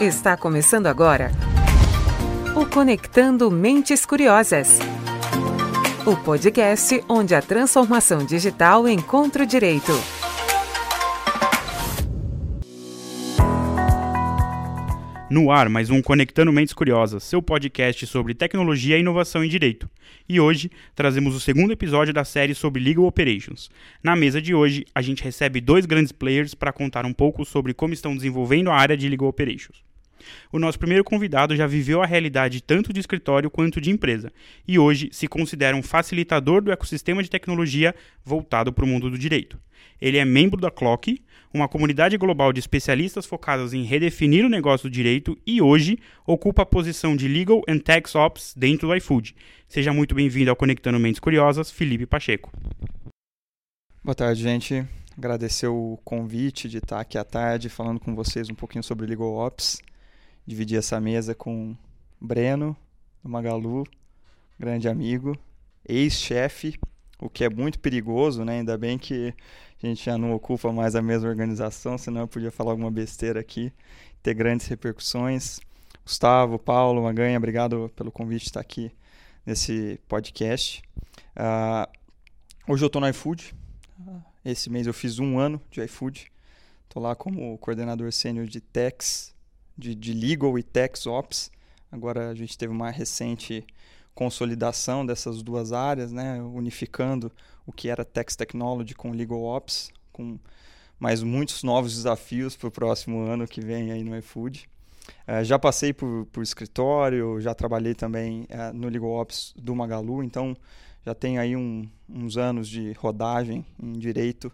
Está 0.00 0.36
começando 0.36 0.86
agora 0.86 1.32
o 2.54 2.64
Conectando 2.64 3.50
Mentes 3.50 4.06
Curiosas. 4.06 4.78
O 6.06 6.16
podcast 6.16 7.02
onde 7.08 7.34
a 7.34 7.42
transformação 7.42 8.24
digital 8.24 8.88
encontra 8.88 9.42
o 9.42 9.46
direito. 9.46 9.90
No 15.28 15.50
ar, 15.50 15.68
mais 15.68 15.90
um 15.90 16.00
Conectando 16.00 16.52
Mentes 16.52 16.72
Curiosas, 16.72 17.24
seu 17.24 17.42
podcast 17.42 18.06
sobre 18.06 18.34
tecnologia 18.34 18.96
e 18.96 19.00
inovação 19.00 19.42
em 19.42 19.48
direito. 19.48 19.90
E 20.28 20.38
hoje 20.38 20.70
trazemos 20.94 21.34
o 21.34 21.40
segundo 21.40 21.72
episódio 21.72 22.14
da 22.14 22.24
série 22.24 22.54
sobre 22.54 22.80
Legal 22.80 23.04
Operations. 23.04 23.68
Na 24.00 24.14
mesa 24.14 24.40
de 24.40 24.54
hoje, 24.54 24.86
a 24.94 25.02
gente 25.02 25.24
recebe 25.24 25.60
dois 25.60 25.86
grandes 25.86 26.12
players 26.12 26.54
para 26.54 26.72
contar 26.72 27.04
um 27.04 27.12
pouco 27.12 27.44
sobre 27.44 27.74
como 27.74 27.92
estão 27.92 28.14
desenvolvendo 28.14 28.70
a 28.70 28.76
área 28.76 28.96
de 28.96 29.08
Legal 29.08 29.28
Operations. 29.28 29.87
O 30.52 30.58
nosso 30.58 30.78
primeiro 30.78 31.04
convidado 31.04 31.56
já 31.56 31.66
viveu 31.66 32.02
a 32.02 32.06
realidade 32.06 32.62
tanto 32.62 32.92
de 32.92 33.00
escritório 33.00 33.50
quanto 33.50 33.80
de 33.80 33.90
empresa, 33.90 34.32
e 34.66 34.78
hoje 34.78 35.08
se 35.12 35.26
considera 35.26 35.76
um 35.76 35.82
facilitador 35.82 36.62
do 36.62 36.72
ecossistema 36.72 37.22
de 37.22 37.30
tecnologia 37.30 37.94
voltado 38.24 38.72
para 38.72 38.84
o 38.84 38.88
mundo 38.88 39.10
do 39.10 39.18
direito. 39.18 39.58
Ele 40.00 40.18
é 40.18 40.24
membro 40.24 40.60
da 40.60 40.70
Clock, 40.70 41.20
uma 41.52 41.68
comunidade 41.68 42.16
global 42.16 42.52
de 42.52 42.60
especialistas 42.60 43.26
focados 43.26 43.72
em 43.72 43.82
redefinir 43.82 44.44
o 44.44 44.48
negócio 44.48 44.88
do 44.88 44.92
direito 44.92 45.36
e 45.46 45.60
hoje 45.60 45.98
ocupa 46.26 46.62
a 46.62 46.66
posição 46.66 47.16
de 47.16 47.26
Legal 47.26 47.62
and 47.68 47.78
Tax 47.78 48.14
Ops 48.14 48.54
dentro 48.56 48.88
do 48.88 48.94
iFood. 48.96 49.34
Seja 49.68 49.92
muito 49.92 50.14
bem-vindo 50.14 50.50
ao 50.50 50.56
Conectando 50.56 50.98
Mentes 50.98 51.20
Curiosas, 51.20 51.70
Felipe 51.70 52.06
Pacheco. 52.06 52.52
Boa 54.04 54.14
tarde, 54.14 54.42
gente. 54.42 54.86
Agradecer 55.16 55.66
o 55.66 55.98
convite 56.04 56.68
de 56.68 56.78
estar 56.78 57.00
aqui 57.00 57.18
à 57.18 57.24
tarde 57.24 57.68
falando 57.68 57.98
com 57.98 58.14
vocês 58.14 58.48
um 58.48 58.54
pouquinho 58.54 58.84
sobre 58.84 59.06
Legal 59.06 59.34
Ops. 59.34 59.82
Dividir 60.48 60.78
essa 60.78 60.98
mesa 60.98 61.34
com 61.34 61.76
Breno, 62.18 62.74
do 63.22 63.28
Magalu, 63.28 63.84
grande 64.58 64.88
amigo, 64.88 65.36
ex-chefe, 65.86 66.80
o 67.20 67.28
que 67.28 67.44
é 67.44 67.50
muito 67.50 67.78
perigoso, 67.78 68.46
né? 68.46 68.60
Ainda 68.60 68.78
bem 68.78 68.96
que 68.96 69.34
a 69.82 69.86
gente 69.86 70.02
já 70.02 70.16
não 70.16 70.32
ocupa 70.32 70.72
mais 70.72 70.96
a 70.96 71.02
mesma 71.02 71.28
organização, 71.28 71.98
senão 71.98 72.22
eu 72.22 72.26
podia 72.26 72.50
falar 72.50 72.70
alguma 72.70 72.90
besteira 72.90 73.38
aqui, 73.38 73.70
ter 74.22 74.32
grandes 74.32 74.66
repercussões. 74.68 75.60
Gustavo, 76.02 76.58
Paulo, 76.58 77.02
Maganha, 77.02 77.36
obrigado 77.36 77.92
pelo 77.94 78.10
convite 78.10 78.44
de 78.44 78.48
estar 78.48 78.60
aqui 78.60 78.90
nesse 79.44 80.00
podcast. 80.08 80.82
Uh, 81.36 81.86
hoje 82.66 82.82
eu 82.82 82.86
estou 82.86 83.02
no 83.02 83.08
iFood. 83.10 83.54
Esse 84.42 84.70
mês 84.70 84.86
eu 84.86 84.94
fiz 84.94 85.18
um 85.18 85.38
ano 85.38 85.60
de 85.70 85.82
iFood. 85.82 86.32
Estou 86.84 87.02
lá 87.02 87.14
como 87.14 87.58
coordenador 87.58 88.10
sênior 88.10 88.46
de 88.46 88.62
Tax, 88.62 89.34
de, 89.78 89.94
de 89.94 90.12
Legal 90.12 90.58
e 90.58 90.62
Tax 90.62 91.06
Ops. 91.06 91.50
Agora 91.90 92.28
a 92.28 92.34
gente 92.34 92.58
teve 92.58 92.72
uma 92.72 92.90
recente 92.90 93.64
consolidação 94.14 95.06
dessas 95.06 95.42
duas 95.42 95.72
áreas, 95.72 96.10
né, 96.10 96.42
unificando 96.42 97.30
o 97.64 97.72
que 97.72 97.88
era 97.88 98.04
Tax 98.04 98.34
Technology 98.34 98.94
com 98.94 99.12
Legal 99.12 99.40
Ops, 99.40 99.92
com 100.12 100.38
mais 100.98 101.22
muitos 101.22 101.62
novos 101.62 101.94
desafios 101.94 102.56
para 102.56 102.66
o 102.66 102.72
próximo 102.72 103.20
ano 103.20 103.46
que 103.46 103.60
vem 103.60 103.92
aí 103.92 104.02
no 104.02 104.16
iFood. 104.18 104.68
Uh, 105.26 105.44
já 105.44 105.58
passei 105.58 105.92
por, 105.92 106.26
por 106.32 106.42
escritório, 106.42 107.40
já 107.40 107.54
trabalhei 107.54 107.94
também 107.94 108.42
uh, 108.50 108.74
no 108.74 108.88
Legal 108.88 109.10
Ops 109.10 109.54
do 109.56 109.74
Magalu, 109.74 110.24
então 110.24 110.56
já 111.06 111.14
tenho 111.14 111.40
aí 111.40 111.54
um, 111.54 111.88
uns 112.08 112.36
anos 112.36 112.68
de 112.68 112.92
rodagem 112.94 113.64
em 113.80 113.92
direito 113.92 114.48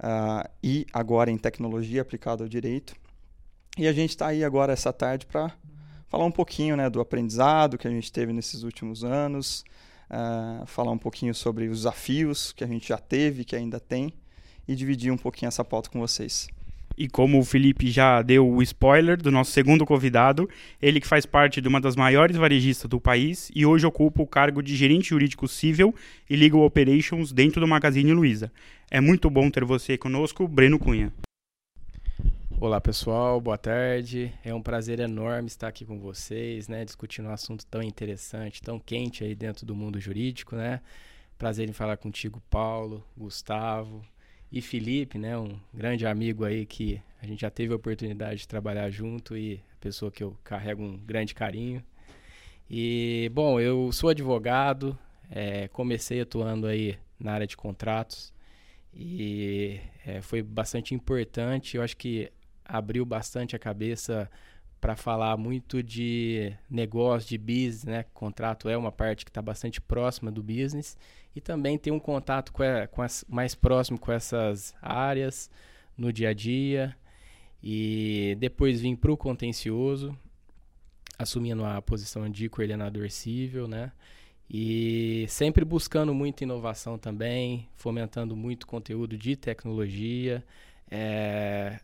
uh, 0.00 0.48
e 0.62 0.86
agora 0.92 1.30
em 1.30 1.36
tecnologia 1.36 2.02
aplicada 2.02 2.42
ao 2.42 2.48
direito. 2.48 2.96
E 3.78 3.86
a 3.86 3.92
gente 3.92 4.10
está 4.10 4.28
aí 4.28 4.42
agora 4.42 4.72
essa 4.72 4.90
tarde 4.90 5.26
para 5.26 5.52
falar 6.08 6.24
um 6.24 6.30
pouquinho 6.30 6.76
né, 6.76 6.88
do 6.88 6.98
aprendizado 6.98 7.76
que 7.76 7.86
a 7.86 7.90
gente 7.90 8.10
teve 8.10 8.32
nesses 8.32 8.62
últimos 8.62 9.04
anos, 9.04 9.64
uh, 10.10 10.66
falar 10.66 10.92
um 10.92 10.98
pouquinho 10.98 11.34
sobre 11.34 11.68
os 11.68 11.80
desafios 11.80 12.52
que 12.52 12.64
a 12.64 12.66
gente 12.66 12.88
já 12.88 12.96
teve, 12.96 13.44
que 13.44 13.54
ainda 13.54 13.78
tem, 13.78 14.14
e 14.66 14.74
dividir 14.74 15.12
um 15.12 15.18
pouquinho 15.18 15.48
essa 15.48 15.62
pauta 15.62 15.90
com 15.90 16.00
vocês. 16.00 16.48
E 16.96 17.06
como 17.06 17.38
o 17.38 17.44
Felipe 17.44 17.90
já 17.90 18.22
deu 18.22 18.48
o 18.48 18.62
spoiler 18.62 19.20
do 19.20 19.30
nosso 19.30 19.50
segundo 19.50 19.84
convidado, 19.84 20.48
ele 20.80 20.98
que 20.98 21.06
faz 21.06 21.26
parte 21.26 21.60
de 21.60 21.68
uma 21.68 21.78
das 21.78 21.94
maiores 21.94 22.38
varejistas 22.38 22.88
do 22.88 22.98
país 22.98 23.50
e 23.54 23.66
hoje 23.66 23.84
ocupa 23.84 24.22
o 24.22 24.26
cargo 24.26 24.62
de 24.62 24.74
gerente 24.74 25.10
jurídico 25.10 25.46
civil 25.46 25.94
e 26.30 26.34
legal 26.34 26.62
operations 26.62 27.30
dentro 27.30 27.60
do 27.60 27.68
Magazine 27.68 28.14
Luiza. 28.14 28.50
É 28.90 29.02
muito 29.02 29.28
bom 29.28 29.50
ter 29.50 29.66
você 29.66 29.98
conosco, 29.98 30.48
Breno 30.48 30.78
Cunha. 30.78 31.12
Olá 32.58 32.80
pessoal, 32.80 33.38
boa 33.38 33.58
tarde. 33.58 34.32
É 34.42 34.54
um 34.54 34.62
prazer 34.62 34.98
enorme 34.98 35.46
estar 35.46 35.68
aqui 35.68 35.84
com 35.84 35.98
vocês, 35.98 36.68
né, 36.68 36.86
discutindo 36.86 37.28
um 37.28 37.32
assunto 37.32 37.66
tão 37.66 37.82
interessante, 37.82 38.62
tão 38.62 38.80
quente 38.80 39.22
aí 39.22 39.34
dentro 39.34 39.66
do 39.66 39.76
mundo 39.76 40.00
jurídico, 40.00 40.56
né? 40.56 40.80
Prazer 41.36 41.68
em 41.68 41.74
falar 41.74 41.98
contigo, 41.98 42.42
Paulo, 42.48 43.04
Gustavo 43.14 44.02
e 44.50 44.62
Felipe, 44.62 45.18
né, 45.18 45.36
um 45.36 45.60
grande 45.72 46.06
amigo 46.06 46.46
aí 46.46 46.64
que 46.64 46.98
a 47.20 47.26
gente 47.26 47.42
já 47.42 47.50
teve 47.50 47.74
a 47.74 47.76
oportunidade 47.76 48.40
de 48.40 48.48
trabalhar 48.48 48.88
junto 48.88 49.36
e 49.36 49.60
pessoa 49.78 50.10
que 50.10 50.24
eu 50.24 50.34
carrego 50.42 50.82
um 50.82 50.96
grande 50.96 51.34
carinho. 51.34 51.84
E 52.70 53.30
bom, 53.34 53.60
eu 53.60 53.92
sou 53.92 54.08
advogado, 54.08 54.98
é, 55.30 55.68
comecei 55.68 56.22
atuando 56.22 56.66
aí 56.66 56.96
na 57.20 57.34
área 57.34 57.46
de 57.46 57.56
contratos 57.56 58.32
e 58.94 59.78
é, 60.06 60.22
foi 60.22 60.42
bastante 60.42 60.94
importante. 60.94 61.76
Eu 61.76 61.82
acho 61.82 61.94
que 61.98 62.32
abriu 62.68 63.04
bastante 63.04 63.54
a 63.54 63.58
cabeça 63.58 64.30
para 64.80 64.94
falar 64.94 65.36
muito 65.36 65.82
de 65.82 66.52
negócio, 66.70 67.28
de 67.28 67.38
business, 67.38 67.84
né? 67.84 68.04
Contrato 68.14 68.68
é 68.68 68.76
uma 68.76 68.92
parte 68.92 69.24
que 69.24 69.30
está 69.30 69.42
bastante 69.42 69.80
próxima 69.80 70.30
do 70.30 70.42
business 70.42 70.96
e 71.34 71.40
também 71.40 71.78
tem 71.78 71.92
um 71.92 71.98
contato 71.98 72.52
com, 72.52 72.62
a, 72.62 72.86
com 72.86 73.02
as, 73.02 73.24
mais 73.28 73.54
próximo 73.54 73.98
com 73.98 74.12
essas 74.12 74.74
áreas 74.80 75.50
no 75.96 76.12
dia 76.12 76.30
a 76.30 76.32
dia. 76.32 76.96
E 77.62 78.36
depois 78.38 78.80
vim 78.80 78.94
para 78.94 79.10
o 79.10 79.16
contencioso, 79.16 80.16
assumindo 81.18 81.64
a 81.64 81.80
posição 81.82 82.30
de 82.30 82.48
coordenador 82.48 83.10
civil, 83.10 83.66
né? 83.66 83.92
E 84.48 85.26
sempre 85.28 85.64
buscando 85.64 86.14
muita 86.14 86.44
inovação 86.44 86.96
também, 86.96 87.68
fomentando 87.74 88.36
muito 88.36 88.66
conteúdo 88.66 89.18
de 89.18 89.34
tecnologia, 89.34 90.44
é, 90.88 91.80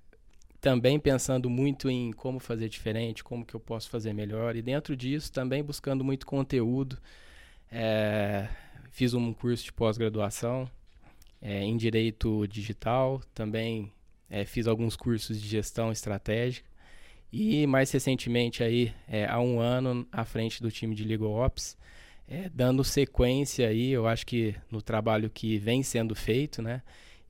também 0.63 0.97
pensando 0.97 1.51
muito 1.51 1.91
em 1.91 2.13
como 2.13 2.39
fazer 2.39 2.69
diferente, 2.69 3.25
como 3.25 3.45
que 3.45 3.53
eu 3.53 3.59
posso 3.59 3.91
fazer 3.91 4.13
melhor. 4.13 4.55
E 4.55 4.63
dentro 4.63 4.97
disso, 4.97 5.31
também 5.33 5.61
buscando 5.61 6.05
muito 6.05 6.25
conteúdo. 6.25 6.97
É, 7.71 8.49
fiz 8.93 9.13
um 9.13 9.33
curso 9.35 9.65
de 9.65 9.73
pós-graduação 9.73 10.71
é, 11.41 11.65
em 11.65 11.77
Direito 11.77 12.47
Digital. 12.47 13.21
Também 13.35 13.93
é, 14.31 14.45
fiz 14.45 14.69
alguns 14.69 14.95
cursos 14.95 15.43
de 15.43 15.49
gestão 15.49 15.91
estratégica. 15.91 16.71
E 17.33 17.67
mais 17.67 17.91
recentemente, 17.91 18.63
aí, 18.63 18.95
é, 19.09 19.27
há 19.27 19.41
um 19.41 19.59
ano, 19.59 20.07
à 20.13 20.25
frente 20.25 20.63
do 20.63 20.71
time 20.71 20.95
de 20.95 21.03
Legal 21.03 21.33
Ops, 21.33 21.77
é, 22.29 22.49
dando 22.49 22.85
sequência 22.85 23.67
aí, 23.67 23.91
eu 23.91 24.07
acho 24.07 24.25
que 24.25 24.55
no 24.71 24.81
trabalho 24.81 25.29
que 25.29 25.59
vem 25.59 25.83
sendo 25.83 26.15
feito, 26.15 26.63
né? 26.63 26.83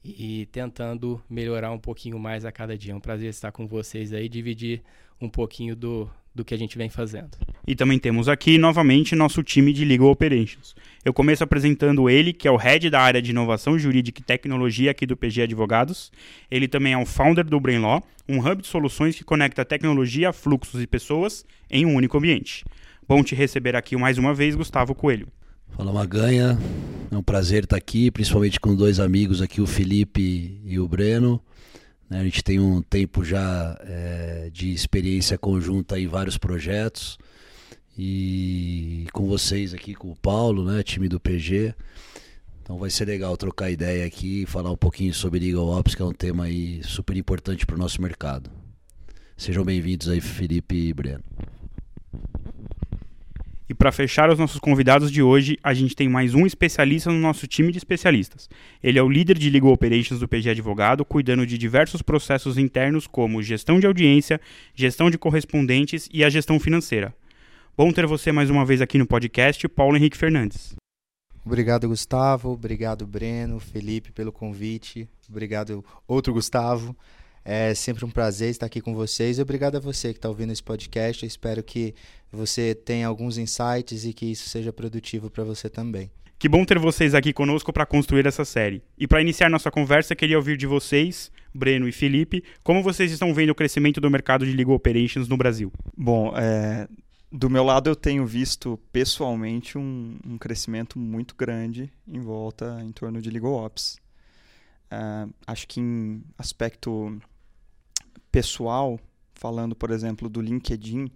E 0.05 0.47
tentando 0.51 1.23
melhorar 1.29 1.71
um 1.71 1.79
pouquinho 1.79 2.19
mais 2.19 2.45
a 2.45 2.53
cada 2.53 2.77
dia. 2.77 2.93
É 2.93 2.97
um 2.97 3.01
prazer 3.01 3.31
estar 3.31 3.53
com 3.53 3.67
vocês 3.67 4.13
aí, 4.13 4.29
dividir 4.29 4.83
um 5.21 5.29
pouquinho 5.29 5.77
do, 5.77 6.11
do 6.35 6.45
que 6.45 6.53
a 6.55 6.59
gente 6.59 6.77
vem 6.77 6.89
fazendo. 6.89 7.31
E 7.67 7.77
também 7.77 7.99
temos 7.99 8.29
aqui 8.29 8.59
novamente 8.59 9.15
nosso 9.15 9.43
time 9.43 9.73
de 9.73 9.85
Legal 9.85 10.09
Operations. 10.09 10.75
Eu 11.05 11.13
começo 11.13 11.45
apresentando 11.45 12.11
ele, 12.11 12.33
que 12.33 12.49
é 12.49 12.51
o 12.51 12.57
head 12.57 12.91
da 12.91 13.01
área 13.01 13.23
de 13.23 13.31
inovação 13.31 13.79
jurídica 13.79 14.21
e 14.21 14.25
tecnologia 14.25 14.91
aqui 14.91 15.07
do 15.07 15.17
PG 15.17 15.43
Advogados. 15.43 16.11
Ele 16.51 16.67
também 16.67 16.95
é 16.95 16.99
o 16.99 17.07
founder 17.07 17.45
do 17.45 17.61
Brainlaw, 17.61 18.03
um 18.29 18.39
hub 18.39 18.63
de 18.63 18.69
soluções 18.69 19.15
que 19.15 19.25
conecta 19.25 19.65
tecnologia, 19.65 20.33
fluxos 20.33 20.83
e 20.83 20.87
pessoas 20.87 21.47
em 21.71 21.87
um 21.87 21.95
único 21.95 22.19
ambiente. 22.19 22.65
Bom 23.07 23.23
te 23.23 23.35
receber 23.35 23.77
aqui 23.77 23.97
mais 23.97 24.19
uma 24.19 24.35
vez, 24.35 24.55
Gustavo 24.55 24.95
Coelho. 24.95 25.29
Fala 25.73 25.91
Maganha, 25.91 26.59
é 27.11 27.17
um 27.17 27.23
prazer 27.23 27.65
estar 27.65 27.77
aqui, 27.77 28.11
principalmente 28.11 28.61
com 28.61 28.75
dois 28.75 29.01
amigos 29.01 29.41
aqui, 29.41 29.61
o 29.61 29.67
Felipe 29.67 30.61
e 30.65 30.79
o 30.79 30.87
Breno. 30.87 31.43
Né, 32.11 32.21
a 32.21 32.25
gente 32.25 32.45
tem 32.45 32.61
um 32.61 32.83
tempo 32.83 33.25
já 33.25 33.79
é, 33.81 34.51
de 34.53 34.71
experiência 34.71 35.39
conjunta 35.39 35.99
em 35.99 36.07
vários 36.07 36.37
projetos 36.37 37.19
e 37.97 39.07
com 39.15 39.27
vocês 39.27 39.73
aqui, 39.73 39.95
com 39.95 40.11
o 40.11 40.17
Paulo, 40.17 40.63
né, 40.63 40.83
time 40.83 41.09
do 41.09 41.19
PG. 41.19 41.75
Então 42.63 42.77
vai 42.77 42.91
ser 42.91 43.07
legal 43.07 43.35
trocar 43.37 43.71
ideia 43.71 44.07
aqui 44.07 44.43
e 44.43 44.47
falar 44.47 44.71
um 44.71 44.77
pouquinho 44.77 45.15
sobre 45.15 45.41
Legal 45.41 45.67
Ops, 45.69 45.95
que 45.95 46.03
é 46.03 46.05
um 46.05 46.13
tema 46.13 46.45
aí 46.45 46.83
super 46.85 47.17
importante 47.17 47.65
para 47.65 47.77
o 47.77 47.79
nosso 47.79 48.01
mercado. 48.01 48.51
Sejam 49.39 49.65
bem-vindos 49.65 50.09
aí, 50.09 50.21
Felipe 50.21 50.77
e 50.77 50.93
Breno. 50.93 51.25
E 53.73 53.75
para 53.75 53.91
fechar 53.91 54.29
os 54.29 54.39
nossos 54.39 54.61
convidados 54.61 55.11
de 55.11 55.23
hoje, 55.23 55.59
a 55.63 55.73
gente 55.73 55.97
tem 55.97 56.07
mais 56.07 56.35
um 56.35 56.45
especialista 56.45 57.11
no 57.11 57.19
nosso 57.19 57.47
time 57.47 57.73
de 57.73 57.79
especialistas. 57.79 58.47
Ele 58.83 58.99
é 58.99 59.03
o 59.03 59.09
líder 59.09 59.39
de 59.39 59.49
Legal 59.49 59.73
Operations 59.73 60.21
do 60.21 60.29
PG 60.29 60.51
Advogado, 60.51 61.07
cuidando 61.07 61.47
de 61.47 61.57
diversos 61.57 62.03
processos 62.03 62.59
internos 62.59 63.07
como 63.07 63.43
gestão 63.43 63.81
de 63.81 63.87
audiência, 63.87 64.39
gestão 64.75 65.09
de 65.09 65.17
correspondentes 65.17 66.07
e 66.13 66.23
a 66.23 66.29
gestão 66.29 66.61
financeira. 66.61 67.15
Bom 67.75 67.91
ter 67.91 68.07
você 68.07 68.31
mais 68.31 68.51
uma 68.51 68.63
vez 68.63 68.83
aqui 68.83 68.99
no 68.99 69.07
podcast, 69.07 69.67
Paulo 69.69 69.97
Henrique 69.97 70.19
Fernandes. 70.19 70.75
Obrigado, 71.43 71.89
Gustavo. 71.89 72.51
Obrigado, 72.51 73.07
Breno, 73.07 73.59
Felipe, 73.59 74.13
pelo 74.13 74.31
convite. 74.31 75.09
Obrigado, 75.31 75.83
outro 76.07 76.35
Gustavo. 76.35 76.95
É 77.45 77.75
sempre 77.75 78.05
um 78.05 78.11
prazer 78.11 78.51
estar 78.51 78.67
aqui 78.67 78.81
com 78.81 78.95
vocês. 78.95 79.39
Obrigado 79.39 79.77
a 79.77 79.81
você 79.81 80.13
que 80.13 80.19
está 80.19 80.29
ouvindo 80.29 80.53
esse 80.53 80.63
podcast. 80.63 81.25
Eu 81.25 81.27
espero 81.27 81.63
que 81.63 81.95
você 82.31 82.75
tenha 82.75 83.07
alguns 83.07 83.37
insights 83.37 84.05
e 84.05 84.13
que 84.13 84.27
isso 84.27 84.49
seja 84.49 84.73
produtivo 84.73 85.29
para 85.29 85.43
você 85.43 85.69
também. 85.69 86.11
Que 86.39 86.49
bom 86.49 86.65
ter 86.65 86.79
vocês 86.79 87.15
aqui 87.15 87.33
conosco 87.33 87.73
para 87.73 87.87
construir 87.87 88.27
essa 88.27 88.45
série. 88.45 88.83
E 88.99 89.07
para 89.07 89.21
iniciar 89.21 89.49
nossa 89.49 89.71
conversa, 89.71 90.17
queria 90.17 90.37
ouvir 90.37 90.57
de 90.57 90.67
vocês, 90.67 91.31
Breno 91.55 91.87
e 91.87 91.93
Felipe, 91.93 92.43
como 92.65 92.83
vocês 92.83 93.13
estão 93.13 93.33
vendo 93.33 93.51
o 93.51 93.55
crescimento 93.55 94.01
do 94.01 94.11
mercado 94.11 94.45
de 94.45 94.53
legal 94.53 94.75
operations 94.75 95.29
no 95.29 95.37
Brasil. 95.37 95.73
Bom, 95.97 96.33
é, 96.37 96.89
do 97.31 97.49
meu 97.49 97.63
lado 97.63 97.89
eu 97.89 97.95
tenho 97.95 98.27
visto 98.27 98.77
pessoalmente 98.93 99.79
um, 99.79 100.19
um 100.27 100.37
crescimento 100.37 100.99
muito 100.99 101.37
grande 101.37 101.93
em 102.09 102.21
volta 102.21 102.81
em 102.83 102.91
torno 102.91 103.23
de 103.23 103.31
legal 103.31 103.53
ops. 103.53 104.01
É, 104.91 105.29
acho 105.47 105.69
que 105.69 105.81
em 105.81 106.25
aspecto 106.37 107.19
pessoal, 108.33 108.99
falando, 109.35 109.77
por 109.77 109.91
exemplo, 109.91 110.29
do 110.29 110.41
LinkedIn, 110.41 111.11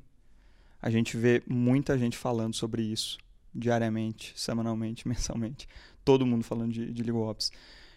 a 0.80 0.90
gente 0.90 1.16
vê 1.16 1.42
muita 1.48 1.98
gente 1.98 2.16
falando 2.16 2.54
sobre 2.54 2.82
isso 2.82 3.16
diariamente, 3.54 4.34
semanalmente, 4.36 5.08
mensalmente. 5.08 5.66
Todo 6.04 6.26
mundo 6.26 6.44
falando 6.44 6.72
de, 6.72 6.92
de 6.92 7.02
Legal 7.02 7.22
Ops. 7.22 7.50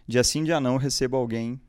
Dia 0.07 0.23
sim, 0.23 0.43
dia 0.43 0.59
não, 0.59 0.73
eu 0.73 0.79
recebo 0.79 1.17
alguém, 1.17 1.61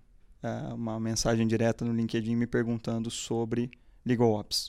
uh, 0.43 0.75
uma 0.75 0.99
mensagem 0.99 1.47
direta 1.47 1.85
no 1.85 1.93
LinkedIn 1.93 2.37
me 2.37 2.47
perguntando 2.47 3.11
sobre 3.11 3.71
Legal 4.07 4.33
Ops. 4.33 4.69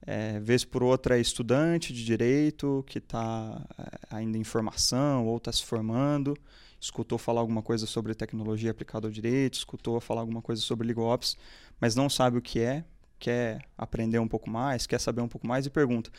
É, 0.00 0.40
vez 0.40 0.64
por 0.64 0.82
outra 0.82 1.18
é 1.18 1.20
estudante 1.20 1.92
de 1.92 2.04
direito 2.04 2.84
que 2.86 2.98
está 2.98 3.60
é, 3.78 4.16
ainda 4.16 4.38
em 4.38 4.44
formação 4.44 5.26
ou 5.26 5.36
está 5.36 5.52
se 5.52 5.64
formando, 5.64 6.36
escutou 6.80 7.18
falar 7.18 7.40
alguma 7.40 7.62
coisa 7.62 7.84
sobre 7.84 8.14
tecnologia 8.14 8.70
aplicada 8.70 9.06
ao 9.06 9.10
direito, 9.10 9.54
escutou 9.54 10.00
falar 10.00 10.20
alguma 10.20 10.40
coisa 10.40 10.62
sobre 10.62 10.86
Legal 10.86 11.06
Ops, 11.06 11.36
mas 11.80 11.94
não 11.94 12.08
sabe 12.08 12.38
o 12.38 12.42
que 12.42 12.60
é, 12.60 12.84
quer 13.18 13.60
aprender 13.76 14.18
um 14.18 14.28
pouco 14.28 14.48
mais, 14.48 14.86
quer 14.86 15.00
saber 15.00 15.20
um 15.20 15.28
pouco 15.28 15.46
mais 15.46 15.66
e 15.66 15.70
pergunta: 15.70 16.10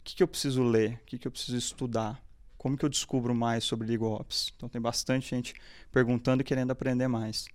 o 0.00 0.04
que, 0.04 0.16
que 0.16 0.22
eu 0.22 0.28
preciso 0.28 0.62
ler? 0.62 1.00
O 1.02 1.06
que, 1.06 1.18
que 1.18 1.26
eu 1.26 1.32
preciso 1.32 1.56
estudar? 1.56 2.22
Como 2.58 2.76
que 2.76 2.84
eu 2.84 2.88
descubro 2.88 3.34
mais 3.34 3.64
sobre 3.64 3.88
Legal 3.88 4.12
Ops? 4.12 4.52
Então 4.56 4.68
tem 4.68 4.80
bastante 4.80 5.30
gente 5.30 5.54
perguntando 5.90 6.42
e 6.42 6.44
querendo 6.44 6.70
aprender 6.70 7.08
mais. 7.08 7.46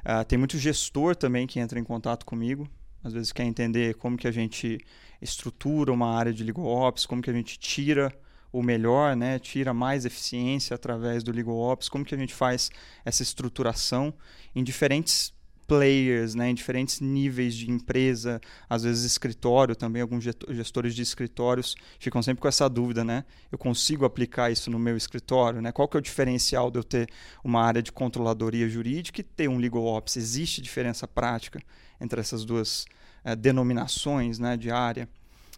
Uh, 0.00 0.24
tem 0.26 0.38
muito 0.38 0.58
gestor 0.58 1.14
também 1.14 1.46
que 1.46 1.60
entra 1.60 1.78
em 1.78 1.84
contato 1.84 2.26
comigo. 2.26 2.68
Às 3.02 3.12
vezes 3.12 3.32
quer 3.32 3.44
entender 3.44 3.94
como 3.94 4.16
que 4.16 4.26
a 4.26 4.32
gente 4.32 4.78
estrutura 5.22 5.92
uma 5.92 6.14
área 6.14 6.32
de 6.32 6.42
Legal 6.42 6.66
Ops, 6.66 7.06
como 7.06 7.22
que 7.22 7.30
a 7.30 7.32
gente 7.32 7.58
tira 7.58 8.12
o 8.52 8.62
melhor, 8.62 9.14
né, 9.14 9.38
tira 9.38 9.72
mais 9.72 10.04
eficiência 10.04 10.74
através 10.74 11.22
do 11.22 11.30
Legal 11.30 11.56
Ops, 11.56 11.88
como 11.88 12.04
que 12.04 12.14
a 12.14 12.18
gente 12.18 12.34
faz 12.34 12.70
essa 13.04 13.22
estruturação 13.22 14.12
em 14.54 14.64
diferentes 14.64 15.32
players, 15.70 16.34
né, 16.34 16.50
em 16.50 16.54
diferentes 16.54 16.98
níveis 16.98 17.54
de 17.54 17.70
empresa, 17.70 18.40
às 18.68 18.82
vezes 18.82 19.04
escritório 19.04 19.76
também, 19.76 20.02
alguns 20.02 20.24
gestores 20.24 20.96
de 20.96 21.02
escritórios 21.02 21.76
ficam 22.00 22.20
sempre 22.20 22.42
com 22.42 22.48
essa 22.48 22.68
dúvida, 22.68 23.04
né? 23.04 23.24
Eu 23.52 23.56
consigo 23.56 24.04
aplicar 24.04 24.50
isso 24.50 24.68
no 24.68 24.80
meu 24.80 24.96
escritório, 24.96 25.62
né? 25.62 25.70
Qual 25.70 25.86
que 25.86 25.96
é 25.96 26.00
o 26.00 26.02
diferencial 26.02 26.72
de 26.72 26.80
eu 26.80 26.82
ter 26.82 27.08
uma 27.44 27.62
área 27.62 27.80
de 27.80 27.92
controladoria 27.92 28.68
jurídica 28.68 29.20
e 29.20 29.22
ter 29.22 29.48
um 29.48 29.58
legal 29.58 29.84
ops? 29.84 30.16
Existe 30.16 30.60
diferença 30.60 31.06
prática 31.06 31.62
entre 32.00 32.20
essas 32.20 32.44
duas 32.44 32.84
é, 33.22 33.36
denominações, 33.36 34.40
né, 34.40 34.56
de 34.56 34.72
área? 34.72 35.08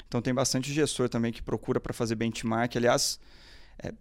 Então 0.06 0.20
tem 0.20 0.34
bastante 0.34 0.70
gestor 0.74 1.08
também 1.08 1.32
que 1.32 1.40
procura 1.42 1.80
para 1.80 1.94
fazer 1.94 2.16
benchmark. 2.16 2.76
Aliás, 2.76 3.18
é, 3.82 3.94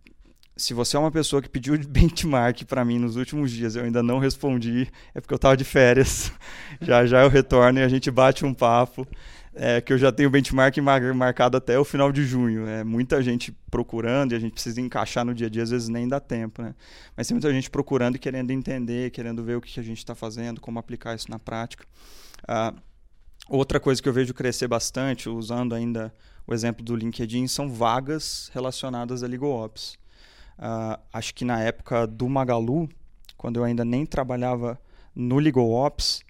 se 0.56 0.74
você 0.74 0.96
é 0.98 1.00
uma 1.00 1.12
pessoa 1.12 1.42
que 1.42 1.50
pediu 1.50 1.78
benchmark 1.88 2.64
para 2.66 2.84
mim 2.84 3.00
nos 3.00 3.16
últimos 3.16 3.52
dias, 3.52 3.76
eu 3.76 3.84
ainda 3.84 4.04
não 4.04 4.20
respondi, 4.20 4.88
é 5.14 5.22
porque 5.22 5.34
eu 5.34 5.38
estava 5.38 5.56
de 5.56 5.64
férias. 5.64 6.32
já 6.82 7.06
já 7.06 7.24
eu 7.24 7.30
retorno 7.30 7.80
e 7.80 7.84
a 7.84 7.88
gente 7.88 8.12
bate 8.12 8.46
um 8.46 8.54
papo. 8.54 9.08
É, 9.54 9.82
que 9.82 9.92
eu 9.92 9.98
já 9.98 10.14
tenho 10.14 10.30
benchmark 10.30 10.78
marcado 11.14 11.58
até 11.58 11.78
o 11.78 11.84
final 11.84 12.10
de 12.10 12.24
junho. 12.24 12.66
É 12.66 12.86
muita 12.86 13.22
gente 13.22 13.52
procurando 13.70 14.32
e 14.32 14.36
a 14.36 14.40
gente 14.40 14.54
precisa 14.54 14.80
encaixar 14.80 15.26
no 15.26 15.34
dia 15.34 15.48
a 15.48 15.50
dia, 15.50 15.62
às 15.62 15.72
vezes 15.72 15.90
nem 15.90 16.08
dá 16.08 16.22
tempo, 16.22 16.62
né? 16.62 16.74
Mas 17.18 17.28
tem 17.28 17.36
muita 17.36 17.52
gente 17.52 17.70
procurando 17.70 18.16
e 18.16 18.20
querendo 18.20 18.52
entender, 18.52 19.12
querendo 19.12 19.44
ver 19.44 19.58
o 19.58 19.62
que 19.62 19.78
a 19.78 19.84
gente 19.84 19.98
está 19.98 20.16
fazendo, 20.16 20.62
como 20.62 20.80
aplicar 20.80 21.16
isso 21.16 21.30
na 21.30 21.38
prática. 21.38 21.86
Uh, 22.44 22.80
outra 23.50 23.78
coisa 23.78 24.02
que 24.02 24.08
eu 24.08 24.14
vejo 24.14 24.34
crescer 24.34 24.70
bastante, 24.70 25.28
usando 25.28 25.76
ainda 25.76 26.14
o 26.48 26.54
exemplo 26.54 26.82
do 26.82 26.96
LinkedIn, 26.96 27.46
são 27.48 27.70
vagas 27.70 28.50
relacionadas 28.54 29.22
a 29.22 29.28
Legal 29.28 29.50
Ops. 29.50 30.00
Uh, 30.62 31.02
acho 31.12 31.34
que 31.34 31.44
na 31.44 31.60
época 31.60 32.06
do 32.06 32.30
Magalu, 32.30 32.88
quando 33.36 33.58
eu 33.58 33.64
ainda 33.64 33.84
nem 33.84 34.06
trabalhava 34.06 34.80
no 35.16 35.40
Legal 35.40 35.72
Ops, 35.72 36.22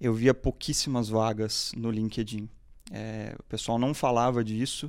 eu 0.00 0.14
via 0.14 0.32
pouquíssimas 0.32 1.08
vagas 1.08 1.72
no 1.76 1.90
LinkedIn. 1.90 2.48
É, 2.92 3.34
o 3.38 3.42
pessoal 3.44 3.78
não 3.78 3.92
falava 3.92 4.44
disso 4.44 4.88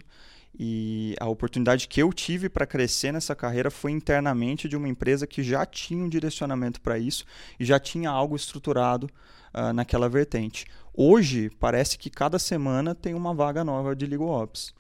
e 0.58 1.16
a 1.20 1.28
oportunidade 1.28 1.88
que 1.88 2.02
eu 2.02 2.14
tive 2.14 2.48
para 2.48 2.68
crescer 2.68 3.12
nessa 3.12 3.36
carreira 3.36 3.72
foi 3.72 3.92
internamente 3.92 4.68
de 4.70 4.78
uma 4.78 4.88
empresa 4.88 5.26
que 5.26 5.42
já 5.42 5.66
tinha 5.66 6.04
um 6.04 6.10
direcionamento 6.10 6.80
para 6.80 7.00
isso 7.00 7.26
e 7.60 7.66
já 7.66 7.80
tinha 7.80 8.10
algo 8.10 8.36
estruturado 8.36 9.10
uh, 9.54 9.74
naquela 9.74 10.08
vertente. 10.08 10.66
Hoje, 10.94 11.50
parece 11.60 11.98
que 11.98 12.10
cada 12.10 12.38
semana 12.38 12.94
tem 12.94 13.16
uma 13.16 13.34
vaga 13.34 13.64
nova 13.64 13.96
de 13.96 14.06
Legal 14.06 14.30
Ops. 14.30 14.74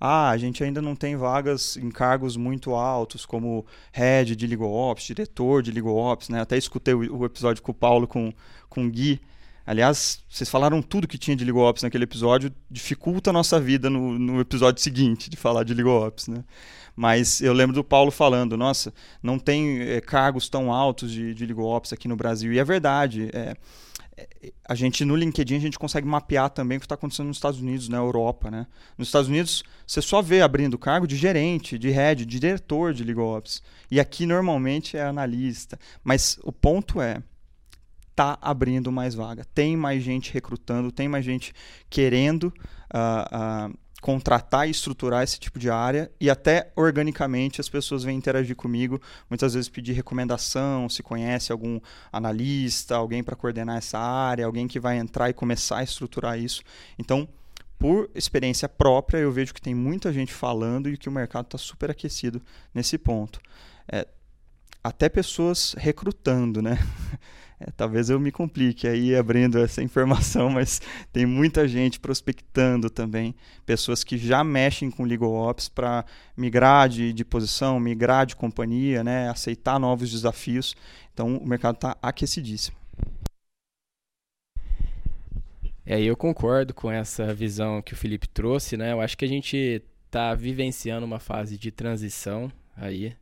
Ah, 0.00 0.30
a 0.30 0.38
gente 0.38 0.64
ainda 0.64 0.80
não 0.80 0.96
tem 0.96 1.14
vagas 1.14 1.76
em 1.76 1.90
cargos 1.90 2.34
muito 2.34 2.74
altos, 2.74 3.26
como 3.26 3.66
head 3.92 4.34
de 4.34 4.46
Legal 4.46 4.72
Ops, 4.72 5.04
diretor 5.04 5.62
de 5.62 5.70
Legal 5.70 5.94
Ops, 5.94 6.30
né? 6.30 6.40
Até 6.40 6.56
escutei 6.56 6.94
o, 6.94 7.18
o 7.18 7.26
episódio 7.26 7.62
com 7.62 7.70
o 7.70 7.74
Paulo, 7.74 8.08
com, 8.08 8.32
com 8.68 8.86
o 8.86 8.90
Gui. 8.90 9.20
Aliás, 9.66 10.24
vocês 10.28 10.48
falaram 10.48 10.80
tudo 10.80 11.06
que 11.06 11.18
tinha 11.18 11.36
de 11.36 11.44
Legal 11.44 11.64
Ops 11.64 11.82
naquele 11.82 12.04
episódio, 12.04 12.50
dificulta 12.70 13.28
a 13.28 13.32
nossa 13.32 13.60
vida 13.60 13.90
no, 13.90 14.18
no 14.18 14.40
episódio 14.40 14.82
seguinte 14.82 15.28
de 15.28 15.36
falar 15.36 15.64
de 15.64 15.74
Legal 15.74 16.06
Ops, 16.06 16.28
né? 16.28 16.42
Mas 16.94 17.40
eu 17.40 17.52
lembro 17.52 17.74
do 17.74 17.84
Paulo 17.84 18.10
falando, 18.10 18.56
nossa, 18.56 18.92
não 19.22 19.38
tem 19.38 19.80
é, 19.80 20.00
cargos 20.00 20.48
tão 20.48 20.72
altos 20.72 21.10
de, 21.10 21.34
de 21.34 21.46
Legal 21.46 21.66
Ops 21.66 21.92
aqui 21.92 22.08
no 22.08 22.16
Brasil. 22.16 22.52
E 22.52 22.58
é 22.58 22.64
verdade, 22.64 23.30
é, 23.32 23.54
a 24.68 24.74
gente 24.74 25.04
no 25.04 25.16
LinkedIn 25.16 25.56
a 25.56 25.60
gente 25.60 25.78
consegue 25.78 26.06
mapear 26.06 26.50
também 26.50 26.76
o 26.76 26.80
que 26.80 26.86
está 26.86 26.94
acontecendo 26.94 27.28
nos 27.28 27.36
Estados 27.36 27.60
Unidos, 27.60 27.88
na 27.88 27.98
Europa, 27.98 28.50
né? 28.50 28.66
Nos 28.96 29.08
Estados 29.08 29.28
Unidos 29.28 29.62
você 29.86 30.02
só 30.02 30.22
vê 30.22 30.42
abrindo 30.42 30.78
cargo 30.78 31.06
de 31.06 31.16
gerente, 31.16 31.78
de 31.78 31.90
head, 31.90 32.24
de 32.24 32.38
diretor 32.38 32.92
de 32.92 33.04
legal 33.04 33.36
ops. 33.36 33.62
E 33.90 33.98
aqui 33.98 34.26
normalmente 34.26 34.96
é 34.96 35.02
analista. 35.02 35.78
Mas 36.02 36.38
o 36.42 36.52
ponto 36.52 37.00
é 37.00 37.22
tá 38.14 38.38
abrindo 38.42 38.92
mais 38.92 39.14
vaga, 39.14 39.44
tem 39.54 39.76
mais 39.76 40.02
gente 40.02 40.32
recrutando, 40.32 40.92
tem 40.92 41.08
mais 41.08 41.24
gente 41.24 41.54
querendo 41.88 42.52
uh, 42.92 43.70
uh, 43.70 43.78
contratar 44.00 44.66
e 44.66 44.70
estruturar 44.70 45.22
esse 45.22 45.38
tipo 45.38 45.58
de 45.58 45.70
área 45.70 46.10
e 46.20 46.30
até 46.30 46.72
organicamente 46.74 47.60
as 47.60 47.68
pessoas 47.68 48.02
vêm 48.02 48.16
interagir 48.16 48.56
comigo, 48.56 49.00
muitas 49.28 49.54
vezes 49.54 49.68
pedir 49.68 49.92
recomendação, 49.92 50.88
se 50.88 51.02
conhece 51.02 51.52
algum 51.52 51.80
analista, 52.12 52.96
alguém 52.96 53.22
para 53.22 53.36
coordenar 53.36 53.76
essa 53.76 53.98
área, 53.98 54.46
alguém 54.46 54.66
que 54.66 54.80
vai 54.80 54.96
entrar 54.98 55.28
e 55.28 55.34
começar 55.34 55.78
a 55.78 55.82
estruturar 55.82 56.38
isso. 56.38 56.62
Então, 56.98 57.28
por 57.78 58.10
experiência 58.14 58.68
própria, 58.68 59.18
eu 59.18 59.32
vejo 59.32 59.54
que 59.54 59.60
tem 59.60 59.74
muita 59.74 60.12
gente 60.12 60.32
falando 60.32 60.88
e 60.88 60.98
que 60.98 61.08
o 61.08 61.12
mercado 61.12 61.46
está 61.46 61.58
super 61.58 61.90
aquecido 61.90 62.42
nesse 62.74 62.98
ponto. 62.98 63.40
É, 63.90 64.06
até 64.82 65.08
pessoas 65.08 65.74
recrutando, 65.76 66.60
né? 66.60 66.78
É, 67.60 67.70
talvez 67.76 68.08
eu 68.08 68.18
me 68.18 68.32
complique 68.32 68.88
aí 68.88 69.14
abrindo 69.14 69.58
essa 69.58 69.82
informação, 69.82 70.48
mas 70.50 70.80
tem 71.12 71.26
muita 71.26 71.68
gente 71.68 72.00
prospectando 72.00 72.88
também, 72.88 73.34
pessoas 73.66 74.02
que 74.02 74.16
já 74.16 74.42
mexem 74.42 74.90
com 74.90 75.04
Legal 75.04 75.30
Ops 75.30 75.68
para 75.68 76.06
migrar 76.34 76.88
de, 76.88 77.12
de 77.12 77.22
posição, 77.22 77.78
migrar 77.78 78.24
de 78.24 78.34
companhia, 78.34 79.04
né, 79.04 79.28
aceitar 79.28 79.78
novos 79.78 80.10
desafios. 80.10 80.74
Então 81.12 81.36
o 81.36 81.46
mercado 81.46 81.74
está 81.74 81.96
aquecidíssimo. 82.00 82.78
É, 85.84 86.00
eu 86.00 86.16
concordo 86.16 86.72
com 86.72 86.90
essa 86.90 87.34
visão 87.34 87.82
que 87.82 87.92
o 87.92 87.96
Felipe 87.96 88.28
trouxe, 88.28 88.76
né? 88.76 88.92
Eu 88.92 89.00
acho 89.00 89.18
que 89.18 89.24
a 89.24 89.28
gente 89.28 89.82
está 90.06 90.34
vivenciando 90.34 91.04
uma 91.04 91.18
fase 91.18 91.58
de 91.58 91.70
transição 91.70 92.50
aí 92.76 93.14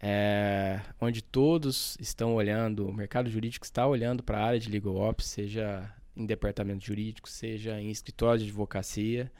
é, 0.00 0.80
onde 1.00 1.22
todos 1.22 1.96
estão 2.00 2.34
olhando, 2.34 2.86
o 2.88 2.92
mercado 2.92 3.28
jurídico 3.28 3.64
está 3.64 3.86
olhando 3.86 4.22
para 4.22 4.38
a 4.38 4.44
área 4.44 4.60
de 4.60 4.70
legal 4.70 4.94
ops, 4.94 5.26
seja 5.26 5.92
em 6.16 6.24
departamento 6.26 6.84
jurídico, 6.84 7.28
seja 7.28 7.80
em 7.80 7.90
escritório 7.90 8.38
de 8.38 8.44
advocacia. 8.46 9.30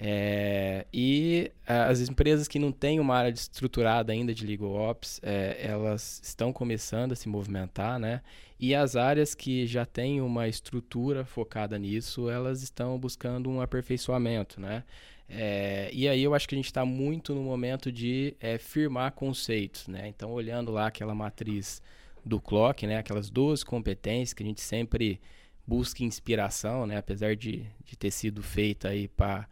É, 0.00 0.86
e 0.92 1.50
as 1.66 2.08
empresas 2.08 2.46
que 2.46 2.58
não 2.58 2.70
têm 2.70 3.00
uma 3.00 3.16
área 3.16 3.30
estruturada 3.30 4.12
ainda 4.12 4.32
de 4.32 4.46
legal 4.46 4.70
ops, 4.70 5.20
é, 5.24 5.58
elas 5.60 6.20
estão 6.22 6.52
começando 6.52 7.12
a 7.12 7.16
se 7.16 7.28
movimentar, 7.28 7.98
né? 7.98 8.22
E 8.60 8.74
as 8.74 8.94
áreas 8.94 9.34
que 9.34 9.66
já 9.66 9.84
têm 9.84 10.20
uma 10.20 10.46
estrutura 10.46 11.24
focada 11.24 11.76
nisso, 11.78 12.30
elas 12.30 12.62
estão 12.62 12.98
buscando 12.98 13.50
um 13.50 13.60
aperfeiçoamento, 13.60 14.60
né? 14.60 14.84
É, 15.28 15.90
e 15.92 16.08
aí 16.08 16.22
eu 16.22 16.34
acho 16.34 16.48
que 16.48 16.54
a 16.54 16.58
gente 16.58 16.66
está 16.66 16.84
muito 16.84 17.34
no 17.34 17.42
momento 17.42 17.92
de 17.92 18.34
é, 18.40 18.56
firmar 18.56 19.12
conceitos, 19.12 19.86
né? 19.86 20.08
Então, 20.08 20.32
olhando 20.32 20.72
lá 20.72 20.86
aquela 20.86 21.14
matriz 21.14 21.82
do 22.24 22.40
Clock, 22.40 22.86
né? 22.86 22.96
Aquelas 22.98 23.28
duas 23.28 23.62
competências 23.62 24.32
que 24.32 24.42
a 24.42 24.46
gente 24.46 24.60
sempre 24.60 25.20
busca 25.66 26.02
inspiração, 26.02 26.86
né? 26.86 26.96
Apesar 26.96 27.36
de, 27.36 27.66
de 27.84 27.96
ter 27.96 28.10
sido 28.10 28.42
feita 28.42 28.88
aí 28.88 29.06
para 29.06 29.46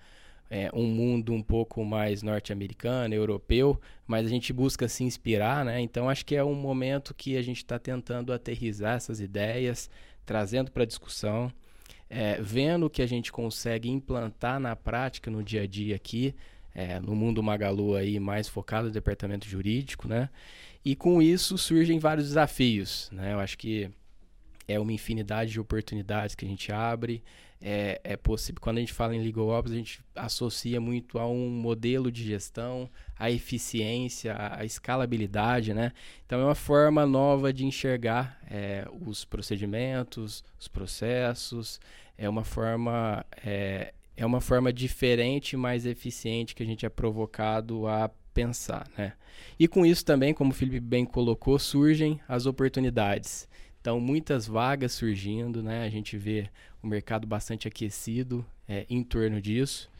é, 0.48 0.70
um 0.72 0.86
mundo 0.86 1.32
um 1.34 1.42
pouco 1.42 1.84
mais 1.84 2.22
norte-americano, 2.22 3.14
europeu, 3.14 3.80
mas 4.06 4.26
a 4.26 4.30
gente 4.30 4.52
busca 4.52 4.88
se 4.88 5.04
inspirar, 5.04 5.64
né? 5.64 5.80
Então 5.80 6.08
acho 6.08 6.24
que 6.24 6.36
é 6.36 6.42
um 6.42 6.54
momento 6.54 7.14
que 7.14 7.36
a 7.36 7.42
gente 7.42 7.58
está 7.58 7.78
tentando 7.78 8.32
aterrizar 8.32 8.96
essas 8.96 9.20
ideias, 9.20 9.90
trazendo 10.24 10.70
para 10.70 10.84
discussão, 10.84 11.52
é, 12.08 12.40
vendo 12.40 12.86
o 12.86 12.90
que 12.90 13.02
a 13.02 13.06
gente 13.06 13.32
consegue 13.32 13.88
implantar 13.88 14.60
na 14.60 14.76
prática 14.76 15.30
no 15.30 15.42
dia 15.42 15.62
a 15.62 15.66
dia 15.66 15.96
aqui, 15.96 16.34
é, 16.74 17.00
no 17.00 17.14
mundo 17.14 17.42
Magalu 17.42 17.96
aí 17.96 18.20
mais 18.20 18.48
focado 18.48 18.88
no 18.88 18.92
departamento 18.92 19.48
jurídico, 19.48 20.06
né? 20.08 20.28
E 20.84 20.94
com 20.94 21.20
isso 21.20 21.58
surgem 21.58 21.98
vários 21.98 22.28
desafios, 22.28 23.08
né? 23.10 23.32
Eu 23.32 23.40
acho 23.40 23.58
que 23.58 23.90
é 24.68 24.78
uma 24.78 24.92
infinidade 24.92 25.52
de 25.52 25.60
oportunidades 25.60 26.34
que 26.34 26.44
a 26.44 26.48
gente 26.48 26.70
abre. 26.70 27.22
É, 27.60 28.00
é 28.04 28.16
possível. 28.16 28.60
Quando 28.60 28.76
a 28.76 28.80
gente 28.80 28.92
fala 28.92 29.14
em 29.14 29.22
legal 29.22 29.48
ops, 29.48 29.72
a 29.72 29.74
gente 29.74 30.00
associa 30.14 30.80
muito 30.80 31.18
a 31.18 31.26
um 31.26 31.48
modelo 31.48 32.12
de 32.12 32.22
gestão, 32.22 32.88
a 33.18 33.30
eficiência, 33.30 34.36
a, 34.38 34.64
escalabilidade, 34.64 35.72
né? 35.72 35.92
Então 36.26 36.38
é 36.40 36.44
uma 36.44 36.54
forma 36.54 37.06
nova 37.06 37.52
de 37.52 37.64
enxergar 37.64 38.38
é, 38.50 38.86
os 39.06 39.24
procedimentos, 39.24 40.44
os 40.60 40.68
processos. 40.68 41.80
É 42.18 42.28
uma 42.28 42.44
forma 42.44 43.24
é, 43.44 43.94
é 44.16 44.24
uma 44.24 44.40
forma 44.40 44.72
diferente, 44.72 45.56
mais 45.56 45.86
eficiente 45.86 46.54
que 46.54 46.62
a 46.62 46.66
gente 46.66 46.86
é 46.86 46.88
provocado 46.88 47.86
a 47.86 48.10
pensar, 48.32 48.86
né? 48.96 49.14
E 49.58 49.66
com 49.66 49.84
isso 49.84 50.04
também, 50.04 50.34
como 50.34 50.50
o 50.50 50.54
Felipe 50.54 50.80
bem 50.80 51.04
colocou, 51.04 51.58
surgem 51.58 52.20
as 52.28 52.46
oportunidades. 52.46 53.48
Então, 53.80 54.00
muitas 54.00 54.46
vagas 54.46 54.92
surgindo, 54.92 55.62
né? 55.62 55.84
A 55.84 55.88
gente 55.88 56.18
vê 56.18 56.50
o 56.86 56.88
mercado 56.88 57.26
bastante 57.26 57.66
aquecido 57.66 58.46
é, 58.68 58.86
em 58.88 59.02
torno 59.02 59.40
disso. 59.40 59.90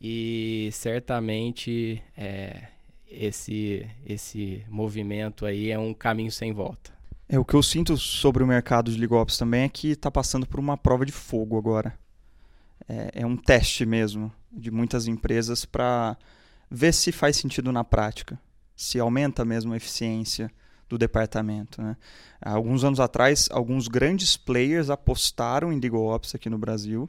E 0.00 0.68
certamente 0.72 2.02
é, 2.16 2.68
esse, 3.08 3.88
esse 4.04 4.64
movimento 4.68 5.46
aí 5.46 5.70
é 5.70 5.78
um 5.78 5.94
caminho 5.94 6.32
sem 6.32 6.52
volta. 6.52 6.92
É, 7.28 7.38
o 7.38 7.44
que 7.44 7.54
eu 7.54 7.62
sinto 7.62 7.96
sobre 7.96 8.42
o 8.42 8.46
mercado 8.46 8.90
de 8.90 8.98
LegalOps 8.98 9.38
também 9.38 9.62
é 9.62 9.68
que 9.68 9.88
está 9.92 10.10
passando 10.10 10.46
por 10.46 10.58
uma 10.58 10.76
prova 10.76 11.06
de 11.06 11.12
fogo 11.12 11.56
agora. 11.56 11.96
É, 12.88 13.22
é 13.22 13.26
um 13.26 13.36
teste 13.36 13.86
mesmo 13.86 14.30
de 14.52 14.70
muitas 14.70 15.06
empresas 15.06 15.64
para 15.64 16.16
ver 16.68 16.92
se 16.92 17.12
faz 17.12 17.36
sentido 17.36 17.70
na 17.70 17.84
prática, 17.84 18.38
se 18.74 18.98
aumenta 18.98 19.44
mesmo 19.44 19.72
a 19.72 19.76
eficiência, 19.76 20.50
do 20.92 20.98
departamento. 20.98 21.80
Né? 21.80 21.96
Alguns 22.40 22.84
anos 22.84 23.00
atrás, 23.00 23.48
alguns 23.50 23.88
grandes 23.88 24.36
players 24.36 24.90
apostaram 24.90 25.72
em 25.72 25.80
Legal 25.80 26.04
Ops 26.04 26.34
aqui 26.34 26.50
no 26.50 26.58
Brasil 26.58 27.08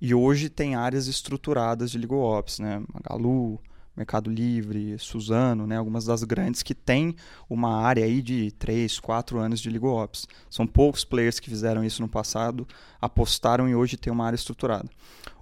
e 0.00 0.14
hoje 0.14 0.48
tem 0.48 0.76
áreas 0.76 1.08
estruturadas 1.08 1.90
de 1.90 1.98
Legal 1.98 2.20
Ops, 2.20 2.60
né? 2.60 2.82
Magalu, 2.92 3.60
Mercado 3.96 4.30
Livre, 4.30 4.96
Suzano, 4.98 5.66
né? 5.66 5.76
algumas 5.76 6.04
das 6.04 6.22
grandes 6.22 6.62
que 6.62 6.74
têm 6.74 7.16
uma 7.50 7.82
área 7.82 8.04
aí 8.04 8.22
de 8.22 8.52
3, 8.52 9.00
4 9.00 9.38
anos 9.38 9.60
de 9.60 9.68
Legal 9.68 9.96
Ops. 9.96 10.26
São 10.48 10.66
poucos 10.66 11.04
players 11.04 11.40
que 11.40 11.50
fizeram 11.50 11.84
isso 11.84 12.00
no 12.00 12.08
passado, 12.08 12.66
apostaram 13.00 13.68
e 13.68 13.74
hoje 13.74 13.96
tem 13.96 14.12
uma 14.12 14.24
área 14.24 14.36
estruturada. 14.36 14.88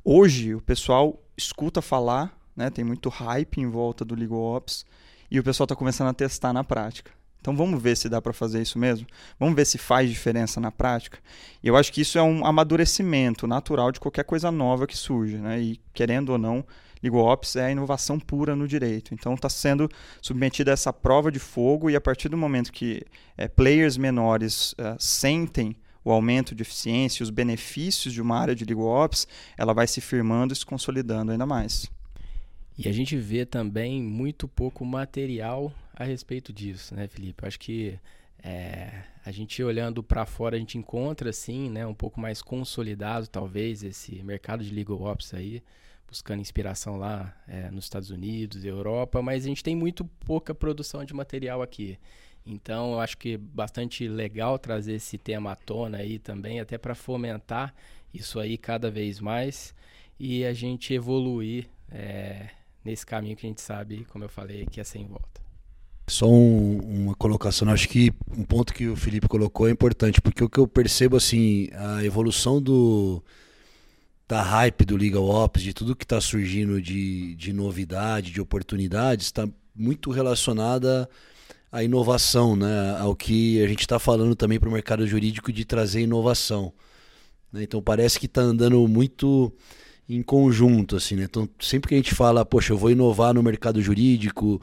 Hoje 0.03 0.55
o 0.55 0.63
pessoal 0.63 1.23
escuta 1.37 1.83
falar, 1.83 2.37
né? 2.57 2.71
tem 2.71 2.83
muito 2.83 3.11
hype 3.11 3.59
em 3.59 3.69
volta 3.69 4.05
do 4.07 4.15
Legal 4.15 4.41
Ops 4.41 4.87
e 5.31 5.39
o 5.39 5.45
pessoal 5.45 5.67
está 5.67 5.77
começando 5.77 6.09
a 6.09 6.15
testar 6.15 6.53
na 6.53 6.65
prática. 6.65 7.18
Então 7.41 7.57
vamos 7.57 7.81
ver 7.81 7.97
se 7.97 8.09
dá 8.09 8.21
para 8.21 8.33
fazer 8.33 8.61
isso 8.61 8.79
mesmo. 8.79 9.07
Vamos 9.39 9.55
ver 9.55 9.65
se 9.65 9.79
faz 9.79 10.11
diferença 10.11 10.61
na 10.61 10.71
prática. 10.71 11.19
E 11.63 11.69
eu 11.69 11.77
acho 11.77 11.93
que 11.93 12.01
isso 12.01 12.19
é 12.19 12.23
um 12.23 12.45
amadurecimento 12.45 13.47
natural 13.47 13.93
de 13.93 14.01
qualquer 14.01 14.25
coisa 14.25 14.51
nova 14.51 14.87
que 14.87 14.97
surge, 14.97 15.39
né? 15.39 15.61
E 15.61 15.81
querendo 15.95 16.31
ou 16.31 16.39
não, 16.39 16.65
LegalOps 17.03 17.57
é 17.57 17.67
a 17.67 17.71
inovação 17.71 18.19
pura 18.19 18.57
no 18.57 18.67
direito. 18.67 19.15
Então 19.15 19.35
está 19.35 19.49
sendo 19.49 19.89
submetida 20.21 20.73
a 20.73 20.75
essa 20.75 20.93
prova 20.93 21.31
de 21.31 21.39
fogo 21.39 21.89
e 21.89 21.97
a 21.97 22.01
partir 22.01 22.29
do 22.29 22.37
momento 22.37 22.73
que 22.73 23.03
é, 23.37 23.49
players 23.49 23.97
menores 23.97 24.73
uh, 24.73 24.97
sentem 24.99 25.77
o 26.05 26.11
aumento 26.11 26.55
de 26.55 26.63
eficiência, 26.63 27.23
os 27.23 27.31
benefícios 27.31 28.15
de 28.15 28.23
uma 28.23 28.39
área 28.39 28.55
de 28.55 28.65
LegalOps, 28.65 29.29
ela 29.57 29.75
vai 29.75 29.87
se 29.87 30.01
firmando 30.01 30.53
e 30.53 30.57
se 30.57 30.65
consolidando 30.65 31.33
ainda 31.33 31.45
mais. 31.45 31.91
E 32.79 32.89
a 32.89 32.93
gente 32.93 33.17
vê 33.17 33.45
também 33.45 34.01
muito 34.01 34.47
pouco 34.47 34.85
material 34.85 35.73
a 35.93 36.05
respeito 36.05 36.53
disso, 36.53 36.95
né, 36.95 37.09
Felipe? 37.09 37.45
Acho 37.45 37.59
que 37.59 37.99
é, 38.41 39.03
a 39.27 39.33
gente 39.33 39.61
olhando 39.65 40.01
para 40.01 40.25
fora, 40.25 40.55
a 40.55 40.59
gente 40.61 40.79
encontra, 40.79 41.31
assim, 41.31 41.69
né, 41.69 41.85
um 41.85 41.95
pouco 41.95 42.21
mais 42.21 42.41
consolidado, 42.41 43.27
talvez, 43.27 43.83
esse 43.83 44.23
mercado 44.23 44.63
de 44.63 44.73
legal 44.73 45.03
ops 45.03 45.35
aí, 45.35 45.61
buscando 46.07 46.41
inspiração 46.41 46.97
lá 46.97 47.37
é, 47.49 47.69
nos 47.69 47.85
Estados 47.85 48.11
Unidos, 48.11 48.65
Europa, 48.65 49.21
mas 49.21 49.45
a 49.45 49.49
gente 49.49 49.65
tem 49.65 49.75
muito 49.75 50.05
pouca 50.05 50.55
produção 50.55 51.05
de 51.05 51.13
material 51.13 51.61
aqui. 51.61 51.99
Então, 52.47 52.93
eu 52.93 53.01
acho 53.01 53.19
que 53.19 53.37
bastante 53.37 54.07
legal 54.07 54.57
trazer 54.57 54.95
esse 54.95 55.19
tema 55.19 55.51
à 55.51 55.57
tona 55.57 55.99
aí 55.99 56.21
também, 56.21 56.61
até 56.61 56.79
para 56.79 56.95
fomentar 56.95 57.75
isso 58.15 58.39
aí 58.39 58.57
cada 58.57 58.89
vez 58.89 59.19
mais 59.19 59.75
e 60.19 60.45
a 60.45 60.53
gente 60.53 60.95
evoluir 60.95 61.69
é, 61.91 62.49
nesse 62.89 63.05
caminho 63.05 63.37
que 63.37 63.47
a 63.47 63.49
gente 63.49 63.61
sabe, 63.61 64.07
como 64.11 64.25
eu 64.25 64.29
falei, 64.29 64.67
que 64.67 64.81
é 64.81 64.85
sem 64.85 65.07
volta. 65.07 65.41
Só 66.07 66.27
um, 66.27 66.79
uma 66.79 67.15
colocação, 67.15 67.69
acho 67.71 67.89
que 67.89 68.11
um 68.37 68.43
ponto 68.43 68.73
que 68.73 68.89
o 68.89 68.97
Felipe 68.97 69.29
colocou 69.29 69.69
é 69.69 69.71
importante, 69.71 70.21
porque 70.21 70.43
o 70.43 70.49
que 70.49 70.59
eu 70.59 70.67
percebo 70.67 71.17
assim, 71.17 71.69
a 71.75 72.03
evolução 72.03 72.61
do 72.61 73.23
da 74.27 74.43
hype 74.43 74.85
do 74.85 74.97
Legal 74.97 75.25
Ops, 75.25 75.63
de 75.63 75.73
tudo 75.73 75.97
que 75.97 76.05
está 76.05 76.21
surgindo 76.21 76.83
de, 76.83 77.35
de 77.35 77.51
novidade, 77.51 78.31
de 78.31 78.41
oportunidades, 78.43 79.27
está 79.27 79.49
muito 79.75 80.11
relacionada 80.11 81.09
à 81.73 81.83
inovação, 81.83 82.55
né? 82.55 82.95
ao 82.99 83.17
que 83.17 83.63
a 83.63 83.67
gente 83.67 83.81
está 83.81 83.99
falando 83.99 84.37
também 84.37 84.61
para 84.61 84.69
o 84.69 84.73
mercado 84.73 85.07
jurídico 85.07 85.51
de 85.51 85.65
trazer 85.65 86.03
inovação. 86.03 86.75
Né? 87.51 87.63
Então 87.63 87.81
parece 87.81 88.21
que 88.21 88.27
está 88.27 88.43
andando 88.43 88.87
muito 88.87 89.51
em 90.09 90.23
conjunto, 90.23 90.97
assim, 90.97 91.17
né? 91.17 91.25
Então 91.25 91.49
sempre 91.61 91.89
que 91.89 91.95
a 91.95 91.99
gente 91.99 92.15
fala, 92.15 92.45
poxa, 92.45 92.73
eu 92.73 92.79
vou 92.79 92.91
inovar 92.91 93.35
no 93.35 93.43
mercado 93.43 93.81
jurídico, 93.83 94.61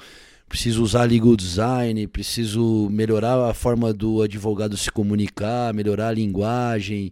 preciso 0.49 0.81
usar 0.83 1.03
legal 1.03 1.35
design, 1.35 2.07
preciso 2.07 2.89
melhorar 2.91 3.49
a 3.49 3.53
forma 3.53 3.93
do 3.93 4.21
advogado 4.21 4.75
se 4.75 4.91
comunicar, 4.91 5.73
melhorar 5.73 6.09
a 6.09 6.13
linguagem. 6.13 7.11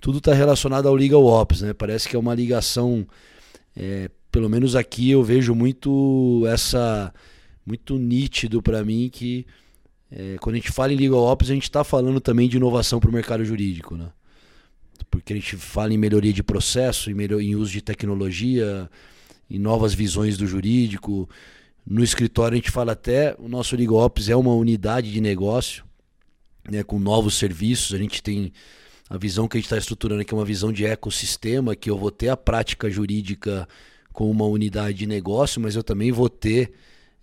Tudo 0.00 0.18
está 0.18 0.34
relacionado 0.34 0.86
ao 0.86 0.94
legal 0.94 1.24
ops, 1.24 1.62
né? 1.62 1.72
Parece 1.72 2.08
que 2.08 2.16
é 2.16 2.18
uma 2.18 2.34
ligação, 2.34 3.06
é, 3.74 4.10
pelo 4.30 4.50
menos 4.50 4.76
aqui 4.76 5.10
eu 5.10 5.24
vejo 5.24 5.54
muito 5.54 6.44
essa, 6.46 7.12
muito 7.64 7.98
nítido 7.98 8.60
para 8.62 8.84
mim 8.84 9.08
que 9.10 9.46
é, 10.10 10.36
quando 10.40 10.54
a 10.54 10.58
gente 10.58 10.70
fala 10.70 10.92
em 10.92 10.96
legal 10.96 11.20
ops 11.20 11.50
a 11.50 11.54
gente 11.54 11.64
está 11.64 11.82
falando 11.82 12.20
também 12.20 12.48
de 12.48 12.58
inovação 12.58 13.00
para 13.00 13.10
o 13.10 13.12
mercado 13.12 13.44
jurídico, 13.44 13.96
né? 13.96 14.08
Porque 15.10 15.32
a 15.32 15.36
gente 15.36 15.56
fala 15.56 15.92
em 15.92 15.98
melhoria 15.98 16.32
de 16.32 16.42
processo, 16.42 17.10
em, 17.10 17.14
melhor, 17.14 17.40
em 17.40 17.54
uso 17.54 17.72
de 17.72 17.80
tecnologia, 17.80 18.90
em 19.48 19.58
novas 19.58 19.94
visões 19.94 20.36
do 20.36 20.46
jurídico. 20.46 21.28
No 21.86 22.02
escritório 22.02 22.54
a 22.54 22.56
gente 22.56 22.70
fala 22.70 22.92
até, 22.92 23.34
o 23.38 23.48
nosso 23.48 23.76
Legal 23.76 23.96
Ops 23.96 24.28
é 24.28 24.36
uma 24.36 24.54
unidade 24.54 25.12
de 25.12 25.20
negócio, 25.20 25.84
né, 26.68 26.82
com 26.82 26.98
novos 26.98 27.34
serviços. 27.34 27.94
A 27.94 27.98
gente 27.98 28.22
tem 28.22 28.52
a 29.08 29.16
visão 29.16 29.46
que 29.46 29.56
a 29.56 29.60
gente 29.60 29.66
está 29.66 29.78
estruturando 29.78 30.20
aqui 30.20 30.34
é 30.34 30.36
uma 30.36 30.44
visão 30.44 30.72
de 30.72 30.84
ecossistema, 30.84 31.76
que 31.76 31.88
eu 31.88 31.96
vou 31.96 32.10
ter 32.10 32.28
a 32.28 32.36
prática 32.36 32.90
jurídica 32.90 33.68
com 34.12 34.28
uma 34.30 34.46
unidade 34.46 34.98
de 34.98 35.06
negócio, 35.06 35.60
mas 35.60 35.76
eu 35.76 35.82
também 35.84 36.10
vou 36.10 36.28
ter 36.28 36.72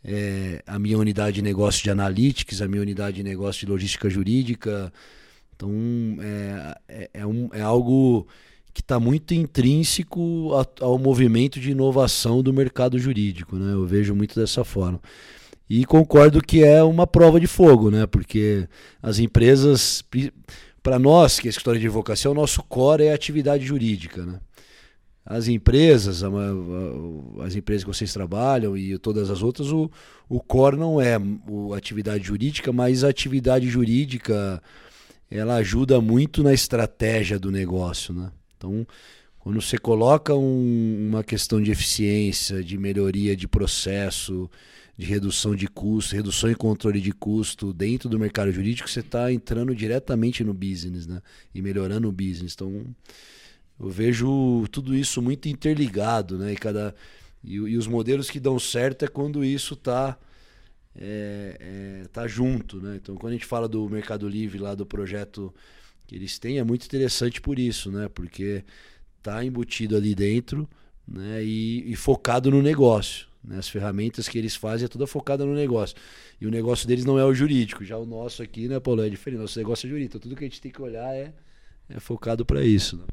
é, 0.04 0.64
a 0.66 0.80
minha 0.80 0.98
unidade 0.98 1.36
de 1.36 1.42
negócio 1.42 1.84
de 1.84 1.90
analytics, 1.90 2.62
a 2.62 2.68
minha 2.68 2.82
unidade 2.82 3.18
de 3.18 3.24
negócio 3.24 3.66
de 3.66 3.72
logística 3.72 4.10
jurídica. 4.10 4.94
Então 5.56 5.72
é, 6.20 6.78
é, 6.88 7.10
é, 7.14 7.26
um, 7.26 7.50
é 7.54 7.62
algo 7.62 8.28
que 8.74 8.82
está 8.82 9.00
muito 9.00 9.34
intrínseco 9.34 10.52
ao 10.82 10.98
movimento 10.98 11.60
de 11.60 11.72
inovação 11.72 12.42
do 12.42 12.52
mercado 12.52 12.98
jurídico, 12.98 13.56
né? 13.56 13.74
Eu 13.74 13.86
vejo 13.86 14.16
muito 14.16 14.40
dessa 14.40 14.64
forma. 14.64 15.00
E 15.70 15.86
concordo 15.86 16.42
que 16.42 16.64
é 16.64 16.84
uma 16.84 17.08
prova 17.08 17.40
de 17.40 17.48
fogo, 17.48 17.92
né? 17.92 18.06
Porque 18.06 18.68
as 19.02 19.20
empresas, 19.20 20.04
para 20.82 20.98
nós, 20.98 21.40
que 21.40 21.48
é 21.48 21.50
a 21.50 21.52
escritório 21.52 21.80
de 21.80 21.86
advocacia, 21.86 22.32
o 22.32 22.34
nosso 22.34 22.64
core 22.64 23.06
é 23.06 23.12
a 23.12 23.16
atividade 23.16 23.66
jurídica, 23.66 24.26
né? 24.26 24.40
as 25.26 25.48
empresas, 25.48 26.22
as 27.46 27.56
empresas 27.56 27.84
que 27.84 27.90
vocês 27.90 28.12
trabalham 28.12 28.76
e 28.76 28.98
todas 28.98 29.30
as 29.30 29.42
outras, 29.42 29.72
o, 29.72 29.90
o 30.28 30.40
core 30.42 30.76
não 30.76 31.00
é 31.00 31.16
a 31.16 31.78
atividade 31.78 32.26
jurídica, 32.26 32.74
mas 32.74 33.04
a 33.04 33.10
atividade 33.10 33.70
jurídica 33.70 34.62
ela 35.38 35.56
ajuda 35.56 36.00
muito 36.00 36.44
na 36.44 36.54
estratégia 36.54 37.40
do 37.40 37.50
negócio, 37.50 38.14
né? 38.14 38.32
Então, 38.56 38.86
quando 39.40 39.60
você 39.60 39.78
coloca 39.78 40.34
um, 40.36 41.10
uma 41.10 41.24
questão 41.24 41.62
de 41.62 41.72
eficiência, 41.72 42.64
de 42.64 42.78
melhoria 42.78 43.36
de 43.36 43.48
processo, 43.48 44.50
de 44.96 45.06
redução 45.08 45.56
de 45.56 45.68
custo, 45.68 46.16
redução 46.16 46.52
e 46.52 46.56
controle 46.56 47.02
de 47.02 47.12
custo 47.12 47.74
dentro 47.74 48.08
do 48.08 48.20
mercado 48.20 48.52
jurídico, 48.52 48.88
você 48.88 49.00
está 49.00 49.34
entrando 49.34 49.76
diretamente 49.76 50.44
no 50.44 50.54
business, 50.54 51.08
né? 51.08 51.20
E 51.54 51.62
melhorando 51.64 52.08
o 52.08 52.12
business. 52.12 52.54
Então, 52.54 52.86
eu 53.80 53.90
vejo 53.90 54.66
tudo 54.72 54.96
isso 54.96 55.20
muito 55.20 55.50
interligado, 55.50 56.38
né? 56.38 56.54
E, 56.54 56.56
cada, 56.56 56.94
e, 57.44 57.56
e 57.56 57.76
os 57.76 57.88
modelos 57.88 58.30
que 58.30 58.40
dão 58.40 58.60
certo 58.60 59.04
é 59.04 59.08
quando 59.08 59.44
isso 59.44 59.74
está 59.74 60.16
é, 60.96 61.58
é, 61.60 62.08
tá 62.10 62.28
junto, 62.28 62.80
né? 62.80 62.98
Então, 63.02 63.16
quando 63.16 63.32
a 63.32 63.36
gente 63.36 63.46
fala 63.46 63.68
do 63.68 63.90
Mercado 63.90 64.28
Livre 64.28 64.60
lá 64.60 64.76
do 64.76 64.86
projeto 64.86 65.54
que 66.06 66.16
eles 66.16 66.38
têm, 66.38 66.60
é 66.60 66.64
muito 66.64 66.86
interessante 66.86 67.42
por 67.42 67.58
isso, 67.58 67.92
né? 67.92 68.08
Porque 68.08 68.64
tá 69.22 69.44
embutido 69.44 69.96
ali 69.96 70.14
dentro, 70.14 70.70
né? 71.08 71.44
E, 71.44 71.92
e 71.92 71.96
focado 71.96 72.52
no 72.52 72.62
negócio. 72.62 73.28
Né? 73.44 73.58
As 73.58 73.68
ferramentas 73.68 74.28
que 74.28 74.38
eles 74.38 74.56
fazem 74.56 74.86
é 74.86 74.88
toda 74.88 75.08
focada 75.08 75.46
no 75.46 75.54
negócio. 75.54 75.96
E 76.40 76.48
o 76.48 76.52
negócio 76.52 76.88
deles 76.88 77.06
não 77.06 77.20
é 77.20 77.26
o 77.26 77.34
jurídico. 77.34 77.84
Já 77.84 77.98
o 77.98 78.06
nosso 78.06 78.42
aqui, 78.42 78.68
né, 78.68 78.80
Paulo, 78.80 79.04
é 79.04 79.10
diferente. 79.10 79.42
Nosso 79.42 79.60
negócio 79.60 79.88
é 79.88 79.90
jurídico. 79.90 80.20
Tudo 80.20 80.36
que 80.36 80.44
a 80.44 80.48
gente 80.48 80.62
tem 80.62 80.72
que 80.72 80.82
olhar 80.82 81.14
é, 81.14 81.34
é 81.90 82.00
focado 82.00 82.46
para 82.46 82.64
isso. 82.64 82.98
Né? 82.98 83.04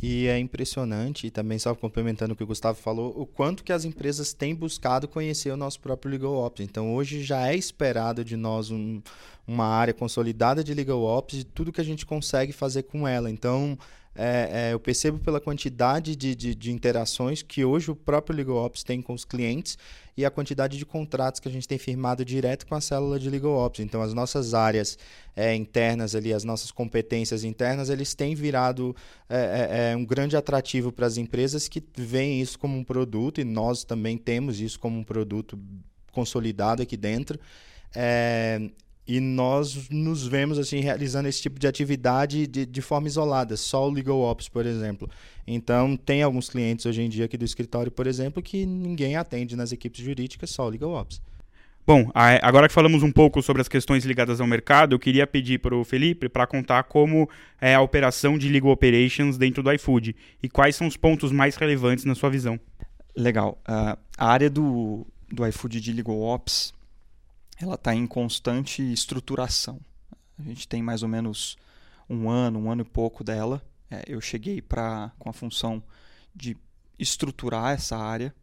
E 0.00 0.26
é 0.26 0.38
impressionante, 0.38 1.26
e 1.26 1.30
também 1.30 1.58
só 1.58 1.74
complementando 1.74 2.32
o 2.32 2.36
que 2.36 2.42
o 2.42 2.46
Gustavo 2.46 2.80
falou, 2.80 3.12
o 3.14 3.26
quanto 3.26 3.62
que 3.62 3.72
as 3.72 3.84
empresas 3.84 4.32
têm 4.32 4.54
buscado 4.54 5.06
conhecer 5.06 5.50
o 5.50 5.56
nosso 5.56 5.78
próprio 5.80 6.10
Legal 6.10 6.32
Ops. 6.32 6.64
Então, 6.64 6.94
hoje 6.94 7.22
já 7.22 7.48
é 7.48 7.56
esperado 7.56 8.24
de 8.24 8.36
nós 8.36 8.70
um, 8.70 9.02
uma 9.46 9.66
área 9.66 9.92
consolidada 9.92 10.64
de 10.64 10.72
Legal 10.72 11.02
Ops 11.02 11.40
e 11.40 11.44
tudo 11.44 11.72
que 11.72 11.80
a 11.80 11.84
gente 11.84 12.06
consegue 12.06 12.52
fazer 12.52 12.84
com 12.84 13.06
ela. 13.06 13.30
Então, 13.30 13.78
é, 14.14 14.68
é, 14.68 14.72
eu 14.74 14.80
percebo 14.80 15.18
pela 15.18 15.40
quantidade 15.40 16.14
de, 16.14 16.34
de, 16.34 16.54
de, 16.54 16.70
interações 16.70 17.42
que 17.42 17.64
hoje 17.64 17.90
o 17.90 17.96
próprio 17.96 18.36
Legal 18.36 18.56
Ops 18.56 18.84
tem 18.84 19.00
com 19.00 19.14
os 19.14 19.24
clientes 19.24 19.78
e 20.14 20.24
a 20.24 20.30
quantidade 20.30 20.76
de 20.76 20.84
contratos 20.84 21.40
que 21.40 21.48
a 21.48 21.50
gente 21.50 21.66
tem 21.66 21.78
firmado 21.78 22.22
direto 22.22 22.66
com 22.66 22.74
a 22.74 22.80
célula 22.80 23.18
de 23.18 23.30
Legal 23.30 23.52
Ops. 23.52 23.80
Então, 23.80 24.02
as 24.02 24.12
nossas 24.12 24.52
áreas 24.52 24.98
é, 25.34 25.54
internas 25.54 26.14
ali, 26.14 26.34
as 26.34 26.44
nossas 26.44 26.70
competências 26.70 27.42
internas, 27.42 27.88
eles 27.88 28.14
têm 28.14 28.34
virado 28.34 28.94
é, 29.30 29.36
é, 29.36 29.92
é 29.92 29.96
um 29.96 30.04
grande 30.04 30.36
atrativo 30.36 30.92
para 30.92 31.06
as 31.06 31.16
empresas 31.16 31.66
que 31.66 31.82
veem 31.96 32.40
isso 32.40 32.58
como 32.58 32.76
um 32.76 32.84
produto 32.84 33.40
e 33.40 33.44
nós 33.44 33.82
também 33.82 34.18
temos 34.18 34.60
isso 34.60 34.78
como 34.78 34.98
um 34.98 35.04
produto 35.04 35.58
consolidado 36.12 36.82
aqui 36.82 36.98
dentro. 36.98 37.40
É, 37.94 38.70
e 39.12 39.20
nós 39.20 39.90
nos 39.90 40.26
vemos 40.26 40.58
assim 40.58 40.80
realizando 40.80 41.28
esse 41.28 41.42
tipo 41.42 41.60
de 41.60 41.66
atividade 41.66 42.46
de, 42.46 42.64
de 42.64 42.80
forma 42.80 43.06
isolada, 43.06 43.58
só 43.58 43.86
o 43.86 43.90
Legal 43.90 44.18
Ops, 44.18 44.48
por 44.48 44.64
exemplo. 44.64 45.06
Então, 45.46 45.98
tem 45.98 46.22
alguns 46.22 46.48
clientes 46.48 46.86
hoje 46.86 47.02
em 47.02 47.10
dia 47.10 47.26
aqui 47.26 47.36
do 47.36 47.44
escritório, 47.44 47.92
por 47.92 48.06
exemplo, 48.06 48.42
que 48.42 48.64
ninguém 48.64 49.16
atende 49.16 49.54
nas 49.54 49.70
equipes 49.70 50.02
jurídicas, 50.02 50.48
só 50.48 50.64
o 50.64 50.70
Legal 50.70 50.92
Ops. 50.92 51.20
Bom, 51.86 52.10
agora 52.14 52.68
que 52.68 52.72
falamos 52.72 53.02
um 53.02 53.12
pouco 53.12 53.42
sobre 53.42 53.60
as 53.60 53.68
questões 53.68 54.02
ligadas 54.06 54.40
ao 54.40 54.46
mercado, 54.46 54.94
eu 54.94 54.98
queria 54.98 55.26
pedir 55.26 55.58
para 55.58 55.76
o 55.76 55.84
Felipe 55.84 56.26
para 56.26 56.46
contar 56.46 56.84
como 56.84 57.28
é 57.60 57.74
a 57.74 57.82
operação 57.82 58.38
de 58.38 58.48
Legal 58.48 58.70
Operations 58.70 59.36
dentro 59.36 59.62
do 59.62 59.70
iFood 59.74 60.16
e 60.42 60.48
quais 60.48 60.74
são 60.74 60.86
os 60.86 60.96
pontos 60.96 61.30
mais 61.30 61.54
relevantes 61.56 62.06
na 62.06 62.14
sua 62.14 62.30
visão. 62.30 62.58
Legal. 63.14 63.60
Uh, 63.68 63.98
a 64.16 64.26
área 64.26 64.48
do, 64.48 65.06
do 65.30 65.46
iFood 65.46 65.82
de 65.82 65.92
Legal 65.92 66.18
Ops 66.18 66.72
ela 67.62 67.76
está 67.76 67.94
em 67.94 68.06
constante 68.06 68.82
estruturação. 68.92 69.80
A 70.38 70.42
gente 70.42 70.66
tem 70.66 70.82
mais 70.82 71.02
ou 71.02 71.08
menos 71.08 71.56
um 72.08 72.28
ano, 72.28 72.58
um 72.58 72.70
ano 72.70 72.82
e 72.82 72.84
pouco 72.84 73.22
dela. 73.22 73.62
É, 73.90 74.02
eu 74.06 74.20
cheguei 74.20 74.60
para 74.60 75.12
com 75.18 75.30
a 75.30 75.32
função 75.32 75.82
de 76.34 76.56
estruturar 76.98 77.72
essa 77.72 77.96
área. 77.96 78.34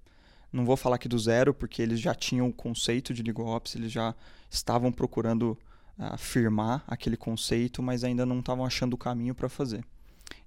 Não 0.52 0.66
vou 0.66 0.78
falar 0.78 0.96
aqui 0.96 1.08
do 1.08 1.20
zero, 1.20 1.54
porque 1.54 1.82
eles 1.82 2.00
já 2.00 2.16
tinham 2.16 2.48
o 2.48 2.54
conceito 2.54 3.14
de 3.14 3.22
LegalOps, 3.22 3.76
eles 3.76 3.92
já 3.92 4.16
estavam 4.50 4.92
procurando 4.92 5.58
uh, 5.98 6.18
firmar 6.18 6.84
aquele 6.88 7.18
conceito, 7.18 7.84
mas 7.84 8.04
ainda 8.04 8.26
não 8.26 8.40
estavam 8.40 8.66
achando 8.66 8.94
o 8.94 8.98
caminho 8.98 9.36
para 9.36 9.50
fazer. 9.50 9.86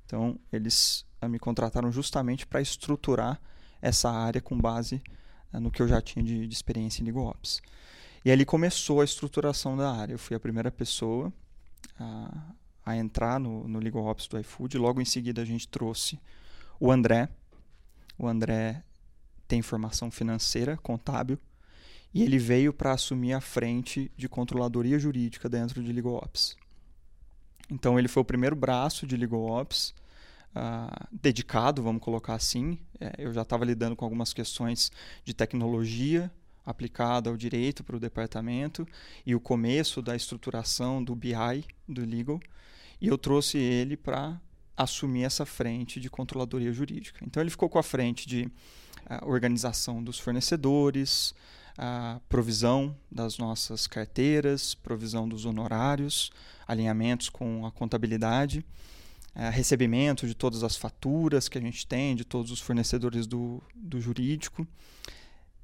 Então, 0.04 0.38
eles 0.52 1.04
uh, 1.22 1.28
me 1.28 1.38
contrataram 1.38 1.92
justamente 1.92 2.46
para 2.46 2.61
estruturar 2.61 3.40
essa 3.80 4.11
área 4.11 4.40
com 4.40 4.58
base 4.58 5.00
uh, 5.52 5.61
no 5.61 5.70
que 5.70 5.82
eu 5.82 5.87
já 5.87 6.00
tinha 6.00 6.24
de, 6.24 6.48
de 6.48 6.54
experiência 6.54 7.02
em 7.02 7.04
LegalOps. 7.04 7.61
E 8.24 8.30
ali 8.30 8.44
começou 8.44 9.00
a 9.00 9.04
estruturação 9.04 9.76
da 9.76 9.92
área. 9.92 10.14
Eu 10.14 10.18
fui 10.18 10.37
a 10.37 10.40
primeira 10.40 10.70
pessoa 10.70 11.32
a, 11.98 12.54
a 12.87 12.96
entrar 12.96 13.40
no, 13.40 13.66
no 13.66 13.78
Legal 13.78 14.04
Ops 14.04 14.28
do 14.28 14.38
iFood. 14.38 14.78
Logo 14.78 15.00
em 15.00 15.04
seguida 15.04 15.42
a 15.42 15.44
gente 15.44 15.66
trouxe 15.66 16.18
o 16.78 16.90
André. 16.90 17.28
O 18.18 18.28
André 18.28 18.85
tem 19.48 19.61
formação 19.61 20.11
financeira, 20.11 20.76
contábil, 20.78 21.38
e 22.14 22.22
ele 22.22 22.38
veio 22.38 22.72
para 22.72 22.92
assumir 22.92 23.32
a 23.32 23.40
frente 23.40 24.11
de 24.16 24.28
controladoria 24.28 24.98
jurídica 24.98 25.48
dentro 25.48 25.82
de 25.82 25.92
Legal 25.92 26.14
Ops. 26.14 26.56
Então 27.70 27.98
ele 27.98 28.08
foi 28.08 28.22
o 28.22 28.24
primeiro 28.24 28.54
braço 28.54 29.06
de 29.06 29.16
Legal 29.16 29.42
Ops, 29.42 29.94
uh, 30.54 31.08
dedicado, 31.11 31.82
vamos 31.82 32.02
colocar 32.02 32.35
assim. 32.35 32.78
É, 33.00 33.14
eu 33.18 33.32
já 33.32 33.42
estava 33.42 33.64
lidando 33.64 33.96
com 33.96 34.04
algumas 34.04 34.32
questões 34.32 34.92
de 35.24 35.35
tecnologia 35.35 36.30
aplicada 36.64 37.29
ao 37.29 37.37
direito 37.37 37.83
para 37.83 37.96
o 37.96 38.01
departamento 38.01 38.87
e 39.27 39.35
o 39.35 39.40
começo 39.40 40.01
da 40.01 40.14
estruturação 40.14 41.03
do 41.03 41.14
BI, 41.14 41.64
do 41.88 42.05
legal, 42.05 42.40
e 43.01 43.09
eu 43.09 43.18
trouxe 43.18 43.59
ele 43.59 43.96
para 43.96 44.40
assumir 44.77 45.25
essa 45.25 45.44
frente 45.44 46.01
de 46.01 46.09
controladoria 46.09 46.72
jurídica. 46.72 47.25
Então 47.27 47.42
ele 47.42 47.51
ficou 47.51 47.68
com 47.68 47.79
a 47.79 47.83
frente 47.83 48.27
de 48.27 48.44
uh, 48.44 49.27
organização 49.27 50.03
dos 50.03 50.18
fornecedores, 50.18 51.35
a 51.77 52.20
provisão 52.29 52.96
das 53.11 53.38
nossas 53.38 53.87
carteiras, 53.87 54.75
provisão 54.75 55.29
dos 55.29 55.44
honorários, 55.44 56.31
alinhamentos 56.66 57.29
com 57.29 57.66
a 57.66 57.72
contabilidade, 57.72 58.64
uh, 59.35 59.51
recebimento 59.51 60.27
de 60.27 60.35
todas 60.35 60.62
as 60.62 60.77
faturas 60.77 61.48
que 61.48 61.59
a 61.59 61.61
gente 61.61 61.87
tem, 61.87 62.14
de 62.16 62.25
todos 62.25 62.51
os 62.51 62.61
fornecedores 62.61 63.27
do, 63.27 63.62
do 63.75 64.01
jurídico, 64.01 64.66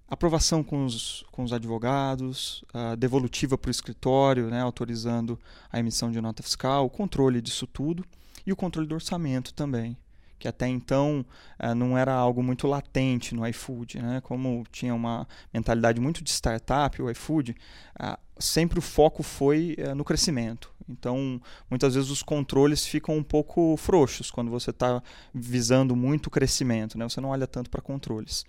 aprovação 0.09 0.63
com 0.63 0.85
os, 0.85 1.25
com 1.31 1.45
os 1.45 1.53
advogados, 1.53 2.65
a 2.73 2.95
devolutiva 2.95 3.59
para 3.59 3.69
o 3.69 3.71
escritório, 3.71 4.49
né, 4.49 4.61
autorizando 4.61 5.39
a 5.71 5.79
emissão 5.79 6.11
de 6.11 6.21
nota 6.21 6.43
fiscal, 6.43 6.87
o 6.87 6.91
controle 6.91 7.43
disso 7.43 7.67
tudo 7.67 8.05
e 8.47 8.53
o 8.53 8.57
controle 8.57 8.89
do 8.89 8.95
orçamento 8.95 9.53
também, 9.53 9.97
que 10.39 10.49
até 10.49 10.67
então 10.67 11.25
uh, 11.63 11.75
não 11.75 11.99
era 11.99 12.15
algo 12.15 12.43
muito 12.43 12.67
latente 12.67 13.35
no 13.35 13.47
iFood, 13.47 14.01
né? 14.01 14.21
Como 14.23 14.65
tinha 14.73 14.95
uma 14.95 15.29
mentalidade 15.53 16.01
muito 16.01 16.25
de 16.25 16.31
startup, 16.31 17.03
o 17.03 17.11
iFood, 17.11 17.55
uh, 18.01 18.17
sempre 18.39 18.79
o 18.79 18.83
foco 18.83 19.23
foi 19.23 19.77
uh, 19.79 19.95
no 19.95 20.05
crescimento. 20.05 20.73
Então, 20.89 21.39
muitas 21.69 21.95
vezes 21.95 22.09
os 22.09 22.23
controles 22.23 22.87
ficam 22.87 23.19
um 23.19 23.23
pouco 23.23 23.77
frouxos 23.77 24.31
quando 24.31 24.51
você 24.51 24.71
está 24.71 25.03
visando 25.35 25.95
muito 25.95 26.31
crescimento, 26.31 26.97
né? 26.97 27.07
Você 27.07 27.21
não 27.21 27.29
olha 27.29 27.47
tanto 27.47 27.69
para 27.69 27.83
controles. 27.83 28.47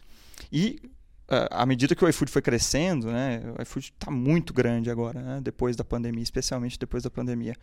E 0.50 0.80
à 1.52 1.66
medida 1.66 1.94
que 1.96 2.04
o 2.04 2.10
iFood 2.10 2.32
foi 2.32 2.42
crescendo, 2.42 3.12
né, 3.12 3.42
o 3.58 3.62
iFood 3.62 3.94
está 3.94 4.10
muito 4.10 4.54
grande 4.54 4.90
agora, 4.90 5.22
né, 5.22 5.40
depois 5.42 5.76
da 5.76 5.84
pandemia, 5.84 6.24
especialmente 6.24 6.80
depois 6.80 7.04
da 7.04 7.10
pandemia, 7.10 7.56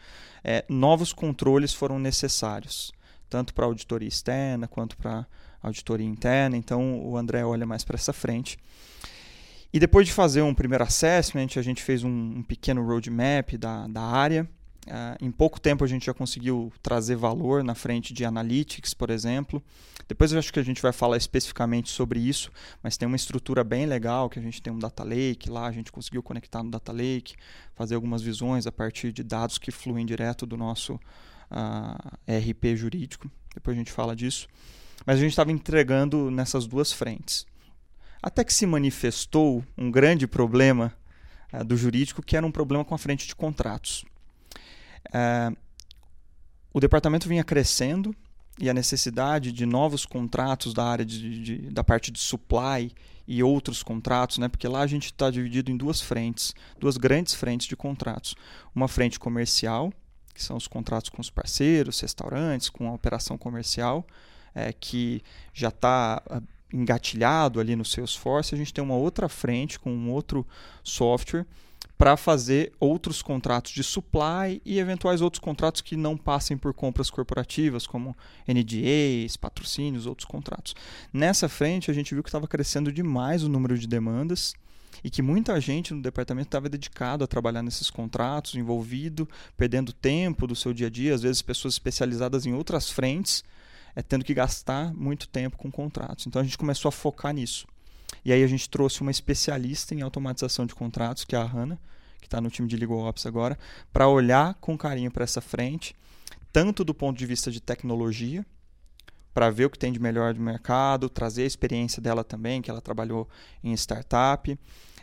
é, 0.45 0.65
novos 0.69 1.13
controles 1.13 1.75
foram 1.75 1.99
necessários, 1.99 2.93
tanto 3.29 3.53
para 3.53 3.67
auditoria 3.67 4.09
externa 4.09 4.69
quanto 4.69 4.97
para 4.97 5.27
auditoria 5.63 6.07
interna. 6.07 6.57
Então 6.57 7.05
o 7.05 7.17
André 7.17 7.45
olha 7.45 7.67
mais 7.67 7.85
para 7.85 7.97
essa 7.97 8.13
frente. 8.13 8.57
E 9.73 9.81
depois 9.81 10.07
de 10.07 10.13
fazer 10.13 10.43
um 10.43 10.55
primeiro 10.55 10.85
assessment, 10.85 11.49
a 11.57 11.63
gente 11.63 11.83
fez 11.83 12.05
um, 12.05 12.09
um 12.39 12.43
pequeno 12.43 12.87
roadmap 12.87 13.57
da, 13.59 13.89
da 13.89 14.03
área 14.03 14.49
Uh, 14.87 15.25
em 15.25 15.33
pouco 15.33 15.61
tempo 15.61 15.83
a 15.83 15.87
gente 15.87 16.07
já 16.07 16.15
conseguiu 16.15 16.73
trazer 16.81 17.17
valor 17.17 17.65
na 17.65 17.75
frente 17.75 18.15
de 18.15 18.25
analytics, 18.25 18.95
por 18.95 19.11
exemplo. 19.11 19.61
Depois 20.07 20.33
eu 20.33 20.39
acho 20.39 20.53
que 20.53 20.61
a 20.61 20.63
gente 20.63 20.81
vai 20.81 20.93
falar 20.93 21.17
especificamente 21.17 21.91
sobre 21.91 22.21
isso, 22.21 22.53
mas 22.81 22.97
tem 22.97 23.09
uma 23.09 23.17
estrutura 23.17 23.65
bem 23.65 23.85
legal 23.87 24.31
que 24.31 24.39
a 24.39 24.43
gente 24.43 24.63
tem 24.63 24.73
um 24.73 24.79
data 24.79 25.03
lake 25.03 25.51
lá, 25.51 25.67
a 25.67 25.73
gente 25.73 25.91
conseguiu 25.91 26.23
conectar 26.23 26.63
no 26.63 26.71
data 26.71 26.93
lake, 26.93 27.35
fazer 27.75 27.97
algumas 27.97 28.23
visões 28.23 28.65
a 28.65 28.73
partir 28.73 29.11
de 29.11 29.25
dados 29.25 29.59
que 29.59 29.73
fluem 29.73 30.07
direto 30.07 30.47
do 30.47 30.57
nosso 30.57 30.95
uh, 30.95 30.99
ah, 31.51 32.19
RP 32.29 32.77
jurídico. 32.77 33.29
Depois 33.53 33.77
a 33.77 33.79
gente 33.79 33.91
fala 33.91 34.15
disso. 34.15 34.47
Mas 35.05 35.17
a 35.17 35.21
gente 35.21 35.31
estava 35.31 35.51
entregando 35.51 36.31
nessas 36.31 36.65
duas 36.65 36.93
frentes. 36.93 37.45
Até 38.23 38.45
que 38.45 38.55
se 38.55 38.67
manifestou 38.67 39.65
um 39.77 39.91
grande 39.91 40.29
problema 40.29 40.93
uh, 41.53 41.65
do 41.65 41.77
jurídico, 41.77 42.23
que 42.23 42.37
era 42.37 42.47
um 42.47 42.53
problema 42.53 42.85
com 42.85 42.95
a 42.95 42.99
frente 42.99 43.27
de 43.27 43.35
contratos. 43.35 44.05
É, 45.13 45.53
o 46.73 46.81
departamento 46.81 47.29
vinha 47.29 47.45
crescendo 47.45 48.15
e 48.59 48.71
a 48.71 48.75
necessidade 48.75 49.53
de 49.53 49.67
novos 49.67 50.07
contratos 50.07 50.73
da 50.73 50.85
área 50.85 51.05
de, 51.05 51.43
de 51.43 51.59
da 51.71 51.85
parte 51.85 52.11
de 52.11 52.19
supply 52.19 52.93
e 53.27 53.43
outros 53.43 53.83
contratos, 53.83 54.39
né? 54.39 54.49
Porque 54.49 54.69
lá 54.69 54.81
a 54.81 54.87
gente 54.87 55.07
está 55.07 55.31
dividido 55.31 55.71
em 55.71 55.77
duas 55.77 56.01
frentes, 56.01 56.55
duas 56.79 56.97
grandes 56.97 57.35
frentes 57.35 57.67
de 57.67 57.77
contratos. 57.77 58.35
Uma 58.75 58.89
frente 58.89 59.19
comercial, 59.19 59.93
que 60.33 60.43
são 60.43 60.57
os 60.57 60.69
contratos 60.69 61.11
com 61.11 61.21
os 61.21 61.31
parceiros, 61.31 62.01
restaurantes, 62.01 62.69
com 62.69 62.89
a 62.89 62.93
operação 62.93 63.37
comercial, 63.37 64.07
é, 64.55 64.73
que 64.73 65.23
já 65.53 65.69
está 65.69 66.23
ah, 66.31 66.41
engatilhado 66.73 67.59
ali 67.59 67.75
no 67.75 67.85
Salesforce. 67.85 68.55
A 68.55 68.59
gente 68.59 68.73
tem 68.73 68.85
uma 68.85 68.95
outra 68.95 69.29
frente 69.29 69.79
com 69.79 69.91
um 69.91 70.11
outro 70.11 70.47
software 70.85 71.47
para 71.99 72.17
fazer 72.17 72.73
outros 72.79 73.23
contratos 73.23 73.73
de 73.73 73.83
supply 73.83 74.61
e 74.65 74.79
eventuais 74.79 75.23
outros 75.23 75.41
contratos 75.41 75.81
que 75.81 75.97
não 75.97 76.17
passem 76.17 76.57
por 76.57 76.75
compras 76.75 77.09
corporativas, 77.09 77.87
como 77.87 78.15
NDAs, 78.47 79.37
patrocínios, 79.37 80.07
outros 80.07 80.27
contratos. 80.27 80.75
Nessa 81.13 81.49
frente, 81.49 81.91
a 81.91 81.95
gente 81.95 82.15
viu 82.15 82.23
que 82.23 82.29
estava 82.29 82.47
crescendo 82.47 82.93
demais 82.93 83.43
o 83.43 83.49
número 83.49 83.79
de 83.79 83.87
demandas 83.87 84.55
e 85.03 85.11
que 85.11 85.23
muita 85.23 85.59
gente 85.61 85.95
no 85.95 86.03
departamento 86.03 86.49
estava 86.49 86.69
dedicado 86.69 87.25
a 87.25 87.27
trabalhar 87.27 87.63
nesses 87.63 87.91
contratos, 87.91 88.55
envolvido, 88.55 89.29
perdendo 89.57 89.93
tempo 89.93 90.47
do 90.47 90.55
seu 90.55 90.75
dia 90.75 90.89
a 90.89 90.91
dia, 90.91 91.15
às 91.15 91.23
vezes 91.23 91.43
pessoas 91.43 91.75
especializadas 91.75 92.45
em 92.45 92.53
outras 92.53 92.91
frentes, 92.91 93.43
é, 93.95 94.03
tendo 94.03 94.25
que 94.25 94.35
gastar 94.35 94.93
muito 94.93 95.29
tempo 95.29 95.57
com 95.57 95.71
contratos. 95.71 96.27
Então 96.27 96.41
a 96.41 96.45
gente 96.45 96.59
começou 96.59 96.89
a 96.89 96.93
focar 96.93 97.33
nisso. 97.33 97.67
E 98.27 98.33
aí 98.33 98.43
a 98.43 98.47
gente 98.49 98.69
trouxe 98.69 99.03
uma 99.03 99.11
especialista 99.13 99.95
em 99.95 100.03
automatização 100.03 100.67
de 100.67 100.75
contratos, 100.75 101.25
que 101.25 101.37
é 101.37 101.39
a 101.39 101.45
Hanna, 101.45 101.81
que 102.21 102.27
está 102.27 102.41
no 102.41 102.51
time 102.51 102.67
de 102.67 102.77
Legal 102.77 102.99
Ops 102.99 103.25
agora, 103.25 103.57
para 103.93 104.09
olhar 104.09 104.55
com 104.55 104.77
carinho 104.77 105.13
para 105.13 105.23
essa 105.23 105.41
frente, 105.41 105.95
tanto 106.53 106.83
do 106.83 106.93
ponto 106.93 107.17
de 107.17 107.25
vista 107.25 107.53
de 107.53 107.61
tecnologia, 107.61 108.45
para 109.33 109.49
ver 109.49 109.67
o 109.67 109.71
que 109.71 109.79
tem 109.79 109.93
de 109.93 110.01
melhor 110.01 110.35
do 110.35 110.41
mercado, 110.41 111.09
trazer 111.09 111.45
a 111.45 111.47
experiência 111.47 112.03
dela 112.03 112.25
também, 112.25 112.61
que 112.61 112.69
ela 112.69 112.81
trabalhou 112.81 113.29
em 113.63 113.73
startup, 113.75 114.59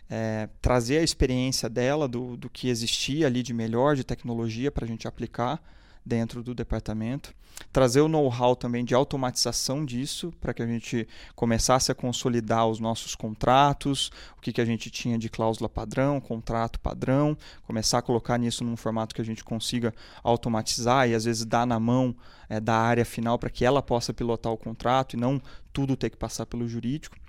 é, 0.09 0.49
trazer 0.61 0.97
a 0.97 1.03
experiência 1.03 1.69
dela 1.69 2.09
do, 2.09 2.35
do 2.35 2.49
que 2.49 2.67
existia 2.67 3.27
ali 3.27 3.41
de 3.41 3.53
melhor 3.53 3.95
de 3.95 4.03
tecnologia 4.03 4.69
para 4.69 4.83
a 4.83 4.87
gente 4.87 5.07
aplicar 5.07 5.63
dentro 6.05 6.43
do 6.43 6.53
departamento. 6.53 7.33
Trazer 7.71 8.01
o 8.01 8.07
know-how 8.07 8.55
também 8.55 8.83
de 8.83 8.95
automatização 8.95 9.85
disso, 9.85 10.33
para 10.41 10.53
que 10.53 10.61
a 10.61 10.67
gente 10.67 11.07
começasse 11.35 11.91
a 11.91 11.95
consolidar 11.95 12.67
os 12.67 12.79
nossos 12.79 13.15
contratos, 13.15 14.11
o 14.37 14.41
que, 14.41 14.51
que 14.51 14.61
a 14.61 14.65
gente 14.65 14.89
tinha 14.89 15.17
de 15.17 15.29
cláusula 15.29 15.69
padrão, 15.69 16.19
contrato 16.19 16.79
padrão, 16.79 17.37
começar 17.65 17.99
a 17.99 18.01
colocar 18.01 18.37
nisso 18.37 18.63
num 18.63 18.75
formato 18.75 19.13
que 19.13 19.21
a 19.21 19.25
gente 19.25 19.43
consiga 19.43 19.93
automatizar 20.23 21.07
e 21.07 21.13
às 21.13 21.25
vezes 21.25 21.45
dar 21.45 21.65
na 21.65 21.79
mão 21.79 22.15
é, 22.49 22.59
da 22.59 22.75
área 22.75 23.05
final 23.05 23.37
para 23.37 23.49
que 23.49 23.63
ela 23.63 23.81
possa 23.81 24.13
pilotar 24.13 24.51
o 24.51 24.57
contrato 24.57 25.15
e 25.15 25.19
não 25.19 25.41
tudo 25.71 25.95
ter 25.95 26.09
que 26.09 26.17
passar 26.17 26.45
pelo 26.45 26.67
jurídico 26.67 27.22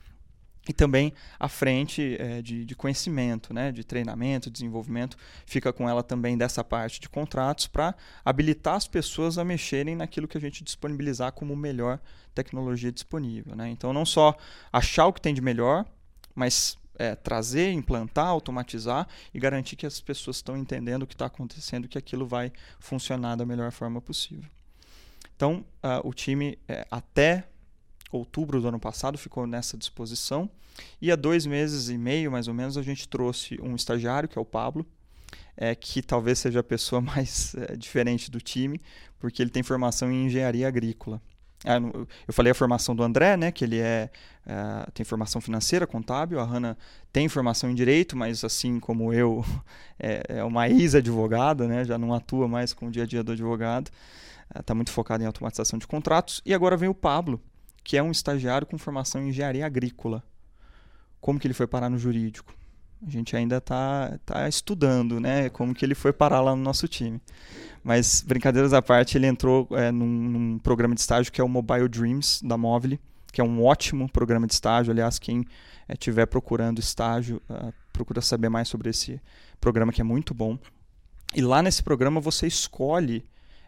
e 0.69 0.73
também 0.73 1.13
a 1.39 1.49
frente 1.49 2.17
é, 2.19 2.41
de, 2.41 2.65
de, 2.65 2.75
conhecimento, 2.75 3.53
né, 3.53 3.71
de 3.71 3.85
treinamento, 3.85 4.51
desenvolvimento, 4.51 5.17
fica 5.45 5.73
com 5.73 5.89
ela 5.89 6.03
também 6.03 6.39
dessa 6.39 6.65
parte 6.65 7.01
de 7.01 7.09
contratos 7.09 7.67
para 7.67 7.95
habilitar 8.25 8.75
as 8.75 8.89
pessoas 8.89 9.37
a 9.37 9.45
mexerem 9.45 9.95
naquilo 9.95 10.27
que 10.27 10.39
a 10.39 10.41
gente 10.41 10.65
disponibilizar 10.65 11.33
como 11.33 11.55
melhor 11.55 12.01
tecnologia 12.35 12.91
disponível. 12.91 13.55
Né? 13.55 13.69
Então, 13.69 13.93
não 13.93 14.07
só 14.07 14.37
achar 14.73 15.07
o 15.07 15.13
que 15.13 15.21
tem 15.21 15.35
de 15.35 15.43
melhor, 15.43 15.85
mas 16.35 16.79
é, 16.97 17.15
trazer, 17.15 17.73
implantar, 17.73 18.27
automatizar 18.27 19.07
e 19.33 19.39
garantir 19.39 19.77
que 19.77 19.87
as 19.87 20.01
pessoas 20.01 20.37
estão 20.37 20.57
entendendo 20.57 21.03
o 21.03 21.07
que 21.07 21.15
está 21.15 21.27
acontecendo, 21.27 21.89
que 21.89 21.99
aquilo 21.99 22.27
vai 22.27 22.53
funcionar 22.79 23.37
da 23.37 23.45
melhor 23.45 23.71
forma 23.71 24.01
possível. 24.01 24.49
Então, 25.37 25.65
uh, 25.83 26.07
o 26.09 26.15
time, 26.15 26.59
é, 26.69 26.87
até 26.91 27.45
outubro 28.19 28.61
do 28.61 28.69
ano 28.69 28.81
passado, 28.81 29.19
ficou 29.19 29.47
nessa 29.47 29.77
disposição. 29.77 30.49
E 31.01 31.11
há 31.11 31.17
dois 31.17 31.47
meses 31.47 31.89
e 31.89 31.97
meio, 31.97 32.31
mais 32.31 32.49
ou 32.49 32.55
menos, 32.55 32.77
a 32.77 32.83
gente 32.83 33.09
trouxe 33.09 33.59
um 33.63 33.75
estagiário, 33.75 34.29
que 34.29 34.39
é 34.39 34.41
o 34.41 34.45
Pablo, 34.45 34.87
é, 35.57 35.75
que 35.75 36.03
talvez 36.03 36.39
seja 36.39 36.61
a 36.61 36.65
pessoa 36.65 37.01
mais 37.03 37.55
é, 37.55 37.77
diferente 37.77 38.31
do 38.31 38.41
time, 38.41 38.81
porque 39.19 39.43
ele 39.43 39.51
tem 39.51 39.63
formação 39.63 40.11
em 40.11 40.27
engenharia 40.27 40.67
agrícola. 40.67 41.21
Ah, 41.65 41.79
eu 42.29 42.35
falei 42.35 42.53
a 42.53 42.55
formação 42.55 42.95
do 42.95 43.03
André, 43.03 43.39
né, 43.39 43.51
que 43.51 43.65
ele 43.65 43.79
é, 43.79 44.11
é, 44.47 44.91
tem 44.93 45.05
formação 45.05 45.41
financeira, 45.41 45.87
contábil. 45.87 46.39
A 46.39 46.45
Hanna 46.45 46.77
tem 47.11 47.27
formação 47.27 47.71
em 47.71 47.75
direito, 47.75 48.17
mas 48.17 48.45
assim 48.45 48.79
como 48.79 49.15
eu, 49.15 49.43
é, 49.99 50.23
é 50.29 50.45
uma 50.45 50.69
ex-advogada, 50.69 51.67
né, 51.67 51.85
já 51.85 51.97
não 51.97 52.13
atua 52.13 52.47
mais 52.47 52.75
com 52.75 52.89
o 52.89 52.91
dia 52.91 53.05
a 53.05 53.07
dia 53.07 53.25
do 53.25 53.33
advogado. 53.33 53.91
Está 54.55 54.75
é, 54.75 54.77
muito 54.77 54.91
focado 54.91 55.23
em 55.23 55.27
automatização 55.27 55.79
de 55.79 55.87
contratos. 55.87 56.43
E 56.45 56.53
agora 56.53 56.77
vem 56.77 56.89
o 56.89 56.95
Pablo, 56.95 57.41
que 57.85 57.97
é 57.97 58.03
um 58.03 58.11
estagiário 58.11 58.67
com 58.67 58.79
formação 58.79 59.23
em 59.23 59.29
engenharia 59.29 59.67
agrícola. 59.67 60.25
Como 61.21 61.39
que 61.39 61.47
ele 61.47 61.55
foi 61.55 61.67
parar 61.67 61.91
no 61.91 61.99
jurídico? 61.99 62.55
A 63.07 63.11
gente 63.11 63.37
ainda 63.37 63.59
está 63.59 64.19
tá 64.25 64.49
estudando, 64.49 65.21
né? 65.21 65.51
Como 65.51 65.75
que 65.75 65.85
ele 65.85 65.95
foi 65.95 66.13
parar 66.13 66.41
lá 66.41 66.57
no 66.57 66.63
nosso 66.63 66.89
time. 66.89 67.21
Mas, 67.83 68.23
brincadeiras 68.27 68.73
à 68.73 68.81
parte, 68.81 69.19
ele 69.19 69.27
entrou 69.27 69.69
é, 69.73 69.93
num, 69.93 70.07
num, 70.07 70.59
programa 70.59 70.95
de 70.95 71.03
estágio 71.03 71.31
que 71.31 71.41
é 71.41 71.45
o 71.45 71.49
Mobile 71.49 71.87
Dreams, 71.87 72.41
da 72.43 72.57
Mobile, 72.57 72.99
que 73.31 73.43
é 73.43 73.45
um 73.45 73.63
ótimo 73.63 74.11
programa 74.11 74.47
de 74.47 74.55
estágio. 74.55 74.91
Aliás, 74.91 75.19
quem 75.19 75.45
estiver 75.87 76.23
é, 76.23 76.27
procurando 76.27 76.79
estágio, 76.79 77.43
uh, 77.51 77.75
procura 77.93 78.23
saber 78.23 78.49
mais 78.49 78.69
sobre 78.69 78.89
esse 78.89 79.21
programa, 79.61 79.93
que 79.93 80.01
é 80.01 80.05
muito 80.05 80.33
bom. 80.33 80.59
E 81.35 81.43
lá 81.43 81.61
nesse 81.61 81.83
programa 81.83 82.21
você 82.21 82.47
escolhe 82.47 83.25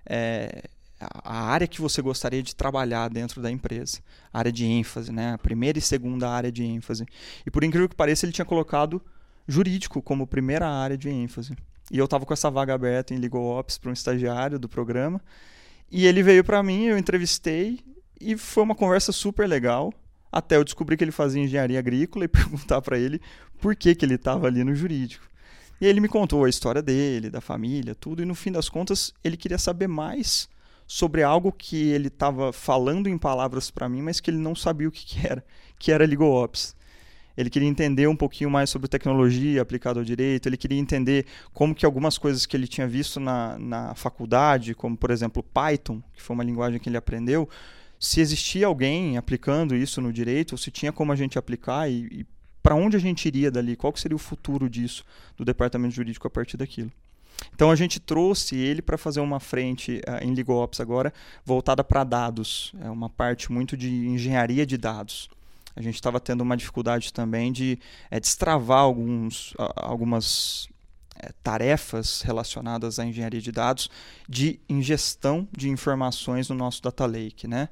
é, 0.07 0.63
a 0.99 1.45
área 1.45 1.67
que 1.67 1.81
você 1.81 2.01
gostaria 2.01 2.43
de 2.43 2.57
trabalhar 2.57 3.09
dentro 3.09 3.43
da 3.43 3.51
empresa, 3.51 3.99
a 4.33 4.39
área 4.39 4.53
de 4.53 4.65
ênfase, 4.65 5.13
né? 5.13 5.35
a 5.35 5.39
primeira 5.39 5.79
e 5.79 5.83
segunda 5.83 6.29
área 6.29 6.51
de 6.51 6.65
ênfase. 6.65 7.07
E 7.45 7.51
por 7.51 7.63
incrível 7.63 7.89
que 7.89 7.95
pareça, 7.95 8.25
ele 8.25 8.33
tinha 8.33 8.45
colocado 8.45 9.03
jurídico 9.47 10.01
como 10.01 10.27
primeira 10.27 10.69
área 10.69 10.97
de 10.97 11.09
ênfase. 11.09 11.57
E 11.91 11.99
eu 11.99 12.07
estava 12.07 12.25
com 12.25 12.33
essa 12.33 12.51
vaga 12.51 12.75
aberta 12.75 13.15
em 13.15 13.19
Legal 13.19 13.43
Ops 13.43 13.79
para 13.79 13.91
um 13.91 13.93
estagiário 13.93 14.59
do 14.59 14.69
programa. 14.69 15.21
E 15.91 16.07
ele 16.07 16.23
veio 16.23 16.43
para 16.43 16.63
mim, 16.63 16.87
eu 16.87 16.99
entrevistei 16.99 17.79
e 18.21 18.37
foi 18.37 18.63
uma 18.63 18.75
conversa 18.75 19.13
super 19.13 19.47
legal. 19.47 19.93
Até 20.33 20.57
eu 20.57 20.65
descobri 20.65 20.97
que 20.97 21.05
ele 21.05 21.13
fazia 21.13 21.43
engenharia 21.43 21.79
agrícola 21.79 22.25
e 22.25 22.29
perguntar 22.29 22.81
para 22.83 22.99
ele 22.99 23.21
por 23.61 23.77
que, 23.77 23.95
que 23.95 24.05
ele 24.05 24.15
estava 24.15 24.47
ali 24.47 24.65
no 24.65 24.75
jurídico. 24.75 25.25
E 25.81 25.87
ele 25.87 26.01
me 26.01 26.09
contou 26.09 26.45
a 26.45 26.49
história 26.49 26.83
dele, 26.83 27.31
da 27.31 27.41
família, 27.41 27.95
tudo. 27.95 28.23
E 28.23 28.25
no 28.25 28.35
fim 28.35 28.51
das 28.51 28.69
contas, 28.69 29.13
ele 29.23 29.37
queria 29.37 29.59
saber 29.59 29.87
mais 29.87 30.49
sobre 30.87 31.23
algo 31.23 31.51
que 31.51 31.89
ele 31.91 32.09
estava 32.09 32.53
falando 32.53 33.09
em 33.09 33.19
palavras 33.19 33.71
para 33.71 33.89
mim, 33.89 34.03
mas 34.03 34.21
que 34.21 34.31
ele 34.31 34.39
não 34.39 34.55
sabia 34.55 34.89
o 34.89 34.93
que, 34.93 35.05
que 35.05 35.27
era, 35.27 35.45
que 35.79 35.91
era 35.91 36.07
Legal 36.07 36.31
Ops. 36.31 36.77
Ele 37.37 37.51
queria 37.51 37.69
entender 37.69 38.09
um 38.09 38.17
pouquinho 38.17 38.51
mais 38.51 38.71
sobre 38.71 38.89
tecnologia 38.89 39.61
aplicada 39.61 40.01
ao 40.01 40.05
direito, 40.05 40.49
ele 40.49 40.57
queria 40.57 40.79
entender 40.79 41.27
como 41.53 41.75
que 41.75 41.85
algumas 41.85 42.17
coisas 42.17 42.47
que 42.47 42.57
ele 42.57 42.67
tinha 42.67 42.89
visto 42.89 43.21
na, 43.21 43.59
na 43.59 43.95
faculdade, 43.95 44.75
como 44.75 44.97
por 44.97 45.11
exemplo 45.11 45.43
Python, 45.43 46.03
que 46.15 46.23
foi 46.23 46.35
uma 46.35 46.45
linguagem 46.45 46.81
que 46.81 46.89
ele 46.89 46.97
aprendeu, 46.97 47.47
se 47.99 48.21
existia 48.21 48.67
alguém 48.67 49.19
aplicando 49.19 49.75
isso 49.75 50.01
no 50.01 50.13
direito, 50.13 50.53
ou 50.53 50.59
se 50.59 50.71
tinha 50.71 50.93
como 50.93 51.13
a 51.13 51.17
gente 51.17 51.39
aplicar 51.39 51.91
e, 51.91 52.07
e 52.11 52.27
para 52.63 52.75
onde 52.75 52.97
a 52.97 53.01
gente 53.01 53.27
iria 53.27 53.51
dali, 53.51 53.77
qual 53.77 53.95
seria 53.97 54.17
o 54.17 54.19
futuro 54.19 54.69
disso, 54.69 55.05
do 55.37 55.45
departamento 55.45 55.95
jurídico 55.95 56.27
a 56.27 56.31
partir 56.31 56.57
daquilo. 56.57 56.91
Então 57.55 57.71
a 57.71 57.77
gente 57.77 57.99
trouxe 57.99 58.57
ele 58.57 58.83
para 58.83 58.99
fazer 58.99 59.21
uma 59.21 59.41
frente 59.41 60.01
uh, 60.07 60.23
em 60.23 60.35
LegalOps 60.35 60.81
agora 60.81 61.13
voltada 61.45 61.83
para 61.83 62.05
dados, 62.05 62.73
é 62.81 62.91
uma 62.91 63.09
parte 63.09 63.51
muito 63.51 63.77
de 63.77 63.91
engenharia 64.07 64.67
de 64.67 64.77
dados. 64.77 65.29
A 65.75 65.83
gente 65.83 65.97
estava 65.97 66.19
tendo 66.19 66.41
uma 66.41 66.57
dificuldade 66.57 67.13
também 67.13 67.53
de 67.53 67.79
é, 68.11 68.19
destravar 68.19 68.79
alguns, 68.79 69.53
uh, 69.53 69.73
algumas 69.77 70.69
é, 71.19 71.31
tarefas 71.43 72.23
relacionadas 72.23 72.99
à 72.99 73.05
engenharia 73.05 73.41
de 73.41 73.53
dados 73.53 73.91
de 74.29 74.59
ingestão 74.69 75.49
de 75.57 75.69
informações 75.69 76.49
no 76.49 76.55
nosso 76.55 76.83
data 76.83 77.07
lake, 77.07 77.47
né? 77.47 77.69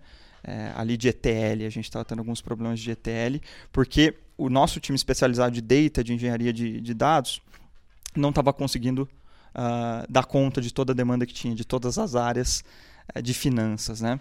É, 0.47 0.73
ali 0.77 0.99
de 0.99 1.09
ETL, 1.09 1.65
a 1.67 1.71
gente 1.71 1.85
estava 1.85 2.05
tendo 2.05 2.19
alguns 2.19 2.43
problemas 2.43 2.79
de 2.79 2.91
ETL, 2.91 3.41
porque 3.73 4.15
o 4.37 4.51
nosso 4.51 4.79
time 4.79 4.95
especializado 4.95 5.59
de 5.59 5.63
data, 5.63 6.05
de 6.05 6.13
engenharia 6.13 6.53
de, 6.53 6.83
de 6.83 6.93
dados, 6.93 7.41
não 8.15 8.29
estava 8.29 8.53
conseguindo 8.53 9.09
uh, 9.55 10.11
dar 10.11 10.25
conta 10.25 10.61
de 10.61 10.73
toda 10.73 10.93
a 10.93 10.95
demanda 10.95 11.27
que 11.27 11.33
tinha, 11.33 11.55
de 11.55 11.65
todas 11.65 11.99
as 11.99 12.15
áreas 12.15 12.65
uh, 13.15 13.23
de 13.23 13.33
finanças. 13.33 14.01
Né? 14.01 14.21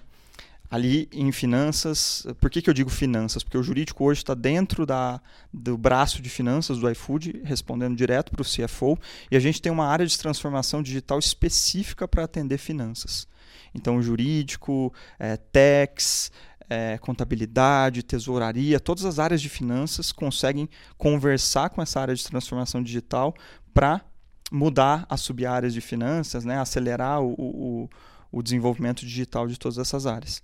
Ali 0.70 1.08
em 1.12 1.32
finanças, 1.32 2.26
por 2.40 2.50
que, 2.50 2.62
que 2.62 2.70
eu 2.70 2.74
digo 2.74 2.90
finanças? 2.90 3.44
Porque 3.44 3.58
o 3.58 3.64
jurídico 3.64 4.04
hoje 4.04 4.22
está 4.22 4.34
dentro 4.34 4.86
da, 4.86 5.22
do 5.54 5.78
braço 5.78 6.22
de 6.22 6.30
finanças 6.30 6.80
do 6.80 6.90
iFood, 6.90 7.42
respondendo 7.44 7.96
direto 7.96 8.32
para 8.32 8.42
o 8.42 8.46
CFO, 8.46 8.98
e 9.30 9.36
a 9.36 9.40
gente 9.40 9.62
tem 9.62 9.72
uma 9.72 9.86
área 9.86 10.06
de 10.06 10.18
transformação 10.18 10.82
digital 10.82 11.20
específica 11.20 12.08
para 12.08 12.24
atender 12.24 12.58
finanças. 12.58 13.28
Então, 13.76 14.02
jurídico, 14.02 14.92
é, 15.20 15.38
tax, 15.38 16.32
é, 16.70 16.98
contabilidade, 16.98 18.02
tesouraria, 18.02 18.80
todas 18.80 19.06
as 19.06 19.20
áreas 19.20 19.42
de 19.42 19.50
finanças 19.50 20.12
conseguem 20.12 20.68
conversar 20.98 21.70
com 21.70 21.82
essa 21.82 22.00
área 22.00 22.16
de 22.16 22.24
transformação 22.24 22.82
digital 22.82 23.36
para 23.74 24.02
mudar 24.54 25.04
as 25.10 25.20
sub-áreas 25.22 25.74
de 25.74 25.82
finanças, 25.82 26.46
né? 26.46 26.60
acelerar 26.60 27.20
o, 27.24 27.34
o, 27.34 27.90
o 28.32 28.44
desenvolvimento 28.44 29.04
digital 29.04 29.48
de 29.48 29.58
todas 29.58 29.80
essas 29.80 30.06
áreas. 30.06 30.44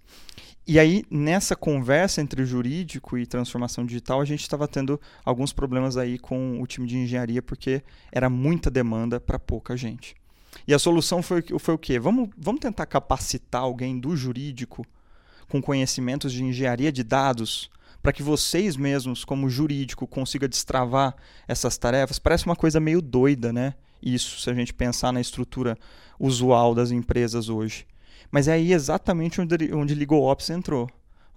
E 0.66 0.80
aí, 0.80 1.04
nessa 1.12 1.56
conversa 1.56 2.20
entre 2.20 2.44
jurídico 2.44 3.20
e 3.20 3.28
transformação 3.28 3.86
digital, 3.86 4.20
a 4.20 4.26
gente 4.26 4.42
estava 4.42 4.68
tendo 4.68 5.00
alguns 5.24 5.54
problemas 5.54 5.96
aí 5.96 6.18
com 6.18 6.60
o 6.60 6.66
time 6.66 6.88
de 6.88 6.98
engenharia, 6.98 7.42
porque 7.42 7.84
era 8.12 8.32
muita 8.32 8.72
demanda 8.72 9.20
para 9.20 9.38
pouca 9.38 9.78
gente. 9.78 10.16
E 10.68 10.74
a 10.74 10.80
solução 10.80 11.22
foi, 11.22 11.44
foi 11.60 11.76
o 11.76 11.78
quê? 11.78 12.00
Vamos, 12.00 12.30
vamos 12.36 12.62
tentar 12.62 12.88
capacitar 12.88 13.62
alguém 13.62 14.00
do 14.00 14.16
jurídico 14.16 14.84
com 15.48 15.62
conhecimentos 15.62 16.34
de 16.34 16.44
engenharia 16.44 16.92
de 16.92 17.04
dados 17.04 17.70
para 18.02 18.14
que 18.14 18.24
vocês 18.24 18.76
mesmos, 18.76 19.24
como 19.24 19.50
jurídico, 19.50 20.08
consiga 20.08 20.48
destravar 20.48 21.16
essas 21.48 21.78
tarefas. 21.78 22.18
Parece 22.18 22.46
uma 22.46 22.56
coisa 22.56 22.80
meio 22.80 23.02
doida, 23.02 23.54
né? 23.54 23.76
Isso, 24.02 24.40
se 24.40 24.50
a 24.50 24.54
gente 24.54 24.74
pensar 24.74 25.12
na 25.12 25.22
estrutura 25.22 25.78
usual 26.20 26.74
das 26.76 26.92
empresas 26.92 27.50
hoje. 27.50 27.86
Mas 28.32 28.48
é 28.48 28.54
aí 28.54 28.74
exatamente 28.74 29.42
onde, 29.42 29.74
onde 29.74 29.96
LegalOps 29.96 30.50
entrou. 30.50 30.90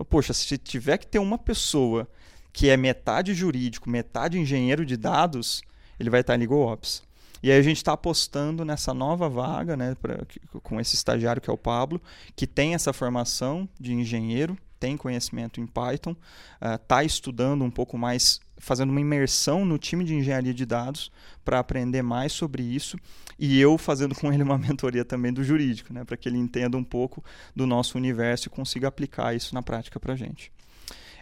Poxa, 0.08 0.32
se 0.32 0.58
tiver 0.58 0.98
que 0.98 1.06
ter 1.06 1.18
uma 1.18 1.38
pessoa 1.38 2.08
que 2.52 2.68
é 2.68 2.76
metade 2.76 3.34
jurídico, 3.34 3.88
metade 3.88 4.38
engenheiro 4.38 4.84
de 4.84 4.96
dados, 4.96 5.62
ele 5.98 6.10
vai 6.10 6.20
estar 6.20 6.34
em 6.34 6.38
LegalOps. 6.38 7.02
E 7.42 7.50
aí 7.50 7.58
a 7.58 7.62
gente 7.62 7.78
está 7.78 7.92
apostando 7.92 8.64
nessa 8.64 8.94
nova 8.94 9.28
vaga, 9.28 9.76
né, 9.76 9.96
pra, 10.00 10.18
com 10.62 10.80
esse 10.80 10.94
estagiário 10.94 11.42
que 11.42 11.50
é 11.50 11.52
o 11.52 11.58
Pablo, 11.58 12.00
que 12.36 12.46
tem 12.46 12.74
essa 12.74 12.92
formação 12.92 13.68
de 13.80 13.92
engenheiro, 13.92 14.56
tem 14.78 14.96
conhecimento 14.96 15.60
em 15.60 15.66
Python, 15.66 16.14
está 16.60 16.98
uh, 16.98 17.02
estudando 17.02 17.64
um 17.64 17.70
pouco 17.70 17.98
mais, 17.98 18.40
fazendo 18.62 18.90
uma 18.90 19.00
imersão 19.00 19.64
no 19.64 19.76
time 19.76 20.04
de 20.04 20.14
engenharia 20.14 20.54
de 20.54 20.64
dados 20.64 21.10
para 21.44 21.58
aprender 21.58 22.00
mais 22.00 22.32
sobre 22.32 22.62
isso, 22.62 22.96
e 23.36 23.60
eu 23.60 23.76
fazendo 23.76 24.14
com 24.14 24.32
ele 24.32 24.44
uma 24.44 24.56
mentoria 24.56 25.04
também 25.04 25.32
do 25.32 25.42
jurídico, 25.42 25.92
né, 25.92 26.04
para 26.04 26.16
que 26.16 26.28
ele 26.28 26.38
entenda 26.38 26.76
um 26.76 26.84
pouco 26.84 27.24
do 27.56 27.66
nosso 27.66 27.98
universo 27.98 28.46
e 28.46 28.50
consiga 28.50 28.86
aplicar 28.86 29.34
isso 29.34 29.52
na 29.52 29.62
prática 29.62 29.98
para 29.98 30.12
a 30.12 30.16
gente. 30.16 30.52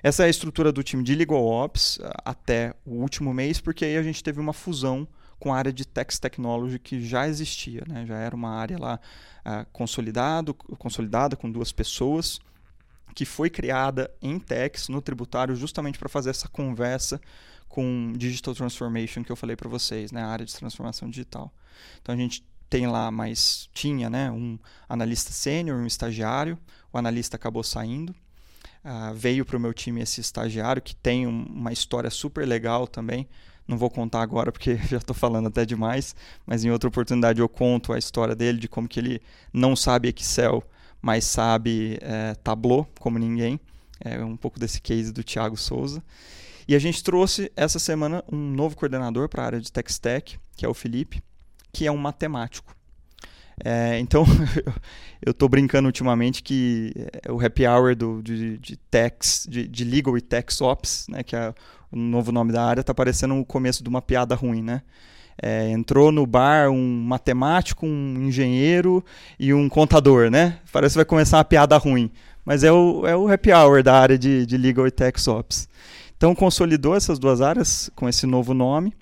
Essa 0.02 0.24
é 0.24 0.26
a 0.26 0.28
estrutura 0.28 0.70
do 0.70 0.82
time 0.82 1.02
de 1.02 1.14
Legal 1.14 1.42
Ops 1.42 1.98
até 2.24 2.74
o 2.84 2.96
último 2.96 3.32
mês, 3.32 3.58
porque 3.58 3.86
aí 3.86 3.96
a 3.96 4.02
gente 4.02 4.22
teve 4.22 4.38
uma 4.38 4.52
fusão 4.52 5.08
com 5.38 5.52
a 5.52 5.56
área 5.56 5.72
de 5.72 5.86
Text 5.86 6.20
Technology 6.20 6.78
que 6.78 7.00
já 7.02 7.26
existia, 7.26 7.82
né? 7.88 8.04
já 8.06 8.18
era 8.18 8.36
uma 8.36 8.50
área 8.50 8.78
lá 8.78 9.00
uh, 9.46 9.66
consolidado, 9.72 10.52
consolidada 10.52 11.36
com 11.36 11.50
duas 11.50 11.72
pessoas, 11.72 12.38
que 13.14 13.24
foi 13.24 13.50
criada 13.50 14.10
em 14.20 14.38
Tex, 14.38 14.88
no 14.88 15.00
tributário, 15.00 15.54
justamente 15.56 15.98
para 15.98 16.08
fazer 16.08 16.30
essa 16.30 16.48
conversa 16.48 17.20
com 17.68 18.12
Digital 18.16 18.54
Transformation 18.54 19.22
que 19.22 19.30
eu 19.30 19.36
falei 19.36 19.56
para 19.56 19.68
vocês, 19.68 20.10
né? 20.10 20.22
a 20.22 20.28
área 20.28 20.44
de 20.44 20.54
transformação 20.54 21.08
digital. 21.08 21.52
Então 22.00 22.14
a 22.14 22.18
gente 22.18 22.44
tem 22.68 22.86
lá, 22.86 23.10
mas 23.10 23.68
tinha 23.74 24.08
né, 24.08 24.30
um 24.30 24.58
analista 24.88 25.32
sênior, 25.32 25.78
um 25.78 25.86
estagiário, 25.86 26.56
o 26.92 26.98
analista 26.98 27.36
acabou 27.36 27.64
saindo, 27.64 28.10
uh, 28.84 29.12
veio 29.14 29.44
para 29.44 29.56
o 29.56 29.60
meu 29.60 29.74
time 29.74 30.00
esse 30.00 30.20
estagiário 30.20 30.80
que 30.80 30.94
tem 30.94 31.26
um, 31.26 31.46
uma 31.46 31.72
história 31.72 32.10
super 32.10 32.46
legal 32.46 32.86
também, 32.86 33.28
não 33.66 33.76
vou 33.76 33.90
contar 33.90 34.22
agora 34.22 34.52
porque 34.52 34.76
já 34.88 34.98
estou 34.98 35.14
falando 35.14 35.48
até 35.48 35.64
demais, 35.64 36.14
mas 36.46 36.64
em 36.64 36.70
outra 36.70 36.88
oportunidade 36.88 37.40
eu 37.40 37.48
conto 37.48 37.92
a 37.92 37.98
história 37.98 38.36
dele, 38.36 38.58
de 38.58 38.68
como 38.68 38.88
que 38.88 39.00
ele 39.00 39.22
não 39.52 39.74
sabe 39.74 40.08
Excel, 40.08 40.62
mas 41.00 41.24
sabe 41.24 41.98
é, 42.00 42.34
Tableau 42.36 42.86
como 42.98 43.18
ninguém. 43.18 43.58
É 44.02 44.24
um 44.24 44.36
pouco 44.36 44.58
desse 44.58 44.80
case 44.80 45.12
do 45.12 45.22
Thiago 45.22 45.56
Souza. 45.56 46.02
E 46.66 46.74
a 46.74 46.78
gente 46.78 47.02
trouxe 47.02 47.50
essa 47.56 47.78
semana 47.78 48.24
um 48.30 48.36
novo 48.36 48.76
coordenador 48.76 49.28
para 49.28 49.42
a 49.42 49.46
área 49.46 49.60
de 49.60 49.72
Tech 49.72 49.90
Stack, 49.90 50.38
que 50.56 50.64
é 50.64 50.68
o 50.68 50.74
Felipe, 50.74 51.22
que 51.72 51.86
é 51.86 51.92
um 51.92 51.96
matemático. 51.96 52.74
É, 53.62 53.98
então, 53.98 54.24
eu 55.20 55.32
estou 55.32 55.48
brincando 55.48 55.86
ultimamente 55.86 56.42
que 56.42 56.92
é, 57.24 57.30
o 57.30 57.44
happy 57.44 57.66
hour 57.66 57.94
do, 57.94 58.22
de, 58.22 58.56
de, 58.58 58.76
tax, 58.76 59.46
de, 59.48 59.68
de 59.68 59.84
Legal 59.84 60.16
e 60.16 60.20
Tax 60.20 60.60
Ops, 60.60 61.06
né, 61.08 61.22
que 61.22 61.36
é 61.36 61.52
o 61.92 61.96
novo 61.96 62.32
nome 62.32 62.52
da 62.52 62.64
área, 62.64 62.80
está 62.80 62.94
parecendo 62.94 63.34
o 63.34 63.44
começo 63.44 63.82
de 63.82 63.88
uma 63.88 64.00
piada 64.00 64.34
ruim, 64.34 64.62
né? 64.62 64.82
É, 65.42 65.70
entrou 65.70 66.12
no 66.12 66.26
bar 66.26 66.70
um 66.70 67.02
matemático, 67.02 67.86
um 67.86 68.26
engenheiro 68.28 69.04
e 69.38 69.54
um 69.54 69.68
contador, 69.68 70.30
né? 70.30 70.58
Parece 70.72 70.94
que 70.94 70.98
vai 70.98 71.04
começar 71.04 71.38
uma 71.38 71.44
piada 71.44 71.76
ruim. 71.76 72.10
Mas 72.44 72.64
é 72.64 72.72
o, 72.72 73.06
é 73.06 73.16
o 73.16 73.30
happy 73.30 73.52
hour 73.52 73.82
da 73.82 73.94
área 73.94 74.18
de, 74.18 74.44
de 74.44 74.56
Legal 74.56 74.86
e 74.86 74.90
Tax 74.90 75.28
Ops. 75.28 75.68
Então, 76.16 76.34
consolidou 76.34 76.94
essas 76.94 77.18
duas 77.18 77.40
áreas 77.40 77.90
com 77.94 78.08
esse 78.08 78.26
novo 78.26 78.52
nome. 78.52 78.92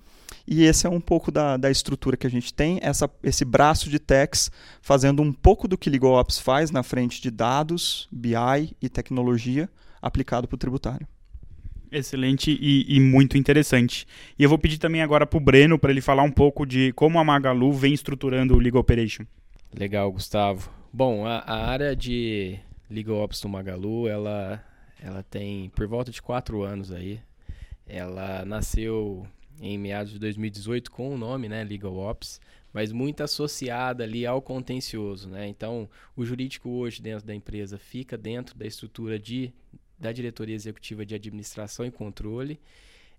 E 0.46 0.64
esse 0.64 0.87
é 0.87 0.90
um 0.90 1.01
pouco 1.01 1.31
da, 1.31 1.57
da 1.57 1.70
estrutura 1.70 2.16
que 2.16 2.27
a 2.27 2.31
gente 2.31 2.55
tem, 2.55 2.79
essa, 2.81 3.11
esse 3.22 3.44
braço 3.44 3.90
de 3.90 3.98
techs 3.98 4.51
fazendo 4.81 5.20
um 5.20 5.31
pouco 5.31 5.68
do 5.68 5.77
que 5.77 5.90
LegalOps 5.90 6.38
faz 6.38 6.70
na 6.70 6.83
frente 6.83 7.20
de 7.20 7.31
dados, 7.31 8.09
BI 8.11 8.74
e 8.81 8.88
tecnologia 8.88 9.68
aplicado 10.01 10.48
para 10.48 10.55
o 10.55 10.59
tributário. 10.59 11.07
Excelente 11.90 12.51
e, 12.51 12.96
e, 12.96 13.01
muito 13.01 13.38
interessante. 13.38 14.07
E 14.38 14.42
eu 14.42 14.48
vou 14.48 14.59
pedir 14.59 14.79
também 14.79 15.03
agora 15.03 15.27
para 15.27 15.37
o 15.37 15.40
Breno 15.40 15.79
para 15.79 15.90
ele 15.90 16.01
falar 16.01 16.22
um 16.22 16.31
pouco 16.31 16.66
de 16.66 16.92
como 16.92 17.18
a 17.18 17.24
Magalu 17.24 17.72
vem 17.72 17.94
estruturando 17.94 18.55
o 18.55 18.59
Legal 18.59 18.81
Operation. 18.81 19.24
Legal, 19.74 20.11
Gustavo. 20.12 20.70
Bom, 20.92 21.27
a, 21.27 21.38
a 21.38 21.66
área 21.66 21.96
de 21.96 22.59
Legal 22.90 23.18
Ops 23.18 23.40
do 23.40 23.48
Magalu, 23.48 24.09
ela, 24.09 24.64
ela 25.03 25.22
tem 25.22 25.70
por 25.70 25.87
volta 25.87 26.11
de 26.11 26.20
quatro 26.20 26.62
anos 26.62 26.92
aí. 26.92 27.20
Ela 27.87 28.44
nasceu 28.44 29.27
em 29.61 29.79
meados 29.79 30.12
de 30.12 30.18
2018 30.18 30.90
com 30.90 31.14
o 31.14 31.18
nome, 31.18 31.48
né, 31.48 31.64
Legal 31.64 31.96
Ops, 31.96 32.40
mas 32.72 32.92
muito 32.92 33.22
associada 33.22 34.05
ali 34.05 34.27
ao 34.27 34.40
contencioso, 34.40 35.29
né? 35.29 35.48
Então, 35.48 35.88
o 36.14 36.24
jurídico 36.24 36.68
hoje 36.68 37.03
dentro 37.03 37.27
da 37.27 37.35
empresa 37.35 37.79
fica 37.79 38.16
dentro 38.16 38.57
da 38.57 38.66
estrutura 38.66 39.18
de 39.18 39.53
da 39.98 40.12
diretoria 40.12 40.54
executiva 40.54 41.04
de 41.04 41.14
administração 41.14 41.84
e 41.84 41.90
controle. 41.90 42.61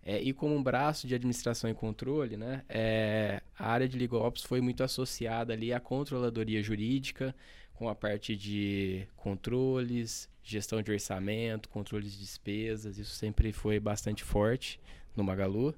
É, 0.03 0.21
e 0.21 0.31
como 0.31 0.55
um 0.55 0.63
braço 0.63 1.07
de 1.07 1.13
administração 1.13 1.69
e 1.69 1.73
controle, 1.73 2.37
né, 2.37 2.63
é, 2.69 3.41
a 3.57 3.69
área 3.69 3.87
de 3.87 3.97
Legal 3.97 4.21
Ops 4.21 4.43
foi 4.43 4.61
muito 4.61 4.81
associada 4.81 5.53
ali 5.53 5.73
à 5.73 5.79
controladoria 5.79 6.63
jurídica, 6.63 7.35
com 7.73 7.89
a 7.89 7.95
parte 7.95 8.35
de 8.35 9.05
controles, 9.15 10.29
gestão 10.43 10.81
de 10.81 10.91
orçamento, 10.91 11.69
controles 11.69 12.13
de 12.13 12.19
despesas, 12.19 12.97
isso 12.97 13.13
sempre 13.13 13.51
foi 13.51 13.79
bastante 13.79 14.23
forte 14.23 14.79
no 15.15 15.23
Magalu. 15.23 15.75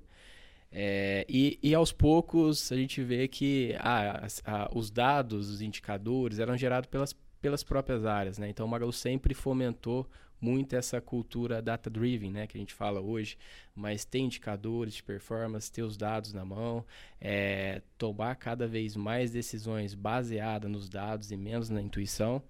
É, 0.72 1.26
e, 1.28 1.60
e, 1.62 1.76
aos 1.76 1.92
poucos 1.92 2.72
a 2.72 2.78
gente 2.78 3.04
vê 3.04 3.28
que 3.28 3.76
ah, 3.80 4.26
os 4.74 4.90
dados, 4.90 5.50
os 5.50 5.62
indicadores 5.62 6.40
eram 6.40 6.56
gerados 6.58 6.90
pelas, 6.90 7.14
pelas 7.42 7.64
próprias 7.64 8.06
áreas. 8.06 8.38
Né? 8.38 8.50
Então 8.50 8.66
o 8.66 8.70
Magalu 8.70 8.94
sempre 8.94 9.34
fomentou 9.34 10.08
muito 10.42 10.76
essa 10.76 11.00
cultura 11.00 11.62
data-driven, 11.62 12.32
né, 12.32 12.48
que 12.48 12.58
a 12.58 12.60
gente 12.60 12.74
fala 12.74 13.00
hoje, 13.00 13.38
mas 13.76 14.04
ter 14.04 14.20
indicadores 14.20 14.96
de 14.96 15.04
performance, 15.04 15.72
ter 15.72 15.84
os 15.84 15.96
dados 15.96 16.34
na 16.34 16.44
mão, 16.44 16.84
é, 17.20 17.82
tomar 17.98 18.36
cada 18.36 18.68
vez 18.68 18.96
mais 18.96 19.32
decisões 19.32 19.94
baseadas 19.94 20.70
nos 20.70 20.90
dados 20.90 21.32
e 21.32 21.38
menos 21.38 21.70
na 21.70 21.82
intuição. 21.82 22.42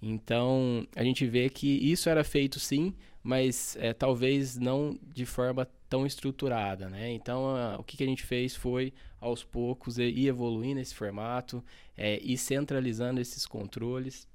Então, 0.00 0.86
a 0.94 1.02
gente 1.02 1.26
vê 1.26 1.48
que 1.48 1.68
isso 1.68 2.08
era 2.08 2.22
feito 2.22 2.60
sim, 2.60 2.94
mas 3.22 3.76
é, 3.76 3.92
talvez 3.92 4.58
não 4.58 4.98
de 5.14 5.24
forma 5.24 5.66
tão 5.88 6.04
estruturada, 6.04 6.88
né? 6.88 7.12
Então, 7.12 7.54
a, 7.54 7.76
o 7.78 7.84
que, 7.84 7.96
que, 7.96 8.02
a 8.02 8.06
gente 8.06 8.24
fez 8.24 8.56
foi, 8.56 8.92
aos 9.20 9.44
poucos, 9.44 9.98
ir 9.98 10.26
evoluindo 10.26 10.80
esse 10.80 10.94
formato 10.94 11.62
é, 11.96 12.18
e 12.22 12.36
centralizando 12.36 13.20
esses 13.20 13.46
controles 13.46 14.26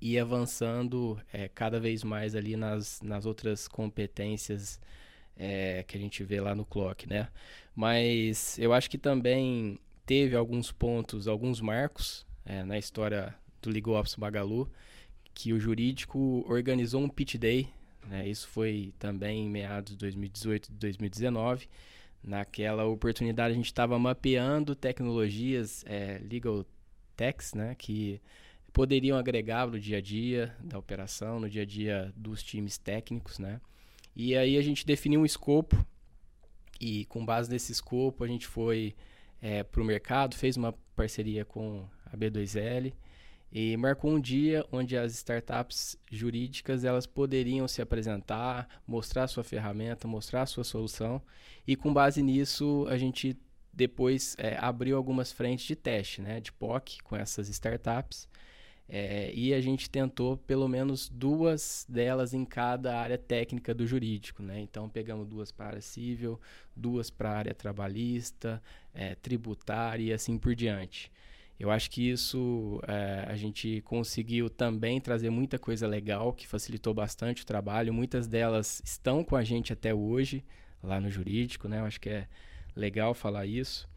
e 0.00 0.18
avançando 0.18 1.20
é, 1.32 1.48
cada 1.48 1.78
vez 1.78 2.02
mais 2.02 2.34
ali 2.34 2.56
nas, 2.56 3.00
nas 3.02 3.26
outras 3.26 3.68
competências 3.68 4.80
é, 5.36 5.84
que 5.86 5.96
a 5.96 6.00
gente 6.00 6.24
vê 6.24 6.40
lá 6.40 6.54
no 6.54 6.64
Clock, 6.64 7.08
né? 7.08 7.28
Mas 7.74 8.58
eu 8.58 8.72
acho 8.72 8.88
que 8.88 8.96
também 8.98 9.78
teve 10.06 10.34
alguns 10.34 10.72
pontos, 10.72 11.28
alguns 11.28 11.60
marcos 11.60 12.26
é, 12.44 12.64
na 12.64 12.78
história 12.78 13.34
do 13.60 13.70
Legal 13.70 13.96
Ops 13.96 14.16
Magalu, 14.16 14.70
que 15.34 15.52
o 15.52 15.60
jurídico 15.60 16.44
organizou 16.48 17.02
um 17.02 17.08
pitch 17.08 17.36
day, 17.36 17.68
né? 18.08 18.26
Isso 18.26 18.48
foi 18.48 18.94
também 18.98 19.44
em 19.46 19.50
meados 19.50 19.92
de 19.92 19.98
2018 19.98 20.68
e 20.68 20.72
2019. 20.72 21.68
Naquela 22.22 22.84
oportunidade 22.84 23.52
a 23.52 23.56
gente 23.56 23.66
estava 23.66 23.98
mapeando 23.98 24.74
tecnologias 24.74 25.84
legal 26.28 26.66
techs, 27.16 27.54
né? 27.54 27.74
Que 27.78 28.20
poderiam 28.72 29.18
agregar 29.18 29.66
no 29.66 29.78
dia 29.78 29.98
a 29.98 30.00
dia 30.00 30.54
da 30.60 30.78
operação, 30.78 31.40
no 31.40 31.48
dia 31.48 31.62
a 31.62 31.66
dia 31.66 32.12
dos 32.16 32.42
times 32.42 32.78
técnicos, 32.78 33.38
né? 33.38 33.60
E 34.14 34.36
aí 34.36 34.56
a 34.56 34.62
gente 34.62 34.86
definiu 34.86 35.20
um 35.20 35.24
escopo 35.24 35.76
e 36.80 37.04
com 37.06 37.24
base 37.24 37.50
nesse 37.50 37.72
escopo 37.72 38.24
a 38.24 38.26
gente 38.26 38.46
foi 38.46 38.94
é, 39.40 39.62
para 39.62 39.80
o 39.80 39.84
mercado, 39.84 40.34
fez 40.34 40.56
uma 40.56 40.72
parceria 40.94 41.44
com 41.44 41.86
a 42.06 42.16
B2L 42.16 42.92
e 43.52 43.76
marcou 43.76 44.12
um 44.12 44.20
dia 44.20 44.64
onde 44.70 44.96
as 44.96 45.12
startups 45.12 45.96
jurídicas 46.10 46.84
elas 46.84 47.06
poderiam 47.06 47.66
se 47.66 47.82
apresentar, 47.82 48.68
mostrar 48.86 49.26
sua 49.26 49.42
ferramenta, 49.42 50.06
mostrar 50.06 50.46
sua 50.46 50.64
solução 50.64 51.20
e 51.66 51.74
com 51.76 51.92
base 51.92 52.22
nisso 52.22 52.86
a 52.88 52.96
gente 52.96 53.36
depois 53.72 54.34
é, 54.38 54.56
abriu 54.58 54.96
algumas 54.96 55.32
frentes 55.32 55.66
de 55.66 55.76
teste, 55.76 56.20
né, 56.20 56.40
de 56.40 56.52
POC 56.52 57.02
com 57.02 57.16
essas 57.16 57.48
startups 57.48 58.28
É, 58.92 59.30
e 59.32 59.54
a 59.54 59.60
gente 59.60 59.88
tentou 59.88 60.36
pelo 60.36 60.66
menos 60.66 61.08
duas 61.08 61.86
delas 61.88 62.34
em 62.34 62.44
cada 62.44 62.98
área 62.98 63.16
técnica 63.16 63.72
do 63.72 63.86
jurídico. 63.86 64.42
Né? 64.42 64.60
Então, 64.60 64.88
pegamos 64.88 65.28
duas 65.28 65.52
para 65.52 65.66
a 65.66 65.68
área 65.68 65.80
civil, 65.80 66.40
duas 66.74 67.08
para 67.08 67.30
a 67.30 67.36
área 67.36 67.54
trabalhista, 67.54 68.60
é, 68.92 69.14
tributária 69.14 70.02
e 70.02 70.12
assim 70.12 70.36
por 70.36 70.56
diante. 70.56 71.10
Eu 71.58 71.70
acho 71.70 71.90
que 71.90 72.10
isso 72.10 72.80
é, 72.88 73.26
a 73.28 73.36
gente 73.36 73.82
conseguiu 73.82 74.48
também 74.48 74.98
trazer 74.98 75.28
muita 75.28 75.58
coisa 75.58 75.86
legal 75.86 76.32
que 76.32 76.48
facilitou 76.48 76.94
bastante 76.94 77.42
o 77.42 77.46
trabalho. 77.46 77.92
Muitas 77.92 78.26
delas 78.26 78.82
estão 78.82 79.22
com 79.22 79.36
a 79.36 79.44
gente 79.44 79.72
até 79.72 79.94
hoje 79.94 80.42
lá 80.82 80.98
no 80.98 81.10
jurídico, 81.10 81.68
né? 81.68 81.80
Eu 81.80 81.84
acho 81.84 82.00
que 82.00 82.08
é 82.08 82.26
legal 82.74 83.12
falar 83.12 83.44
isso. 83.44 83.89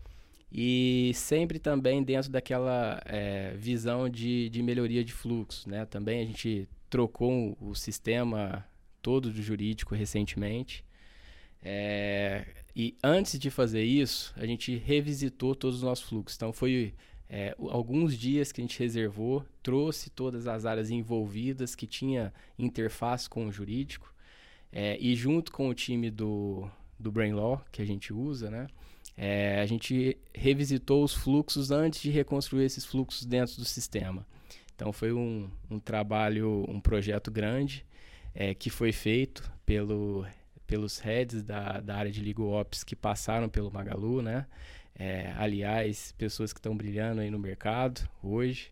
E 0.54 1.12
sempre 1.16 1.58
também 1.58 2.04
dentro 2.04 2.30
daquela 2.30 3.02
é, 3.06 3.56
visão 3.58 4.08
de, 4.08 4.50
de 4.50 4.62
melhoria 4.62 5.04
de 5.04 5.12
fluxo, 5.12 5.68
né? 5.68 5.84
Também 5.86 6.22
a 6.22 6.26
gente 6.26 6.70
trocou 6.92 7.58
o 7.60 7.74
sistema 7.74 8.64
todo 9.02 9.32
do 9.32 9.42
jurídico 9.42 9.96
recentemente. 9.96 10.86
É, 11.60 12.46
e 12.76 12.96
antes 13.04 13.40
de 13.40 13.50
fazer 13.50 13.84
isso, 13.84 14.32
a 14.38 14.46
gente 14.46 14.76
revisitou 14.76 15.56
todos 15.56 15.78
os 15.78 15.84
nossos 15.84 16.08
fluxos. 16.08 16.36
Então 16.36 16.54
foi 16.54 16.94
é, 17.28 17.56
alguns 17.58 18.16
dias 18.16 18.52
que 18.52 18.62
a 18.62 18.64
gente 18.64 18.78
reservou, 18.78 19.44
trouxe 19.64 20.12
todas 20.12 20.46
as 20.46 20.66
áreas 20.66 20.92
envolvidas 20.92 21.74
que 21.74 21.88
tinha 21.88 22.32
interface 22.60 23.28
com 23.28 23.48
o 23.48 23.52
jurídico 23.52 24.14
é, 24.72 24.98
e 25.00 25.16
junto 25.16 25.52
com 25.52 25.68
o 25.68 25.74
time 25.74 26.12
do, 26.12 26.70
do 27.00 27.12
Brain 27.12 27.34
Law 27.34 27.66
que 27.72 27.82
a 27.82 27.86
gente 27.86 28.14
usa, 28.14 28.52
né? 28.52 28.68
É, 29.16 29.60
a 29.62 29.66
gente 29.66 30.18
revisitou 30.34 31.04
os 31.04 31.14
fluxos 31.14 31.72
antes 31.72 32.02
de 32.02 32.10
reconstruir 32.10 32.66
esses 32.66 32.86
fluxos 32.86 33.26
dentro 33.26 33.56
do 33.56 33.66
sistema. 33.66 34.26
Então 34.76 34.92
foi 34.92 35.14
um, 35.14 35.50
um 35.70 35.80
trabalho, 35.80 36.66
um 36.68 36.80
projeto 36.80 37.32
grande 37.32 37.86
é, 38.34 38.54
que 38.54 38.70
foi 38.70 38.92
feito 38.92 39.52
pelo, 39.66 40.26
pelos 40.66 41.00
heads 41.00 41.44
da, 41.44 41.80
da 41.80 41.96
área 41.96 42.12
de 42.12 42.22
Legal 42.22 42.48
Ops 42.48 42.84
que 42.84 42.96
passaram 42.96 43.48
pelo 43.48 43.72
Magalu, 43.72 44.22
né? 44.22 44.46
É, 44.96 45.34
aliás, 45.38 46.14
pessoas 46.18 46.54
que 46.54 46.60
estão 46.60 46.76
brilhando 46.76 47.22
aí 47.22 47.30
no 47.30 47.40
mercado 47.40 48.08
hoje. 48.22 48.72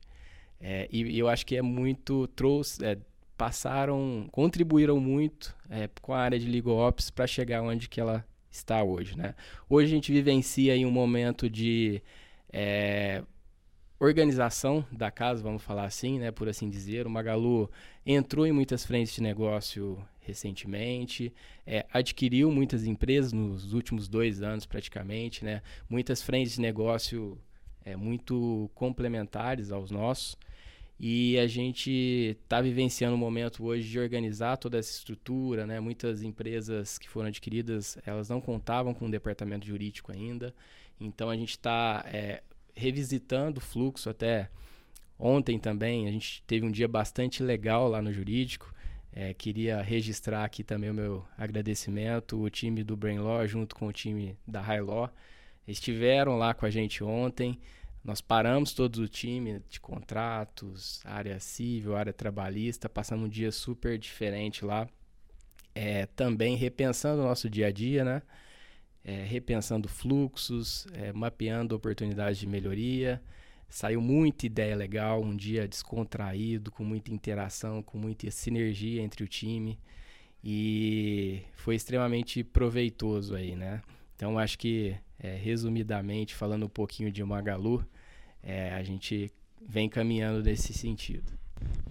É, 0.60 0.88
e, 0.92 1.18
eu 1.18 1.28
acho 1.28 1.46
que 1.46 1.56
é 1.56 1.62
muito 1.62 2.28
trouxe, 2.28 2.84
é, 2.86 2.98
passaram, 3.38 4.28
contribuíram 4.32 5.00
muito 5.00 5.56
é, 5.70 5.90
com 6.02 6.14
a 6.14 6.20
área 6.20 6.40
de 6.40 6.48
Legal 6.48 6.76
Ops 6.76 7.10
para 7.10 7.26
chegar 7.26 7.62
onde 7.64 7.90
que 7.90 8.00
ela 8.00 8.26
está 8.52 8.84
hoje, 8.84 9.18
né? 9.18 9.34
Hoje 9.70 9.88
a 9.88 9.96
gente 9.96 10.12
vivencia 10.12 10.76
em 10.76 10.86
um 10.86 10.92
momento 10.92 11.50
de 11.50 12.02
é, 12.52 13.24
organização 14.00 14.86
da 14.92 15.10
casa, 15.10 15.42
vamos 15.42 15.64
falar 15.64 15.86
assim, 15.86 16.20
né, 16.20 16.32
por 16.32 16.50
assim 16.50 16.70
dizer. 16.70 17.08
O 17.08 17.10
Magalu 17.10 17.70
entrou 18.06 18.46
em 18.46 18.52
muitas 18.52 18.86
frentes 18.86 19.14
de 19.14 19.22
negócio 19.22 20.04
recentemente, 20.20 21.34
é, 21.66 21.86
adquiriu 21.92 22.52
muitas 22.52 22.86
empresas 22.86 23.32
nos 23.32 23.74
últimos 23.74 24.08
dois 24.08 24.42
anos 24.42 24.66
praticamente, 24.66 25.44
né, 25.46 25.62
muitas 25.90 26.22
frentes 26.22 26.56
de 26.56 26.62
negócio 26.62 27.38
é, 27.86 27.96
muito 27.96 28.70
complementares 28.76 29.72
aos 29.72 29.90
nossos. 29.92 30.38
E 31.04 31.40
a 31.40 31.48
gente 31.48 32.38
está 32.44 32.62
vivenciando 32.62 33.16
um 33.16 33.18
momento 33.18 33.66
hoje 33.66 33.90
de 33.90 33.98
organizar 33.98 34.56
toda 34.58 34.78
essa 34.78 34.92
estrutura, 34.92 35.66
né? 35.66 35.80
Muitas 35.80 36.22
empresas 36.22 37.00
que 37.00 37.10
foram 37.10 37.30
adquiridas, 37.30 37.98
elas 38.06 38.30
não 38.30 38.40
contavam 38.40 38.94
com 38.94 39.06
um 39.08 39.10
departamento 39.10 39.66
jurídico 39.66 40.12
ainda. 40.12 40.54
Então 41.00 41.32
a 41.32 41.36
gente 41.36 41.50
está 41.50 42.06
é, 42.06 42.44
revisitando 42.76 43.58
o 43.58 43.64
fluxo 43.64 44.12
até 44.12 44.52
ontem 45.18 45.58
também. 45.58 46.08
A 46.08 46.12
gente 46.12 46.44
teve 46.46 46.68
um 46.68 46.72
dia 46.72 46.88
bastante 46.88 47.42
legal 47.42 47.88
lá 47.88 48.00
no 48.00 48.14
jurídico. 48.14 48.72
É, 49.12 49.34
queria 49.34 49.82
registrar 49.82 50.46
aqui 50.46 50.64
também 50.64 50.92
o 50.92 50.94
meu 50.94 51.26
agradecimento, 51.36 52.40
o 52.40 52.48
time 52.48 52.84
do 52.84 52.96
Brain 52.96 53.18
Law 53.18 53.48
junto 53.48 53.76
com 53.76 53.88
o 53.88 53.92
time 53.92 54.38
da 54.46 54.62
High 54.62 54.82
Law. 54.82 55.10
Estiveram 55.68 56.38
lá 56.38 56.54
com 56.54 56.68
a 56.68 56.70
gente 56.70 57.04
ontem. 57.04 57.60
Nós 58.04 58.20
paramos 58.20 58.74
todo 58.74 58.98
o 58.98 59.08
time 59.08 59.62
de 59.70 59.80
contratos, 59.80 61.02
área 61.06 61.40
civil, 61.40 61.96
área 61.96 62.12
trabalhista, 62.12 62.90
passamos 62.90 63.26
um 63.26 63.30
dia 63.30 63.52
super 63.52 63.98
diferente 63.98 64.66
lá. 64.66 64.90
É, 65.76 66.08
também 66.08 66.56
repensando 66.56 67.22
o 67.22 67.26
nosso 67.26 67.50
dia 67.50 67.68
a 67.68 67.72
dia, 67.72 68.04
né? 68.04 68.22
É, 69.04 69.24
repensando 69.24 69.88
fluxos, 69.88 70.88
é, 70.94 71.14
mapeando 71.14 71.76
oportunidades 71.76 72.40
de 72.40 72.48
melhoria. 72.48 73.22
Saiu 73.70 74.02
muita 74.02 74.48
ideia 74.48 74.76
legal, 74.76 75.22
um 75.24 75.36
dia 75.36 75.68
descontraído, 75.68 76.72
com 76.72 76.84
muita 76.84 77.14
interação, 77.14 77.82
com 77.84 77.98
muita 77.98 78.30
sinergia 78.32 79.02
entre 79.02 79.24
o 79.24 79.28
time. 79.28 79.80
E 80.44 81.44
foi 81.54 81.76
extremamente 81.76 82.44
proveitoso 82.44 83.36
aí, 83.36 83.56
né? 83.56 83.82
Então 84.22 84.38
acho 84.38 84.56
que 84.60 84.96
é, 85.20 85.36
resumidamente, 85.36 86.36
falando 86.36 86.68
um 86.68 86.70
pouquinho 86.70 87.12
de 87.12 87.24
Magalu, 87.24 87.84
é, 88.44 88.70
a 88.70 88.84
gente 88.84 89.32
vem 89.68 89.90
caminhando 89.90 90.44
nesse 90.44 90.74
sentido. 90.74 91.34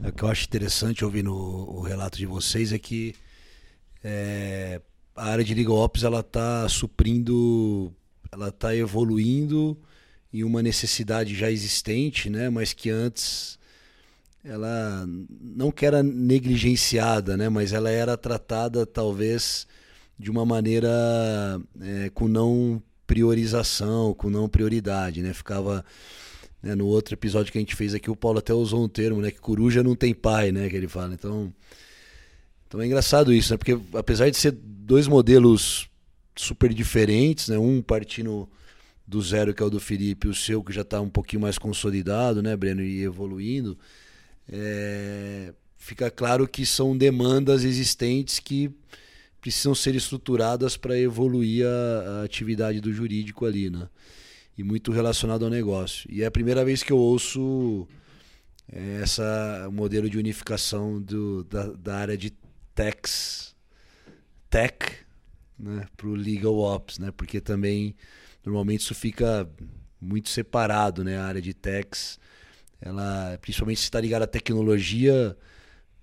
É, 0.01 0.11
o 0.11 0.13
que 0.13 0.23
eu 0.23 0.29
acho 0.29 0.45
interessante 0.45 1.05
ouvindo 1.05 1.35
o, 1.35 1.81
relato 1.81 2.17
de 2.17 2.27
vocês 2.27 2.73
é 2.73 2.79
que 2.79 3.17
é, 4.05 4.81
a 5.17 5.25
área 5.25 5.43
de 5.43 5.53
Legal 5.55 5.79
Ops 5.79 6.05
ela 6.05 6.21
está 6.21 6.69
suprindo, 6.69 7.93
ela 8.31 8.51
está 8.51 8.77
evoluindo 8.77 9.77
em 10.33 10.45
uma 10.45 10.63
necessidade 10.63 11.35
já 11.35 11.51
existente, 11.51 12.31
né? 12.31 12.49
Mas 12.49 12.73
que 12.73 12.91
antes 12.91 13.59
ela 14.45 15.05
não 15.41 15.73
que 15.73 15.85
era 15.85 16.01
negligenciada, 16.01 17.37
né? 17.37 17.49
Mas 17.49 17.73
ela 17.73 17.91
era 17.91 18.17
tratada 18.17 18.87
talvez 18.87 19.67
de 20.21 20.31
uma 20.31 20.45
maneira 20.45 20.91
é, 21.81 22.11
com 22.11 22.29
não 22.29 22.83
priorização, 23.07 24.13
com 24.13 24.29
não 24.29 24.49
prioridade, 24.51 25.23
né? 25.23 25.33
Ficava 25.33 25.83
né, 26.63 26.75
no 26.75 26.87
outro 26.87 27.15
episódio 27.15 27.51
que 27.51 27.57
a 27.57 27.61
gente 27.61 27.75
fez 27.75 27.95
aqui, 27.95 28.11
o 28.11 28.15
Paulo 28.15 28.39
até 28.39 28.53
usou 28.53 28.85
um 28.85 28.89
termo, 28.89 29.23
né? 29.23 29.31
Que 29.31 29.41
coruja 29.41 29.83
não 29.83 29.97
tem 29.97 30.13
pai, 30.13 30.53
né? 30.53 30.69
Que 30.69 30.77
ele 30.77 30.87
fala. 30.87 31.15
Então, 31.15 31.51
então 32.69 32.83
é 32.83 32.87
engraçado 32.87 33.33
isso, 33.33 33.55
né? 33.55 33.57
Porque 33.57 33.79
apesar 33.95 34.29
de 34.29 34.37
ser 34.37 34.53
dois 34.53 35.09
modelos 35.09 35.89
super 36.37 36.73
diferentes, 36.75 37.49
né? 37.49 37.57
Um 37.57 37.81
partindo 37.81 38.47
do 39.07 39.23
zero, 39.23 39.55
que 39.55 39.63
é 39.63 39.67
o 39.67 39.71
do 39.71 39.81
Felipe, 39.81 40.29
o 40.29 40.35
seu 40.35 40.63
que 40.63 40.73
já 40.73 40.83
está 40.83 41.01
um 41.01 41.09
pouquinho 41.09 41.41
mais 41.41 41.57
consolidado, 41.57 42.43
né, 42.43 42.55
Breno, 42.57 42.81
e 42.81 43.03
evoluindo, 43.03 43.77
é... 44.49 45.53
fica 45.77 46.09
claro 46.13 46.47
que 46.47 46.65
são 46.65 46.97
demandas 46.97 47.65
existentes 47.65 48.39
que 48.39 48.71
precisam 49.41 49.75
ser 49.75 49.95
estruturadas 49.95 50.77
para 50.77 50.99
evoluir 50.99 51.67
a, 51.67 51.69
a, 52.21 52.25
atividade 52.25 52.81
do 52.81 52.93
jurídico 52.93 53.47
ali, 53.47 53.71
né? 53.71 53.89
E 54.57 54.63
muito 54.63 54.93
relacionado 54.93 55.45
ao 55.45 55.51
negócio. 55.51 56.11
E 56.13 56.23
é 56.23 56.27
a 56.27 56.31
primeira 56.31 56.65
vez 56.65 56.83
que 56.83 56.93
eu 56.93 56.99
ouço 56.99 57.89
é, 58.71 59.01
essa 59.03 59.69
modelo 59.73 60.11
de 60.11 60.19
unificação 60.19 61.01
do, 61.01 61.45
da, 61.45 61.67
da 61.69 61.97
área 61.97 62.17
de 62.17 62.33
techs, 62.75 63.57
tech, 64.51 64.77
né, 65.59 65.87
para 65.97 66.07
o 66.07 66.15
legal 66.15 66.57
ops, 66.57 66.99
né? 66.99 67.11
Porque 67.11 67.41
também 67.41 67.95
normalmente 68.45 68.81
isso 68.81 68.95
fica 68.95 69.49
muito 70.01 70.29
separado, 70.29 71.03
né? 71.03 71.19
A 71.19 71.25
área 71.25 71.41
de 71.41 71.55
techs, 71.55 72.19
ela, 72.81 73.39
principalmente 73.41 73.81
se 73.81 73.85
está 73.85 74.01
ligada 74.01 74.25
à 74.25 74.29
tecnologia, 74.29 75.37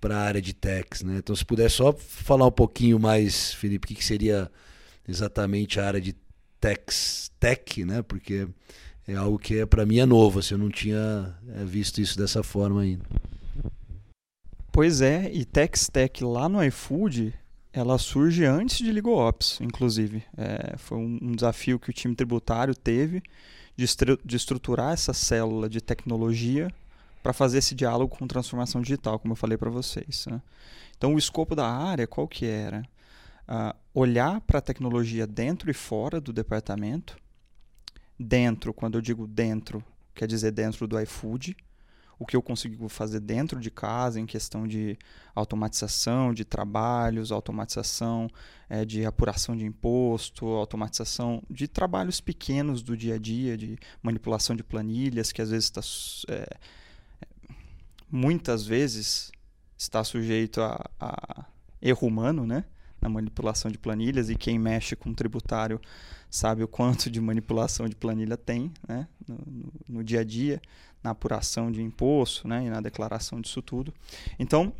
para 0.00 0.16
a 0.16 0.22
área 0.22 0.42
de 0.42 0.52
techs, 0.54 1.02
né? 1.02 1.18
Então, 1.18 1.34
se 1.34 1.44
puder 1.44 1.70
só 1.70 1.92
falar 1.92 2.46
um 2.46 2.52
pouquinho 2.52 2.98
mais, 2.98 3.52
Felipe, 3.54 3.86
o 3.86 3.88
que, 3.88 3.94
que 3.94 4.04
seria 4.04 4.50
exatamente 5.06 5.80
a 5.80 5.86
área 5.86 6.00
de 6.00 6.14
techs, 6.60 7.30
tech, 7.40 7.84
né? 7.84 8.02
Porque 8.02 8.48
é 9.08 9.14
algo 9.14 9.38
que 9.38 9.58
é, 9.58 9.66
para 9.66 9.86
mim 9.86 9.98
é 9.98 10.06
novo, 10.06 10.38
assim, 10.38 10.54
eu 10.54 10.58
não 10.58 10.68
tinha 10.68 11.34
é, 11.56 11.64
visto 11.64 11.98
isso 11.98 12.18
dessa 12.18 12.42
forma 12.42 12.82
ainda. 12.82 13.04
Pois 14.70 15.00
é, 15.00 15.30
e 15.32 15.44
Tex 15.44 15.88
Tech 15.88 16.22
lá 16.22 16.48
no 16.48 16.62
iFood, 16.62 17.34
ela 17.72 17.98
surge 17.98 18.44
antes 18.44 18.78
de 18.78 18.92
LegalOps, 18.92 19.60
inclusive. 19.60 20.22
É, 20.36 20.76
foi 20.76 20.98
um, 20.98 21.18
um, 21.22 21.32
desafio 21.32 21.78
que 21.78 21.90
o 21.90 21.92
time 21.92 22.14
tributário 22.14 22.74
teve 22.74 23.22
de, 23.74 23.86
de 24.24 24.36
estruturar 24.36 24.92
essa 24.92 25.12
célula 25.12 25.68
de 25.68 25.80
tecnologia 25.80 26.70
para 27.22 27.32
fazer 27.32 27.58
esse 27.58 27.74
diálogo 27.74 28.16
com 28.16 28.26
transformação 28.26 28.80
digital, 28.80 29.18
como 29.18 29.32
eu 29.32 29.36
falei 29.36 29.56
para 29.56 29.70
vocês. 29.70 30.26
Né? 30.26 30.40
Então, 30.96 31.14
o 31.14 31.18
escopo 31.18 31.54
da 31.54 31.66
área, 31.66 32.06
qual 32.06 32.26
que 32.26 32.46
era? 32.46 32.82
Uh, 33.48 33.76
olhar 33.94 34.40
para 34.42 34.58
a 34.58 34.62
tecnologia 34.62 35.26
dentro 35.26 35.70
e 35.70 35.74
fora 35.74 36.20
do 36.20 36.32
departamento. 36.32 37.16
Dentro, 38.18 38.74
quando 38.74 38.98
eu 38.98 39.00
digo 39.00 39.26
dentro, 39.26 39.82
quer 40.14 40.26
dizer 40.26 40.50
dentro 40.50 40.86
do 40.86 41.00
iFood. 41.00 41.56
O 42.20 42.26
que 42.26 42.34
eu 42.34 42.42
consigo 42.42 42.88
fazer 42.88 43.20
dentro 43.20 43.60
de 43.60 43.70
casa 43.70 44.18
em 44.18 44.26
questão 44.26 44.66
de 44.66 44.98
automatização 45.36 46.34
de 46.34 46.44
trabalhos, 46.44 47.30
automatização 47.30 48.28
é, 48.68 48.84
de 48.84 49.06
apuração 49.06 49.56
de 49.56 49.64
imposto, 49.64 50.44
automatização 50.46 51.40
de 51.48 51.68
trabalhos 51.68 52.20
pequenos 52.20 52.82
do 52.82 52.96
dia 52.96 53.14
a 53.14 53.18
dia, 53.18 53.56
de 53.56 53.78
manipulação 54.02 54.56
de 54.56 54.64
planilhas, 54.64 55.30
que 55.30 55.40
às 55.40 55.50
vezes 55.50 55.66
está 55.66 55.80
é, 56.34 56.56
muitas 58.10 58.66
vezes 58.66 59.30
está 59.76 60.02
sujeito 60.02 60.60
a, 60.60 60.90
a 60.98 61.44
erro 61.80 62.08
humano, 62.08 62.46
né? 62.46 62.64
Na 63.00 63.08
manipulação 63.08 63.70
de 63.70 63.78
planilhas, 63.78 64.28
e 64.28 64.34
quem 64.34 64.58
mexe 64.58 64.96
com 64.96 65.14
tributário 65.14 65.80
sabe 66.28 66.62
o 66.62 66.68
quanto 66.68 67.08
de 67.08 67.20
manipulação 67.20 67.88
de 67.88 67.94
planilha 67.94 68.36
tem 68.36 68.72
né? 68.86 69.08
no, 69.26 69.36
no, 69.46 69.72
no 69.88 70.04
dia 70.04 70.20
a 70.20 70.24
dia, 70.24 70.60
na 71.02 71.10
apuração 71.10 71.70
de 71.70 71.80
imposto 71.80 72.46
né? 72.46 72.66
e 72.66 72.70
na 72.70 72.80
declaração 72.80 73.40
disso 73.40 73.62
tudo. 73.62 73.94
Então, 74.38 74.72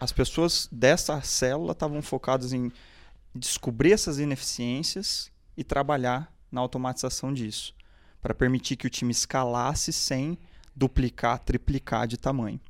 as 0.00 0.12
pessoas 0.12 0.68
dessa 0.72 1.20
célula 1.20 1.72
estavam 1.72 2.02
focadas 2.02 2.52
em 2.52 2.72
descobrir 3.34 3.92
essas 3.92 4.18
ineficiências 4.18 5.30
e 5.56 5.62
trabalhar 5.62 6.32
na 6.50 6.60
automatização 6.60 7.32
disso, 7.32 7.74
para 8.20 8.34
permitir 8.34 8.76
que 8.76 8.86
o 8.86 8.90
time 8.90 9.10
escalasse 9.10 9.92
sem 9.92 10.38
duplicar, 10.74 11.38
triplicar 11.38 12.06
de 12.06 12.16
tamanho. 12.16 12.60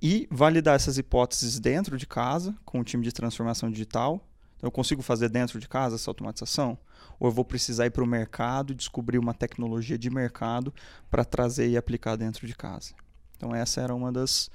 E 0.00 0.28
validar 0.30 0.76
essas 0.76 0.96
hipóteses 0.98 1.58
dentro 1.58 1.96
de 1.96 2.06
casa, 2.06 2.56
com 2.64 2.80
o 2.80 2.84
time 2.84 3.04
de 3.04 3.12
transformação 3.12 3.70
digital. 3.70 4.24
Então, 4.56 4.68
eu 4.68 4.70
consigo 4.70 5.02
fazer 5.02 5.28
dentro 5.28 5.58
de 5.58 5.68
casa 5.68 5.96
essa 5.96 6.10
automatização? 6.10 6.78
Ou 7.18 7.28
eu 7.28 7.32
vou 7.32 7.44
precisar 7.44 7.86
ir 7.86 7.90
para 7.90 8.04
o 8.04 8.06
mercado 8.06 8.72
e 8.72 8.76
descobrir 8.76 9.18
uma 9.18 9.34
tecnologia 9.34 9.98
de 9.98 10.08
mercado 10.10 10.72
para 11.10 11.24
trazer 11.24 11.68
e 11.68 11.76
aplicar 11.76 12.16
dentro 12.16 12.46
de 12.46 12.54
casa? 12.54 12.94
Então, 13.36 13.54
essa 13.54 13.80
era 13.80 13.94
uma 13.94 14.12
das 14.12 14.50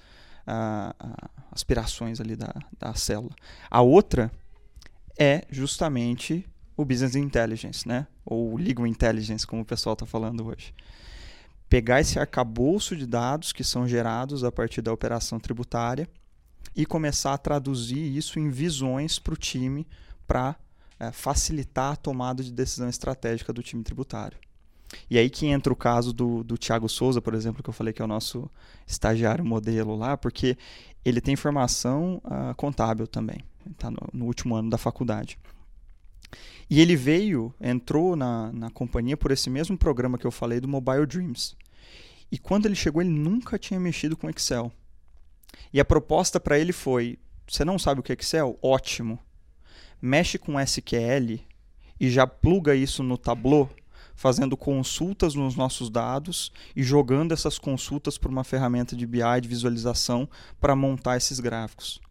uh, 0.47 1.05
uh, 1.05 1.29
aspirações 1.51 2.21
ali 2.21 2.35
da, 2.35 2.53
da 2.79 2.93
célula. 2.93 3.33
A 3.69 3.81
outra 3.81 4.31
é 5.17 5.45
justamente 5.49 6.45
o 6.75 6.83
Business 6.83 7.15
Intelligence, 7.15 7.87
né? 7.87 8.07
ou 8.25 8.55
Legal 8.57 8.87
Intelligence, 8.87 9.45
como 9.45 9.61
o 9.61 9.65
pessoal 9.65 9.93
está 9.93 10.05
falando 10.05 10.45
hoje. 10.47 10.73
Pegar 11.73 12.01
esse 12.01 12.19
arcabouço 12.19 12.95
de 12.95 13.07
dados 13.07 13.51
que 13.51 13.63
são 13.63 13.87
gerados 13.87 14.43
a 14.43 14.51
partir 14.51 14.79
da 14.79 14.93
operação 14.93 15.39
tributária 15.39 16.07
e 16.75 16.85
começar 16.85 17.33
a 17.33 17.37
traduzir 17.39 18.15
isso 18.15 18.39
em 18.39 18.47
visões 18.47 19.17
para 19.17 19.33
o 19.33 19.35
time 19.35 19.87
para 20.27 20.55
é, 20.99 21.11
facilitar 21.11 21.93
a 21.93 21.95
tomada 21.95 22.43
de 22.43 22.51
decisão 22.51 22.87
estratégica 22.87 23.51
do 23.51 23.63
time 23.63 23.81
tributário. 23.81 24.37
E 25.09 25.17
aí 25.17 25.31
que 25.31 25.47
entra 25.47 25.73
o 25.73 25.75
caso 25.75 26.13
do, 26.13 26.43
do 26.43 26.59
Thiago 26.59 26.87
Souza, 26.87 27.19
por 27.19 27.33
exemplo, 27.33 27.63
que 27.63 27.69
eu 27.71 27.73
falei 27.73 27.91
que 27.91 28.03
é 28.03 28.05
o 28.05 28.07
nosso 28.07 28.47
estagiário 28.85 29.43
modelo 29.43 29.95
lá, 29.95 30.15
porque 30.15 30.55
ele 31.03 31.19
tem 31.19 31.35
formação 31.35 32.21
uh, 32.23 32.53
contábil 32.55 33.07
também, 33.07 33.39
está 33.71 33.89
no, 33.89 33.97
no 34.13 34.25
último 34.25 34.55
ano 34.55 34.69
da 34.69 34.77
faculdade. 34.77 35.39
E 36.69 36.79
ele 36.79 36.95
veio, 36.95 37.51
entrou 37.59 38.15
na, 38.15 38.51
na 38.51 38.69
companhia 38.69 39.17
por 39.17 39.31
esse 39.31 39.49
mesmo 39.49 39.75
programa 39.75 40.19
que 40.19 40.27
eu 40.27 40.31
falei 40.31 40.59
do 40.59 40.67
Mobile 40.67 41.07
Dreams. 41.07 41.55
E 42.33 42.37
quando 42.39 42.65
ele 42.65 42.73
chegou, 42.73 42.99
ele 42.99 43.11
nunca 43.11 43.59
tinha 43.59 43.79
mexido 43.79 44.17
com 44.17 44.27
Excel. 44.27 44.71
E 45.71 45.79
a 45.79 45.85
proposta 45.85 46.39
para 46.39 46.57
ele 46.57 46.73
foi: 46.73 47.19
você 47.47 47.63
não 47.63 47.77
sabe 47.77 47.99
o 47.99 48.03
que 48.03 48.11
é 48.11 48.15
Excel? 48.15 48.57
Ótimo. 48.59 49.19
Mexe 50.01 50.39
com 50.39 50.59
SQL 50.59 51.39
e 51.99 52.09
já 52.09 52.25
pluga 52.25 52.73
isso 52.73 53.03
no 53.03 53.19
Tableau, 53.19 53.69
fazendo 54.15 54.57
consultas 54.57 55.35
nos 55.35 55.55
nossos 55.55 55.91
dados 55.91 56.51
e 56.75 56.81
jogando 56.81 57.33
essas 57.33 57.59
consultas 57.59 58.17
para 58.17 58.31
uma 58.31 58.43
ferramenta 58.43 58.95
de 58.95 59.05
BI 59.05 59.19
de 59.39 59.47
visualização 59.47 60.27
para 60.59 60.75
montar 60.75 61.17
esses 61.17 61.39
gráficos. 61.39 62.01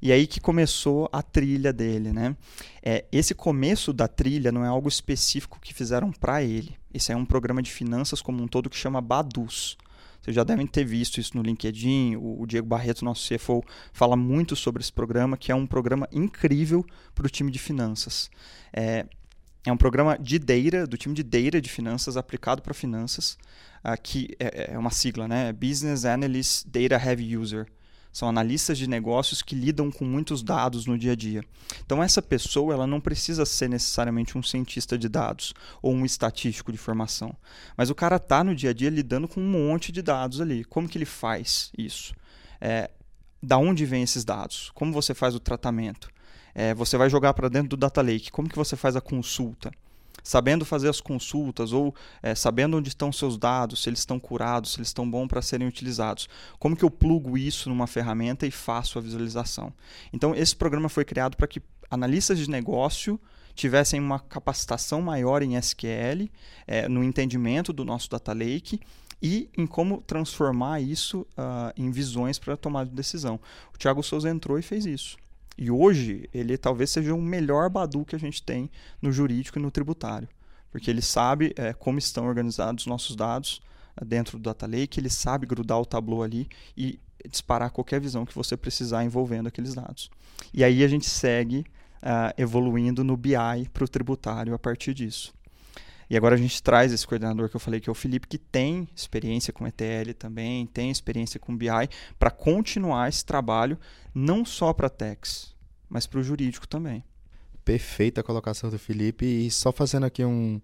E 0.00 0.12
aí 0.12 0.26
que 0.26 0.40
começou 0.40 1.08
a 1.12 1.22
trilha 1.22 1.72
dele, 1.72 2.12
né? 2.12 2.36
É, 2.82 3.04
esse 3.12 3.34
começo 3.34 3.92
da 3.92 4.08
trilha 4.08 4.52
não 4.52 4.64
é 4.64 4.68
algo 4.68 4.88
específico 4.88 5.58
que 5.60 5.74
fizeram 5.74 6.10
para 6.10 6.42
ele. 6.42 6.76
Esse 6.92 7.12
é 7.12 7.16
um 7.16 7.24
programa 7.24 7.62
de 7.62 7.70
finanças 7.70 8.20
como 8.20 8.42
um 8.42 8.48
todo 8.48 8.70
que 8.70 8.76
chama 8.76 9.00
Badus. 9.00 9.76
Vocês 10.20 10.36
já 10.36 10.44
devem 10.44 10.66
ter 10.66 10.84
visto 10.84 11.18
isso 11.18 11.36
no 11.36 11.42
LinkedIn. 11.42 12.16
O, 12.16 12.46
Diego 12.46 12.66
Barreto, 12.66 13.04
nosso 13.04 13.28
CFO, 13.28 13.64
fala 13.92 14.16
muito 14.16 14.54
sobre 14.54 14.80
esse 14.80 14.92
programa, 14.92 15.36
que 15.36 15.50
é 15.50 15.54
um 15.54 15.66
programa 15.66 16.08
incrível 16.12 16.86
para 17.12 17.26
o 17.26 17.30
time 17.30 17.50
de 17.50 17.58
finanças. 17.58 18.30
É, 18.72 19.04
é 19.66 19.72
um 19.72 19.76
programa 19.76 20.16
de 20.16 20.38
data, 20.38 20.86
do 20.86 20.96
time 20.96 21.14
de 21.14 21.24
data 21.24 21.60
de 21.60 21.68
finanças, 21.68 22.16
aplicado 22.16 22.62
para 22.62 22.72
finanças, 22.72 23.36
uh, 23.84 24.00
que 24.00 24.36
é, 24.38 24.72
é, 24.72 24.78
uma 24.78 24.90
sigla, 24.90 25.26
né? 25.26 25.52
Business 25.52 26.04
Analyst 26.04 26.66
Data 26.66 26.94
Heavy 26.94 27.36
User. 27.36 27.66
São 28.12 28.28
analistas 28.28 28.76
de 28.76 28.86
negócios 28.86 29.40
que 29.40 29.54
lidam 29.54 29.90
com 29.90 30.04
muitos 30.04 30.42
dados 30.42 30.86
no 30.86 30.98
dia 30.98 31.12
a 31.12 31.16
dia. 31.16 31.42
Então 31.84 32.02
essa 32.02 32.20
pessoa 32.20 32.74
ela 32.74 32.86
não 32.86 33.00
precisa 33.00 33.46
ser 33.46 33.68
necessariamente 33.68 34.36
um 34.36 34.42
cientista 34.42 34.98
de 34.98 35.08
dados 35.08 35.54
ou 35.80 35.94
um 35.94 36.04
estatístico 36.04 36.70
de 36.70 36.78
formação, 36.78 37.34
mas 37.76 37.88
o 37.88 37.94
cara 37.94 38.16
está 38.16 38.44
no 38.44 38.54
dia 38.54 38.70
a 38.70 38.72
dia 38.74 38.90
lidando 38.90 39.26
com 39.26 39.40
um 39.40 39.50
monte 39.50 39.90
de 39.90 40.02
dados 40.02 40.40
ali. 40.40 40.64
Como 40.64 40.88
que 40.88 40.98
ele 40.98 41.06
faz 41.06 41.72
isso? 41.76 42.14
É, 42.60 42.90
da 43.42 43.58
onde 43.58 43.84
vêm 43.86 44.02
esses 44.02 44.24
dados? 44.24 44.70
Como 44.74 44.92
você 44.92 45.14
faz 45.14 45.34
o 45.34 45.40
tratamento? 45.40 46.08
É, 46.54 46.74
você 46.74 46.96
vai 46.96 47.08
jogar 47.08 47.32
para 47.32 47.48
dentro 47.48 47.70
do 47.70 47.76
data 47.76 48.02
lake. 48.02 48.30
Como 48.30 48.48
que 48.48 48.56
você 48.56 48.76
faz 48.76 48.94
a 48.94 49.00
consulta? 49.00 49.72
Sabendo 50.22 50.64
fazer 50.64 50.88
as 50.88 51.00
consultas 51.00 51.72
ou 51.72 51.94
é, 52.22 52.34
sabendo 52.34 52.76
onde 52.76 52.88
estão 52.88 53.12
seus 53.12 53.36
dados, 53.36 53.82
se 53.82 53.88
eles 53.88 54.00
estão 54.00 54.18
curados, 54.18 54.72
se 54.72 54.78
eles 54.78 54.88
estão 54.88 55.08
bons 55.08 55.28
para 55.28 55.42
serem 55.42 55.66
utilizados. 55.66 56.28
Como 56.58 56.76
que 56.76 56.84
eu 56.84 56.90
plugo 56.90 57.36
isso 57.36 57.68
numa 57.68 57.86
ferramenta 57.86 58.46
e 58.46 58.50
faço 58.50 58.98
a 58.98 59.02
visualização? 59.02 59.72
Então, 60.12 60.34
esse 60.34 60.54
programa 60.54 60.88
foi 60.88 61.04
criado 61.04 61.36
para 61.36 61.46
que 61.46 61.62
analistas 61.90 62.38
de 62.38 62.48
negócio 62.48 63.20
tivessem 63.54 64.00
uma 64.00 64.18
capacitação 64.18 65.02
maior 65.02 65.42
em 65.42 65.56
SQL, 65.56 66.30
é, 66.66 66.88
no 66.88 67.04
entendimento 67.04 67.72
do 67.72 67.84
nosso 67.84 68.08
data 68.08 68.32
lake 68.32 68.80
e 69.22 69.48
em 69.56 69.66
como 69.66 70.02
transformar 70.02 70.80
isso 70.80 71.20
uh, 71.38 71.72
em 71.76 71.90
visões 71.90 72.38
para 72.38 72.56
tomada 72.56 72.90
de 72.90 72.96
decisão. 72.96 73.38
O 73.72 73.78
Thiago 73.78 74.02
Souza 74.02 74.28
entrou 74.28 74.58
e 74.58 74.62
fez 74.62 74.84
isso. 74.84 75.16
E 75.56 75.70
hoje 75.70 76.28
ele 76.32 76.56
talvez 76.56 76.90
seja 76.90 77.14
o 77.14 77.20
melhor 77.20 77.68
Badu 77.68 78.04
que 78.04 78.16
a 78.16 78.18
gente 78.18 78.42
tem 78.42 78.70
no 79.00 79.12
jurídico 79.12 79.58
e 79.58 79.62
no 79.62 79.70
tributário, 79.70 80.28
porque 80.70 80.90
ele 80.90 81.02
sabe 81.02 81.52
é, 81.56 81.72
como 81.72 81.98
estão 81.98 82.26
organizados 82.26 82.84
os 82.84 82.86
nossos 82.86 83.14
dados 83.14 83.60
é, 84.00 84.04
dentro 84.04 84.38
do 84.38 84.42
Data 84.42 84.66
Lake, 84.66 84.98
ele 84.98 85.10
sabe 85.10 85.46
grudar 85.46 85.78
o 85.78 85.86
Tableau 85.86 86.22
ali 86.22 86.48
e 86.76 86.98
disparar 87.28 87.70
qualquer 87.70 88.00
visão 88.00 88.24
que 88.24 88.34
você 88.34 88.56
precisar 88.56 89.04
envolvendo 89.04 89.46
aqueles 89.46 89.74
dados. 89.74 90.10
E 90.52 90.64
aí 90.64 90.82
a 90.82 90.88
gente 90.88 91.08
segue 91.08 91.64
uh, 92.02 92.34
evoluindo 92.36 93.04
no 93.04 93.16
BI 93.16 93.68
para 93.72 93.84
o 93.84 93.88
tributário 93.88 94.54
a 94.54 94.58
partir 94.58 94.92
disso. 94.92 95.32
E 96.12 96.16
agora 96.18 96.34
a 96.34 96.38
gente 96.38 96.62
traz 96.62 96.92
esse 96.92 97.06
coordenador 97.06 97.48
que 97.48 97.56
eu 97.56 97.60
falei, 97.60 97.80
que 97.80 97.88
é 97.88 97.90
o 97.90 97.94
Felipe, 97.94 98.28
que 98.28 98.36
tem 98.36 98.86
experiência 98.94 99.50
com 99.50 99.66
ETL 99.66 100.12
também, 100.18 100.66
tem 100.66 100.90
experiência 100.90 101.40
com 101.40 101.56
BI, 101.56 101.68
para 102.18 102.30
continuar 102.30 103.08
esse 103.08 103.24
trabalho, 103.24 103.78
não 104.14 104.44
só 104.44 104.74
para 104.74 104.90
Tex, 104.90 105.54
mas 105.88 106.06
para 106.06 106.20
o 106.20 106.22
jurídico 106.22 106.68
também. 106.68 107.02
Perfeita 107.64 108.20
a 108.20 108.24
colocação 108.24 108.68
do 108.68 108.78
Felipe. 108.78 109.24
E 109.24 109.50
só 109.50 109.72
fazendo 109.72 110.04
aqui 110.04 110.22
um, 110.22 110.60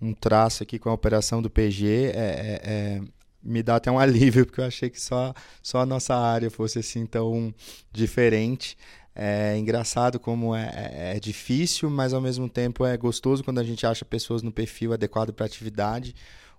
um 0.00 0.14
traço 0.14 0.62
aqui 0.62 0.78
com 0.78 0.88
a 0.88 0.92
operação 0.92 1.42
do 1.42 1.50
PG, 1.50 1.86
é, 1.86 2.10
é, 2.14 2.60
é, 2.62 3.00
me 3.42 3.64
dá 3.64 3.74
até 3.74 3.90
um 3.90 3.98
alívio, 3.98 4.46
porque 4.46 4.60
eu 4.60 4.64
achei 4.64 4.88
que 4.88 5.00
só, 5.00 5.34
só 5.60 5.80
a 5.80 5.86
nossa 5.86 6.14
área 6.14 6.52
fosse 6.52 6.78
assim 6.78 7.04
tão 7.04 7.52
diferente. 7.90 8.78
É 9.16 9.56
engraçado 9.56 10.18
como 10.18 10.54
é, 10.56 10.64
é, 10.74 11.16
é, 11.16 11.20
difícil, 11.20 11.88
mas 11.88 12.12
ao 12.12 12.20
mesmo 12.20 12.48
tempo 12.48 12.84
é 12.84 12.96
gostoso 12.96 13.44
quando 13.44 13.60
a 13.60 13.64
gente 13.64 13.86
acha 13.86 14.04
pessoas 14.04 14.42
no 14.42 14.50
perfil 14.50 14.92
adequado 14.92 15.32
para 15.32 15.46
atividade. 15.46 16.14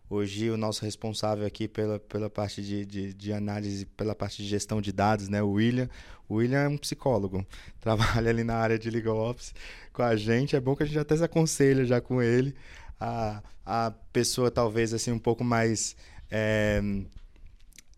Hoje, 0.10 0.50
o 0.50 0.56
nosso 0.56 0.86
responsável 0.86 1.46
aqui 1.46 1.68
pela, 1.68 2.00
pela 2.00 2.30
parte 2.30 2.62
de, 2.62 2.86
de, 2.86 3.14
de, 3.14 3.34
análise, 3.34 3.86
pela 3.86 4.16
parte 4.16 4.42
de 4.42 4.48
gestão 4.48 4.80
de 4.80 4.92
dados, 4.94 5.28
né, 5.28 5.42
o 5.42 5.52
William. 5.52 5.90
O 6.30 6.36
William 6.36 6.60
é 6.60 6.68
um 6.68 6.78
psicólogo, 6.78 7.46
trabalha 7.82 8.30
ali 8.30 8.44
na 8.44 8.56
área 8.56 8.80
de 8.80 8.90
Legal 8.90 9.18
Ops 9.18 9.54
com 9.92 10.04
a 10.04 10.16
gente. 10.16 10.56
É 10.56 10.60
bom 10.60 10.76
que 10.76 10.84
a 10.84 10.86
gente 10.86 11.00
até 11.00 11.18
se 11.18 11.24
aconselha 11.24 11.84
já 11.86 12.00
com 12.00 12.22
ele. 12.22 12.56
A, 13.00 13.42
a 13.66 13.92
pessoa, 14.14 14.50
talvez, 14.50 14.94
assim, 14.94 15.12
um 15.12 15.20
pouco 15.20 15.44
mais 15.44 15.96
é, 16.32 16.82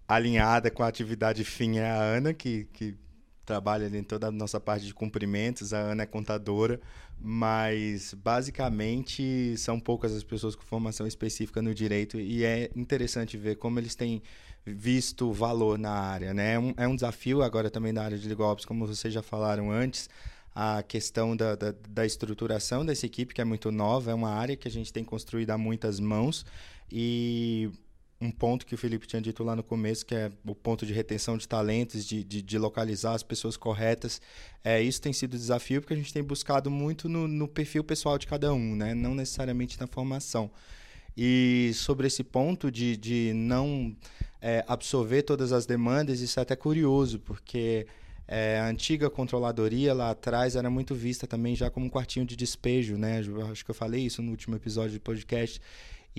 alinhada 0.07 0.71
com 0.71 0.81
a 0.81 0.87
atividade 0.87 1.43
fim 1.43 1.77
é 1.77 1.89
a 1.89 2.01
Ana, 2.01 2.33
que, 2.33 2.65
que 2.73 2.95
trabalha 3.47 3.87
em 3.87 4.03
toda 4.03 4.27
a 4.27 4.31
nossa 4.31 4.59
parte 4.59 4.85
de 4.85 4.93
cumprimentos, 4.93 5.73
a 5.73 5.79
Ana 5.79 6.03
é 6.03 6.05
contadora, 6.05 6.81
mas 7.17 8.13
basicamente 8.13 9.55
são 9.57 9.79
poucas 9.79 10.13
as 10.13 10.23
pessoas 10.23 10.53
com 10.53 10.63
formação 10.63 11.07
específica 11.07 11.61
no 11.61 11.73
direito 11.73 12.19
e 12.19 12.43
é 12.43 12.69
interessante 12.75 13.37
ver 13.37 13.55
como 13.55 13.79
eles 13.79 13.95
têm 13.95 14.21
visto 14.65 15.31
valor 15.31 15.79
na 15.79 15.91
área. 15.91 16.33
Né? 16.33 16.55
É, 16.55 16.59
um, 16.59 16.73
é 16.75 16.87
um 16.87 16.93
desafio 16.93 17.41
agora 17.41 17.71
também 17.71 17.93
da 17.93 18.03
área 18.03 18.17
de 18.17 18.27
legal 18.27 18.51
ops, 18.51 18.65
como 18.65 18.85
vocês 18.85 19.13
já 19.13 19.23
falaram 19.23 19.71
antes, 19.71 20.09
a 20.53 20.83
questão 20.83 21.33
da, 21.33 21.55
da, 21.55 21.73
da 21.89 22.05
estruturação 22.05 22.85
dessa 22.85 23.05
equipe, 23.05 23.33
que 23.33 23.39
é 23.39 23.45
muito 23.45 23.71
nova, 23.71 24.11
é 24.11 24.13
uma 24.13 24.31
área 24.31 24.57
que 24.57 24.67
a 24.67 24.71
gente 24.71 24.91
tem 24.91 25.05
construído 25.05 25.51
a 25.51 25.57
muitas 25.57 26.01
mãos 26.01 26.45
e 26.91 27.71
um 28.19 28.31
ponto 28.31 28.65
que 28.65 28.73
o 28.73 28.77
Felipe 28.77 29.05
tinha 29.05 29.21
dito 29.21 29.43
lá 29.43 29.55
no 29.55 29.63
começo, 29.63 30.05
que 30.05 30.15
é 30.15 30.31
o 30.45 30.55
ponto 30.55 30.85
de 30.85 30.93
retenção 30.93 31.37
de 31.37 31.47
talentos, 31.47 32.05
de, 32.05 32.23
de, 32.23 32.41
de 32.41 32.57
localizar 32.57 33.13
as 33.13 33.21
pessoas 33.21 33.55
corretas. 33.55 34.19
É, 34.63 34.81
isso 34.81 35.01
tem 35.01 35.13
sido 35.13 35.37
desafio 35.37 35.81
porque 35.81 35.93
a 35.93 35.97
gente 35.97 36.11
tem 36.11 36.23
buscado 36.23 36.71
muito 36.71 37.07
no, 37.07 37.27
no, 37.27 37.47
perfil 37.47 37.83
pessoal 37.83 38.17
de 38.17 38.25
cada 38.25 38.53
um, 38.53 38.75
né? 38.75 38.95
não 38.95 39.13
necessariamente 39.13 39.79
na 39.79 39.85
formação. 39.85 40.49
E 41.15 41.71
sobre 41.73 42.07
esse 42.07 42.23
ponto 42.23 42.71
de, 42.71 42.97
de 42.97 43.33
não 43.35 43.95
é, 44.41 44.63
absorver 44.67 45.23
todas 45.23 45.51
as 45.51 45.65
demandas, 45.65 46.19
isso 46.19 46.39
é 46.39 46.43
até 46.43 46.55
curioso, 46.55 47.19
porque 47.19 47.87
é, 48.27 48.59
a 48.59 48.67
antiga 48.67 49.09
controladoria 49.09 49.93
lá 49.93 50.11
atrás 50.11 50.55
era 50.55 50.69
muito 50.69 50.93
vista 50.93 51.25
também 51.25 51.55
já 51.55 51.69
como 51.69 51.85
um 51.85 51.89
quartinho 51.89 52.25
de 52.25 52.35
despejo, 52.35 52.97
né? 52.97 53.21
Acho 53.51 53.63
que 53.63 53.71
eu 53.71 53.75
falei 53.75 54.05
isso 54.05 54.21
no 54.21 54.31
último 54.31 54.55
episódio 54.55 54.93
do 54.93 55.01
podcast. 55.01 55.61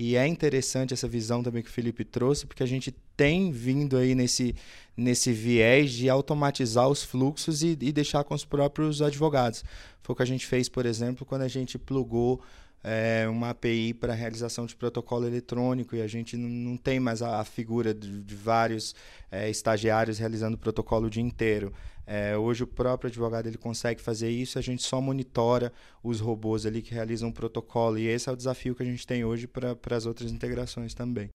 E 0.01 0.15
é 0.15 0.25
interessante 0.25 0.93
essa 0.93 1.09
visão 1.09 1.43
também 1.43 1.61
que 1.61 1.67
o 1.67 1.73
Felipe 1.73 2.05
trouxe, 2.05 2.47
porque 2.47 2.63
a 2.63 2.65
gente 2.65 2.89
tem 3.17 3.51
vindo 3.51 3.97
aí 3.97 4.15
nesse, 4.15 4.55
nesse 4.95 5.33
viés 5.33 5.91
de 5.91 6.07
automatizar 6.07 6.87
os 6.87 7.03
fluxos 7.03 7.61
e, 7.63 7.77
e 7.81 7.91
deixar 7.91 8.23
com 8.23 8.33
os 8.33 8.45
próprios 8.45 9.01
advogados. 9.01 9.61
Foi 10.01 10.13
o 10.13 10.15
que 10.15 10.23
a 10.23 10.25
gente 10.25 10.47
fez, 10.47 10.69
por 10.69 10.85
exemplo, 10.85 11.25
quando 11.25 11.41
a 11.41 11.49
gente 11.49 11.77
plugou 11.77 12.39
é, 12.81 13.27
uma 13.29 13.49
API 13.49 13.93
para 13.93 14.13
realização 14.13 14.65
de 14.65 14.73
protocolo 14.73 15.27
eletrônico 15.27 15.97
e 15.97 16.01
a 16.01 16.07
gente 16.07 16.37
não, 16.37 16.77
tem 16.77 16.97
mais 16.97 17.21
a, 17.21 17.41
a 17.41 17.43
figura 17.43 17.93
de, 17.93 18.23
de 18.23 18.35
vários 18.35 18.95
é, 19.29 19.49
estagiários 19.49 20.17
realizando 20.17 20.55
o 20.55 20.57
protocolo 20.57 21.07
o 21.07 21.09
dia 21.09 21.21
inteiro. 21.21 21.73
É, 22.11 22.35
hoje 22.35 22.63
o 22.63 22.67
próprio 22.67 23.07
advogado 23.07 23.45
ele 23.45 23.57
consegue 23.59 24.01
fazer 24.01 24.31
isso, 24.31 24.57
a 24.57 24.63
gente 24.63 24.81
só 24.81 24.99
monitora 24.99 25.71
os 26.01 26.19
robôs 26.19 26.65
ali 26.65 26.81
que 26.81 26.91
realizam 26.91 27.29
o 27.29 27.33
protocolo 27.33 27.99
e 27.99 28.07
esse 28.07 28.27
é 28.27 28.31
o 28.31 28.35
desafio 28.35 28.73
que 28.73 28.81
a 28.81 28.85
gente 28.85 29.05
tem 29.05 29.23
hoje 29.23 29.45
para 29.45 29.77
as 29.95 30.07
outras 30.07 30.31
integrações 30.31 30.95
também. 30.95 31.29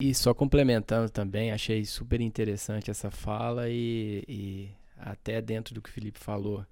E 0.00 0.14
só 0.14 0.32
complementando 0.32 1.10
também, 1.10 1.50
achei 1.50 1.84
super 1.84 2.20
interessante 2.20 2.92
essa 2.92 3.10
fala 3.10 3.68
e, 3.68 4.22
e 4.28 4.70
até 4.96 5.42
dentro 5.42 5.74
do 5.74 5.82
que 5.82 5.90
o 5.90 5.92
Felipe 5.92 6.20
falou, 6.20 6.64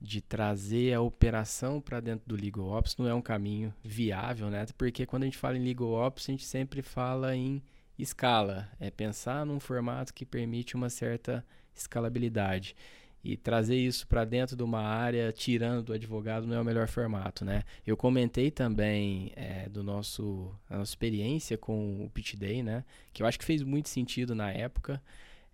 de 0.00 0.20
trazer 0.20 0.94
a 0.94 1.00
operação 1.00 1.80
para 1.80 2.00
dentro 2.00 2.26
do 2.26 2.34
Legal 2.34 2.66
Ops 2.66 2.96
não 2.96 3.06
é 3.06 3.14
um 3.14 3.22
caminho 3.22 3.72
viável, 3.84 4.50
né? 4.50 4.66
Porque 4.76 5.06
quando 5.06 5.22
a 5.22 5.26
gente 5.26 5.38
fala 5.38 5.56
em 5.56 5.62
Legal 5.62 5.90
Ops, 5.90 6.28
a 6.28 6.32
gente 6.32 6.44
sempre 6.44 6.82
fala 6.82 7.36
em 7.36 7.62
escala, 7.96 8.68
é 8.80 8.90
pensar 8.90 9.46
num 9.46 9.60
formato 9.60 10.12
que 10.12 10.26
permite 10.26 10.74
uma 10.74 10.90
certa 10.90 11.46
escalabilidade. 11.74 12.76
E 13.24 13.38
trazer 13.38 13.76
isso 13.76 14.06
para 14.06 14.22
dentro 14.24 14.54
de 14.54 14.62
uma 14.62 14.82
área, 14.82 15.32
tirando 15.32 15.82
do 15.82 15.92
advogado, 15.94 16.46
não 16.46 16.56
é 16.56 16.60
o 16.60 16.64
melhor 16.64 16.86
formato, 16.86 17.42
né? 17.42 17.62
Eu 17.86 17.96
comentei 17.96 18.50
também 18.50 19.32
é, 19.34 19.66
do 19.70 19.82
nosso, 19.82 20.54
a 20.68 20.76
nossa 20.76 20.90
experiência 20.90 21.56
com 21.56 22.04
o 22.04 22.10
Pitch 22.10 22.34
Day, 22.34 22.62
né? 22.62 22.84
Que 23.14 23.22
eu 23.22 23.26
acho 23.26 23.38
que 23.38 23.44
fez 23.44 23.62
muito 23.62 23.88
sentido 23.88 24.34
na 24.34 24.52
época. 24.52 25.00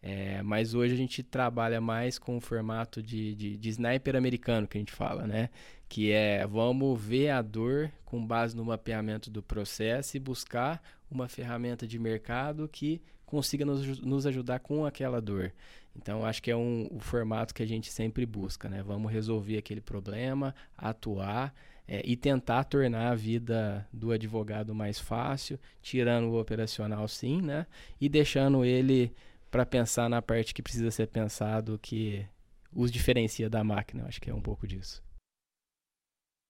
É, 0.03 0.43
mas 0.43 0.75
hoje 0.75 0.95
a 0.95 0.97
gente 0.97 1.23
trabalha 1.23 1.81
mais 1.81 2.19
com 2.19 2.37
o 2.37 2.41
formato 2.41 3.03
de, 3.03 3.35
de, 3.35 3.57
de, 3.57 3.69
sniper 3.69 4.17
americano 4.17 4.67
que 4.67 4.79
a 4.79 4.81
gente 4.81 4.93
fala, 4.93 5.27
né? 5.27 5.51
Que 5.89 6.11
é 6.11 6.47
vamos 6.47 7.01
ver 7.01 7.31
a 7.31 7.43
dor 7.43 7.93
com 8.05 8.25
base 8.27 8.57
no 8.57 8.65
mapeamento 8.65 9.31
do 9.31 9.43
processo 9.43 10.17
e 10.17 10.21
buscar 10.21 10.83
uma 11.11 11.29
ferramenta 11.29 11.87
de 11.87 11.99
mercado 11.99 12.67
que 12.67 13.03
consiga 13.27 13.65
nos, 13.65 14.01
nos 14.01 14.27
ajudar 14.27 14.61
com 14.61 14.87
aquela 14.87 15.21
dor. 15.21 15.53
Então, 15.97 16.25
acho 16.25 16.43
que 16.43 16.51
é 16.51 16.57
um, 16.57 16.89
o 16.91 17.01
formato 17.01 17.55
que 17.55 17.63
a 17.63 17.67
gente 17.67 17.93
sempre 17.93 18.25
busca, 18.25 18.69
né? 18.69 18.83
Vamos 18.83 19.13
resolver 19.13 19.59
aquele 19.59 19.81
problema, 19.81 20.55
atuar 20.77 21.55
é, 21.87 22.03
e 22.05 22.17
tentar 22.17 22.65
tornar 22.65 23.11
a 23.11 23.15
vida 23.15 23.87
do 23.93 24.13
advogado 24.13 24.75
mais 24.75 24.99
fácil, 24.99 25.59
tirando 25.83 26.29
o 26.29 26.41
operacional 26.41 27.07
sim, 27.09 27.43
né? 27.43 27.67
E 28.01 28.09
deixando 28.09 28.65
ele 28.65 29.13
para 29.51 29.67
pensar 29.67 30.09
na 30.09 30.23
parte 30.23 30.55
que 30.55 30.63
precisa 30.63 30.91
ser 30.91 31.09
pensado, 31.09 31.79
que 31.83 32.25
os 32.73 32.91
diferencia 32.91 33.51
da 33.51 33.65
máquina. 33.65 34.07
Acho 34.07 34.21
que 34.21 34.31
é 34.31 34.35
um 34.35 34.41
pouco 34.41 34.67
disso. 34.67 35.03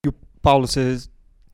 E 0.05 0.09
o 0.09 0.13
Paulo, 0.43 0.67
você 0.67 0.99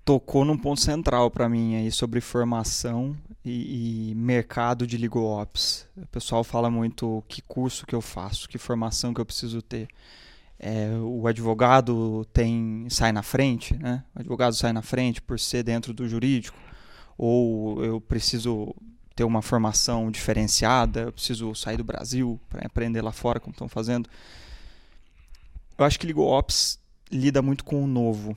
tocou 0.06 0.44
num 0.44 0.56
ponto 0.56 0.80
central 0.80 1.28
para 1.32 1.48
mim 1.48 1.74
aí 1.74 1.90
sobre 1.90 2.20
formação 2.20 3.16
e, 3.44 4.10
e, 4.10 4.14
mercado 4.14 4.86
de 4.86 4.96
legal 4.96 5.24
ops. 5.24 5.84
O 5.96 6.06
pessoal 6.06 6.44
fala 6.44 6.70
muito 6.70 7.24
que 7.26 7.42
curso 7.42 7.84
que 7.84 7.94
eu 7.94 8.00
faço, 8.00 8.48
que 8.48 8.56
formação 8.56 9.12
que 9.12 9.20
eu 9.20 9.26
preciso 9.26 9.60
ter. 9.60 9.88
É, 10.60 10.90
o 11.02 11.26
advogado 11.26 12.24
tem 12.32 12.86
sai 12.88 13.10
na 13.10 13.22
frente, 13.24 13.76
né? 13.76 14.04
O 14.14 14.20
advogado 14.20 14.54
sai 14.54 14.72
na 14.72 14.80
frente 14.80 15.20
por 15.20 15.40
ser 15.40 15.64
dentro 15.64 15.92
do 15.92 16.08
jurídico, 16.08 16.56
ou 17.18 17.84
eu 17.84 18.00
preciso 18.00 18.72
ter 19.16 19.24
uma 19.24 19.42
formação 19.42 20.08
diferenciada, 20.08 21.00
eu 21.00 21.12
preciso 21.12 21.52
sair 21.52 21.78
do 21.78 21.84
Brasil 21.84 22.40
para 22.48 22.64
aprender 22.64 23.02
lá 23.02 23.10
fora 23.10 23.40
como 23.40 23.52
estão 23.52 23.68
fazendo. 23.68 24.08
Eu 25.76 25.84
acho 25.84 25.98
que 25.98 26.06
legal 26.06 26.26
ops 26.26 26.78
lida 27.10 27.42
muito 27.42 27.64
com 27.64 27.82
o 27.82 27.88
novo 27.88 28.36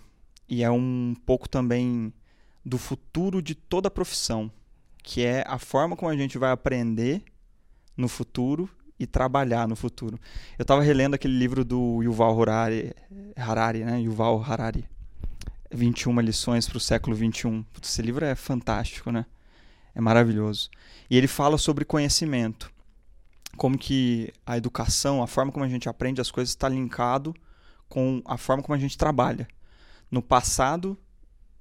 e 0.50 0.64
é 0.64 0.72
um 0.72 1.16
pouco 1.26 1.48
também 1.48 2.12
do 2.66 2.78
futuro 2.78 3.42
de 3.42 3.54
toda 3.54 3.88
a 3.88 3.92
profissão, 3.92 4.52
que 5.04 5.24
é 5.24 5.44
a 5.48 5.60
forma 5.60 5.96
como 5.96 6.12
a 6.12 6.18
gente 6.18 6.38
vai 6.38 6.52
aprender 6.52 7.24
no 7.96 8.08
futuro 8.08 8.70
e 9.00 9.06
trabalhar 9.06 9.68
no 9.68 9.76
futuro. 9.76 10.20
Eu 10.58 10.64
estava 10.64 10.82
relendo 10.82 11.14
aquele 11.14 11.38
livro 11.38 11.64
do 11.64 12.02
Yuval 12.04 12.42
Harari, 12.42 12.94
Harari 13.36 13.84
né? 13.84 14.02
Yuval 14.02 14.44
Harari, 14.44 14.86
21 15.72 16.20
lições 16.20 16.68
para 16.68 16.78
o 16.78 16.82
século 16.82 17.16
21. 17.16 17.64
Esse 17.82 18.02
livro 18.02 18.26
é 18.26 18.36
fantástico, 18.36 19.12
né? 19.12 19.26
É 19.94 20.02
maravilhoso. 20.02 20.70
E 21.10 21.18
ele 21.18 21.28
fala 21.28 21.58
sobre 21.58 21.86
conhecimento, 21.86 22.72
como 23.56 23.78
que 23.78 24.34
a 24.46 24.58
educação, 24.58 25.22
a 25.22 25.28
forma 25.28 25.52
como 25.52 25.66
a 25.66 25.70
gente 25.70 25.88
aprende 25.88 26.22
as 26.22 26.32
coisas 26.32 26.50
está 26.50 26.68
linkado 26.68 27.36
com 27.88 28.22
a 28.26 28.38
forma 28.38 28.62
como 28.64 28.76
a 28.76 28.80
gente 28.80 28.98
trabalha. 28.98 29.48
No 30.12 30.22
passado, 30.22 30.98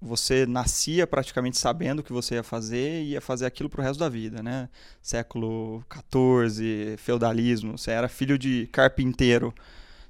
você 0.01 0.47
nascia 0.47 1.07
praticamente 1.07 1.59
sabendo 1.59 2.01
o 2.01 2.03
que 2.03 2.13
você 2.13 2.37
ia 2.37 2.43
fazer 2.43 3.03
e 3.03 3.11
ia 3.11 3.21
fazer 3.21 3.47
aquilo 3.47 3.69
para 3.69 3.81
o 3.81 3.85
resto 3.85 4.01
da 4.01 4.09
vida, 4.09 4.43
né? 4.43 4.69
Século 5.03 5.85
XIV, 5.93 6.97
feudalismo, 6.99 7.77
você 7.77 7.91
era 7.91 8.09
filho 8.09 8.39
de 8.39 8.69
carpinteiro, 8.69 9.53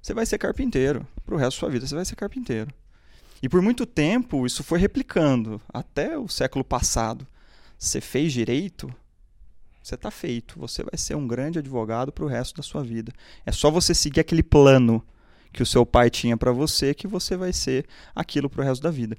você 0.01 0.13
vai 0.13 0.27
ser 0.27 0.39
carpinteiro 0.39 1.07
para 1.25 1.35
o 1.35 1.39
resto 1.39 1.57
da 1.57 1.61
sua 1.61 1.71
vida, 1.71 1.87
você 1.87 1.95
vai 1.95 2.05
ser 2.05 2.17
carpinteiro. 2.17 2.71
E 3.43 3.49
por 3.49 3.63
muito 3.63 3.87
tempo 3.87 4.47
isso 4.47 4.63
foi 4.63 4.79
replicando 4.79 5.61
até 5.73 6.19
o 6.19 6.29
século 6.29 6.65
passado. 6.65 7.27
Você 7.79 8.01
fez 8.01 8.33
direito, 8.33 8.93
você 9.83 9.95
está 9.95 10.11
feito, 10.11 10.59
você 10.59 10.83
vai 10.83 10.99
ser 10.99 11.15
um 11.15 11.27
grande 11.27 11.61
advogado 11.61 12.13
para 12.13 12.25
o 12.25 12.29
resto 12.29 12.57
da 12.57 12.63
sua 12.63 12.83
vida. 12.83 13.13
É 13.47 13.53
só 13.53 13.71
você 13.71 13.95
seguir 13.95 14.21
aquele 14.21 14.43
plano 14.43 15.03
que 15.53 15.63
o 15.63 15.67
seu 15.67 15.85
pai 15.85 16.11
tinha 16.11 16.37
para 16.37 16.53
você, 16.53 16.95
que 16.95 17.07
você 17.07 17.37
vai 17.37 17.53
ser 17.53 17.87
aquilo 18.15 18.49
para 18.49 18.63
o 18.63 18.65
resto 18.65 18.83
da 18.83 18.91
vida 18.91 19.17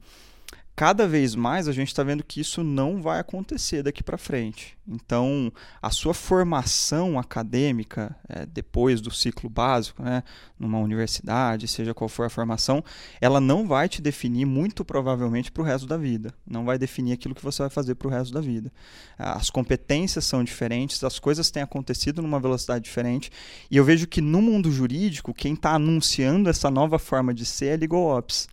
cada 0.79 1.05
vez 1.05 1.35
mais 1.35 1.67
a 1.67 1.73
gente 1.73 1.89
está 1.89 2.03
vendo 2.03 2.23
que 2.23 2.39
isso 2.39 2.63
não 2.63 3.01
vai 3.01 3.19
acontecer 3.19 3.83
daqui 3.83 4.01
para 4.01 4.17
frente. 4.17 4.77
Então, 4.87 5.51
a 5.81 5.89
sua 5.89 6.13
formação 6.13 7.19
acadêmica, 7.19 8.15
é, 8.29 8.45
depois 8.45 9.01
do 9.01 9.11
ciclo 9.11 9.49
básico, 9.49 10.01
né, 10.01 10.23
numa 10.57 10.79
universidade, 10.79 11.67
seja 11.67 11.93
qual 11.93 12.07
for 12.07 12.25
a 12.25 12.29
formação, 12.29 12.81
ela 13.19 13.41
não 13.41 13.67
vai 13.67 13.89
te 13.89 14.01
definir, 14.01 14.45
muito 14.45 14.85
provavelmente, 14.85 15.51
para 15.51 15.63
o 15.63 15.65
resto 15.65 15.85
da 15.85 15.97
vida. 15.97 16.33
Não 16.47 16.63
vai 16.63 16.77
definir 16.77 17.11
aquilo 17.11 17.35
que 17.35 17.43
você 17.43 17.61
vai 17.61 17.69
fazer 17.69 17.95
para 17.95 18.07
o 18.07 18.11
resto 18.11 18.33
da 18.33 18.39
vida. 18.39 18.71
As 19.17 19.49
competências 19.49 20.23
são 20.23 20.45
diferentes, 20.45 21.03
as 21.03 21.19
coisas 21.19 21.51
têm 21.51 21.61
acontecido 21.61 22.21
numa 22.21 22.39
velocidade 22.39 22.85
diferente, 22.85 23.29
e 23.69 23.75
eu 23.75 23.83
vejo 23.83 24.07
que 24.07 24.21
no 24.21 24.41
mundo 24.41 24.71
jurídico, 24.71 25.33
quem 25.33 25.55
está 25.55 25.73
anunciando 25.73 26.49
essa 26.49 26.71
nova 26.71 26.97
forma 26.97 27.33
de 27.33 27.45
ser 27.45 27.65
é 27.65 27.75
Legal 27.75 28.17
Ops. 28.17 28.47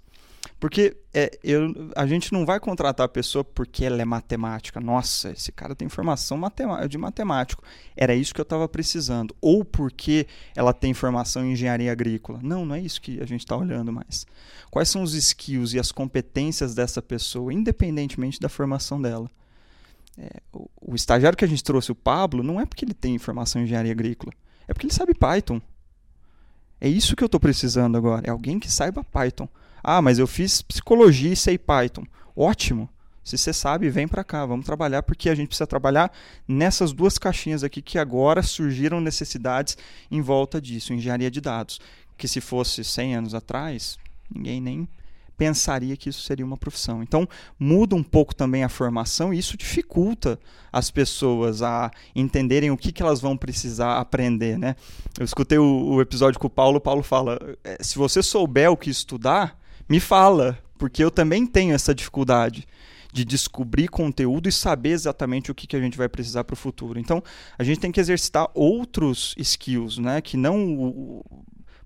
Porque 0.58 0.96
é, 1.12 1.38
eu, 1.44 1.92
a 1.94 2.06
gente 2.06 2.32
não 2.32 2.46
vai 2.46 2.58
contratar 2.58 3.04
a 3.04 3.08
pessoa 3.08 3.44
porque 3.44 3.84
ela 3.84 4.00
é 4.00 4.04
matemática. 4.04 4.80
Nossa, 4.80 5.30
esse 5.30 5.52
cara 5.52 5.74
tem 5.74 5.88
formação 5.88 6.40
de 6.88 6.96
matemático. 6.96 7.62
Era 7.94 8.14
isso 8.14 8.34
que 8.34 8.40
eu 8.40 8.44
estava 8.44 8.66
precisando. 8.66 9.36
Ou 9.40 9.64
porque 9.64 10.26
ela 10.54 10.72
tem 10.72 10.94
formação 10.94 11.44
em 11.44 11.52
engenharia 11.52 11.92
agrícola. 11.92 12.40
Não, 12.42 12.64
não 12.64 12.74
é 12.74 12.80
isso 12.80 13.02
que 13.02 13.20
a 13.20 13.26
gente 13.26 13.40
está 13.40 13.54
olhando 13.54 13.92
mais. 13.92 14.26
Quais 14.70 14.88
são 14.88 15.02
os 15.02 15.14
skills 15.14 15.74
e 15.74 15.78
as 15.78 15.92
competências 15.92 16.74
dessa 16.74 17.02
pessoa, 17.02 17.52
independentemente 17.52 18.40
da 18.40 18.48
formação 18.48 19.00
dela? 19.00 19.30
É, 20.18 20.40
o, 20.50 20.70
o 20.80 20.94
estagiário 20.94 21.36
que 21.36 21.44
a 21.44 21.48
gente 21.48 21.62
trouxe, 21.62 21.92
o 21.92 21.94
Pablo, 21.94 22.42
não 22.42 22.58
é 22.58 22.64
porque 22.64 22.84
ele 22.84 22.94
tem 22.94 23.18
formação 23.18 23.60
em 23.60 23.64
engenharia 23.66 23.92
agrícola. 23.92 24.32
É 24.66 24.72
porque 24.72 24.86
ele 24.86 24.94
sabe 24.94 25.12
Python. 25.12 25.60
É 26.80 26.88
isso 26.88 27.14
que 27.14 27.22
eu 27.22 27.26
estou 27.26 27.40
precisando 27.40 27.96
agora. 27.96 28.26
É 28.26 28.30
alguém 28.30 28.58
que 28.58 28.70
saiba 28.70 29.04
Python. 29.04 29.48
Ah, 29.88 30.02
mas 30.02 30.18
eu 30.18 30.26
fiz 30.26 30.62
psicologia 30.62 31.32
e 31.32 31.36
sei 31.36 31.56
Python. 31.56 32.04
Ótimo. 32.34 32.90
Se 33.22 33.38
você 33.38 33.52
sabe, 33.52 33.88
vem 33.88 34.08
para 34.08 34.24
cá, 34.24 34.44
vamos 34.44 34.66
trabalhar, 34.66 35.04
porque 35.04 35.28
a 35.28 35.34
gente 35.36 35.46
precisa 35.46 35.64
trabalhar 35.64 36.12
nessas 36.46 36.92
duas 36.92 37.18
caixinhas 37.18 37.62
aqui 37.62 37.80
que 37.80 37.96
agora 37.96 38.42
surgiram 38.42 39.00
necessidades 39.00 39.78
em 40.10 40.20
volta 40.20 40.60
disso, 40.60 40.92
engenharia 40.92 41.30
de 41.30 41.40
dados. 41.40 41.78
Que 42.18 42.26
se 42.26 42.40
fosse 42.40 42.82
100 42.82 43.14
anos 43.14 43.32
atrás, 43.32 43.96
ninguém 44.28 44.60
nem 44.60 44.88
pensaria 45.36 45.96
que 45.96 46.08
isso 46.08 46.22
seria 46.22 46.44
uma 46.44 46.56
profissão. 46.56 47.00
Então, 47.00 47.28
muda 47.56 47.94
um 47.94 48.02
pouco 48.02 48.34
também 48.34 48.64
a 48.64 48.68
formação 48.68 49.32
e 49.32 49.38
isso 49.38 49.56
dificulta 49.56 50.36
as 50.72 50.90
pessoas 50.90 51.62
a 51.62 51.92
entenderem 52.12 52.72
o 52.72 52.76
que, 52.76 52.90
que 52.90 53.02
elas 53.02 53.20
vão 53.20 53.36
precisar 53.36 53.98
aprender. 53.98 54.58
Né? 54.58 54.74
Eu 55.16 55.24
escutei 55.24 55.58
o, 55.58 55.94
o 55.94 56.00
episódio 56.00 56.40
com 56.40 56.48
o 56.48 56.50
Paulo, 56.50 56.78
o 56.78 56.80
Paulo 56.80 57.04
fala, 57.04 57.38
é, 57.62 57.78
se 57.80 57.96
você 57.96 58.20
souber 58.20 58.68
o 58.68 58.76
que 58.76 58.90
estudar, 58.90 59.56
me 59.88 60.00
fala, 60.00 60.58
porque 60.78 61.02
eu 61.02 61.10
também 61.10 61.46
tenho 61.46 61.74
essa 61.74 61.94
dificuldade 61.94 62.66
de 63.12 63.24
descobrir 63.24 63.88
conteúdo 63.88 64.48
e 64.48 64.52
saber 64.52 64.90
exatamente 64.90 65.50
o 65.50 65.54
que, 65.54 65.66
que 65.66 65.76
a 65.76 65.80
gente 65.80 65.96
vai 65.96 66.08
precisar 66.08 66.44
para 66.44 66.54
o 66.54 66.56
futuro. 66.56 66.98
Então, 66.98 67.22
a 67.58 67.64
gente 67.64 67.80
tem 67.80 67.90
que 67.90 67.98
exercitar 67.98 68.48
outros 68.52 69.34
skills, 69.38 69.96
né? 69.98 70.20
Que 70.20 70.36
não 70.36 70.74
o, 70.74 71.24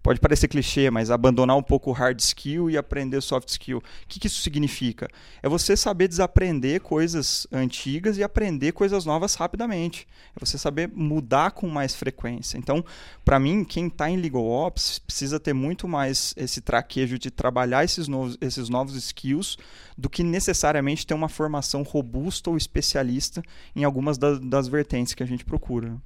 pode 0.03 0.21
parecer 0.21 0.49
clichê, 0.49 0.91
mas 0.91 1.11
abandonar 1.11 1.57
um 1.57 1.63
pouco 1.63 1.91
o 1.91 1.93
hard 1.93 2.19
skill 2.21 2.71
e 2.71 2.77
aprender 2.77 3.21
soft 3.21 3.49
skill. 3.49 3.79
O 3.79 3.83
que, 4.09 4.19
que 4.19 4.27
isso 4.27 4.41
significa? 4.41 5.09
É 5.43 5.49
você 5.49 5.77
saber 5.77 6.09
desaprender 6.09 6.81
coisas 6.81 7.47
antigas 7.53 8.17
e 8.17 8.23
aprender 8.23 8.73
coisas 8.73 9.05
novas 9.05 9.35
rapidamente. 9.35 10.07
É 10.35 10.41
você 10.41 10.57
saber 10.57 10.89
mudar 10.89 11.53
com 11.53 11.69
mais 11.69 11.95
frequência. 11.95 12.57
Então, 12.57 12.85
para 13.25 13.39
mim, 13.39 13.65
quem 13.65 13.87
está 13.87 14.11
em 14.11 14.17
Legal 14.17 14.47
Ops 14.47 14.99
precisa 14.99 15.39
ter 15.39 15.53
muito 15.53 15.87
mais 15.87 16.35
esse 16.37 16.61
traquejo 16.61 17.19
de 17.19 17.31
trabalhar 17.31 17.85
esses 17.85 18.09
novos, 18.09 18.39
esses 18.41 18.69
novos 18.69 18.95
skills 18.95 19.57
do 19.97 20.09
que 20.09 20.23
necessariamente 20.23 21.07
ter 21.07 21.15
uma 21.15 21.29
formação 21.29 21.83
robusta 21.83 22.49
ou 22.49 22.57
especialista 22.57 23.43
em 23.77 23.85
algumas 23.85 24.17
das, 24.17 24.41
das 24.41 24.67
vertentes 24.67 25.15
que 25.15 25.23
a 25.23 25.27
gente 25.27 25.45
procura 25.45 26.01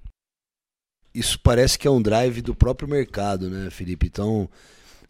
isso 1.15 1.39
parece 1.39 1.79
que 1.79 1.87
é 1.87 1.91
um 1.91 2.03
drive 2.03 2.43
do 2.43 2.55
próprio 2.55 2.89
mercado, 2.89 3.49
né, 3.49 3.71
Felipe? 3.71 4.07
Então, 4.07 4.49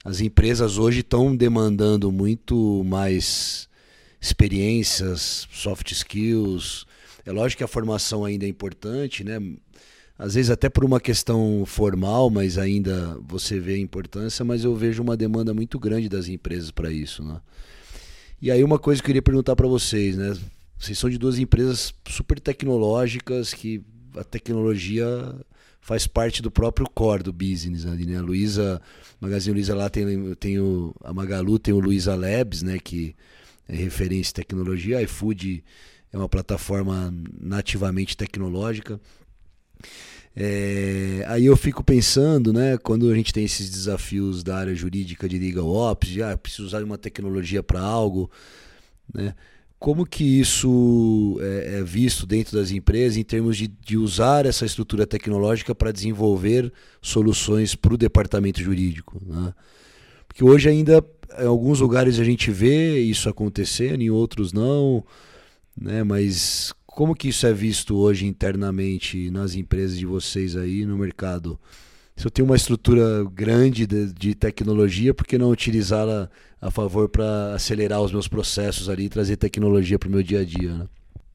as 0.05 0.21
empresas 0.21 0.77
hoje 0.77 1.01
estão 1.01 1.35
demandando 1.35 2.13
muito 2.13 2.85
mais 2.85 3.69
experiências, 4.21 5.49
soft 5.51 5.91
skills. 5.93 6.87
É 7.25 7.33
lógico 7.33 7.59
que 7.59 7.65
a 7.65 7.69
formação 7.69 8.25
ainda 8.25 8.45
é 8.45 8.49
importante, 8.49 9.25
né? 9.25 9.39
Às 10.19 10.35
vezes 10.35 10.51
até 10.51 10.69
por 10.69 10.85
uma 10.85 11.01
questão 11.01 11.65
formal, 11.67 12.31
mas 12.31 12.59
ainda 12.59 13.19
você 13.27 13.59
vê 13.59 13.75
a 13.75 13.79
importância, 13.79 14.45
mas 14.45 14.63
eu 14.63 14.77
vejo 14.77 15.03
uma 15.03 15.17
demanda 15.17 15.53
muito 15.53 15.79
grande 15.79 16.09
das 16.09 16.29
empresas 16.29 16.71
para 16.71 16.93
isso, 16.93 17.25
né? 17.25 17.41
E 18.41 18.51
aí 18.51 18.63
uma 18.63 18.79
coisa 18.79 19.01
que 19.01 19.07
eu 19.07 19.09
queria 19.09 19.23
perguntar 19.23 19.57
para 19.57 19.67
vocês, 19.67 20.17
né? 20.17 20.37
Vocês 20.79 20.99
são 20.99 21.09
de 21.09 21.17
duas 21.17 21.39
empresas 21.39 21.95
super 22.09 22.39
tecnológicas 22.39 23.55
que 23.55 23.83
a 24.17 24.23
tecnologia 24.23 25.35
faz 25.85 26.07
parte 26.07 26.41
do 26.41 26.51
próprio 26.51 26.89
core 26.89 27.23
do 27.23 27.31
business 27.31 27.85
ali, 27.85 28.07
né? 28.07 28.17
A 28.17 28.23
Luiza, 28.23 28.81
Magazine 29.21 29.53
Luiza 29.53 29.75
lá 29.75 29.91
tem, 29.91 30.35
tem 30.37 30.59
o, 30.59 30.95
a 31.05 31.13
Magalu 31.13 31.59
tem 31.59 31.75
o 31.75 31.79
Luiza 31.79 32.17
Labs, 32.17 32.63
né? 32.63 32.79
Que 32.83 33.15
é 33.69 33.77
referência 33.77 34.31
em 34.31 34.35
tecnologia. 34.35 34.97
A 34.97 35.03
iFood 35.03 35.63
é 36.11 36.17
uma 36.17 36.27
plataforma 36.27 37.13
nativamente 37.39 38.17
tecnológica. 38.17 38.99
É, 40.35 41.23
aí 41.29 41.45
eu 41.45 41.57
fico 41.57 41.85
pensando, 41.85 42.51
né, 42.51 42.79
quando 42.79 43.11
a 43.11 43.15
gente 43.15 43.33
tem 43.33 43.45
esses 43.45 43.69
desafios 43.69 44.43
da 44.43 44.57
área 44.57 44.75
jurídica 44.75 45.29
de 45.29 45.39
legal 45.39 45.69
ops, 45.69 46.09
de 46.09 46.23
ah, 46.23 46.37
preciso 46.37 46.65
usar 46.65 46.83
uma 46.83 46.97
tecnologia 46.97 47.63
para 47.63 47.81
algo, 47.81 48.31
né? 49.13 49.35
Como 49.85 50.07
que 50.07 50.25
isso 50.41 51.37
é, 51.43 51.81
é, 51.81 51.83
visto 51.85 52.25
dentro 52.25 52.57
das 52.57 52.71
empresas 52.71 53.19
em 53.19 53.23
termos 53.23 53.55
de, 53.55 53.67
de 53.67 53.99
usar 53.99 54.47
essa 54.47 54.65
estrutura 54.65 55.07
tecnológica 55.07 55.75
para 55.75 55.93
desenvolver 55.93 56.73
soluções 57.03 57.75
para 57.75 57.93
o 57.93 57.99
departamento 57.99 58.63
jurídico? 58.63 59.21
Né? 59.27 59.53
Porque 60.27 60.43
hoje 60.43 60.71
ainda, 60.71 61.05
em 61.39 61.45
alguns 61.45 61.81
lugares 61.81 62.19
a 62.19 62.25
gente 62.25 62.51
vê 62.51 62.99
isso 62.99 63.29
acontecendo, 63.29 64.01
em 64.01 64.09
outros 64.09 64.55
não, 64.55 65.05
né? 65.79 66.03
mas 66.03 66.73
como 66.87 67.15
que 67.15 67.29
isso 67.29 67.47
é 67.47 67.53
visto 67.53 67.95
hoje 67.95 68.25
internamente 68.25 69.31
nas 69.31 69.55
empresas 69.55 69.99
de 69.99 70.07
vocês 70.07 70.57
aí 70.57 70.87
no 70.87 70.97
mercado? 70.97 71.61
Se 72.17 72.27
eu 72.27 72.31
tenho 72.31 72.47
uma 72.47 72.57
estrutura 72.57 73.25
grande 73.25 73.87
de, 73.87 74.13
de 74.13 74.35
tecnologia, 74.35 75.13
por 75.13 75.27
que 75.27 75.37
não 75.37 75.51
utilizá-la 75.51 76.31
a 76.61 76.71
favor 76.71 77.09
para 77.09 77.55
acelerar 77.55 78.01
os 78.01 78.13
meus 78.13 78.29
processos 78.29 78.89
ali 78.89 79.05
e 79.05 79.09
trazer 79.09 79.37
tecnologia 79.37 79.99
para 79.99 80.09
o 80.09 80.13
meu 80.13 80.23
dia 80.23 80.41
a 80.41 80.45
dia? 80.45 80.75
Né? 80.75 80.89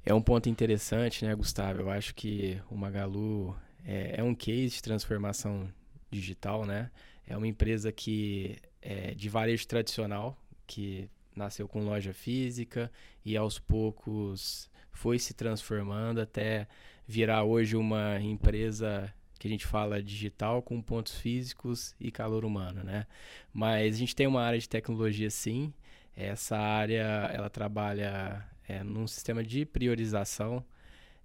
É 0.05 0.13
um 0.13 0.21
ponto 0.21 0.49
interessante, 0.49 1.25
né, 1.25 1.36
Gustavo? 1.36 1.82
Eu 1.82 1.89
acho 1.89 2.15
que 2.15 2.59
o 2.69 2.75
Magalu 2.75 3.55
é, 3.86 4.15
é 4.17 4.23
um 4.23 4.34
case 4.34 4.75
de 4.75 4.82
transformação 4.82 5.69
digital, 6.09 6.65
né? 6.65 6.89
É 7.27 7.38
uma 7.38 7.47
empresa 7.47 7.91
que 7.91 8.57
é 8.82 9.13
de 9.13 9.30
varejo 9.30 9.67
tradicional, 9.67 10.36
que 10.65 11.09
nasceu 11.36 11.67
com 11.67 11.84
loja 11.84 12.13
física 12.13 12.91
e 13.23 13.38
aos 13.38 13.59
poucos 13.59 14.69
foi 14.91 15.19
se 15.19 15.34
transformando 15.34 16.19
até 16.19 16.67
virar 17.07 17.43
hoje 17.43 17.75
uma 17.75 18.19
empresa 18.19 19.13
que 19.40 19.48
a 19.48 19.50
gente 19.50 19.66
fala 19.66 20.04
digital 20.04 20.62
com 20.62 20.82
pontos 20.82 21.16
físicos 21.16 21.96
e 22.00 22.12
calor 22.12 22.44
humano, 22.44 22.84
né? 22.84 23.08
Mas 23.54 23.96
a 23.96 23.98
gente 23.98 24.16
tem 24.16 24.28
uma 24.28 24.44
área 24.44 24.60
de 24.60 24.68
tecnologia 24.68 25.30
sim. 25.30 25.74
Essa 26.16 26.58
área 26.58 27.32
ela 27.34 27.50
trabalha 27.50 28.46
é, 28.68 28.84
num 28.84 29.08
sistema 29.08 29.42
de 29.42 29.66
priorização 29.66 30.64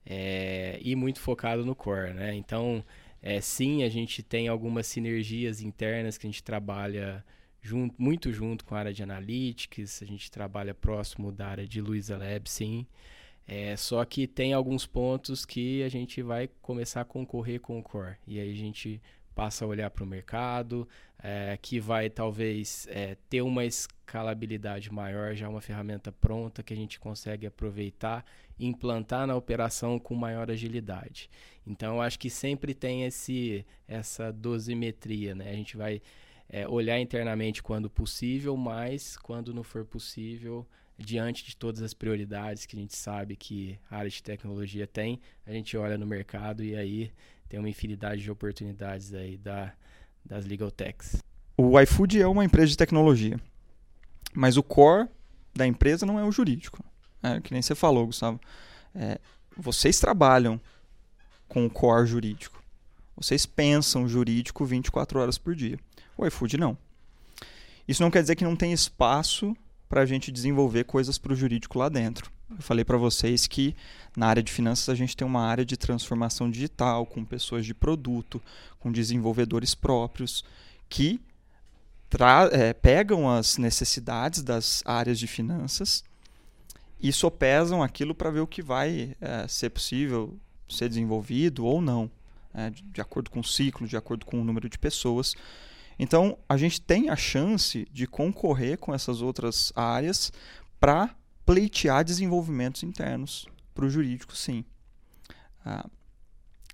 é, 0.07 0.79
e 0.81 0.95
muito 0.95 1.21
focado 1.21 1.65
no 1.67 1.75
core, 1.75 2.15
né? 2.15 2.35
Então, 2.35 2.85
é, 3.21 3.41
sim, 3.41 3.83
a 3.83 3.89
gente 3.89 4.23
tem 4.23 4.47
algumas 4.47 4.87
sinergias 4.87 5.61
internas 5.61 6.17
que 6.17 6.27
a 6.27 6.31
gente 6.31 6.43
trabalha 6.43 7.25
junto, 7.61 7.95
muito 8.01 8.33
junto 8.33 8.65
com 8.65 8.75
a 8.77 8.79
área 8.79 8.93
de 8.93 9.03
analytics, 9.03 10.03
a 10.03 10.07
gente 10.07 10.31
trabalha 10.31 10.75
próximo 10.75 11.33
da 11.33 11.49
área 11.49 11.67
de 11.67 11.81
Luiza 11.81 12.17
Lab, 12.17 12.49
sim. 12.49 12.87
É, 13.47 13.77
só 13.77 14.05
que 14.05 14.27
tem 14.27 14.53
alguns 14.53 14.87
pontos 14.87 15.45
que 15.45 15.83
a 15.83 15.89
gente 15.89 16.23
vai 16.23 16.49
começar 16.63 17.03
a 17.03 17.05
concorrer 17.05 17.61
com 17.61 17.79
o 17.79 17.83
core. 17.83 18.17
E 18.27 18.41
aí 18.41 18.51
a 18.51 18.57
gente 18.57 19.01
passa 19.35 19.65
a 19.65 19.69
olhar 19.69 19.91
para 19.91 20.05
o 20.05 20.07
mercado, 20.07 20.89
é, 21.23 21.59
que 21.61 21.81
vai 21.81 22.09
talvez 22.09 22.87
é, 22.91 23.17
ter 23.29 23.43
uma 23.43 23.65
escalabilidade 23.65 24.93
maior, 24.93 25.35
já 25.35 25.49
uma 25.49 25.61
ferramenta 25.61 26.13
pronta 26.13 26.63
que 26.63 26.73
a 26.73 26.77
gente 26.77 27.01
consegue 27.01 27.47
aproveitar 27.47 28.25
e 28.59 28.67
implantar 28.67 29.27
na 29.27 29.35
operação 29.35 29.99
com 29.99 30.15
maior 30.15 30.51
agilidade. 30.51 31.29
Então, 31.67 31.97
eu 31.97 32.03
acho 32.03 32.19
que 32.19 32.31
sempre 32.31 32.75
tem 32.75 33.05
esse, 33.05 33.67
essa 33.89 34.33
dosimetria, 34.33 35.35
né? 35.35 35.51
A 35.51 35.55
gente 35.55 35.77
vai 35.77 36.01
é, 36.49 36.69
olhar 36.69 37.01
internamente 37.01 37.63
quando 37.63 37.91
possível, 37.91 38.57
mas 38.57 39.17
quando 39.17 39.53
não 39.53 39.65
for 39.65 39.85
possível, 39.85 40.67
diante 40.99 41.45
de 41.45 41.57
todas 41.57 41.83
as 41.83 41.93
prioridades 41.93 42.67
que 42.67 42.77
a 42.77 42.81
gente 42.81 42.97
sabe 42.97 43.37
que 43.37 43.79
a 43.91 43.97
área 43.97 44.11
de 44.11 44.23
tecnologia 44.23 44.87
tem, 44.87 45.21
a 45.47 45.53
gente 45.53 45.77
olha 45.77 45.99
no 45.99 46.07
mercado 46.07 46.63
e 46.63 46.77
aí 46.77 47.13
tem 47.49 47.59
uma 47.59 47.69
infinidade 47.69 48.23
de 48.23 48.31
oportunidades 48.31 49.13
aí 49.13 49.37
da, 49.37 49.73
das 50.25 50.47
legal 50.47 50.71
techs. 50.71 51.17
O 51.57 51.79
iFood 51.81 52.21
é 52.21 52.27
uma 52.27 52.45
empresa 52.45 52.69
de 52.69 52.77
tecnologia, 52.77 53.41
mas 54.33 54.57
o 54.57 54.63
core 54.63 55.09
da 55.55 55.67
empresa 55.67 56.05
não 56.05 56.19
é 56.19 56.25
o 56.25 56.33
jurídico. 56.33 56.85
É, 57.23 57.41
que 57.41 57.53
nem 57.53 57.63
você 57.63 57.75
falou, 57.75 58.07
Gustavo. 58.07 58.41
É, 58.95 59.19
vocês 59.57 59.99
trabalham 59.99 60.61
com 61.49 61.65
o 61.65 61.71
core 61.71 62.07
jurídico. 62.07 62.63
Vocês 63.17 63.47
pensam 63.47 64.09
jurídico 64.09 64.65
24 64.65 65.21
horas 65.21 65.39
por 65.39 65.55
dia. 65.55 65.79
O 66.17 66.27
iFood 66.27 66.57
não. 66.57 66.77
Isso 67.87 68.03
não 68.03 68.11
quer 68.11 68.23
dizer 68.23 68.35
que 68.35 68.45
não 68.45 68.57
tem 68.57 68.73
espaço 68.73 69.57
para 69.89 70.03
a 70.03 70.07
gente 70.07 70.33
desenvolver 70.33 70.85
coisas 70.85 71.19
para 71.19 71.33
o 71.33 71.37
jurídico 71.37 71.79
lá 71.79 71.89
dentro. 71.89 72.31
Eu 72.51 72.63
falei 72.63 72.85
para 72.85 72.97
vocês 72.97 73.47
que 73.47 73.75
na 74.17 74.27
área 74.27 74.43
de 74.43 74.53
finanças 74.53 74.89
a 74.89 74.95
gente 74.95 75.17
tem 75.17 75.27
uma 75.27 75.43
área 75.43 75.65
de 75.65 75.77
transformação 75.77 76.51
digital, 76.51 77.07
com 77.07 77.25
pessoas 77.25 77.67
de 77.67 77.75
produto, 77.75 78.41
com 78.79 78.93
desenvolvedores 78.93 79.75
próprios, 79.75 80.45
que 80.89 81.21
é, 82.53 82.73
pegam 82.73 83.29
as 83.29 83.59
necessidades 83.59 84.43
das 84.43 84.83
áreas 84.85 85.19
de 85.19 85.27
finanças 85.27 86.05
e 87.01 87.13
sopesam 87.13 87.83
aquilo 87.83 88.15
para 88.15 88.31
ver 88.31 88.41
o 88.41 88.47
que 88.47 88.63
vai 88.63 89.17
é, 89.21 89.49
ser 89.49 89.71
possível 89.71 90.39
ser 90.69 90.89
desenvolvido 90.89 91.65
ou 91.65 91.81
não, 91.81 92.11
é, 92.53 92.71
de, 92.71 92.83
de 92.83 93.01
acordo 93.01 93.31
com 93.31 93.41
o 93.41 93.45
ciclo, 93.45 93.87
de 93.87 93.97
acordo 93.97 94.25
com 94.25 94.41
o 94.41 94.45
número 94.45 94.69
de 94.69 94.79
pessoas. 94.79 95.35
Então, 95.99 96.39
a 96.49 96.57
gente 96.57 96.81
tem 96.81 97.09
a 97.09 97.17
chance 97.17 97.87
de 97.93 98.07
concorrer 98.07 98.79
com 98.79 98.95
essas 98.95 99.23
outras 99.23 99.73
áreas 99.77 100.33
para 100.81 101.15
pleitear 101.47 102.05
desenvolvimentos 102.05 102.83
internos 102.83 103.47
para 103.75 103.85
o 103.85 103.91
jurídico, 103.91 104.37
sim. 104.37 104.65
Ah, 105.65 105.89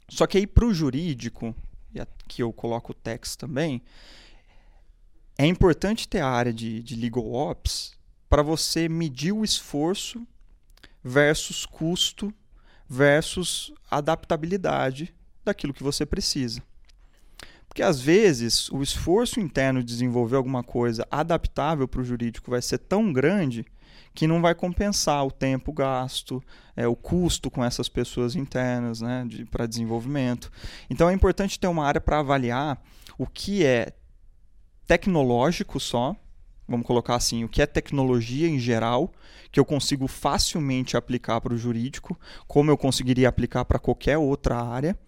só 0.08 0.26
que 0.26 0.38
aí 0.38 0.46
para 0.46 0.64
o 0.64 0.74
jurídico, 0.74 1.54
e 1.94 2.00
aqui 2.00 2.42
eu 2.42 2.52
coloco 2.52 2.92
o 2.92 2.94
text 2.94 3.38
também, 3.38 3.82
é 5.38 5.46
importante 5.46 6.08
ter 6.08 6.20
a 6.20 6.28
área 6.28 6.52
de, 6.52 6.82
de 6.82 6.94
legal 6.94 7.32
ops 7.32 7.92
para 8.28 8.42
você 8.42 8.88
medir 8.88 9.32
o 9.32 9.44
esforço 9.44 10.26
versus 11.02 11.64
custo 11.64 12.32
versus 12.88 13.72
adaptabilidade 13.90 15.14
daquilo 15.44 15.72
que 15.72 15.82
você 15.82 16.04
precisa. 16.04 16.62
Porque 17.70 17.84
às 17.84 18.00
vezes 18.00 18.68
o 18.70 18.82
esforço 18.82 19.38
interno 19.38 19.78
de 19.78 19.86
desenvolver 19.86 20.34
alguma 20.34 20.60
coisa 20.60 21.06
adaptável 21.08 21.86
para 21.86 22.00
o 22.00 22.04
jurídico 22.04 22.50
vai 22.50 22.60
ser 22.60 22.78
tão 22.78 23.12
grande 23.12 23.64
que 24.12 24.26
não 24.26 24.42
vai 24.42 24.56
compensar 24.56 25.24
o 25.24 25.30
tempo 25.30 25.72
gasto, 25.72 26.42
é, 26.74 26.88
o 26.88 26.96
custo 26.96 27.48
com 27.48 27.64
essas 27.64 27.88
pessoas 27.88 28.34
internas 28.34 29.00
né, 29.00 29.24
de, 29.24 29.44
para 29.44 29.68
desenvolvimento. 29.68 30.50
Então 30.90 31.08
é 31.08 31.12
importante 31.12 31.60
ter 31.60 31.68
uma 31.68 31.86
área 31.86 32.00
para 32.00 32.18
avaliar 32.18 32.82
o 33.16 33.24
que 33.24 33.64
é 33.64 33.92
tecnológico 34.84 35.78
só, 35.78 36.16
vamos 36.66 36.84
colocar 36.84 37.14
assim, 37.14 37.44
o 37.44 37.48
que 37.48 37.62
é 37.62 37.66
tecnologia 37.66 38.48
em 38.48 38.58
geral, 38.58 39.12
que 39.52 39.60
eu 39.60 39.64
consigo 39.64 40.08
facilmente 40.08 40.96
aplicar 40.96 41.40
para 41.40 41.54
o 41.54 41.56
jurídico, 41.56 42.18
como 42.48 42.68
eu 42.68 42.76
conseguiria 42.76 43.28
aplicar 43.28 43.64
para 43.64 43.78
qualquer 43.78 44.18
outra 44.18 44.60
área, 44.60 44.98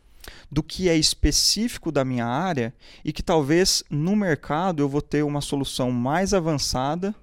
do 0.50 0.62
que 0.62 0.88
é 0.88 0.96
específico 0.96 1.90
da 1.90 2.04
minha 2.04 2.26
área 2.26 2.74
e 3.04 3.12
que 3.12 3.22
talvez 3.22 3.82
no 3.90 4.14
mercado 4.14 4.82
eu 4.82 4.88
vou 4.88 5.02
ter 5.02 5.22
uma 5.22 5.40
solução 5.40 5.90
mais 5.90 6.32
avançada 6.32 7.14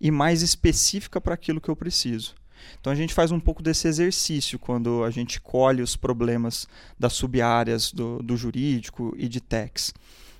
e 0.00 0.10
mais 0.10 0.42
específica 0.42 1.20
para 1.20 1.34
aquilo 1.34 1.60
que 1.60 1.68
eu 1.68 1.76
preciso. 1.76 2.34
Então 2.80 2.92
a 2.92 2.96
gente 2.96 3.14
faz 3.14 3.30
um 3.30 3.40
pouco 3.40 3.62
desse 3.62 3.86
exercício 3.86 4.58
quando 4.58 5.04
a 5.04 5.10
gente 5.10 5.40
colhe 5.40 5.82
os 5.82 5.96
problemas 5.96 6.66
das 6.98 7.12
sub-áreas 7.12 7.92
do, 7.92 8.22
do 8.22 8.36
jurídico 8.36 9.14
e 9.16 9.28
de 9.28 9.40
techs. 9.40 9.92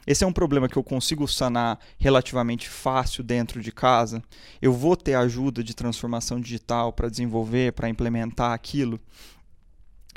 Esse 0.07 0.23
é 0.23 0.27
um 0.27 0.33
problema 0.33 0.69
que 0.69 0.77
eu 0.77 0.85
consigo 0.85 1.27
sanar 1.27 1.81
relativamente 1.99 2.69
fácil 2.69 3.25
dentro 3.25 3.61
de 3.61 3.73
casa. 3.73 4.23
Eu 4.63 4.73
vou 4.73 4.97
ter 4.97 5.15
ajuda 5.15 5.65
de 5.65 5.75
transformação 5.75 6.41
digital 6.41 6.93
para 6.93 7.09
desenvolver, 7.09 7.73
para 7.73 7.89
implementar 7.89 8.53
aquilo. 8.53 9.01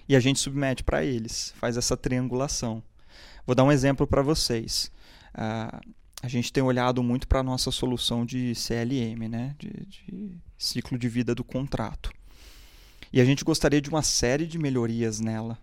E 0.10 0.16
a 0.16 0.20
gente 0.20 0.40
submete 0.40 0.84
para 0.84 1.06
eles, 1.06 1.54
faz 1.58 1.78
essa 1.78 1.96
triangulação. 1.96 2.82
Vou 3.46 3.56
dar 3.56 3.64
um 3.64 3.72
exemplo 3.72 4.08
para 4.08 4.24
vocês. 4.24 4.92
Uh, 5.36 5.80
a 6.24 6.28
gente 6.28 6.52
tem 6.52 6.64
olhado 6.64 7.04
muito 7.04 7.28
para 7.28 7.42
a 7.42 7.44
nossa 7.44 7.70
solução 7.70 8.26
de 8.26 8.56
CLM, 8.56 9.30
né? 9.30 9.56
De, 9.60 9.70
de, 9.86 10.38
ciclo 10.58 10.98
de 10.98 11.08
vida 11.08 11.36
do 11.36 11.44
contrato. 11.44 12.12
E 13.14 13.22
a 13.22 13.26
gente 13.26 13.46
gostaria 13.46 13.80
de 13.80 13.88
uma 13.88 14.02
série 14.02 14.48
de 14.48 14.58
melhorias 14.58 15.20
nela 15.20 15.60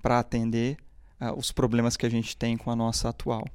para 0.00 0.18
atender 0.18 0.78
uh, 1.20 1.38
os 1.38 1.52
problemas 1.52 1.94
que 1.94 2.06
a 2.06 2.10
gente 2.10 2.34
tem 2.34 2.56
com 2.56 2.70
a 2.70 2.76
nossa 2.76 3.10
atual. 3.10 3.46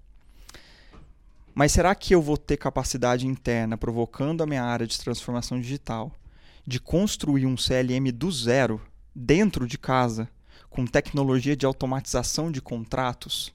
Mas 1.55 1.71
será 1.71 1.95
que 1.95 2.13
eu 2.13 2.21
vou 2.21 2.37
ter 2.37 2.57
capacidade 2.57 3.25
interna, 3.25 3.79
provocando 3.79 4.43
a 4.43 4.45
minha 4.45 4.63
área 4.63 4.85
de 4.85 4.99
transformação 4.99 5.59
digital, 5.59 6.11
de 6.67 6.79
construir 6.79 7.47
um 7.47 7.57
CLM 7.57 8.11
do 8.13 8.31
zero, 8.31 8.79
dentro 9.15 9.67
de 9.67 9.77
casa, 9.77 10.29
com 10.69 10.85
tecnologia 10.85 11.55
de 11.55 11.65
automatização 11.65 12.51
de 12.51 12.61
contratos? 12.61 13.53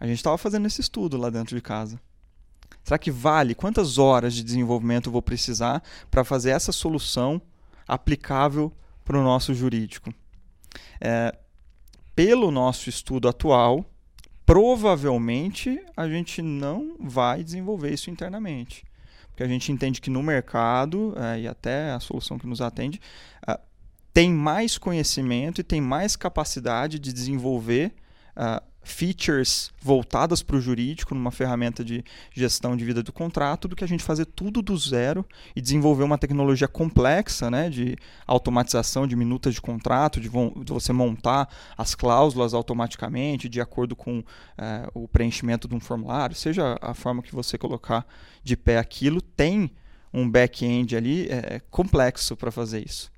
A 0.00 0.06
gente 0.06 0.16
estava 0.16 0.36
fazendo 0.36 0.66
esse 0.66 0.80
estudo 0.80 1.16
lá 1.16 1.30
dentro 1.30 1.54
de 1.54 1.62
casa. 1.62 2.00
Será 2.82 2.98
que 2.98 3.10
vale? 3.10 3.54
Quantas 3.54 3.96
horas 3.96 4.34
de 4.34 4.42
desenvolvimento 4.42 5.10
vou 5.10 5.22
precisar 5.22 5.82
para 6.10 6.24
fazer 6.24 6.50
essa 6.50 6.72
solução 6.72 7.40
aplicável 7.88 8.72
para 9.04 9.18
o 9.18 9.22
nosso 9.22 9.54
jurídico? 9.54 10.12
É, 11.00 11.34
pelo 12.14 12.50
nosso 12.50 12.88
estudo 12.88 13.28
atual, 13.28 13.84
provavelmente 14.44 15.80
a 15.96 16.06
gente 16.08 16.42
não 16.42 16.96
vai 17.00 17.42
desenvolver 17.42 17.92
isso 17.92 18.10
internamente. 18.10 18.84
Porque 19.28 19.42
a 19.42 19.48
gente 19.48 19.72
entende 19.72 20.00
que 20.00 20.10
no 20.10 20.22
mercado, 20.22 21.14
é, 21.16 21.40
e 21.40 21.48
até 21.48 21.90
a 21.90 21.98
solução 21.98 22.38
que 22.38 22.46
nos 22.46 22.60
atende, 22.60 23.00
é, 23.48 23.58
tem 24.14 24.32
mais 24.32 24.78
conhecimento 24.78 25.60
e 25.60 25.64
tem 25.64 25.80
mais 25.80 26.14
capacidade 26.14 27.00
de 27.00 27.12
desenvolver 27.12 27.92
uh, 28.36 28.62
features 28.84 29.72
voltadas 29.82 30.40
para 30.40 30.56
o 30.56 30.60
jurídico 30.60 31.14
numa 31.14 31.32
ferramenta 31.32 31.84
de 31.84 32.04
gestão 32.32 32.76
de 32.76 32.84
vida 32.84 33.02
do 33.02 33.12
contrato 33.12 33.66
do 33.66 33.74
que 33.74 33.82
a 33.82 33.88
gente 33.88 34.04
fazer 34.04 34.26
tudo 34.26 34.62
do 34.62 34.76
zero 34.76 35.26
e 35.56 35.60
desenvolver 35.60 36.04
uma 36.04 36.18
tecnologia 36.18 36.68
complexa 36.68 37.50
né, 37.50 37.68
de 37.68 37.96
automatização 38.24 39.04
de 39.04 39.16
minutas 39.16 39.54
de 39.54 39.60
contrato, 39.60 40.20
de, 40.20 40.28
de 40.28 40.72
você 40.72 40.92
montar 40.92 41.48
as 41.76 41.96
cláusulas 41.96 42.54
automaticamente 42.54 43.48
de 43.48 43.60
acordo 43.60 43.96
com 43.96 44.20
uh, 44.20 44.24
o 44.94 45.08
preenchimento 45.08 45.66
de 45.66 45.74
um 45.74 45.80
formulário, 45.80 46.36
seja 46.36 46.78
a 46.80 46.94
forma 46.94 47.20
que 47.20 47.34
você 47.34 47.58
colocar 47.58 48.06
de 48.44 48.56
pé 48.56 48.78
aquilo, 48.78 49.20
tem 49.20 49.72
um 50.12 50.30
back-end 50.30 50.94
ali 50.94 51.26
é, 51.28 51.60
complexo 51.68 52.36
para 52.36 52.52
fazer 52.52 52.86
isso. 52.86 53.13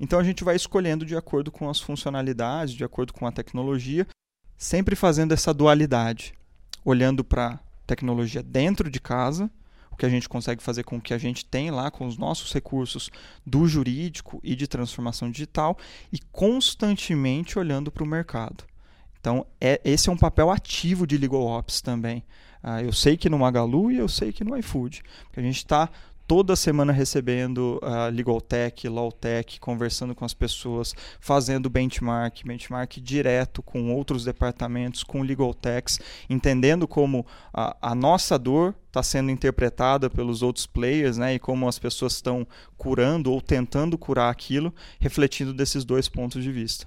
Então 0.00 0.18
a 0.18 0.24
gente 0.24 0.44
vai 0.44 0.54
escolhendo 0.56 1.04
de 1.04 1.16
acordo 1.16 1.50
com 1.50 1.68
as 1.68 1.80
funcionalidades, 1.80 2.74
de 2.74 2.84
acordo 2.84 3.12
com 3.12 3.26
a 3.26 3.32
tecnologia, 3.32 4.06
sempre 4.56 4.94
fazendo 4.94 5.32
essa 5.32 5.52
dualidade, 5.52 6.34
olhando 6.84 7.24
para 7.24 7.58
tecnologia 7.86 8.42
dentro 8.42 8.90
de 8.90 9.00
casa, 9.00 9.50
o 9.90 9.96
que 9.96 10.06
a 10.06 10.08
gente 10.08 10.28
consegue 10.28 10.62
fazer 10.62 10.84
com 10.84 10.96
o 10.96 11.00
que 11.00 11.14
a 11.14 11.18
gente 11.18 11.44
tem 11.44 11.70
lá, 11.70 11.90
com 11.90 12.06
os 12.06 12.16
nossos 12.16 12.52
recursos 12.52 13.10
do 13.44 13.66
jurídico 13.66 14.40
e 14.44 14.54
de 14.54 14.68
transformação 14.68 15.30
digital, 15.30 15.76
e 16.12 16.18
constantemente 16.30 17.58
olhando 17.58 17.90
para 17.90 18.04
o 18.04 18.06
mercado. 18.06 18.64
Então, 19.20 19.44
é, 19.60 19.80
esse 19.84 20.08
é 20.08 20.12
um 20.12 20.16
papel 20.16 20.50
ativo 20.50 21.06
de 21.06 21.18
Legal 21.18 21.42
Ops 21.42 21.80
também. 21.80 22.22
Ah, 22.62 22.82
eu 22.82 22.92
sei 22.92 23.16
que 23.16 23.28
no 23.28 23.38
Magalu 23.38 23.90
e 23.90 23.98
eu 23.98 24.08
sei 24.08 24.32
que 24.32 24.44
no 24.44 24.56
iFood. 24.56 25.02
Porque 25.24 25.40
a 25.40 25.42
gente 25.42 25.58
está 25.58 25.88
toda 26.28 26.54
semana 26.54 26.92
recebendo 26.92 27.80
a 27.82 28.08
Legal 28.08 28.38
Tech, 28.38 28.86
Law 28.86 29.10
Tech, 29.10 29.58
conversando 29.58 30.14
com 30.14 30.26
as 30.26 30.34
pessoas, 30.34 30.94
fazendo 31.18 31.70
benchmark, 31.70 32.44
benchmark 32.44 32.98
direto 33.00 33.62
com 33.62 33.94
outros 33.94 34.26
departamentos, 34.26 35.02
com 35.02 35.22
Legal 35.22 35.54
Techs, 35.54 35.98
entendendo 36.28 36.86
como 36.86 37.26
a, 37.52 37.74
a 37.80 37.94
nossa 37.94 38.38
dor 38.38 38.74
está 38.88 39.02
sendo 39.02 39.30
interpretada 39.30 40.10
pelos 40.10 40.42
outros 40.42 40.66
players, 40.66 41.16
né, 41.16 41.34
e 41.34 41.38
como 41.38 41.66
as 41.66 41.78
pessoas 41.78 42.12
estão 42.12 42.46
curando 42.76 43.32
ou 43.32 43.40
tentando 43.40 43.96
curar 43.96 44.30
aquilo, 44.30 44.72
refletindo 45.00 45.54
desses 45.54 45.82
dois 45.82 46.10
pontos 46.10 46.44
de 46.44 46.52
vista. 46.52 46.84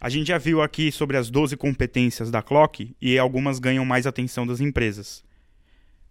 A 0.00 0.08
gente 0.08 0.28
já 0.28 0.38
viu 0.38 0.62
aqui 0.62 0.92
sobre 0.92 1.16
as 1.16 1.30
12 1.30 1.56
competências 1.56 2.30
da 2.30 2.40
Clock 2.40 2.94
e 3.00 3.18
algumas 3.18 3.58
ganham 3.58 3.84
mais 3.84 4.06
atenção 4.06 4.46
das 4.46 4.60
empresas. 4.60 5.24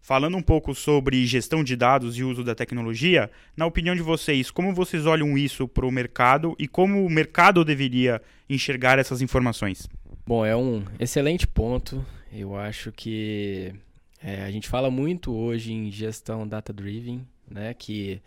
Falando 0.01 0.35
um 0.35 0.41
pouco 0.41 0.73
sobre 0.73 1.23
gestão 1.27 1.63
de 1.63 1.75
dados 1.75 2.17
e 2.17 2.23
uso 2.23 2.43
da 2.43 2.55
tecnologia, 2.55 3.29
na 3.55 3.67
opinião 3.67 3.95
de 3.95 4.01
vocês, 4.01 4.49
como 4.49 4.73
vocês 4.73 5.05
olham 5.05 5.37
isso 5.37 5.67
para 5.67 5.85
o 5.85 5.91
mercado 5.91 6.55
e 6.57 6.67
como 6.67 7.05
o 7.05 7.09
mercado 7.09 7.63
deveria 7.63 8.19
enxergar 8.49 8.97
essas 8.97 9.21
informações? 9.21 9.87
Bom, 10.25 10.43
é 10.43 10.57
um 10.57 10.83
excelente 10.99 11.45
ponto. 11.45 12.03
Eu 12.33 12.55
acho 12.55 12.91
que 12.91 13.75
é, 14.23 14.43
a 14.43 14.49
gente 14.49 14.67
fala 14.67 14.89
muito 14.89 15.35
hoje 15.35 15.71
em 15.71 15.91
gestão 15.91 16.47
data-driven, 16.47 17.23
né, 17.47 17.75
que 17.75 18.19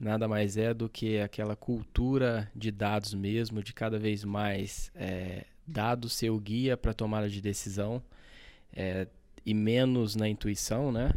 nada 0.00 0.26
mais 0.26 0.56
é 0.56 0.72
do 0.72 0.88
que 0.88 1.20
aquela 1.20 1.54
cultura 1.54 2.50
de 2.56 2.70
dados 2.70 3.12
mesmo, 3.12 3.62
de 3.62 3.74
cada 3.74 3.98
vez 3.98 4.24
mais 4.24 4.90
é, 4.94 5.44
dados 5.66 6.14
ser 6.14 6.30
o 6.30 6.38
guia 6.38 6.74
para 6.74 6.94
tomada 6.94 7.28
de 7.28 7.42
decisão. 7.42 8.02
É, 8.72 9.06
e 9.48 9.54
menos 9.54 10.14
na 10.14 10.28
intuição, 10.28 10.92
né? 10.92 11.10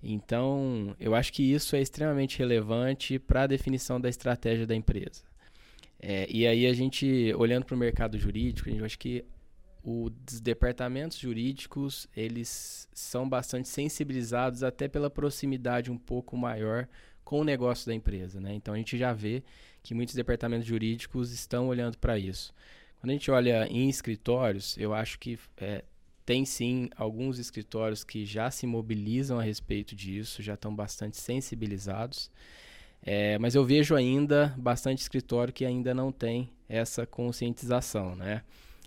Então, 0.00 0.94
eu 1.00 1.12
acho 1.12 1.32
que 1.32 1.42
isso 1.42 1.74
é 1.74 1.80
extremamente 1.80 2.38
relevante 2.38 3.18
para 3.18 3.42
a 3.42 3.46
definição 3.48 4.00
da 4.00 4.08
estratégia 4.08 4.64
da 4.64 4.76
empresa. 4.76 5.24
É, 5.98 6.24
e 6.30 6.46
aí 6.46 6.68
a 6.68 6.72
gente, 6.72 7.34
olhando 7.36 7.64
para 7.64 7.74
o 7.74 7.78
mercado 7.78 8.16
jurídico, 8.16 8.68
a 8.68 8.72
gente 8.72 8.84
acha 8.84 8.96
que 8.96 9.24
os 9.82 10.40
departamentos 10.40 11.18
jurídicos, 11.18 12.06
eles 12.16 12.88
são 12.92 13.28
bastante 13.28 13.68
sensibilizados 13.68 14.62
até 14.62 14.86
pela 14.86 15.10
proximidade 15.10 15.90
um 15.90 15.98
pouco 15.98 16.36
maior 16.36 16.86
com 17.24 17.40
o 17.40 17.44
negócio 17.44 17.86
da 17.86 17.94
empresa, 17.94 18.40
né? 18.40 18.54
Então 18.54 18.72
a 18.72 18.76
gente 18.76 18.96
já 18.96 19.12
vê 19.12 19.42
que 19.82 19.94
muitos 19.94 20.14
departamentos 20.14 20.66
jurídicos 20.66 21.32
estão 21.32 21.66
olhando 21.66 21.98
para 21.98 22.16
isso. 22.18 22.54
Quando 23.00 23.10
a 23.10 23.14
gente 23.14 23.30
olha 23.32 23.66
em 23.66 23.88
escritórios, 23.88 24.78
eu 24.78 24.94
acho 24.94 25.18
que 25.18 25.38
é, 25.56 25.84
tem 26.24 26.44
sim 26.44 26.88
alguns 26.96 27.38
escritórios 27.38 28.02
que 28.02 28.24
já 28.24 28.50
se 28.50 28.66
mobilizam 28.66 29.38
a 29.38 29.42
respeito 29.42 29.94
disso, 29.94 30.42
já 30.42 30.54
estão 30.54 30.74
bastante 30.74 31.16
sensibilizados. 31.16 32.30
É, 33.02 33.38
mas 33.38 33.54
eu 33.54 33.64
vejo 33.64 33.94
ainda 33.94 34.54
bastante 34.56 35.00
escritório 35.00 35.52
que 35.52 35.64
ainda 35.64 35.92
não 35.92 36.10
tem 36.10 36.48
essa 36.68 37.06
conscientização, 37.06 38.16
né? 38.16 38.42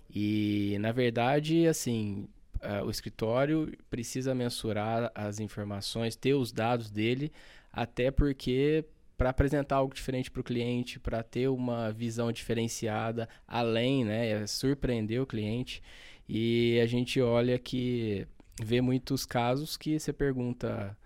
E 0.09 0.77
na 0.79 0.91
verdade, 0.91 1.67
assim, 1.67 2.27
uh, 2.55 2.85
o 2.85 2.89
escritório 2.89 3.71
precisa 3.89 4.33
mensurar 4.33 5.11
as 5.13 5.39
informações, 5.39 6.15
ter 6.15 6.33
os 6.33 6.51
dados 6.51 6.89
dele, 6.89 7.31
até 7.71 8.09
porque 8.09 8.85
para 9.17 9.29
apresentar 9.31 9.77
algo 9.77 9.93
diferente 9.93 10.29
para 10.29 10.41
o 10.41 10.43
cliente, 10.43 10.99
para 10.99 11.23
ter 11.23 11.47
uma 11.47 11.91
visão 11.91 12.31
diferenciada, 12.31 13.27
além, 13.47 14.05
né, 14.05 14.29
é 14.29 14.47
surpreender 14.47 15.21
o 15.21 15.25
cliente. 15.25 15.81
E 16.27 16.79
a 16.81 16.85
gente 16.85 17.21
olha 17.21 17.57
que 17.57 18.27
vê 18.61 18.81
muitos 18.81 19.25
casos 19.25 19.77
que 19.77 19.99
você 19.99 20.11
pergunta 20.11 20.97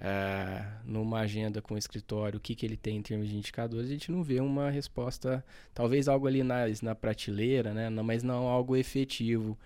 é, 0.00 0.64
numa 0.84 1.20
agenda 1.20 1.60
com 1.60 1.74
o 1.74 1.78
escritório 1.78 2.38
o 2.38 2.40
que, 2.40 2.54
que 2.54 2.64
ele 2.64 2.76
tem 2.76 2.96
em 2.96 3.02
termos 3.02 3.28
de 3.28 3.36
indicadores, 3.36 3.88
a 3.88 3.92
gente 3.92 4.10
não 4.10 4.22
vê 4.22 4.40
uma 4.40 4.70
resposta, 4.70 5.44
talvez 5.74 6.08
algo 6.08 6.26
ali 6.26 6.42
na, 6.42 6.60
na 6.82 6.94
prateleira, 6.94 7.74
né? 7.74 7.90
mas 7.90 8.22
não 8.22 8.48
algo 8.48 8.74
efetivo. 8.74 9.58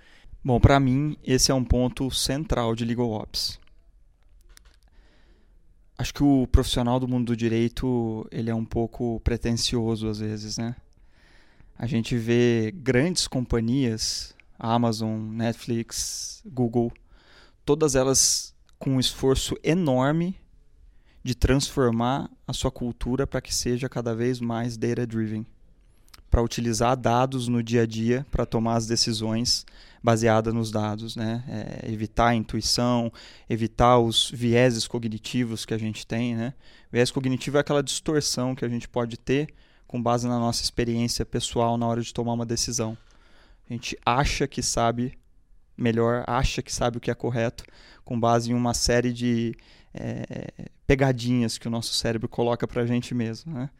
Bom, 0.42 0.58
para 0.58 0.80
mim, 0.80 1.16
esse 1.24 1.52
é 1.52 1.54
um 1.54 1.64
ponto 1.64 2.10
central 2.10 2.74
de 2.74 2.84
Legal 2.84 3.10
Ops. 3.10 3.60
Acho 5.96 6.12
que 6.12 6.24
o 6.24 6.48
profissional 6.48 6.98
do 6.98 7.06
mundo 7.06 7.26
do 7.26 7.36
direito 7.36 8.26
ele 8.30 8.50
é 8.50 8.54
um 8.54 8.64
pouco 8.64 9.20
pretencioso 9.20 10.08
às 10.08 10.18
vezes, 10.18 10.58
né? 10.58 10.74
A 11.78 11.86
gente 11.86 12.16
vê 12.16 12.72
grandes 12.76 13.28
companhias 13.28 14.33
Amazon, 14.58 15.18
Netflix, 15.32 16.42
Google, 16.46 16.92
todas 17.64 17.94
elas 17.94 18.54
com 18.78 18.96
um 18.96 19.00
esforço 19.00 19.56
enorme 19.62 20.38
de 21.22 21.34
transformar 21.34 22.30
a 22.46 22.52
sua 22.52 22.70
cultura 22.70 23.26
para 23.26 23.40
que 23.40 23.54
seja 23.54 23.88
cada 23.88 24.14
vez 24.14 24.40
mais 24.40 24.76
data-driven, 24.76 25.46
para 26.30 26.42
utilizar 26.42 26.96
dados 26.96 27.48
no 27.48 27.62
dia 27.62 27.82
a 27.82 27.86
dia 27.86 28.26
para 28.30 28.44
tomar 28.44 28.74
as 28.74 28.86
decisões 28.86 29.64
baseadas 30.02 30.52
nos 30.52 30.70
dados, 30.70 31.16
né? 31.16 31.42
É, 31.48 31.90
evitar 31.90 32.28
a 32.28 32.34
intuição, 32.34 33.10
evitar 33.48 33.98
os 33.98 34.30
vieses 34.30 34.86
cognitivos 34.86 35.64
que 35.64 35.72
a 35.72 35.78
gente 35.78 36.06
tem, 36.06 36.36
né? 36.36 36.52
O 36.88 36.92
viés 36.92 37.10
cognitivo 37.10 37.56
é 37.56 37.60
aquela 37.60 37.82
distorção 37.82 38.54
que 38.54 38.64
a 38.64 38.68
gente 38.68 38.86
pode 38.86 39.16
ter 39.16 39.54
com 39.86 40.02
base 40.02 40.28
na 40.28 40.38
nossa 40.38 40.62
experiência 40.62 41.24
pessoal 41.24 41.78
na 41.78 41.86
hora 41.86 42.02
de 42.02 42.12
tomar 42.12 42.34
uma 42.34 42.44
decisão. 42.44 42.98
A 43.68 43.72
gente 43.72 43.98
acha 44.04 44.46
que 44.46 44.62
sabe 44.62 45.18
melhor, 45.76 46.24
acha 46.26 46.62
que 46.62 46.72
sabe 46.72 46.98
o 46.98 47.00
que 47.00 47.10
é 47.10 47.14
correto, 47.14 47.64
com 48.04 48.18
base 48.18 48.50
em 48.50 48.54
uma 48.54 48.74
série 48.74 49.12
de 49.12 49.56
é, 49.92 50.68
pegadinhas 50.86 51.58
que 51.58 51.68
o 51.68 51.70
nosso 51.70 51.94
cérebro 51.94 52.28
coloca 52.28 52.66
para 52.66 52.82
a 52.82 52.86
gente 52.86 53.14
mesmo. 53.14 53.54
Né? 53.54 53.70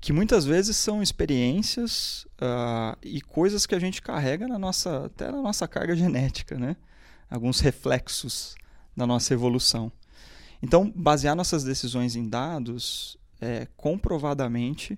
Que 0.00 0.12
muitas 0.12 0.44
vezes 0.44 0.76
são 0.76 1.02
experiências 1.02 2.26
uh, 2.40 2.96
e 3.02 3.20
coisas 3.20 3.66
que 3.66 3.74
a 3.74 3.78
gente 3.78 4.00
carrega 4.00 4.46
na 4.46 4.58
nossa, 4.58 5.06
até 5.06 5.30
na 5.30 5.42
nossa 5.42 5.68
carga 5.68 5.94
genética, 5.96 6.58
né? 6.58 6.76
alguns 7.30 7.60
reflexos 7.60 8.54
da 8.96 9.06
nossa 9.06 9.34
evolução. 9.34 9.90
Então, 10.62 10.90
basear 10.94 11.34
nossas 11.34 11.64
decisões 11.64 12.16
em 12.16 12.28
dados 12.28 13.18
é, 13.40 13.66
comprovadamente 13.76 14.96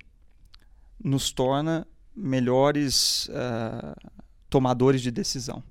nos 1.02 1.32
torna 1.32 1.86
melhores 2.16 3.28
uh, 3.28 4.10
tomadores 4.48 5.02
de 5.02 5.10
decisão. 5.10 5.62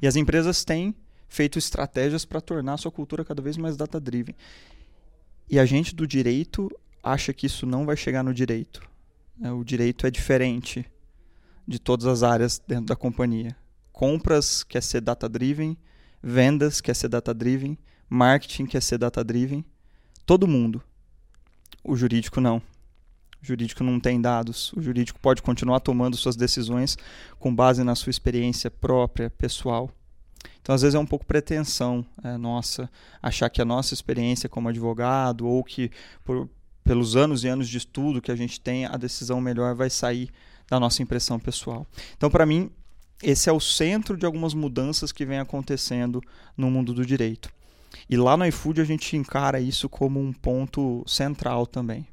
E 0.00 0.06
as 0.06 0.16
empresas 0.16 0.64
têm 0.64 0.94
feito 1.28 1.58
estratégias 1.58 2.24
para 2.24 2.40
tornar 2.40 2.74
a 2.74 2.76
sua 2.76 2.92
cultura 2.92 3.24
cada 3.24 3.42
vez 3.42 3.56
mais 3.56 3.76
data-driven. 3.76 4.34
E 5.50 5.58
a 5.58 5.64
gente 5.64 5.94
do 5.94 6.06
direito 6.06 6.70
acha 7.02 7.32
que 7.32 7.46
isso 7.46 7.66
não 7.66 7.86
vai 7.86 7.96
chegar 7.96 8.22
no 8.22 8.34
direito. 8.34 8.82
Né? 9.36 9.50
O 9.50 9.64
direito 9.64 10.06
é 10.06 10.10
diferente 10.10 10.84
de 11.66 11.78
todas 11.78 12.06
as 12.06 12.22
áreas 12.22 12.60
dentro 12.66 12.86
da 12.86 12.96
companhia. 12.96 13.56
Compras 13.92 14.62
quer 14.62 14.82
ser 14.82 15.00
data-driven, 15.00 15.76
vendas 16.22 16.80
quer 16.80 16.94
ser 16.94 17.08
data-driven, 17.08 17.78
marketing 18.08 18.66
quer 18.66 18.82
ser 18.82 18.98
data-driven, 18.98 19.64
todo 20.24 20.46
mundo. 20.46 20.82
O 21.82 21.96
jurídico 21.96 22.40
não. 22.40 22.62
O 23.42 23.46
jurídico 23.46 23.84
não 23.84 24.00
tem 24.00 24.20
dados. 24.20 24.72
O 24.72 24.82
jurídico 24.82 25.18
pode 25.20 25.42
continuar 25.42 25.80
tomando 25.80 26.16
suas 26.16 26.36
decisões 26.36 26.98
com 27.38 27.54
base 27.54 27.84
na 27.84 27.94
sua 27.94 28.10
experiência 28.10 28.70
própria, 28.70 29.30
pessoal. 29.30 29.90
Então, 30.60 30.74
às 30.74 30.82
vezes, 30.82 30.94
é 30.94 30.98
um 30.98 31.06
pouco 31.06 31.24
pretensão 31.24 32.04
é, 32.22 32.36
nossa 32.36 32.90
achar 33.22 33.48
que 33.48 33.62
a 33.62 33.64
nossa 33.64 33.94
experiência 33.94 34.48
como 34.48 34.68
advogado 34.68 35.46
ou 35.46 35.64
que 35.64 35.90
por, 36.24 36.48
pelos 36.84 37.16
anos 37.16 37.44
e 37.44 37.48
anos 37.48 37.68
de 37.68 37.78
estudo 37.78 38.20
que 38.20 38.30
a 38.30 38.36
gente 38.36 38.60
tem, 38.60 38.84
a 38.84 38.96
decisão 38.96 39.40
melhor 39.40 39.74
vai 39.74 39.88
sair 39.88 40.30
da 40.68 40.78
nossa 40.78 41.02
impressão 41.02 41.38
pessoal. 41.38 41.86
Então, 42.16 42.30
para 42.30 42.44
mim, 42.44 42.70
esse 43.22 43.48
é 43.48 43.52
o 43.52 43.60
centro 43.60 44.16
de 44.16 44.26
algumas 44.26 44.54
mudanças 44.54 45.10
que 45.10 45.24
vem 45.24 45.38
acontecendo 45.38 46.22
no 46.56 46.70
mundo 46.70 46.92
do 46.92 47.04
direito. 47.04 47.50
E 48.08 48.16
lá 48.16 48.36
no 48.36 48.46
iFood 48.46 48.80
a 48.80 48.84
gente 48.84 49.16
encara 49.16 49.60
isso 49.60 49.88
como 49.88 50.20
um 50.20 50.32
ponto 50.32 51.02
central 51.06 51.66
também. 51.66 52.06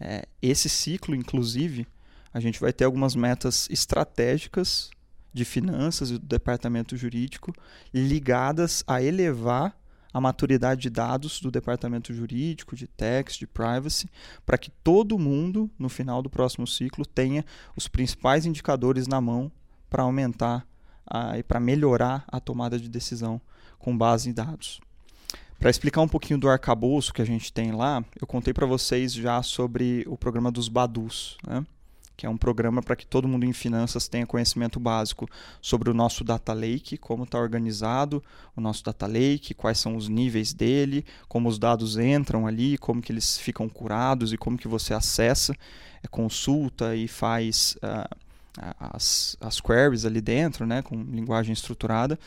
É, 0.00 0.26
esse 0.40 0.68
ciclo, 0.68 1.14
inclusive, 1.14 1.86
a 2.32 2.40
gente 2.40 2.60
vai 2.60 2.72
ter 2.72 2.84
algumas 2.84 3.14
metas 3.14 3.68
estratégicas 3.70 4.90
de 5.32 5.44
finanças 5.44 6.10
e 6.10 6.18
do 6.18 6.26
departamento 6.26 6.96
jurídico 6.96 7.52
ligadas 7.92 8.82
a 8.86 9.02
elevar 9.02 9.76
a 10.12 10.20
maturidade 10.20 10.82
de 10.82 10.90
dados 10.90 11.40
do 11.40 11.50
departamento 11.50 12.14
jurídico, 12.14 12.74
de 12.74 12.86
tax, 12.86 13.36
de 13.36 13.46
privacy, 13.46 14.08
para 14.44 14.56
que 14.56 14.70
todo 14.70 15.18
mundo, 15.18 15.70
no 15.78 15.88
final 15.88 16.22
do 16.22 16.30
próximo 16.30 16.66
ciclo, 16.66 17.04
tenha 17.04 17.44
os 17.76 17.88
principais 17.88 18.46
indicadores 18.46 19.06
na 19.06 19.20
mão 19.20 19.52
para 19.88 20.02
aumentar 20.02 20.66
a, 21.06 21.38
e 21.38 21.42
para 21.42 21.60
melhorar 21.60 22.24
a 22.26 22.40
tomada 22.40 22.78
de 22.78 22.88
decisão 22.88 23.40
com 23.78 23.96
base 23.96 24.30
em 24.30 24.32
dados. 24.32 24.80
Para 25.58 25.70
explicar 25.70 26.02
um 26.02 26.08
pouquinho 26.08 26.38
do 26.38 26.48
arcabouço 26.48 27.12
que 27.12 27.20
a 27.20 27.24
gente 27.24 27.52
tem 27.52 27.72
lá, 27.72 28.04
eu 28.20 28.28
contei 28.28 28.54
para 28.54 28.64
vocês 28.64 29.12
já 29.12 29.42
sobre 29.42 30.04
o 30.06 30.16
programa 30.16 30.52
dos 30.52 30.68
Badus, 30.68 31.36
né? 31.44 31.66
que 32.16 32.26
é 32.26 32.28
um 32.28 32.36
programa 32.36 32.80
para 32.80 32.94
que 32.94 33.04
todo 33.04 33.26
mundo 33.26 33.44
em 33.44 33.52
finanças 33.52 34.06
tenha 34.06 34.24
conhecimento 34.24 34.78
básico 34.78 35.28
sobre 35.60 35.90
o 35.90 35.94
nosso 35.94 36.22
data 36.22 36.52
lake, 36.52 36.96
como 36.96 37.24
está 37.24 37.40
organizado 37.40 38.22
o 38.56 38.60
nosso 38.60 38.84
data 38.84 39.06
lake, 39.06 39.52
quais 39.52 39.78
são 39.78 39.96
os 39.96 40.08
níveis 40.08 40.52
dele, 40.52 41.04
como 41.28 41.48
os 41.48 41.58
dados 41.58 41.96
entram 41.96 42.46
ali, 42.46 42.78
como 42.78 43.02
que 43.02 43.10
eles 43.10 43.36
ficam 43.36 43.68
curados 43.68 44.32
e 44.32 44.36
como 44.36 44.58
que 44.58 44.68
você 44.68 44.94
acessa, 44.94 45.56
é, 46.04 46.08
consulta 46.08 46.94
e 46.94 47.08
faz 47.08 47.76
uh, 47.82 48.16
as, 48.56 49.36
as 49.40 49.60
queries 49.60 50.04
ali 50.04 50.20
dentro, 50.20 50.66
né, 50.66 50.82
com 50.82 51.02
linguagem 51.02 51.52
estruturada. 51.52 52.18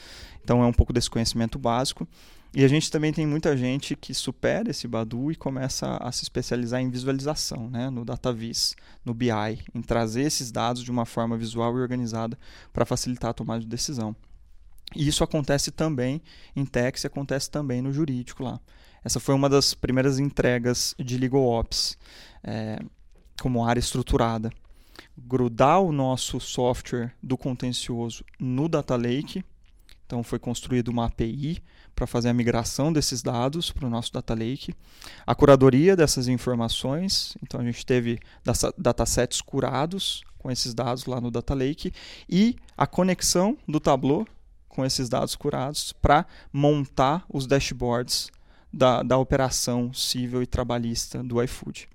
Então 0.43 0.63
é 0.63 0.65
um 0.65 0.73
pouco 0.73 0.93
desse 0.93 1.09
conhecimento 1.09 1.57
básico. 1.59 2.07
E 2.53 2.65
a 2.65 2.67
gente 2.67 2.91
também 2.91 3.13
tem 3.13 3.25
muita 3.25 3.55
gente 3.55 3.95
que 3.95 4.13
supera 4.13 4.69
esse 4.69 4.85
Badu 4.85 5.31
e 5.31 5.35
começa 5.35 5.95
a 5.97 6.11
se 6.11 6.23
especializar 6.23 6.81
em 6.81 6.89
visualização, 6.89 7.69
né? 7.69 7.89
no 7.89 8.03
DataVis, 8.03 8.75
no 9.05 9.13
BI, 9.13 9.31
em 9.73 9.81
trazer 9.81 10.23
esses 10.23 10.51
dados 10.51 10.83
de 10.83 10.91
uma 10.91 11.05
forma 11.05 11.37
visual 11.37 11.77
e 11.77 11.81
organizada 11.81 12.37
para 12.73 12.85
facilitar 12.85 13.31
a 13.31 13.33
tomada 13.33 13.61
de 13.61 13.67
decisão. 13.67 14.13
E 14.93 15.07
isso 15.07 15.23
acontece 15.23 15.71
também 15.71 16.21
em 16.53 16.65
Tex 16.65 17.05
e 17.05 17.07
acontece 17.07 17.49
também 17.49 17.81
no 17.81 17.93
jurídico 17.93 18.43
lá. 18.43 18.59
Essa 19.03 19.19
foi 19.19 19.33
uma 19.33 19.49
das 19.49 19.73
primeiras 19.73 20.19
entregas 20.19 20.93
de 20.99 21.17
LegalOps 21.17 21.97
é, 22.43 22.79
como 23.41 23.63
área 23.65 23.79
estruturada. 23.79 24.51
Grudar 25.17 25.81
o 25.81 25.91
nosso 25.91 26.39
software 26.39 27.13
do 27.21 27.37
contencioso 27.37 28.23
no 28.39 28.67
Data 28.67 28.95
Lake. 28.95 29.43
Então 30.05 30.23
foi 30.23 30.39
construída 30.39 30.91
uma 30.91 31.05
API 31.05 31.61
para 31.95 32.07
fazer 32.07 32.29
a 32.29 32.33
migração 32.33 32.91
desses 32.91 33.21
dados 33.21 33.71
para 33.71 33.85
o 33.85 33.89
nosso 33.89 34.11
data 34.11 34.33
lake, 34.33 34.73
a 35.25 35.35
curadoria 35.35 35.95
dessas 35.95 36.27
informações, 36.27 37.37
então 37.43 37.61
a 37.61 37.63
gente 37.63 37.85
teve 37.85 38.19
datasets 38.77 39.39
curados 39.39 40.23
com 40.37 40.49
esses 40.49 40.73
dados 40.73 41.05
lá 41.05 41.21
no 41.21 41.29
data 41.29 41.53
lake 41.53 41.93
e 42.27 42.55
a 42.75 42.87
conexão 42.87 43.57
do 43.67 43.79
Tableau 43.79 44.27
com 44.67 44.83
esses 44.83 45.07
dados 45.07 45.35
curados 45.35 45.93
para 45.93 46.25
montar 46.51 47.23
os 47.29 47.45
dashboards 47.45 48.31
da, 48.73 49.03
da 49.03 49.17
operação 49.17 49.93
civil 49.93 50.41
e 50.41 50.47
trabalhista 50.47 51.21
do 51.21 51.41
iFood. 51.43 51.87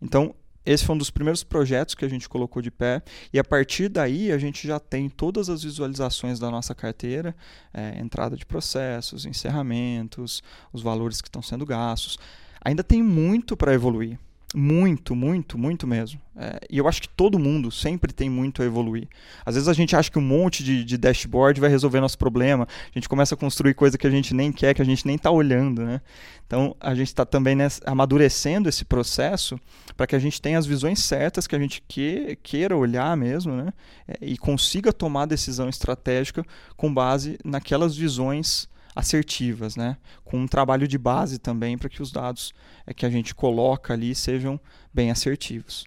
Então, 0.00 0.34
esse 0.64 0.84
foi 0.84 0.94
um 0.94 0.98
dos 0.98 1.10
primeiros 1.10 1.42
projetos 1.42 1.94
que 1.94 2.04
a 2.04 2.08
gente 2.08 2.28
colocou 2.28 2.62
de 2.62 2.70
pé 2.70 3.02
e 3.32 3.38
a 3.38 3.44
partir 3.44 3.88
daí 3.88 4.30
a 4.30 4.38
gente 4.38 4.66
já 4.66 4.78
tem 4.78 5.08
todas 5.08 5.48
as 5.48 5.62
visualizações 5.64 6.38
da 6.38 6.50
nossa 6.50 6.74
carteira, 6.74 7.34
é, 7.74 7.98
entrada 7.98 8.36
de 8.36 8.46
processos, 8.46 9.26
encerramentos, 9.26 10.42
os 10.72 10.82
valores 10.82 11.20
que 11.20 11.28
estão 11.28 11.42
sendo 11.42 11.66
gastos. 11.66 12.18
Ainda 12.64 12.84
tem 12.84 13.02
muito 13.02 13.56
para 13.56 13.74
evoluir. 13.74 14.18
Muito, 14.54 15.14
muito, 15.14 15.56
muito 15.56 15.86
mesmo. 15.86 16.20
É, 16.36 16.60
e 16.70 16.78
eu 16.78 16.86
acho 16.86 17.00
que 17.00 17.08
todo 17.08 17.38
mundo 17.38 17.70
sempre 17.70 18.12
tem 18.12 18.28
muito 18.28 18.62
a 18.62 18.64
evoluir. 18.64 19.08
Às 19.44 19.54
vezes 19.54 19.68
a 19.68 19.72
gente 19.72 19.96
acha 19.96 20.10
que 20.10 20.18
um 20.18 20.22
monte 20.22 20.62
de, 20.62 20.84
de, 20.84 20.98
dashboard 20.98 21.58
vai 21.60 21.70
resolver 21.70 22.00
nosso 22.00 22.18
problema. 22.18 22.66
A 22.66 22.98
gente 22.98 23.08
começa 23.08 23.34
a 23.34 23.38
construir 23.38 23.74
coisa 23.74 23.96
que 23.96 24.06
a 24.06 24.10
gente 24.10 24.34
nem 24.34 24.52
quer, 24.52 24.74
que 24.74 24.82
a 24.82 24.84
gente 24.84 25.06
nem 25.06 25.16
está 25.16 25.30
olhando. 25.30 25.82
Né? 25.84 26.00
Então 26.46 26.76
a 26.78 26.94
gente 26.94 27.08
está 27.08 27.24
também 27.24 27.54
nessa, 27.54 27.82
amadurecendo 27.86 28.68
esse 28.68 28.84
processo 28.84 29.58
para 29.96 30.06
que 30.06 30.16
a 30.16 30.18
gente 30.18 30.40
tenha 30.40 30.58
as 30.58 30.66
visões 30.66 31.00
certas 31.00 31.46
que 31.46 31.56
a 31.56 31.58
gente 31.58 31.82
que, 31.88 32.38
queira 32.42 32.76
olhar 32.76 33.16
mesmo 33.16 33.54
né? 33.54 33.72
É, 34.06 34.18
e 34.20 34.36
consiga 34.36 34.92
tomar 34.92 35.26
decisão 35.26 35.68
estratégica 35.68 36.44
com 36.76 36.92
base 36.92 37.38
naquelas 37.44 37.96
visões 37.96 38.68
assertivas, 38.94 39.76
né? 39.76 39.96
com 40.24 40.38
um 40.38 40.46
trabalho 40.46 40.86
de 40.86 40.98
base 40.98 41.38
também 41.38 41.76
para 41.76 41.88
que 41.88 42.02
os 42.02 42.12
dados 42.12 42.52
é, 42.86 42.92
que 42.92 43.06
a 43.06 43.10
gente 43.10 43.34
coloca 43.34 43.92
ali 43.92 44.14
sejam 44.14 44.60
bem 44.92 45.10
assertivos. 45.10 45.84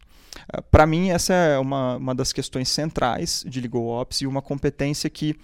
Uh, 0.54 0.62
para 0.70 0.86
mim, 0.86 1.10
essa 1.10 1.34
é 1.34 1.60
uma, 1.60 1.98
uma 1.98 2.16
das 2.16 2.34
questões 2.34 2.70
centrais 2.70 3.44
de 3.48 3.62
LegalOps 3.62 4.22
e 4.22 4.28
uma 4.28 4.42
competência 4.42 5.10
que 5.10 5.36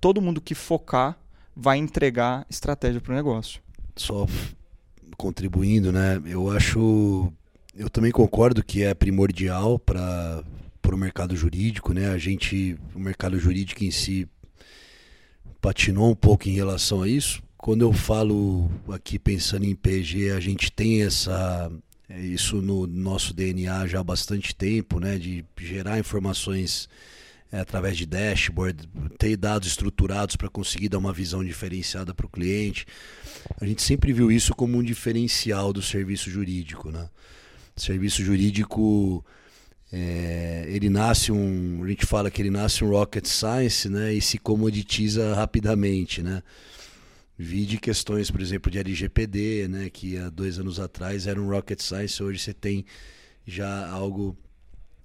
todo 0.00 0.22
mundo 0.22 0.40
que 0.40 0.54
focar 0.54 1.18
vai 1.54 1.76
entregar 1.78 2.46
estratégia 2.48 3.00
para 3.00 3.12
o 3.12 3.16
negócio. 3.16 3.60
Só 3.96 4.26
contribuindo, 5.16 5.90
né? 5.90 6.22
Eu 6.24 6.50
acho, 6.50 7.32
eu 7.74 7.90
também 7.90 8.12
concordo 8.12 8.62
que 8.62 8.84
é 8.84 8.94
primordial 8.94 9.78
para 9.78 10.44
para 10.88 10.94
o 10.94 10.98
mercado 10.98 11.36
jurídico, 11.36 11.92
né? 11.92 12.08
A 12.08 12.16
gente, 12.16 12.78
o 12.94 12.98
mercado 12.98 13.38
jurídico 13.38 13.84
em 13.84 13.90
si 13.90 14.26
patinou 15.60 16.10
um 16.10 16.14
pouco 16.14 16.48
em 16.48 16.52
relação 16.52 17.02
a 17.02 17.08
isso. 17.08 17.42
Quando 17.56 17.82
eu 17.82 17.92
falo 17.92 18.70
aqui 18.88 19.18
pensando 19.18 19.64
em 19.64 19.74
PG, 19.74 20.30
a 20.30 20.40
gente 20.40 20.70
tem 20.70 21.02
essa 21.02 21.70
é, 22.08 22.18
isso 22.20 22.62
no 22.62 22.86
nosso 22.86 23.34
DNA 23.34 23.86
já 23.86 24.00
há 24.00 24.04
bastante 24.04 24.54
tempo, 24.54 24.98
né, 24.98 25.18
de 25.18 25.44
gerar 25.60 25.98
informações 25.98 26.88
é, 27.52 27.60
através 27.60 27.98
de 27.98 28.06
dashboard, 28.06 28.88
ter 29.18 29.36
dados 29.36 29.68
estruturados 29.68 30.34
para 30.34 30.48
conseguir 30.48 30.88
dar 30.88 30.98
uma 30.98 31.12
visão 31.12 31.44
diferenciada 31.44 32.14
para 32.14 32.24
o 32.24 32.30
cliente. 32.30 32.86
A 33.60 33.66
gente 33.66 33.82
sempre 33.82 34.12
viu 34.12 34.32
isso 34.32 34.54
como 34.54 34.78
um 34.78 34.82
diferencial 34.82 35.72
do 35.72 35.82
serviço 35.82 36.30
jurídico. 36.30 36.90
Né? 36.90 37.08
Serviço 37.76 38.22
jurídico, 38.24 39.24
é, 39.90 40.66
ele 40.68 40.90
nasce 40.90 41.32
um, 41.32 41.82
a 41.82 41.88
gente 41.88 42.04
fala 42.04 42.30
que 42.30 42.42
ele 42.42 42.50
nasce 42.50 42.84
um 42.84 42.90
rocket 42.90 43.26
science 43.26 43.88
né? 43.88 44.12
e 44.12 44.20
se 44.20 44.38
comoditiza 44.38 45.34
rapidamente. 45.34 46.22
Né? 46.22 46.42
Vi 47.38 47.64
de 47.64 47.78
questões, 47.78 48.30
por 48.30 48.40
exemplo, 48.40 48.70
de 48.70 48.78
LGPD, 48.78 49.68
né? 49.68 49.90
que 49.90 50.18
há 50.18 50.28
dois 50.28 50.58
anos 50.58 50.78
atrás 50.78 51.26
era 51.26 51.40
um 51.40 51.48
rocket 51.48 51.80
science, 51.80 52.22
hoje 52.22 52.38
você 52.38 52.52
tem 52.52 52.84
já 53.46 53.88
algo 53.88 54.36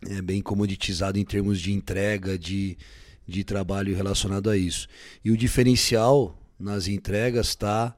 é, 0.10 0.22
bem 0.22 0.42
comoditizado 0.42 1.18
em 1.18 1.24
termos 1.24 1.62
de 1.62 1.72
entrega, 1.72 2.38
de, 2.38 2.78
de 3.26 3.44
trabalho 3.46 3.96
relacionado 3.96 4.50
a 4.50 4.58
isso. 4.58 4.88
E 5.24 5.32
o 5.32 5.38
diferencial 5.38 6.38
nas 6.60 6.90
entregas 6.90 7.48
está 7.48 7.96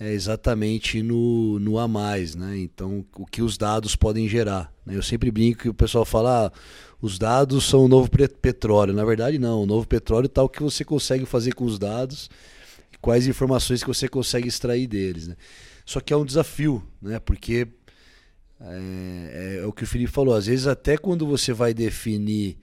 é, 0.00 0.12
exatamente 0.12 1.02
no, 1.02 1.58
no 1.58 1.78
a 1.78 1.88
mais, 1.88 2.34
né? 2.34 2.58
Então, 2.58 3.04
o 3.16 3.26
que 3.26 3.42
os 3.42 3.58
dados 3.58 3.96
podem 3.96 4.28
gerar. 4.28 4.72
Né? 4.86 4.96
Eu 4.96 5.02
sempre 5.02 5.30
brinco 5.30 5.62
que 5.62 5.68
o 5.68 5.74
pessoal 5.74 6.04
fala, 6.04 6.46
ah, 6.46 6.52
os 7.00 7.18
dados 7.18 7.64
são 7.64 7.84
o 7.84 7.88
novo 7.88 8.08
petróleo. 8.40 8.94
Na 8.94 9.04
verdade, 9.04 9.38
não. 9.38 9.62
O 9.62 9.66
novo 9.66 9.86
petróleo 9.86 10.26
está 10.26 10.42
o 10.42 10.48
que 10.48 10.62
você 10.62 10.84
consegue 10.84 11.26
fazer 11.26 11.54
com 11.54 11.64
os 11.64 11.78
dados, 11.78 12.30
quais 13.00 13.26
informações 13.26 13.82
que 13.82 13.88
você 13.88 14.08
consegue 14.08 14.48
extrair 14.48 14.86
deles. 14.86 15.26
Né? 15.28 15.36
Só 15.84 16.00
que 16.00 16.12
é 16.12 16.16
um 16.16 16.24
desafio, 16.24 16.82
né? 17.02 17.18
Porque 17.18 17.66
é, 18.60 19.58
é, 19.58 19.60
é, 19.62 19.66
o 19.66 19.72
que 19.72 19.84
o 19.84 19.86
Felipe 19.86 20.10
falou, 20.10 20.34
às 20.34 20.46
vezes 20.46 20.66
até 20.66 20.96
quando 20.96 21.26
você 21.26 21.52
vai 21.52 21.72
definir 21.72 22.58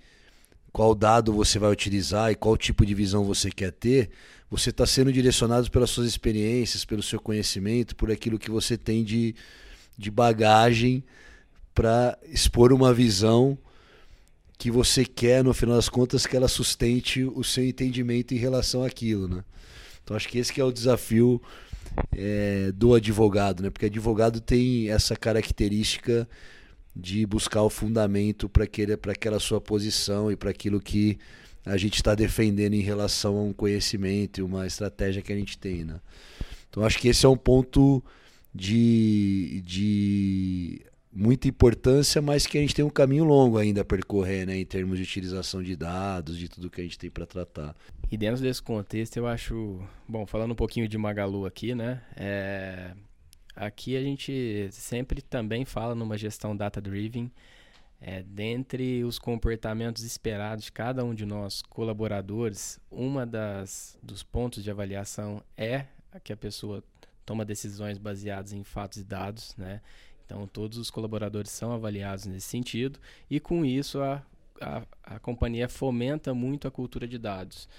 qual 0.71 0.93
dado 0.93 1.31
você 1.31 1.57
vai 1.57 1.71
utilizar 1.71 2.31
e 2.31 2.35
qual 2.35 2.57
tipo 2.57 2.85
de 2.85 2.93
visão 2.93 3.23
você 3.23 3.49
quer 3.49 3.71
ter, 3.71 4.09
você 4.57 4.69
está 4.69 4.85
sendo 4.85 5.11
direcionado 5.11 5.69
pelas 5.69 5.89
suas 5.89 6.07
experiências, 6.07 6.85
pelo 6.85 7.03
seu 7.03 7.19
conhecimento, 7.19 7.95
por 7.95 8.11
aquilo 8.11 8.39
que 8.39 8.49
você 8.49 8.77
tem 8.77 9.03
de, 9.03 9.35
de 9.97 10.09
bagagem 10.09 11.03
para 11.73 12.17
expor 12.31 12.71
uma 12.71 12.93
visão 12.93 13.57
que 14.57 14.71
você 14.71 15.05
quer, 15.05 15.43
no 15.43 15.53
final 15.53 15.75
das 15.75 15.89
contas, 15.89 16.25
que 16.25 16.35
ela 16.35 16.47
sustente 16.47 17.23
o 17.23 17.43
seu 17.43 17.65
entendimento 17.65 18.33
em 18.33 18.37
relação 18.37 18.83
àquilo. 18.83 19.27
Né? 19.27 19.43
Então 20.03 20.15
acho 20.15 20.29
que 20.29 20.37
esse 20.37 20.53
que 20.53 20.61
é 20.61 20.63
o 20.63 20.71
desafio 20.71 21.41
é, 22.15 22.71
do 22.73 22.93
advogado, 22.93 23.61
né? 23.61 23.69
Porque 23.69 23.87
advogado 23.87 24.39
tem 24.39 24.89
essa 24.89 25.15
característica 25.15 26.27
de 26.95 27.25
buscar 27.25 27.61
o 27.61 27.69
fundamento 27.69 28.47
para 28.47 28.63
aquela 29.11 29.39
sua 29.39 29.59
posição 29.59 30.31
e 30.31 30.35
para 30.35 30.49
aquilo 30.49 30.79
que 30.79 31.17
a 31.65 31.77
gente 31.77 31.95
está 31.95 32.13
defendendo 32.13 32.73
em 32.73 32.81
relação 32.81 33.37
a 33.37 33.41
um 33.41 33.53
conhecimento 33.53 34.39
e 34.39 34.43
uma 34.43 34.67
estratégia 34.67 35.21
que 35.21 35.33
a 35.33 35.35
gente 35.35 35.57
tem, 35.57 35.83
né? 35.83 35.99
Então 36.69 36.83
acho 36.85 36.99
que 36.99 37.07
esse 37.07 37.25
é 37.25 37.29
um 37.29 37.37
ponto 37.37 38.03
de, 38.53 39.63
de 39.65 40.81
muita 41.11 41.47
importância, 41.47 42.21
mas 42.21 42.45
que 42.45 42.57
a 42.57 42.61
gente 42.61 42.75
tem 42.75 42.83
um 42.83 42.89
caminho 42.89 43.23
longo 43.23 43.57
ainda 43.57 43.81
a 43.81 43.85
percorrer, 43.85 44.45
né, 44.45 44.57
em 44.57 44.65
termos 44.65 44.97
de 44.97 45.03
utilização 45.03 45.63
de 45.63 45.75
dados, 45.75 46.37
de 46.37 46.49
tudo 46.49 46.69
que 46.69 46.81
a 46.81 46.83
gente 46.83 46.99
tem 46.99 47.09
para 47.09 47.25
tratar. 47.25 47.73
E 48.11 48.17
dentro 48.17 48.41
desse 48.41 48.61
contexto, 48.61 49.17
eu 49.17 49.25
acho, 49.25 49.79
bom, 50.07 50.25
falando 50.25 50.51
um 50.51 50.55
pouquinho 50.55 50.87
de 50.87 50.97
Magalu 50.97 51.45
aqui, 51.45 51.73
né, 51.73 52.01
é, 52.17 52.91
aqui 53.55 53.95
a 53.95 54.01
gente 54.01 54.67
sempre 54.71 55.21
também 55.21 55.63
fala 55.63 55.95
numa 55.95 56.17
gestão 56.17 56.55
data-driven, 56.55 57.31
é, 58.01 58.23
dentre 58.23 59.03
os 59.03 59.17
comportamentos 59.17 60.03
esperados 60.03 60.65
de 60.65 60.71
cada 60.71 61.03
um 61.03 61.13
de 61.13 61.25
nós 61.25 61.61
colaboradores, 61.61 62.79
uma 62.91 63.25
das 63.25 63.97
dos 64.01 64.23
pontos 64.23 64.63
de 64.63 64.69
avaliação 64.69 65.41
é 65.57 65.85
que 66.23 66.31
a 66.31 66.37
pessoa 66.37 66.83
toma 67.25 67.43
decisões 67.43 67.97
baseadas 67.97 68.53
em 68.53 68.63
fatos 68.63 68.99
e 68.99 69.03
dados, 69.03 69.55
né? 69.57 69.81
Então, 70.25 70.47
todos 70.47 70.77
os 70.77 70.89
colaboradores 70.89 71.51
são 71.51 71.71
avaliados 71.71 72.25
nesse 72.25 72.47
sentido, 72.47 72.99
e 73.29 73.39
com 73.39 73.63
isso 73.63 74.01
a, 74.01 74.23
a, 74.59 74.81
a 75.03 75.19
companhia 75.19 75.69
fomenta 75.69 76.33
muito 76.33 76.67
a 76.67 76.71
cultura 76.71 77.07
de 77.07 77.17
dados. 77.17 77.69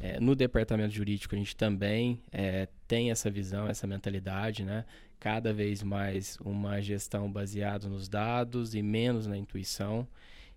É, 0.00 0.18
no 0.18 0.34
departamento 0.34 0.92
jurídico, 0.92 1.34
a 1.34 1.38
gente 1.38 1.56
também 1.56 2.20
é, 2.32 2.68
tem 2.88 3.10
essa 3.10 3.30
visão, 3.30 3.68
essa 3.68 3.86
mentalidade, 3.86 4.64
né? 4.64 4.84
Cada 5.24 5.54
vez 5.54 5.82
mais 5.82 6.36
uma 6.44 6.82
gestão 6.82 7.32
baseada 7.32 7.88
nos 7.88 8.10
dados 8.10 8.74
e 8.74 8.82
menos 8.82 9.26
na 9.26 9.38
intuição. 9.38 10.06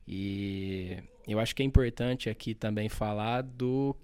E 0.06 1.02
eu 1.26 1.40
acho 1.40 1.56
que 1.56 1.64
é 1.64 1.66
importante 1.66 2.30
aqui 2.30 2.54
também 2.54 2.90
falar 2.90 3.44
do 3.44 3.96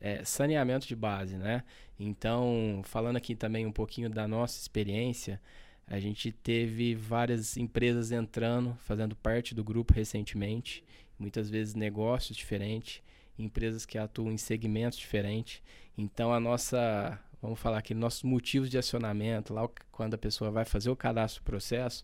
é, 0.00 0.24
saneamento 0.24 0.88
de 0.88 0.96
base, 0.96 1.36
né? 1.36 1.64
Então, 1.98 2.80
falando 2.82 3.16
aqui 3.18 3.34
também 3.34 3.66
um 3.66 3.72
pouquinho 3.72 4.08
da 4.08 4.26
nossa 4.26 4.58
experiência, 4.58 5.38
a 5.86 6.00
gente 6.00 6.32
teve 6.32 6.94
várias 6.94 7.58
empresas 7.58 8.10
entrando, 8.10 8.74
fazendo 8.80 9.14
parte 9.14 9.54
do 9.54 9.62
grupo 9.62 9.92
recentemente, 9.92 10.82
muitas 11.18 11.50
vezes 11.50 11.74
negócios 11.74 12.38
diferentes, 12.38 13.02
empresas 13.38 13.84
que 13.84 13.98
atuam 13.98 14.32
em 14.32 14.38
segmentos 14.38 14.98
diferentes. 14.98 15.60
Então 15.98 16.32
a 16.32 16.40
nossa, 16.40 17.22
vamos 17.40 17.58
falar 17.58 17.78
aqui, 17.78 17.94
nossos 17.94 18.22
motivos 18.22 18.70
de 18.70 18.78
acionamento, 18.78 19.54
lá 19.54 19.68
quando 19.90 20.14
a 20.14 20.18
pessoa 20.18 20.50
vai 20.50 20.64
fazer 20.64 20.90
o 20.90 20.96
cadastro 20.96 21.42
do 21.42 21.46
processo, 21.46 22.02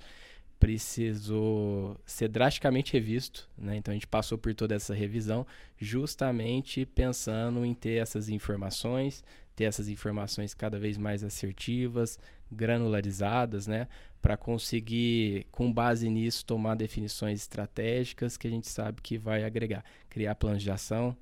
precisou 0.58 1.96
ser 2.06 2.28
drasticamente 2.28 2.92
revisto, 2.94 3.48
né? 3.58 3.76
Então 3.76 3.92
a 3.92 3.94
gente 3.94 4.06
passou 4.06 4.38
por 4.38 4.54
toda 4.54 4.74
essa 4.74 4.94
revisão, 4.94 5.46
justamente 5.78 6.86
pensando 6.86 7.64
em 7.64 7.74
ter 7.74 8.00
essas 8.00 8.28
informações, 8.28 9.22
ter 9.54 9.64
essas 9.64 9.88
informações 9.88 10.54
cada 10.54 10.78
vez 10.78 10.96
mais 10.96 11.22
assertivas, 11.22 12.18
granularizadas, 12.50 13.66
né, 13.66 13.88
para 14.22 14.36
conseguir, 14.36 15.46
com 15.50 15.72
base 15.72 16.08
nisso, 16.08 16.44
tomar 16.44 16.74
definições 16.74 17.40
estratégicas 17.40 18.36
que 18.36 18.46
a 18.46 18.50
gente 18.50 18.68
sabe 18.68 19.00
que 19.02 19.18
vai 19.18 19.44
agregar, 19.44 19.84
criar 20.08 20.34
planos 20.34 20.62
de 20.62 20.70
ação, 20.70 21.16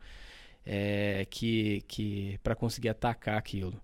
é, 0.66 1.26
que, 1.30 1.82
que 1.86 2.38
para 2.42 2.54
conseguir 2.54 2.88
atacar 2.88 3.36
aquilo. 3.36 3.80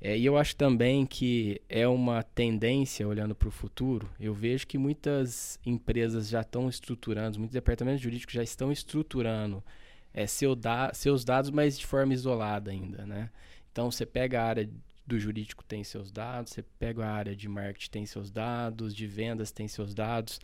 É, 0.00 0.16
e 0.16 0.26
eu 0.26 0.36
acho 0.36 0.54
também 0.56 1.06
que 1.06 1.60
é 1.68 1.88
uma 1.88 2.22
tendência, 2.22 3.08
olhando 3.08 3.34
para 3.34 3.48
o 3.48 3.50
futuro, 3.50 4.10
eu 4.20 4.34
vejo 4.34 4.66
que 4.66 4.76
muitas 4.76 5.58
empresas 5.64 6.28
já 6.28 6.42
estão 6.42 6.68
estruturando, 6.68 7.38
muitos 7.38 7.54
departamentos 7.54 8.02
jurídicos 8.02 8.34
já 8.34 8.42
estão 8.42 8.70
estruturando 8.70 9.64
é, 10.12 10.26
seu 10.26 10.54
da, 10.54 10.92
seus 10.92 11.24
dados, 11.24 11.50
mas 11.50 11.78
de 11.78 11.86
forma 11.86 12.12
isolada 12.12 12.70
ainda, 12.70 13.06
né? 13.06 13.30
Então, 13.72 13.90
você 13.90 14.06
pega 14.06 14.40
a 14.40 14.44
área 14.46 14.70
do 15.06 15.18
jurídico 15.18 15.64
tem 15.64 15.84
seus 15.84 16.10
dados, 16.10 16.52
você 16.52 16.62
pega 16.62 17.04
a 17.04 17.12
área 17.12 17.36
de 17.36 17.48
marketing 17.48 17.90
tem 17.90 18.06
seus 18.06 18.30
dados, 18.30 18.94
de 18.94 19.06
vendas 19.06 19.52
tem 19.52 19.68
seus 19.68 19.94
dados. 19.94 20.40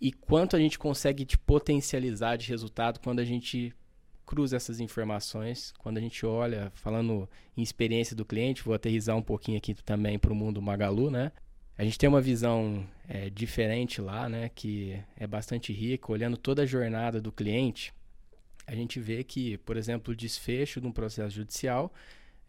E 0.00 0.10
quanto 0.10 0.56
a 0.56 0.58
gente 0.58 0.78
consegue 0.78 1.24
te 1.24 1.36
potencializar 1.36 2.36
de 2.36 2.48
resultado 2.48 2.98
quando 3.00 3.20
a 3.20 3.24
gente 3.24 3.72
cruza 4.32 4.56
essas 4.56 4.80
informações, 4.80 5.74
quando 5.76 5.98
a 5.98 6.00
gente 6.00 6.24
olha, 6.24 6.72
falando 6.74 7.28
em 7.54 7.60
experiência 7.60 8.16
do 8.16 8.24
cliente, 8.24 8.62
vou 8.62 8.72
aterrizar 8.72 9.14
um 9.14 9.20
pouquinho 9.20 9.58
aqui 9.58 9.74
também 9.74 10.18
para 10.18 10.32
o 10.32 10.34
mundo 10.34 10.62
Magalu, 10.62 11.10
né? 11.10 11.32
A 11.76 11.84
gente 11.84 11.98
tem 11.98 12.08
uma 12.08 12.20
visão 12.22 12.82
é, 13.06 13.28
diferente 13.28 14.00
lá, 14.00 14.30
né? 14.30 14.50
Que 14.54 14.98
é 15.18 15.26
bastante 15.26 15.70
rica, 15.70 16.10
olhando 16.10 16.38
toda 16.38 16.62
a 16.62 16.66
jornada 16.66 17.20
do 17.20 17.30
cliente. 17.30 17.92
A 18.66 18.74
gente 18.74 18.98
vê 18.98 19.22
que, 19.22 19.58
por 19.58 19.76
exemplo, 19.76 20.14
o 20.14 20.16
desfecho 20.16 20.80
de 20.80 20.86
um 20.86 20.92
processo 20.92 21.36
judicial 21.36 21.92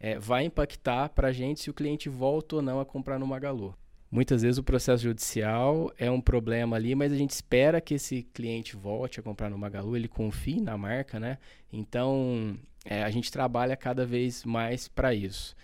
é, 0.00 0.18
vai 0.18 0.46
impactar 0.46 1.10
para 1.10 1.28
a 1.28 1.32
gente 1.32 1.60
se 1.60 1.68
o 1.68 1.74
cliente 1.74 2.08
volta 2.08 2.56
ou 2.56 2.62
não 2.62 2.80
a 2.80 2.86
comprar 2.86 3.18
no 3.18 3.26
Magalu. 3.26 3.76
Muitas 4.14 4.42
vezes 4.42 4.58
o 4.58 4.62
processo 4.62 5.02
judicial 5.02 5.92
é 5.98 6.08
um 6.08 6.20
problema 6.20 6.76
ali, 6.76 6.94
mas 6.94 7.12
a 7.12 7.16
gente 7.16 7.32
espera 7.32 7.80
que 7.80 7.94
esse 7.94 8.22
cliente 8.32 8.76
volte 8.76 9.18
a 9.18 9.22
comprar 9.24 9.50
no 9.50 9.58
Magalu, 9.58 9.96
ele 9.96 10.06
confie 10.06 10.60
na 10.60 10.78
marca, 10.78 11.18
né? 11.18 11.36
Então 11.72 12.56
é, 12.84 13.02
a 13.02 13.10
gente 13.10 13.32
trabalha 13.32 13.76
cada 13.76 14.06
vez 14.06 14.44
mais 14.44 14.86
para 14.86 15.12
isso. 15.12 15.56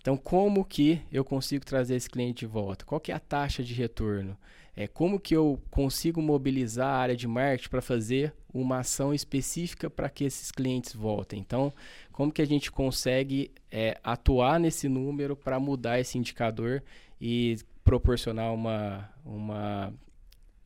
Então, 0.00 0.16
como 0.16 0.64
que 0.64 1.02
eu 1.10 1.24
consigo 1.24 1.64
trazer 1.64 1.96
esse 1.96 2.08
cliente 2.08 2.38
de 2.38 2.46
volta? 2.46 2.84
Qual 2.84 3.00
que 3.00 3.10
é 3.10 3.14
a 3.16 3.18
taxa 3.18 3.64
de 3.64 3.74
retorno? 3.74 4.38
É, 4.76 4.86
como 4.86 5.18
que 5.18 5.34
eu 5.34 5.60
consigo 5.68 6.22
mobilizar 6.22 6.86
a 6.86 6.98
área 6.98 7.16
de 7.16 7.26
marketing 7.26 7.70
para 7.70 7.82
fazer 7.82 8.32
uma 8.54 8.78
ação 8.78 9.12
específica 9.12 9.90
para 9.90 10.08
que 10.08 10.22
esses 10.22 10.52
clientes 10.52 10.94
voltem? 10.94 11.40
Então, 11.40 11.72
como 12.12 12.30
que 12.30 12.40
a 12.40 12.46
gente 12.46 12.70
consegue 12.70 13.50
é, 13.68 13.98
atuar 14.04 14.60
nesse 14.60 14.88
número 14.88 15.34
para 15.34 15.58
mudar 15.58 15.98
esse 15.98 16.16
indicador 16.16 16.84
e 17.20 17.56
proporcionar 17.86 18.52
uma, 18.52 19.08
uma 19.24 19.94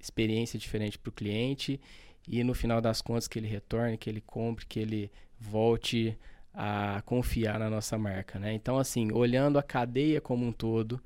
experiência 0.00 0.58
diferente 0.58 0.98
para 0.98 1.10
o 1.10 1.12
cliente 1.12 1.78
e 2.26 2.42
no 2.42 2.54
final 2.54 2.80
das 2.80 3.02
contas 3.02 3.28
que 3.28 3.38
ele 3.38 3.46
retorne, 3.46 3.98
que 3.98 4.08
ele 4.08 4.22
compre, 4.22 4.64
que 4.64 4.80
ele 4.80 5.12
volte 5.38 6.18
a 6.54 7.02
confiar 7.04 7.58
na 7.58 7.68
nossa 7.68 7.98
marca, 7.98 8.38
né? 8.38 8.54
Então, 8.54 8.78
assim, 8.78 9.12
olhando 9.12 9.58
a 9.58 9.62
cadeia 9.62 10.18
como 10.18 10.46
um 10.46 10.50
todo, 10.50 10.98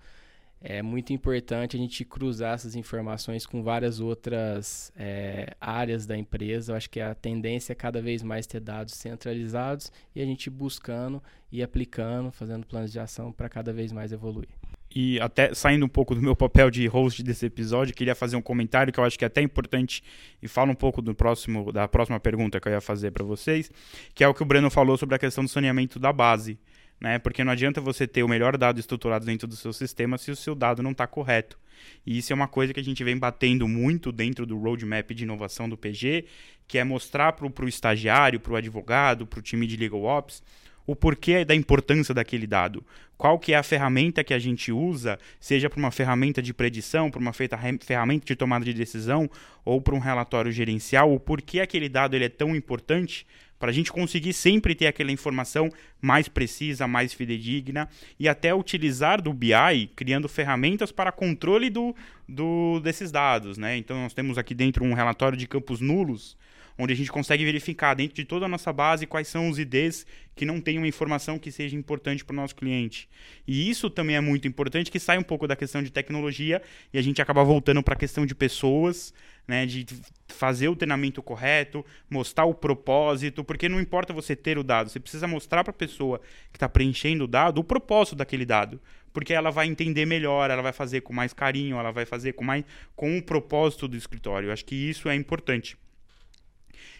é 0.61 0.81
muito 0.83 1.13
importante 1.13 1.77
a 1.77 1.81
gente 1.81 2.05
cruzar 2.05 2.55
essas 2.55 2.77
informações 2.77 3.45
com 3.45 3.63
várias 3.63 3.99
outras 3.99 4.93
é, 4.97 5.57
áreas 5.61 6.07
da 6.07 6.17
empresa. 6.17 6.73
Eu 6.73 6.77
acho 6.77 6.89
que 6.89 7.01
a 7.01 7.13
tendência 7.13 7.73
é 7.73 7.75
cada 7.75 8.01
vez 8.01 8.23
mais 8.23 8.47
ter 8.47 8.61
dados 8.61 8.95
centralizados 8.95 9.91
e 10.15 10.23
a 10.23 10.25
gente 10.25 10.49
buscando 10.49 11.21
e 11.51 11.61
aplicando, 11.61 12.31
fazendo 12.31 12.65
planos 12.65 12.93
de 12.93 13.01
ação 13.01 13.33
para 13.33 13.49
cada 13.49 13.73
vez 13.73 13.91
mais 13.91 14.13
evoluir. 14.13 14.49
E 14.95 15.19
até 15.21 15.53
saindo 15.55 15.85
um 15.85 15.89
pouco 15.89 16.15
do 16.15 16.23
meu 16.23 16.37
papel 16.37 16.71
de 16.71 16.87
host 16.87 17.23
desse 17.23 17.47
episódio, 17.47 17.95
queria 17.95 18.15
fazer 18.15 18.37
um 18.37 18.43
comentário 18.43 18.93
que 18.93 19.01
eu 19.01 19.05
acho 19.05 19.19
que 19.19 19.25
é 19.25 19.27
até 19.27 19.43
importante 19.43 20.03
e 20.41 20.47
fala 20.47 20.71
um 20.71 20.75
pouco 20.75 21.03
do 21.03 21.15
próximo 21.15 21.73
da 21.73 21.89
próxima 21.89 22.21
pergunta 22.21 22.61
que 22.61 22.69
eu 22.69 22.73
ia 22.73 22.81
fazer 22.81 23.11
para 23.11 23.25
vocês, 23.25 23.71
que 24.15 24.23
é 24.23 24.29
o 24.29 24.35
que 24.35 24.43
o 24.43 24.47
Breno 24.47 24.71
falou 24.71 24.97
sobre 24.97 25.17
a 25.17 25.19
questão 25.19 25.43
do 25.43 25.51
saneamento 25.51 25.99
da 25.99 26.13
base 26.13 26.59
né? 27.01 27.19
Porque 27.19 27.45
não 27.45 27.53
adianta 27.53 27.81
você 27.81 28.07
ter 28.07 28.23
o 28.23 28.29
melhor 28.29 28.57
dado 28.57 28.79
estruturado 28.79 29.27
dentro 29.27 29.47
do 29.47 29.57
seu 29.57 29.73
sistema 29.73 30.19
se 30.19 30.31
o 30.31 30.37
seu 30.37 30.55
dado 30.55 30.83
não 30.83 30.93
está 30.93 31.07
correto. 31.07 31.59
E 32.07 32.17
isso 32.17 32.33
é 32.33 32.35
uma 32.35 32.49
coisa 32.49 32.73
que 32.73 32.81
a 32.81 32.85
gente 32.85 33.03
vem 33.03 33.19
batendo 33.19 33.67
muito 33.69 34.13
dentro 34.13 34.47
do 34.47 34.59
roadmap 34.59 35.11
de 35.11 35.25
inovação 35.25 35.69
do 35.69 35.77
PG, 35.77 36.25
que 36.67 36.79
é 36.79 36.85
mostrar 36.85 37.33
para 37.33 37.47
o 37.47 37.69
estagiário, 37.69 38.41
para 38.41 38.53
o 38.53 38.57
advogado, 38.57 39.27
para 39.27 39.39
o 39.39 39.43
time 39.43 39.67
de 39.67 39.77
legal 39.77 40.03
ops, 40.05 40.43
o 40.87 40.95
porquê 40.95 41.45
da 41.45 41.55
importância 41.55 42.15
daquele 42.15 42.47
dado. 42.47 42.85
Qual 43.17 43.39
que 43.39 43.53
é 43.53 43.57
a 43.57 43.63
ferramenta 43.63 44.25
que 44.25 44.35
a 44.35 44.39
gente 44.39 44.73
usa, 44.73 45.19
seja 45.39 45.71
para 45.71 45.79
uma 45.79 45.91
ferramenta 45.91 46.43
de 46.43 46.53
predição, 46.53 47.11
para 47.11 47.21
uma 47.21 47.33
ferramenta 47.33 48.27
de 48.27 48.37
tomada 48.37 48.65
de 48.65 48.75
decisão 48.75 49.31
ou 49.65 49.81
para 49.81 49.95
um 49.95 50.01
relatório 50.01 50.51
gerencial, 50.51 51.13
o 51.13 51.21
porquê 51.21 51.61
aquele 51.61 51.89
dado 51.89 52.15
ele 52.15 52.25
é 52.25 52.29
tão 52.29 52.55
importante 52.55 53.27
para 53.59 53.71
a 53.71 53.73
gente 53.73 53.91
conseguir 53.91 54.33
sempre 54.33 54.75
ter 54.75 54.87
aquela 54.87 55.11
informação 55.11 55.71
mais 55.99 56.29
precisa, 56.29 56.87
mais 56.87 57.15
fidedigna 57.15 57.89
e 58.19 58.29
até 58.29 58.55
utilizar 58.55 59.23
do 59.23 59.33
BI 59.33 59.91
criando 59.97 60.29
ferramentas 60.29 60.93
para 60.93 61.11
controle 61.11 61.71
do, 61.71 61.95
do, 62.29 62.79
desses 62.81 63.11
dados. 63.11 63.57
Né? 63.57 63.79
Então, 63.79 64.03
nós 64.03 64.13
temos 64.13 64.37
aqui 64.37 64.55
dentro 64.55 64.85
um 64.85 64.93
relatório 64.93 65.39
de 65.39 65.47
campos 65.47 65.81
nulos, 65.81 66.37
onde 66.79 66.93
a 66.93 66.97
gente 66.97 67.11
consegue 67.11 67.45
verificar 67.45 67.95
dentro 67.95 68.15
de 68.15 68.25
toda 68.25 68.47
a 68.47 68.49
nossa 68.49 68.73
base 68.73 69.07
quais 69.07 69.29
são 69.29 69.49
os 69.49 69.59
IDs 69.59 70.07
que 70.35 70.45
não 70.45 70.61
têm 70.61 70.79
uma 70.79 70.89
informação 70.89 71.39
que 71.39 71.51
seja 71.51 71.77
importante 71.77 72.25
para 72.25 72.33
o 72.33 72.37
nosso 72.37 72.57
cliente. 72.57 73.09
E 73.47 73.71
isso 73.71 73.89
também 73.89 74.17
é 74.17 74.21
muito 74.21 74.49
importante, 74.49 74.91
que 74.91 74.99
sai 74.99 75.17
um 75.19 75.23
pouco 75.23 75.47
da 75.47 75.55
questão 75.55 75.83
de 75.83 75.91
tecnologia 75.91 76.61
e 76.93 76.99
a 76.99 77.03
gente 77.03 77.23
acaba 77.23 77.45
voltando 77.45 77.83
para 77.83 77.95
a 77.95 77.99
questão 77.99 78.27
de 78.27 78.35
pessoas, 78.35 79.15
né, 79.47 79.67
de 79.67 79.87
fazer 80.29 80.69
o 80.69 80.77
treinamento 80.77 81.23
correto, 81.23 81.85
mostrar 82.11 82.45
o 82.45 82.55
propósito, 82.55 83.45
porque 83.45 83.69
não 83.69 83.81
importa 83.81 84.13
você 84.13 84.35
ter 84.35 84.59
o 84.59 84.65
dado, 84.65 84.91
você 84.91 84.99
precisa 84.99 85.29
mostrar 85.29 85.63
para 85.63 85.71
a 85.71 85.75
pessoa 85.75 86.21
que 86.51 86.57
está 86.57 86.69
preenchendo 86.69 87.25
o 87.25 87.29
dado 87.29 87.59
o 87.59 87.65
propósito 87.65 88.17
daquele 88.17 88.45
dado, 88.45 88.81
porque 89.13 89.33
ela 89.33 89.51
vai 89.51 89.69
entender 89.69 90.07
melhor, 90.07 90.51
ela 90.51 90.63
vai 90.63 90.73
fazer 90.73 91.03
com 91.03 91.13
mais 91.13 91.33
carinho, 91.33 91.79
ela 91.79 91.93
vai 91.93 92.05
fazer 92.05 92.33
com 92.33 92.43
mais 92.43 92.65
com 92.97 93.17
o 93.17 93.23
propósito 93.23 93.87
do 93.87 93.97
escritório. 93.97 94.49
Eu 94.49 94.53
acho 94.53 94.65
que 94.65 94.75
isso 94.75 95.09
é 95.09 95.15
importante. 95.15 95.77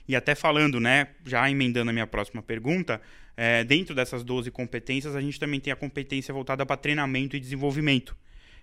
E 0.07 0.15
até 0.15 0.35
falando, 0.35 0.79
né, 0.79 1.09
já 1.25 1.51
emendando 1.51 1.91
a 1.91 1.93
minha 1.93 2.07
próxima 2.07 2.43
pergunta, 2.43 3.01
é, 3.37 3.65
dentro 3.65 3.95
dessas 3.95 4.23
12 4.23 4.51
competências, 4.51 5.17
a 5.17 5.21
gente 5.21 5.41
também 5.41 5.61
tem 5.61 5.73
a 5.73 5.77
competência 5.77 6.33
voltada 6.33 6.65
para 6.65 6.77
treinamento 6.77 7.37
e 7.37 7.41
desenvolvimento 7.41 8.17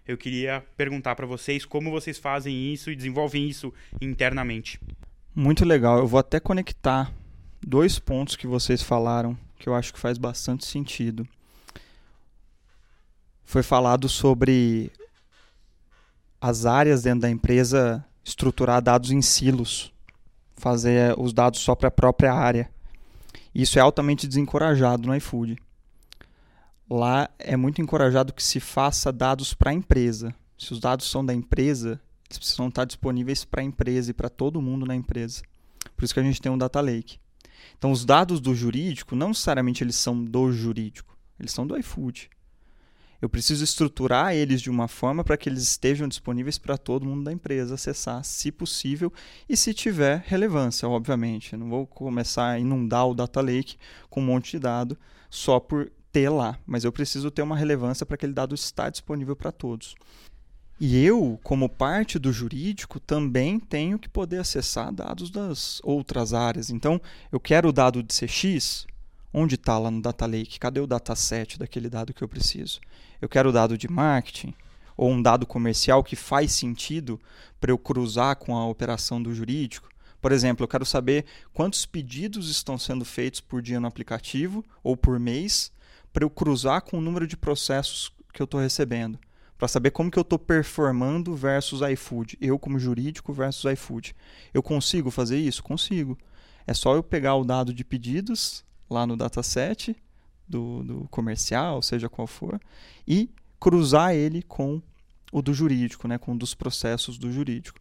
eu 0.07 0.17
queria 0.17 0.63
perguntar 0.75 1.15
para 1.15 1.25
vocês 1.25 1.65
como 1.65 1.91
vocês 1.91 2.17
fazem 2.17 2.73
isso 2.73 2.89
e 2.89 2.95
desenvolvem 2.95 3.47
isso 3.47 3.73
internamente. 4.01 4.79
Muito 5.33 5.63
legal. 5.63 5.97
Eu 5.97 6.07
vou 6.07 6.19
até 6.19 6.39
conectar 6.39 7.11
dois 7.65 7.99
pontos 7.99 8.35
que 8.35 8.47
vocês 8.47 8.81
falaram 8.81 9.37
que 9.57 9.69
eu 9.69 9.75
acho 9.75 9.93
que 9.93 9.99
faz 9.99 10.17
bastante 10.17 10.65
sentido. 10.65 11.27
Foi 13.45 13.61
falado 13.61 14.09
sobre 14.09 14.91
as 16.39 16.65
áreas 16.65 17.03
dentro 17.03 17.21
da 17.21 17.29
empresa 17.29 18.03
estruturar 18.23 18.81
dados 18.81 19.11
em 19.11 19.21
silos, 19.21 19.90
fazer 20.61 21.13
os 21.17 21.33
dados 21.33 21.59
só 21.59 21.75
para 21.75 21.87
a 21.87 21.91
própria 21.91 22.33
área. 22.33 22.69
Isso 23.53 23.77
é 23.77 23.81
altamente 23.81 24.27
desencorajado 24.27 25.07
no 25.07 25.15
iFood 25.15 25.57
lá 26.91 27.29
é 27.39 27.55
muito 27.55 27.81
encorajado 27.81 28.33
que 28.33 28.43
se 28.43 28.59
faça 28.59 29.13
dados 29.13 29.53
para 29.53 29.71
a 29.71 29.73
empresa. 29.73 30.35
Se 30.57 30.73
os 30.73 30.79
dados 30.79 31.09
são 31.09 31.25
da 31.25 31.33
empresa, 31.33 31.99
eles 32.27 32.37
precisam 32.37 32.67
estar 32.67 32.83
disponíveis 32.83 33.45
para 33.45 33.61
a 33.61 33.63
empresa 33.63 34.11
e 34.11 34.13
para 34.13 34.29
todo 34.29 34.61
mundo 34.61 34.85
na 34.85 34.93
empresa. 34.93 35.41
Por 35.95 36.03
isso 36.03 36.13
que 36.13 36.19
a 36.19 36.23
gente 36.23 36.41
tem 36.41 36.51
um 36.51 36.57
data 36.57 36.81
lake. 36.81 37.17
Então, 37.77 37.91
os 37.91 38.03
dados 38.03 38.41
do 38.41 38.53
jurídico, 38.53 39.15
não 39.15 39.29
necessariamente 39.29 39.83
eles 39.83 39.95
são 39.95 40.21
do 40.23 40.51
jurídico, 40.51 41.17
eles 41.39 41.51
são 41.51 41.65
do 41.65 41.77
iFood. 41.77 42.29
Eu 43.21 43.29
preciso 43.29 43.63
estruturar 43.63 44.33
eles 44.33 44.61
de 44.61 44.69
uma 44.69 44.87
forma 44.87 45.23
para 45.23 45.37
que 45.37 45.47
eles 45.47 45.61
estejam 45.61 46.07
disponíveis 46.07 46.57
para 46.57 46.77
todo 46.77 47.05
mundo 47.05 47.23
da 47.23 47.31
empresa 47.31 47.75
acessar, 47.75 48.23
se 48.23 48.51
possível, 48.51 49.13
e 49.47 49.55
se 49.55 49.73
tiver 49.73 50.23
relevância, 50.25 50.89
obviamente. 50.89 51.53
Eu 51.53 51.59
não 51.59 51.69
vou 51.69 51.85
começar 51.85 52.49
a 52.49 52.59
inundar 52.59 53.07
o 53.07 53.13
data 53.13 53.39
lake 53.39 53.77
com 54.09 54.21
um 54.21 54.25
monte 54.25 54.51
de 54.51 54.59
dado 54.59 54.97
só 55.29 55.59
por 55.59 55.91
ter 56.11 56.29
lá, 56.29 56.57
mas 56.65 56.83
eu 56.83 56.91
preciso 56.91 57.29
ter 57.29 57.43
uma 57.43 57.55
relevância 57.55 58.05
para 58.05 58.15
aquele 58.15 58.33
dado 58.33 58.55
estar 58.55 58.89
disponível 58.89 59.35
para 59.35 59.51
todos. 59.51 59.95
E 60.79 61.05
eu, 61.05 61.39
como 61.43 61.69
parte 61.69 62.17
do 62.17 62.33
jurídico, 62.33 62.99
também 62.99 63.59
tenho 63.59 63.99
que 63.99 64.09
poder 64.09 64.39
acessar 64.39 64.91
dados 64.91 65.29
das 65.29 65.79
outras 65.83 66.33
áreas. 66.33 66.71
Então, 66.71 66.99
eu 67.31 67.39
quero 67.39 67.69
o 67.69 67.71
dado 67.71 68.01
de 68.01 68.11
CX, 68.11 68.87
onde 69.31 69.53
está 69.53 69.77
lá 69.77 69.91
no 69.91 70.01
Data 70.01 70.25
Lake? 70.25 70.59
Cadê 70.59 70.79
o 70.79 70.87
dataset 70.87 71.59
daquele 71.59 71.87
dado 71.87 72.15
que 72.15 72.23
eu 72.23 72.27
preciso? 72.27 72.79
Eu 73.21 73.29
quero 73.29 73.51
dado 73.51 73.77
de 73.77 73.87
marketing, 73.87 74.53
ou 74.97 75.11
um 75.11 75.21
dado 75.21 75.45
comercial 75.45 76.03
que 76.03 76.15
faz 76.15 76.51
sentido 76.51 77.19
para 77.59 77.71
eu 77.71 77.77
cruzar 77.77 78.35
com 78.35 78.57
a 78.57 78.67
operação 78.67 79.21
do 79.21 79.33
jurídico. 79.33 79.89
Por 80.19 80.31
exemplo, 80.31 80.63
eu 80.63 80.67
quero 80.67 80.85
saber 80.85 81.25
quantos 81.53 81.85
pedidos 81.85 82.49
estão 82.49 82.77
sendo 82.77 83.05
feitos 83.05 83.39
por 83.39 83.61
dia 83.61 83.79
no 83.79 83.87
aplicativo 83.87 84.65
ou 84.83 84.97
por 84.97 85.19
mês 85.19 85.71
para 86.11 86.23
eu 86.23 86.29
cruzar 86.29 86.81
com 86.81 86.97
o 86.97 87.01
número 87.01 87.27
de 87.27 87.37
processos 87.37 88.11
que 88.33 88.41
eu 88.41 88.45
estou 88.45 88.59
recebendo, 88.59 89.19
para 89.57 89.67
saber 89.67 89.91
como 89.91 90.09
que 90.09 90.17
eu 90.17 90.21
estou 90.21 90.39
performando 90.39 91.35
versus 91.35 91.81
iFood, 91.81 92.37
eu 92.41 92.57
como 92.57 92.79
jurídico 92.79 93.31
versus 93.31 93.71
iFood. 93.71 94.15
Eu 94.53 94.63
consigo 94.63 95.11
fazer 95.11 95.37
isso? 95.37 95.61
Consigo. 95.61 96.17
É 96.65 96.73
só 96.73 96.95
eu 96.95 97.03
pegar 97.03 97.35
o 97.35 97.43
dado 97.43 97.73
de 97.73 97.83
pedidos 97.83 98.65
lá 98.89 99.05
no 99.05 99.15
dataset 99.15 99.95
do, 100.51 100.83
do 100.83 101.07
comercial, 101.09 101.81
seja 101.81 102.09
qual 102.09 102.27
for, 102.27 102.59
e 103.07 103.29
cruzar 103.59 104.13
ele 104.13 104.43
com 104.43 104.81
o 105.31 105.41
do 105.41 105.53
jurídico, 105.53 106.07
né, 106.07 106.17
com 106.17 106.33
um 106.33 106.37
dos 106.37 106.53
processos 106.53 107.17
do 107.17 107.31
jurídico. 107.31 107.79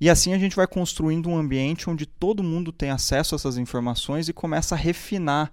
E 0.00 0.10
assim 0.10 0.34
a 0.34 0.38
gente 0.38 0.54
vai 0.54 0.66
construindo 0.66 1.28
um 1.28 1.36
ambiente 1.36 1.88
onde 1.88 2.04
todo 2.04 2.42
mundo 2.42 2.70
tem 2.70 2.90
acesso 2.90 3.34
a 3.34 3.36
essas 3.36 3.56
informações 3.56 4.28
e 4.28 4.32
começa 4.32 4.74
a 4.74 4.78
refinar 4.78 5.50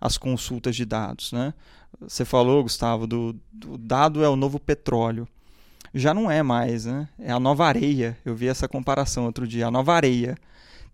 as 0.00 0.16
consultas 0.16 0.76
de 0.76 0.84
dados. 0.84 1.32
Né? 1.32 1.52
Você 2.00 2.24
falou, 2.24 2.62
Gustavo, 2.62 3.06
do, 3.06 3.34
do 3.52 3.76
dado 3.76 4.22
é 4.22 4.28
o 4.28 4.36
novo 4.36 4.60
petróleo. 4.60 5.26
Já 5.92 6.14
não 6.14 6.30
é 6.30 6.42
mais, 6.42 6.84
né? 6.84 7.08
é 7.18 7.32
a 7.32 7.40
nova 7.40 7.66
areia. 7.66 8.16
Eu 8.24 8.36
vi 8.36 8.46
essa 8.46 8.68
comparação 8.68 9.24
outro 9.24 9.48
dia. 9.48 9.66
A 9.66 9.70
nova 9.70 9.94
areia 9.94 10.36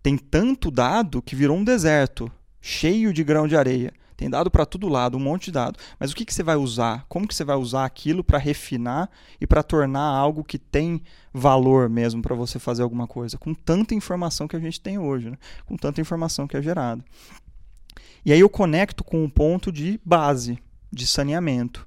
tem 0.01 0.17
tanto 0.17 0.71
dado 0.71 1.21
que 1.21 1.35
virou 1.35 1.57
um 1.57 1.63
deserto, 1.63 2.31
cheio 2.61 3.13
de 3.13 3.23
grão 3.23 3.47
de 3.47 3.55
areia. 3.55 3.93
Tem 4.17 4.29
dado 4.29 4.49
para 4.49 4.65
todo 4.65 4.87
lado, 4.87 5.17
um 5.17 5.19
monte 5.19 5.45
de 5.45 5.51
dado. 5.51 5.77
Mas 5.99 6.11
o 6.11 6.15
que, 6.15 6.25
que 6.25 6.33
você 6.33 6.43
vai 6.43 6.55
usar? 6.55 7.05
Como 7.09 7.27
que 7.27 7.35
você 7.35 7.43
vai 7.43 7.55
usar 7.55 7.85
aquilo 7.85 8.23
para 8.23 8.37
refinar 8.37 9.09
e 9.39 9.45
para 9.45 9.61
tornar 9.61 10.05
algo 10.05 10.43
que 10.43 10.57
tem 10.57 11.01
valor 11.33 11.89
mesmo 11.89 12.21
para 12.21 12.35
você 12.35 12.57
fazer 12.57 12.83
alguma 12.83 13.07
coisa? 13.07 13.37
Com 13.37 13.53
tanta 13.53 13.93
informação 13.93 14.47
que 14.47 14.55
a 14.55 14.59
gente 14.59 14.79
tem 14.79 14.97
hoje, 14.97 15.29
né? 15.29 15.37
com 15.65 15.75
tanta 15.75 15.99
informação 15.99 16.47
que 16.47 16.55
é 16.55 16.61
gerada. 16.61 17.03
E 18.25 18.31
aí 18.31 18.39
eu 18.39 18.49
conecto 18.49 19.03
com 19.03 19.23
um 19.23 19.29
ponto 19.29 19.71
de 19.71 19.99
base, 20.03 20.57
de 20.91 21.05
saneamento. 21.05 21.85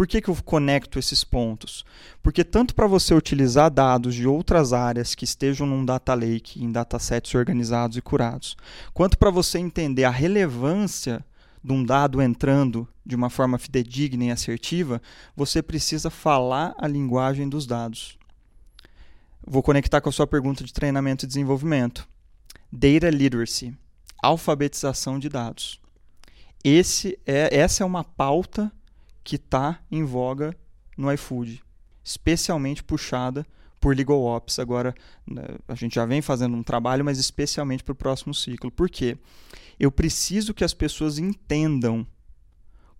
Por 0.00 0.06
que, 0.06 0.22
que 0.22 0.30
eu 0.30 0.36
conecto 0.44 0.98
esses 0.98 1.24
pontos? 1.24 1.84
Porque 2.22 2.42
tanto 2.42 2.74
para 2.74 2.86
você 2.86 3.12
utilizar 3.12 3.70
dados 3.70 4.14
de 4.14 4.26
outras 4.26 4.72
áreas 4.72 5.14
que 5.14 5.24
estejam 5.24 5.66
num 5.66 5.84
data 5.84 6.14
lake, 6.14 6.62
em 6.64 6.72
datasets 6.72 7.34
organizados 7.34 7.98
e 7.98 8.00
curados, 8.00 8.56
quanto 8.94 9.18
para 9.18 9.30
você 9.30 9.58
entender 9.58 10.04
a 10.04 10.10
relevância 10.10 11.22
de 11.62 11.72
um 11.72 11.84
dado 11.84 12.22
entrando 12.22 12.88
de 13.04 13.14
uma 13.14 13.28
forma 13.28 13.58
fidedigna 13.58 14.24
e 14.24 14.30
assertiva, 14.30 15.00
você 15.36 15.62
precisa 15.62 16.10
falar 16.10 16.74
a 16.78 16.86
linguagem 16.86 17.48
dos 17.48 17.66
dados. 17.66 18.18
Vou 19.46 19.62
conectar 19.62 20.00
com 20.00 20.08
a 20.08 20.12
sua 20.12 20.26
pergunta 20.26 20.64
de 20.64 20.72
treinamento 20.72 21.24
e 21.24 21.28
desenvolvimento. 21.28 22.08
Data 22.72 23.10
literacy 23.10 23.76
alfabetização 24.22 25.18
de 25.18 25.28
dados. 25.28 25.80
Esse 26.62 27.18
é, 27.26 27.56
essa 27.56 27.82
é 27.82 27.86
uma 27.86 28.04
pauta 28.04 28.70
que 29.24 29.36
está 29.36 29.80
em 29.90 30.04
voga 30.04 30.54
no 30.96 31.10
iFood, 31.12 31.62
especialmente 32.04 32.84
puxada 32.84 33.46
por 33.80 33.96
Legal 33.96 34.22
Ops. 34.22 34.58
Agora, 34.58 34.94
né, 35.26 35.42
a 35.66 35.74
gente 35.74 35.94
já 35.94 36.04
vem 36.04 36.20
fazendo 36.20 36.56
um 36.56 36.62
trabalho, 36.62 37.04
mas 37.04 37.18
especialmente 37.18 37.82
para 37.82 37.92
o 37.92 37.96
próximo 37.96 38.34
ciclo. 38.34 38.70
Por 38.70 38.88
quê? 38.88 39.16
Eu 39.78 39.90
preciso 39.90 40.52
que 40.52 40.64
as 40.64 40.74
pessoas 40.74 41.18
entendam 41.18 42.06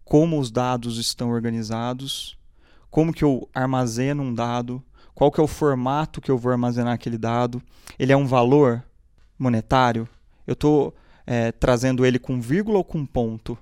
como 0.05 0.41
os 0.41 0.51
dados 0.51 0.99
estão 0.99 1.31
organizados, 1.31 2.37
como 2.91 3.13
que 3.13 3.23
eu 3.23 3.49
armazeno 3.55 4.23
um 4.23 4.35
dado, 4.35 4.83
qual 5.15 5.31
que 5.31 5.39
é 5.39 5.43
o 5.43 5.47
formato 5.47 6.21
que 6.21 6.31
eu 6.31 6.39
vou 6.39 6.51
armazenar 6.51 6.95
aquele 6.95 7.19
dado, 7.19 7.63
ele 7.99 8.13
é 8.13 8.17
um 8.17 8.27
valor 8.27 8.83
monetário, 9.39 10.09
eu 10.47 10.55
estou 10.55 10.95
é, 11.27 11.53
trazendo 11.53 12.05
ele 12.05 12.19
com 12.19 12.41
vírgula 12.41 12.79
ou 12.79 12.85
com 12.85 13.07
ponto. 13.07 13.57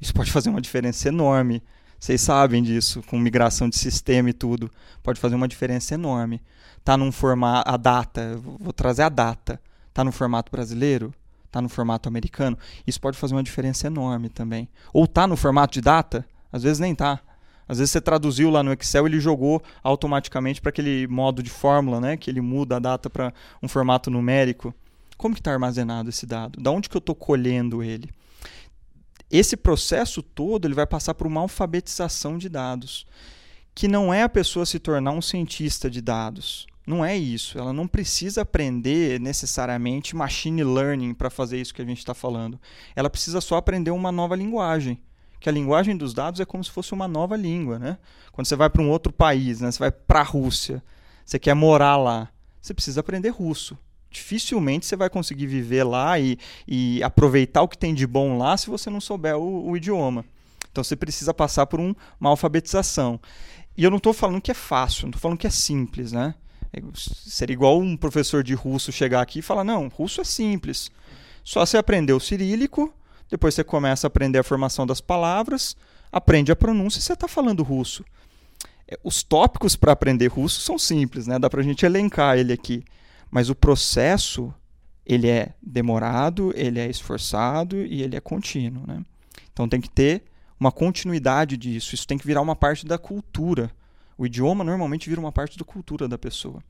Isso 0.00 0.14
pode 0.14 0.30
fazer 0.30 0.50
uma 0.50 0.60
diferença 0.60 1.08
enorme. 1.08 1.62
Vocês 1.98 2.20
sabem 2.20 2.62
disso, 2.62 3.02
com 3.08 3.18
migração 3.18 3.68
de 3.68 3.76
sistema 3.76 4.30
e 4.30 4.32
tudo. 4.32 4.70
Pode 5.02 5.18
fazer 5.18 5.34
uma 5.34 5.48
diferença 5.48 5.94
enorme. 5.94 6.40
Tá 6.88 6.96
num 6.96 7.12
formato. 7.12 7.70
A 7.70 7.76
data, 7.76 8.40
vou 8.42 8.72
trazer 8.72 9.02
a 9.02 9.10
data. 9.10 9.60
Tá 9.92 10.02
no 10.02 10.10
formato 10.10 10.50
brasileiro? 10.50 11.12
Tá 11.50 11.60
no 11.60 11.68
formato 11.68 12.08
americano? 12.08 12.56
Isso 12.86 12.98
pode 12.98 13.18
fazer 13.18 13.34
uma 13.34 13.42
diferença 13.42 13.88
enorme 13.88 14.30
também. 14.30 14.70
Ou 14.90 15.06
tá 15.06 15.26
no 15.26 15.36
formato 15.36 15.74
de 15.74 15.82
data? 15.82 16.24
Às 16.50 16.62
vezes 16.62 16.78
nem 16.78 16.94
tá. 16.94 17.20
Às 17.68 17.76
vezes 17.76 17.90
você 17.90 18.00
traduziu 18.00 18.48
lá 18.48 18.62
no 18.62 18.72
Excel, 18.72 19.06
ele 19.06 19.20
jogou 19.20 19.62
automaticamente 19.82 20.62
para 20.62 20.70
aquele 20.70 21.06
modo 21.06 21.42
de 21.42 21.50
fórmula, 21.50 22.00
né? 22.00 22.16
Que 22.16 22.30
ele 22.30 22.40
muda 22.40 22.76
a 22.76 22.78
data 22.78 23.10
para 23.10 23.34
um 23.62 23.68
formato 23.68 24.10
numérico. 24.10 24.74
Como 25.18 25.34
que 25.34 25.42
está 25.42 25.52
armazenado 25.52 26.08
esse 26.08 26.24
dado? 26.24 26.58
Da 26.58 26.70
onde 26.70 26.88
que 26.88 26.96
eu 26.96 27.00
estou 27.00 27.14
colhendo 27.14 27.82
ele? 27.82 28.08
Esse 29.30 29.58
processo 29.58 30.22
todo 30.22 30.66
ele 30.66 30.72
vai 30.72 30.86
passar 30.86 31.12
por 31.12 31.26
uma 31.26 31.42
alfabetização 31.42 32.38
de 32.38 32.48
dados, 32.48 33.06
que 33.74 33.86
não 33.86 34.10
é 34.10 34.22
a 34.22 34.28
pessoa 34.28 34.64
se 34.64 34.78
tornar 34.78 35.10
um 35.10 35.20
cientista 35.20 35.90
de 35.90 36.00
dados. 36.00 36.66
Não 36.88 37.04
é 37.04 37.14
isso. 37.14 37.58
Ela 37.58 37.70
não 37.70 37.86
precisa 37.86 38.40
aprender 38.40 39.20
necessariamente 39.20 40.16
machine 40.16 40.64
learning 40.64 41.12
para 41.12 41.28
fazer 41.28 41.60
isso 41.60 41.74
que 41.74 41.82
a 41.82 41.84
gente 41.84 41.98
está 41.98 42.14
falando. 42.14 42.58
Ela 42.96 43.10
precisa 43.10 43.42
só 43.42 43.58
aprender 43.58 43.90
uma 43.90 44.10
nova 44.10 44.34
linguagem. 44.34 44.98
Que 45.38 45.50
a 45.50 45.52
linguagem 45.52 45.94
dos 45.94 46.14
dados 46.14 46.40
é 46.40 46.46
como 46.46 46.64
se 46.64 46.70
fosse 46.70 46.94
uma 46.94 47.06
nova 47.06 47.36
língua. 47.36 47.78
Né? 47.78 47.98
Quando 48.32 48.46
você 48.46 48.56
vai 48.56 48.70
para 48.70 48.80
um 48.80 48.88
outro 48.88 49.12
país, 49.12 49.60
né? 49.60 49.70
você 49.70 49.78
vai 49.78 49.90
para 49.90 50.20
a 50.20 50.22
Rússia, 50.22 50.82
você 51.26 51.38
quer 51.38 51.52
morar 51.52 51.98
lá, 51.98 52.30
você 52.58 52.72
precisa 52.72 53.00
aprender 53.00 53.28
russo 53.28 53.76
dificilmente 54.10 54.86
você 54.86 54.96
vai 54.96 55.10
conseguir 55.10 55.46
viver 55.46 55.84
lá 55.84 56.18
e, 56.18 56.38
e 56.66 57.02
aproveitar 57.02 57.60
o 57.60 57.68
que 57.68 57.76
tem 57.76 57.92
de 57.92 58.06
bom 58.06 58.38
lá 58.38 58.56
se 58.56 58.70
você 58.70 58.88
não 58.88 59.02
souber 59.02 59.36
o, 59.36 59.68
o 59.68 59.76
idioma. 59.76 60.24
Então 60.72 60.82
você 60.82 60.96
precisa 60.96 61.34
passar 61.34 61.66
por 61.66 61.78
um, 61.78 61.94
uma 62.18 62.30
alfabetização. 62.30 63.20
E 63.76 63.84
eu 63.84 63.90
não 63.90 63.98
estou 63.98 64.14
falando 64.14 64.40
que 64.40 64.50
é 64.50 64.54
fácil, 64.54 65.02
não 65.02 65.10
estou 65.10 65.20
falando 65.20 65.38
que 65.38 65.46
é 65.46 65.50
simples, 65.50 66.10
né? 66.10 66.34
É, 66.72 66.80
seria 66.94 67.54
igual 67.54 67.80
um 67.80 67.96
professor 67.96 68.42
de 68.42 68.54
russo 68.54 68.92
chegar 68.92 69.20
aqui 69.20 69.38
e 69.38 69.42
falar: 69.42 69.64
não, 69.64 69.88
russo 69.88 70.20
é 70.20 70.24
simples. 70.24 70.90
Só 71.42 71.64
você 71.64 71.76
aprender 71.76 72.12
o 72.12 72.20
cirílico, 72.20 72.92
depois 73.30 73.54
você 73.54 73.64
começa 73.64 74.06
a 74.06 74.08
aprender 74.08 74.38
a 74.38 74.42
formação 74.42 74.86
das 74.86 75.00
palavras, 75.00 75.76
aprende 76.12 76.52
a 76.52 76.56
pronúncia 76.56 76.98
e 76.98 77.02
você 77.02 77.12
está 77.14 77.28
falando 77.28 77.62
russo. 77.62 78.04
É, 78.86 78.98
os 79.04 79.22
tópicos 79.22 79.76
para 79.76 79.92
aprender 79.92 80.28
russo 80.28 80.60
são 80.60 80.78
simples, 80.78 81.26
né? 81.26 81.38
Dá 81.38 81.48
para 81.48 81.60
a 81.60 81.64
gente 81.64 81.84
elencar 81.84 82.38
ele 82.38 82.52
aqui. 82.52 82.84
Mas 83.30 83.50
o 83.50 83.54
processo, 83.54 84.52
ele 85.04 85.28
é 85.28 85.54
demorado, 85.62 86.52
ele 86.56 86.80
é 86.80 86.88
esforçado 86.88 87.76
e 87.84 88.02
ele 88.02 88.16
é 88.16 88.20
contínuo. 88.20 88.86
Né? 88.86 89.04
Então 89.52 89.68
tem 89.68 89.80
que 89.80 89.90
ter 89.90 90.22
uma 90.58 90.72
continuidade 90.72 91.56
disso. 91.56 91.94
Isso 91.94 92.06
tem 92.06 92.16
que 92.16 92.26
virar 92.26 92.40
uma 92.40 92.56
parte 92.56 92.86
da 92.86 92.96
cultura. 92.96 93.70
O 94.18 94.26
idioma 94.26 94.64
normalmente 94.64 95.08
vira 95.08 95.20
uma 95.20 95.30
parte 95.30 95.56
da 95.56 95.64
cultura 95.64 96.08
da 96.08 96.18
pessoa. 96.18 96.60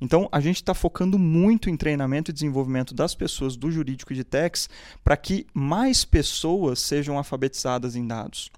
Então, 0.00 0.28
a 0.32 0.40
gente 0.40 0.56
está 0.56 0.74
focando 0.74 1.16
muito 1.16 1.70
em 1.70 1.76
treinamento 1.76 2.32
e 2.32 2.34
desenvolvimento 2.34 2.92
das 2.92 3.14
pessoas 3.14 3.56
do 3.56 3.70
jurídico 3.70 4.12
de 4.12 4.24
techs 4.24 4.68
para 5.04 5.16
que 5.16 5.46
mais 5.54 6.04
pessoas 6.04 6.80
sejam 6.80 7.16
alfabetizadas 7.16 7.94
em 7.94 8.04
dados. 8.04 8.50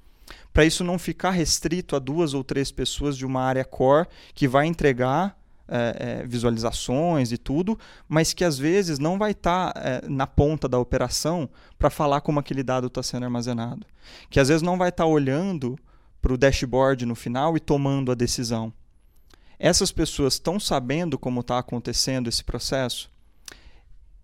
Para 0.50 0.64
isso 0.64 0.82
não 0.82 0.98
ficar 0.98 1.30
restrito 1.30 1.94
a 1.94 1.98
duas 1.98 2.32
ou 2.32 2.42
três 2.42 2.72
pessoas 2.72 3.18
de 3.18 3.26
uma 3.26 3.42
área 3.42 3.64
core 3.64 4.08
que 4.34 4.48
vai 4.48 4.66
entregar 4.66 5.38
é, 5.68 6.22
é, 6.22 6.26
visualizações 6.26 7.30
e 7.30 7.36
tudo, 7.36 7.78
mas 8.08 8.32
que 8.32 8.42
às 8.42 8.58
vezes 8.58 8.98
não 8.98 9.18
vai 9.18 9.32
estar 9.32 9.74
tá, 9.74 9.80
é, 9.80 10.08
na 10.08 10.26
ponta 10.26 10.66
da 10.66 10.78
operação 10.78 11.48
para 11.78 11.90
falar 11.90 12.22
como 12.22 12.40
aquele 12.40 12.62
dado 12.62 12.86
está 12.86 13.02
sendo 13.02 13.24
armazenado. 13.24 13.86
Que 14.30 14.40
às 14.40 14.48
vezes 14.48 14.62
não 14.62 14.78
vai 14.78 14.88
estar 14.88 15.04
tá 15.04 15.08
olhando 15.08 15.78
para 16.20 16.32
o 16.32 16.38
dashboard 16.38 17.06
no 17.06 17.14
final 17.14 17.56
e 17.56 17.60
tomando 17.60 18.12
a 18.12 18.14
decisão. 18.14 18.72
Essas 19.58 19.90
pessoas 19.90 20.34
estão 20.34 20.60
sabendo 20.60 21.18
como 21.18 21.40
está 21.40 21.58
acontecendo 21.58 22.28
esse 22.28 22.44
processo? 22.44 23.10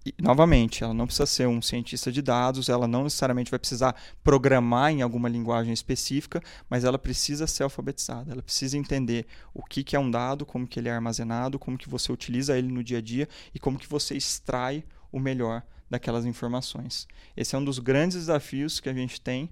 E, 0.06 0.14
novamente, 0.20 0.84
ela 0.84 0.92
não 0.92 1.06
precisa 1.06 1.24
ser 1.24 1.48
um 1.48 1.62
cientista 1.62 2.12
de 2.12 2.20
dados, 2.20 2.68
ela 2.68 2.86
não 2.86 3.04
necessariamente 3.04 3.50
vai 3.50 3.58
precisar 3.58 3.96
programar 4.22 4.92
em 4.92 5.00
alguma 5.00 5.30
linguagem 5.30 5.72
específica, 5.72 6.42
mas 6.68 6.84
ela 6.84 6.98
precisa 6.98 7.46
ser 7.46 7.62
alfabetizada, 7.62 8.30
ela 8.30 8.42
precisa 8.42 8.76
entender 8.76 9.26
o 9.54 9.62
que, 9.64 9.82
que 9.82 9.96
é 9.96 9.98
um 9.98 10.10
dado, 10.10 10.44
como 10.44 10.66
que 10.66 10.78
ele 10.78 10.90
é 10.90 10.92
armazenado, 10.92 11.58
como 11.58 11.78
que 11.78 11.88
você 11.88 12.12
utiliza 12.12 12.56
ele 12.56 12.68
no 12.68 12.84
dia 12.84 12.98
a 12.98 13.00
dia 13.00 13.26
e 13.54 13.58
como 13.58 13.78
que 13.78 13.88
você 13.88 14.14
extrai 14.14 14.84
o 15.10 15.18
melhor 15.18 15.62
daquelas 15.88 16.26
informações. 16.26 17.08
Esse 17.34 17.54
é 17.54 17.58
um 17.58 17.64
dos 17.64 17.78
grandes 17.78 18.18
desafios 18.18 18.80
que 18.80 18.90
a 18.90 18.94
gente 18.94 19.20
tem. 19.20 19.48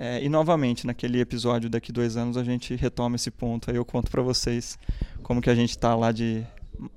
É, 0.00 0.22
e 0.22 0.28
novamente, 0.28 0.86
naquele 0.86 1.20
episódio 1.20 1.68
daqui 1.68 1.90
dois 1.90 2.16
anos, 2.16 2.36
a 2.36 2.44
gente 2.44 2.76
retoma 2.76 3.16
esse 3.16 3.32
ponto. 3.32 3.68
Aí 3.68 3.76
eu 3.76 3.84
conto 3.84 4.08
para 4.08 4.22
vocês 4.22 4.78
como 5.24 5.42
que 5.42 5.50
a 5.50 5.56
gente 5.56 5.70
está 5.70 5.92
lá 5.96 6.12
de 6.12 6.46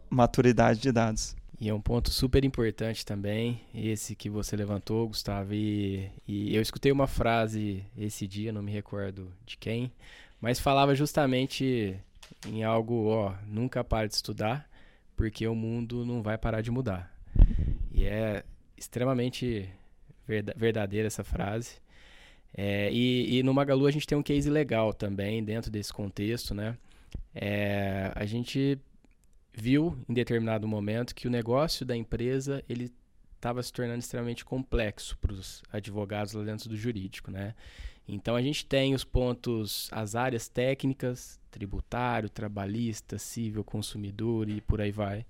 maturidade 0.07 0.79
de 0.79 0.91
dados. 0.91 1.35
E 1.59 1.67
é 1.67 1.73
um 1.73 1.81
ponto 1.81 2.11
super 2.11 2.45
importante 2.45 3.03
também, 3.03 3.61
esse 3.73 4.15
que 4.15 4.29
você 4.29 4.55
levantou, 4.55 5.07
Gustavo. 5.07 5.51
E, 5.51 6.11
e, 6.27 6.55
eu 6.55 6.61
escutei 6.61 6.91
uma 6.91 7.07
frase 7.07 7.83
esse 7.97 8.27
dia, 8.27 8.53
não 8.53 8.61
me 8.61 8.71
recordo 8.71 9.31
de 9.47 9.57
quem, 9.57 9.91
mas 10.39 10.59
falava 10.59 10.93
justamente 10.93 11.99
em 12.47 12.63
algo, 12.63 13.07
ó, 13.07 13.33
nunca 13.47 13.83
pare 13.83 14.09
de 14.09 14.15
estudar, 14.15 14.69
porque 15.15 15.47
o 15.47 15.55
mundo 15.55 16.05
não 16.05 16.21
vai 16.21 16.37
parar 16.37 16.61
de 16.61 16.69
mudar. 16.69 17.11
E 17.91 18.05
é 18.05 18.43
extremamente 18.77 19.67
verdadeira 20.27 21.07
essa 21.07 21.23
frase. 21.23 21.81
É, 22.53 22.91
e, 22.91 23.37
e 23.37 23.43
no 23.43 23.53
Magalu 23.53 23.87
a 23.87 23.91
gente 23.91 24.05
tem 24.05 24.17
um 24.17 24.23
case 24.23 24.49
legal 24.49 24.93
também 24.93 25.43
dentro 25.43 25.71
desse 25.71 25.93
contexto, 25.93 26.53
né? 26.53 26.77
É, 27.33 28.11
a 28.13 28.25
gente 28.25 28.77
viu 29.53 29.97
em 30.07 30.13
determinado 30.13 30.67
momento 30.67 31.15
que 31.15 31.27
o 31.27 31.31
negócio 31.31 31.85
da 31.85 31.95
empresa 31.95 32.63
ele 32.67 32.91
estava 33.35 33.63
se 33.63 33.71
tornando 33.73 33.99
extremamente 33.99 34.45
complexo 34.45 35.17
para 35.17 35.33
os 35.33 35.63
advogados 35.71 36.33
lá 36.33 36.43
dentro 36.43 36.69
do 36.69 36.77
jurídico, 36.77 37.31
né? 37.31 37.55
Então 38.07 38.35
a 38.35 38.41
gente 38.41 38.65
tem 38.65 38.93
os 38.93 39.03
pontos, 39.03 39.89
as 39.91 40.15
áreas 40.15 40.47
técnicas, 40.47 41.39
tributário, 41.49 42.29
trabalhista, 42.29 43.17
civil, 43.17 43.63
consumidor 43.63 44.49
e 44.49 44.61
por 44.61 44.81
aí 44.81 44.91
vai. 44.91 45.25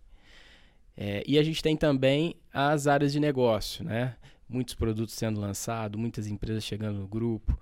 É, 0.98 1.24
e 1.26 1.38
a 1.38 1.44
gente 1.44 1.64
tem 1.64 1.78
também 1.78 2.36
as 2.54 2.88
áreas 2.88 3.14
de 3.14 3.20
negócio, 3.20 3.84
né? 3.84 4.16
Muitos 4.52 4.76
produtos 4.76 5.16
sendo 5.16 5.40
lançados, 5.40 6.00
muitas 6.00 6.28
empresas 6.28 6.64
chegando 6.64 7.00
no 7.00 7.08
grupo. 7.08 7.58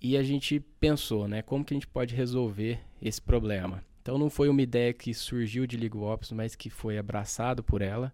E 0.00 0.18
a 0.18 0.22
gente 0.22 0.60
pensou, 0.78 1.26
né? 1.26 1.40
Como 1.40 1.64
que 1.64 1.72
a 1.72 1.76
gente 1.76 1.86
pode 1.86 2.14
resolver 2.14 2.78
esse 3.00 3.20
problema? 3.20 3.82
Então 4.02 4.18
não 4.18 4.28
foi 4.28 4.50
uma 4.50 4.60
ideia 4.60 4.92
que 4.92 5.14
surgiu 5.14 5.66
de 5.66 5.78
League 5.78 5.96
Ops, 5.96 6.30
mas 6.32 6.54
que 6.54 6.68
foi 6.68 6.98
abraçado 6.98 7.64
por 7.64 7.80
ela. 7.80 8.12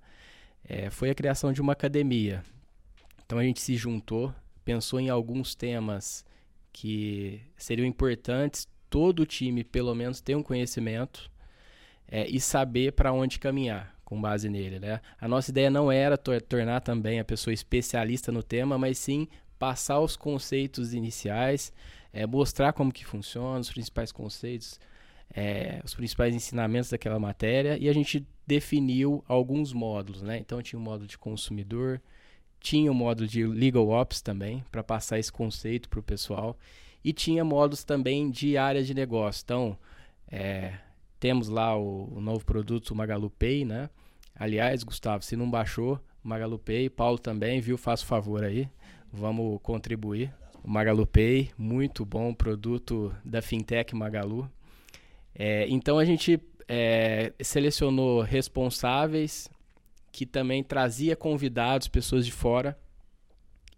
É, 0.64 0.88
foi 0.88 1.10
a 1.10 1.14
criação 1.14 1.52
de 1.52 1.60
uma 1.60 1.72
academia. 1.72 2.44
Então 3.26 3.38
a 3.38 3.42
gente 3.42 3.60
se 3.60 3.74
juntou, 3.74 4.32
pensou 4.64 5.00
em 5.00 5.10
alguns 5.10 5.56
temas 5.56 6.24
que 6.72 7.40
seriam 7.56 7.84
importantes 7.84 8.68
todo 8.88 9.20
o 9.20 9.26
time 9.26 9.64
pelo 9.64 9.92
menos 9.92 10.20
ter 10.20 10.36
um 10.36 10.42
conhecimento 10.44 11.28
é, 12.06 12.28
e 12.28 12.40
saber 12.40 12.92
para 12.92 13.12
onde 13.12 13.40
caminhar 13.40 13.99
com 14.10 14.20
base 14.20 14.50
nele. 14.50 14.80
Né? 14.80 15.00
A 15.20 15.28
nossa 15.28 15.52
ideia 15.52 15.70
não 15.70 15.90
era 15.90 16.18
tor 16.18 16.42
tornar 16.42 16.80
também 16.80 17.20
a 17.20 17.24
pessoa 17.24 17.54
especialista 17.54 18.32
no 18.32 18.42
tema, 18.42 18.76
mas 18.76 18.98
sim 18.98 19.28
passar 19.56 20.00
os 20.00 20.16
conceitos 20.16 20.92
iniciais, 20.92 21.72
é, 22.12 22.26
mostrar 22.26 22.72
como 22.72 22.92
que 22.92 23.06
funciona, 23.06 23.60
os 23.60 23.70
principais 23.70 24.10
conceitos, 24.10 24.80
é, 25.32 25.80
os 25.84 25.94
principais 25.94 26.34
ensinamentos 26.34 26.90
daquela 26.90 27.20
matéria 27.20 27.78
e 27.78 27.88
a 27.88 27.92
gente 27.92 28.26
definiu 28.44 29.24
alguns 29.28 29.72
módulos, 29.72 30.22
né? 30.22 30.38
Então 30.38 30.60
tinha 30.60 30.78
o 30.78 30.82
um 30.82 30.84
módulo 30.84 31.06
de 31.06 31.16
consumidor, 31.16 32.00
tinha 32.58 32.90
o 32.90 32.94
um 32.94 32.98
módulo 32.98 33.28
de 33.28 33.46
legal 33.46 33.88
ops 33.90 34.20
também 34.20 34.64
para 34.72 34.82
passar 34.82 35.20
esse 35.20 35.30
conceito 35.30 35.88
para 35.88 36.00
o 36.00 36.02
pessoal 36.02 36.58
e 37.04 37.12
tinha 37.12 37.44
módulos 37.44 37.84
também 37.84 38.28
de 38.28 38.56
área 38.56 38.82
de 38.82 38.92
negócio. 38.92 39.42
Então 39.44 39.78
é, 40.26 40.74
temos 41.20 41.48
lá 41.48 41.76
o, 41.76 42.16
o, 42.16 42.20
novo 42.20 42.44
produto 42.44 42.90
o 42.90 42.96
Magalu 42.96 43.30
Pay, 43.30 43.64
né? 43.64 43.90
Aliás, 44.34 44.82
Gustavo, 44.82 45.22
se 45.22 45.36
não 45.36 45.50
baixou 45.50 46.00
Magalu 46.24 46.58
Pay, 46.58 46.88
Paulo 46.88 47.18
também, 47.18 47.60
viu? 47.60 47.76
Faça 47.76 48.02
o 48.02 48.06
favor 48.06 48.42
aí, 48.42 48.68
vamos 49.12 49.60
contribuir. 49.62 50.34
O 50.64 50.70
Magalu 50.70 51.06
Pay, 51.06 51.50
muito 51.56 52.04
bom 52.04 52.32
produto 52.32 53.14
da 53.22 53.42
fintech 53.42 53.94
Magalu. 53.94 54.50
É, 55.34 55.66
então 55.68 55.98
a 55.98 56.04
gente 56.04 56.40
é, 56.66 57.32
selecionou 57.40 58.22
responsáveis 58.22 59.48
que 60.10 60.26
também 60.26 60.64
trazia 60.64 61.14
convidados, 61.14 61.86
pessoas 61.86 62.26
de 62.26 62.32
fora, 62.32 62.78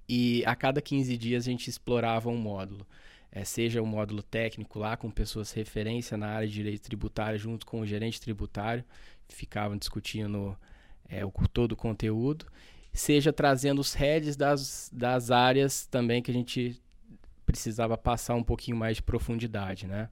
e 0.09 0.43
a 0.47 0.55
cada 0.55 0.81
15 0.81 1.17
dias 1.17 1.47
a 1.47 1.51
gente 1.51 1.69
explorava 1.69 2.29
um 2.29 2.37
módulo. 2.37 2.87
É, 3.33 3.45
seja 3.45 3.81
o 3.81 3.85
um 3.85 3.89
módulo 3.89 4.23
técnico 4.23 4.79
lá 4.79 4.95
com 4.97 5.11
pessoas 5.11 5.51
referência 5.53 6.17
na 6.19 6.29
área 6.29 6.47
de 6.47 6.53
direito 6.53 6.83
tributário 6.83 7.39
junto 7.39 7.65
com 7.65 7.81
o 7.81 7.87
gerente 7.87 8.21
tributário, 8.21 8.85
ficavam 9.29 9.79
discutindo 9.79 10.55
é, 11.09 11.25
o, 11.25 11.33
todo 11.51 11.73
o 11.73 11.77
conteúdo, 11.77 12.47
seja 12.93 13.33
trazendo 13.33 13.81
os 13.81 13.95
heads 13.95 14.37
das, 14.37 14.91
das 14.93 15.31
áreas 15.31 15.87
também 15.87 16.23
que 16.23 16.31
a 16.31 16.35
gente 16.35 16.81
precisava 17.47 17.97
passar 17.97 18.35
um 18.35 18.43
pouquinho 18.43 18.77
mais 18.77 18.97
de 18.97 19.03
profundidade, 19.03 19.87
né? 19.87 20.11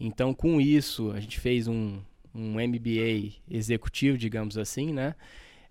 Então, 0.00 0.34
com 0.34 0.60
isso, 0.60 1.12
a 1.12 1.20
gente 1.20 1.38
fez 1.38 1.68
um, 1.68 2.00
um 2.34 2.54
MBA 2.54 3.34
executivo, 3.48 4.18
digamos 4.18 4.58
assim, 4.58 4.92
né? 4.92 5.14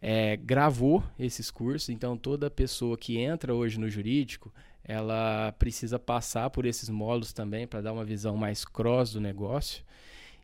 É, 0.01 0.37
gravou 0.37 1.03
esses 1.17 1.49
cursos, 1.49 1.89
então 1.89 2.17
toda 2.17 2.49
pessoa 2.51 2.97
que 2.97 3.17
entra 3.17 3.53
hoje 3.53 3.79
no 3.79 3.89
jurídico, 3.89 4.53
ela 4.83 5.53
precisa 5.57 5.97
passar 5.97 6.49
por 6.49 6.65
esses 6.65 6.89
módulos 6.89 7.31
também 7.31 7.65
para 7.65 7.81
dar 7.81 7.93
uma 7.93 8.03
visão 8.03 8.35
mais 8.35 8.65
cross 8.65 9.13
do 9.13 9.21
negócio. 9.21 9.83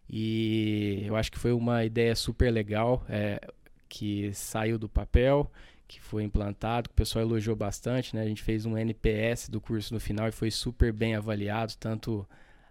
E 0.10 1.04
eu 1.06 1.16
acho 1.16 1.32
que 1.32 1.38
foi 1.38 1.52
uma 1.52 1.84
ideia 1.86 2.16
super 2.16 2.52
legal 2.52 3.06
é, 3.08 3.40
que 3.88 4.34
saiu 4.34 4.78
do 4.80 4.90
papel, 4.90 5.52
que 5.88 6.02
foi 6.02 6.24
implantado, 6.24 6.90
que 6.90 6.94
o 6.94 6.96
pessoal 6.96 7.26
elogiou 7.26 7.56
bastante. 7.56 8.16
Né? 8.16 8.22
A 8.22 8.28
gente 8.28 8.42
fez 8.42 8.66
um 8.66 8.78
NPS 8.78 9.50
do 9.50 9.60
curso 9.60 9.94
no 9.94 10.00
final 10.00 10.28
e 10.28 10.32
foi 10.32 10.50
super 10.50 10.94
bem 10.94 11.16
avaliado, 11.16 11.74
tanto 11.80 12.28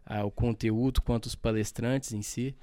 ah, 0.07 0.25
o 0.25 0.31
conteúdo 0.31 1.03
quanto 1.03 1.27
os 1.27 1.35
palestrantes 1.35 2.13
em 2.13 2.23
si. 2.23 2.57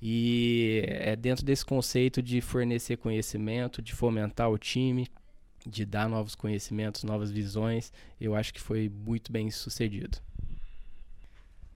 E 0.00 0.82
é 0.86 1.16
dentro 1.16 1.44
desse 1.44 1.64
conceito 1.64 2.22
de 2.22 2.40
fornecer 2.40 2.96
conhecimento, 2.98 3.82
de 3.82 3.94
fomentar 3.94 4.50
o 4.50 4.58
time, 4.58 5.08
de 5.66 5.84
dar 5.84 6.08
novos 6.08 6.34
conhecimentos, 6.34 7.04
novas 7.04 7.30
visões, 7.30 7.92
eu 8.20 8.34
acho 8.34 8.52
que 8.52 8.60
foi 8.60 8.90
muito 9.06 9.32
bem 9.32 9.50
sucedido. 9.50 10.18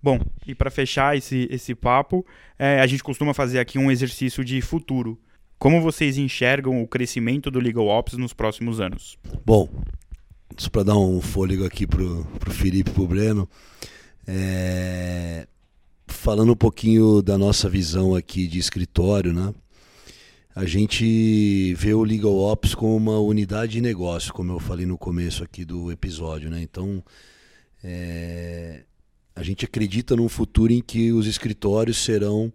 Bom, 0.03 0.21
e 0.47 0.55
para 0.55 0.71
fechar 0.71 1.17
esse, 1.17 1.49
esse 1.51 1.75
papo, 1.75 2.25
é, 2.59 2.81
a 2.81 2.87
gente 2.87 3.03
costuma 3.03 3.35
fazer 3.35 3.59
aqui 3.59 3.79
um 3.79 3.91
exercício 3.91 4.45
de 4.45 4.61
futuro. 4.61 5.19
Como 5.59 5.81
vocês 5.81 6.17
enxergam 6.17 6.81
o 6.81 6.87
crescimento 6.87 7.51
do 7.51 7.59
Legal 7.59 7.87
Ops 7.87 8.15
nos 8.15 8.33
próximos 8.33 8.81
anos? 8.81 9.19
Bom, 9.45 9.69
só 10.57 10.71
para 10.71 10.85
dar 10.85 10.97
um 10.97 11.21
fôlego 11.21 11.65
aqui 11.65 11.85
pro, 11.85 12.25
pro 12.39 12.53
Felipe 12.53 12.91
e 12.91 12.95
pro 12.95 13.09
Breno, 13.09 13.49
é... 14.27 15.49
falando 16.07 16.53
um 16.53 16.57
pouquinho 16.57 17.21
da 17.21 17.37
nossa 17.37 17.69
visão 17.69 18.15
aqui 18.15 18.47
de 18.47 18.61
escritório, 18.61 19.33
né? 19.33 19.53
A 20.59 20.67
gente 20.67 21.73
vê 21.75 21.95
o 21.95 22.03
Legal 22.03 22.37
Ops 22.37 22.75
como 22.75 22.97
uma 22.97 23.21
unidade 23.21 23.75
de 23.75 23.81
negócio, 23.81 24.33
como 24.33 24.51
eu 24.51 24.59
falei 24.59 24.85
no 24.85 24.99
começo 24.99 25.45
aqui 25.45 25.65
do 25.65 25.93
episódio, 25.93 26.51
né? 26.51 26.61
Então, 26.61 27.01
é... 27.81 28.83
a 29.37 29.43
gente 29.45 29.65
acredita 29.65 30.17
num 30.17 30.29
futuro 30.29 30.73
em 30.73 30.83
que 30.83 31.13
os 31.13 31.29
escritórios 31.29 31.99
serão 31.99 32.53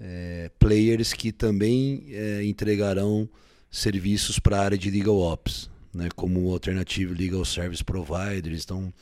é, 0.00 0.50
players 0.58 1.12
que 1.12 1.30
também 1.30 2.06
é, 2.08 2.44
entregarão 2.44 3.28
serviços 3.70 4.40
para 4.40 4.58
a 4.58 4.64
área 4.64 4.76
de 4.76 4.90
Legal 4.90 5.16
Ops, 5.16 5.70
né? 5.94 6.08
Como 6.16 6.50
Alternative 6.50 7.14
Legal 7.14 7.44
Service 7.44 7.84
Providers. 7.84 8.64
Então, 8.64 8.92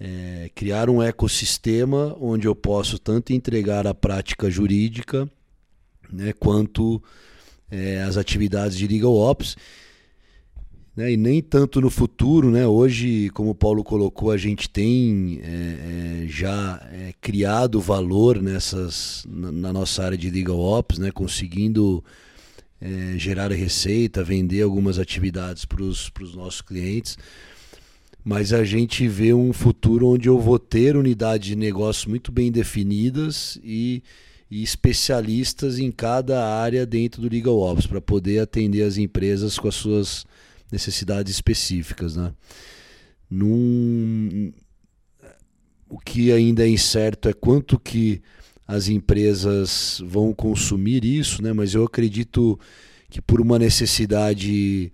é, 0.00 0.50
criar 0.52 0.90
um 0.90 1.00
ecossistema 1.00 2.12
onde 2.20 2.48
eu 2.48 2.56
posso 2.56 2.98
tanto 2.98 3.32
entregar 3.32 3.86
a 3.86 3.94
prática 3.94 4.50
jurídica 4.50 5.30
né, 6.12 6.32
quanto 6.32 7.00
é, 7.70 8.02
as 8.02 8.16
atividades 8.16 8.76
de 8.76 8.86
legal 8.86 9.14
ops 9.14 9.56
né, 10.96 11.12
e 11.12 11.16
nem 11.16 11.42
tanto 11.42 11.80
no 11.80 11.90
futuro, 11.90 12.50
né? 12.50 12.66
Hoje, 12.66 13.28
como 13.34 13.50
o 13.50 13.54
Paulo 13.54 13.84
colocou, 13.84 14.30
a 14.30 14.36
gente 14.38 14.68
tem 14.68 15.40
é, 15.42 16.24
é, 16.24 16.26
já 16.26 16.80
é, 16.90 17.12
criado 17.20 17.78
valor 17.80 18.40
nessas 18.40 19.26
na, 19.28 19.52
na, 19.52 19.72
nossa 19.74 20.02
área 20.02 20.16
de 20.16 20.30
legal 20.30 20.58
ops, 20.58 20.98
né? 20.98 21.10
Conseguindo 21.10 22.02
é, 22.80 23.14
gerar 23.18 23.52
receita, 23.52 24.24
vender 24.24 24.62
algumas 24.62 24.98
atividades 24.98 25.66
para 25.66 25.82
os 25.82 26.10
nossos 26.34 26.62
clientes 26.62 27.18
mas 28.28 28.52
a 28.52 28.64
gente 28.64 29.06
vê 29.06 29.32
um 29.32 29.52
futuro 29.52 30.08
onde 30.08 30.28
eu 30.28 30.40
vou 30.40 30.58
ter 30.58 30.96
unidades 30.96 31.46
de 31.46 31.54
negócio 31.54 32.10
muito 32.10 32.32
bem 32.32 32.50
definidas 32.50 33.56
e, 33.62 34.02
e 34.50 34.62
especialistas 34.62 35.78
em 35.78 35.90
cada 35.90 36.46
área 36.46 36.86
dentro 36.86 37.20
do 37.20 37.28
Legal 37.28 37.58
Ops 37.58 37.86
para 37.86 38.00
poder 38.00 38.40
atender 38.40 38.82
as 38.82 38.96
empresas 38.96 39.58
com 39.58 39.68
as 39.68 39.74
suas 39.74 40.24
necessidades 40.70 41.32
específicas. 41.32 42.16
Né? 42.16 42.32
Num... 43.30 44.52
O 45.88 45.98
que 45.98 46.32
ainda 46.32 46.64
é 46.64 46.68
incerto 46.68 47.28
é 47.28 47.32
quanto 47.32 47.78
que 47.78 48.20
as 48.66 48.88
empresas 48.88 50.02
vão 50.04 50.32
consumir 50.32 51.04
isso, 51.04 51.40
né? 51.40 51.52
mas 51.52 51.74
eu 51.74 51.84
acredito 51.84 52.58
que 53.08 53.22
por 53.22 53.40
uma 53.40 53.56
necessidade 53.56 54.92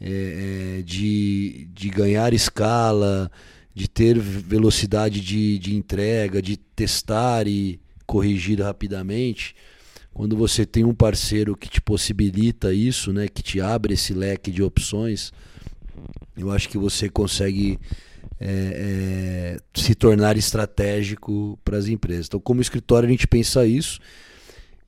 é, 0.00 0.78
é, 0.78 0.82
de, 0.82 1.68
de 1.72 1.90
ganhar 1.90 2.32
escala, 2.32 3.30
de 3.74 3.88
ter 3.88 4.18
velocidade 4.18 5.20
de, 5.20 5.58
de 5.58 5.74
entrega, 5.74 6.40
de 6.40 6.56
testar 6.56 7.48
e 7.48 7.80
corrigir 8.10 8.60
rapidamente. 8.60 9.54
Quando 10.12 10.36
você 10.36 10.66
tem 10.66 10.84
um 10.84 10.92
parceiro 10.92 11.56
que 11.56 11.68
te 11.68 11.80
possibilita 11.80 12.74
isso, 12.74 13.12
né, 13.12 13.28
que 13.28 13.40
te 13.40 13.60
abre 13.60 13.94
esse 13.94 14.12
leque 14.12 14.50
de 14.50 14.64
opções, 14.64 15.32
eu 16.36 16.50
acho 16.50 16.68
que 16.68 16.76
você 16.76 17.08
consegue 17.08 17.78
é, 18.40 19.56
é, 19.56 19.80
se 19.80 19.94
tornar 19.94 20.36
estratégico 20.36 21.56
para 21.64 21.76
as 21.76 21.86
empresas. 21.86 22.26
Então, 22.26 22.40
como 22.40 22.60
escritório, 22.60 23.06
a 23.06 23.10
gente 23.10 23.28
pensa 23.28 23.64
isso 23.64 24.00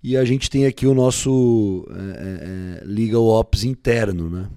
e 0.03 0.17
a 0.17 0.25
gente 0.25 0.51
tem 0.51 0.67
aqui 0.67 0.85
o 0.85 0.95
nosso 0.95 1.87
é, 1.91 2.81
é, 2.81 2.83
é 2.83 2.85
Legal 2.85 3.25
Ops 3.25 3.63
interno, 3.63 4.29
né? 4.29 4.49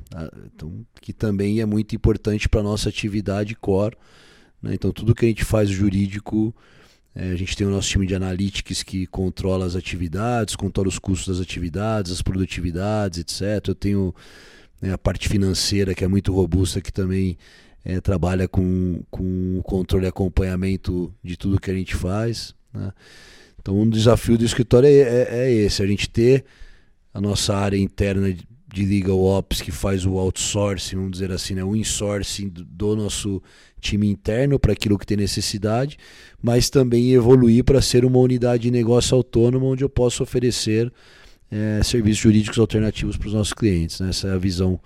Então, 0.48 0.84
que 1.00 1.14
também 1.14 1.60
é 1.60 1.66
muito 1.68 1.96
importante 1.96 2.50
para 2.50 2.62
a 2.62 2.64
nossa 2.64 2.90
atividade 2.90 3.54
core. 3.54 3.96
Né? 4.60 4.74
Então, 4.74 4.92
tudo 4.92 5.14
que 5.14 5.24
a 5.24 5.28
gente 5.28 5.46
faz 5.46 5.70
jurídico, 5.70 6.56
é, 7.16 7.32
a 7.32 7.36
gente 7.38 7.56
tem 7.56 7.66
o 7.66 7.70
nosso 7.70 7.88
time 7.88 8.06
de 8.06 8.14
analytics 8.14 8.84
que 8.84 9.08
controla 9.08 9.66
as 9.66 9.76
atividades, 9.76 10.56
controla 10.56 10.90
os 10.90 11.00
custos 11.00 11.38
das 11.38 11.46
atividades, 11.46 12.12
as 12.12 12.22
produtividades, 12.22 13.20
etc. 13.20 13.70
Eu 13.70 13.76
tenho 13.76 14.14
né, 14.82 14.92
a 14.92 14.98
parte 14.98 15.30
financeira 15.30 15.96
que 15.96 16.04
é 16.04 16.08
muito 16.10 16.34
robusta, 16.34 16.82
que 16.82 16.92
também 16.92 17.38
é, 17.86 18.02
trabalha 18.02 18.50
com, 18.50 19.02
com 19.10 19.60
o 19.60 19.64
controle 19.64 20.06
e 20.06 20.10
acompanhamento 20.10 21.14
de 21.24 21.38
tudo 21.38 21.60
que 21.60 21.72
a 21.72 21.74
gente 21.74 21.96
faz. 21.96 22.54
Né? 22.74 22.92
Então, 23.62 23.80
um 23.80 23.90
desafio 23.90 24.38
do 24.38 24.44
escritório 24.44 24.88
é, 24.88 24.92
é, 24.92 25.28
é 25.32 25.52
esse: 25.54 25.82
a 25.82 25.88
gente 25.88 26.10
ter 26.10 26.44
a 27.14 27.22
nossa 27.22 27.56
área 27.56 27.78
interna 27.78 28.34
de 28.34 28.46
legal 28.84 29.22
ops 29.24 29.62
que 29.62 29.72
faz 29.72 30.06
o 30.06 30.18
outsourcing, 30.18 30.96
vamos 30.96 31.12
dizer 31.12 31.32
assim, 31.32 31.54
né, 31.54 31.64
o 31.64 31.76
insourcing 31.76 32.50
do 32.50 32.96
nosso 32.96 33.42
time 33.80 34.10
interno 34.10 34.58
para 34.58 34.74
aquilo 34.74 34.98
que 34.98 35.06
tem 35.06 35.18
necessidade, 35.18 35.98
mas 36.42 36.70
também 36.70 37.12
evoluir 37.14 37.64
para 37.64 37.82
ser 37.82 38.04
uma 38.04 38.18
unidade 38.18 38.64
de 38.64 38.72
negócio 38.72 39.16
autônoma 39.16 39.68
onde 39.68 39.84
eu 39.84 39.90
posso 39.90 40.24
oferecer 40.24 40.92
é, 41.52 41.82
serviços 41.84 42.18
jurídicos 42.20 42.58
alternativos 42.58 43.16
para 43.18 43.28
os 43.28 43.34
nossos 43.34 43.54
clientes. 43.54 44.00
Né? 44.00 44.10
Essa 44.10 44.30
é 44.30 44.32
a 44.34 44.38
visão 44.38 44.80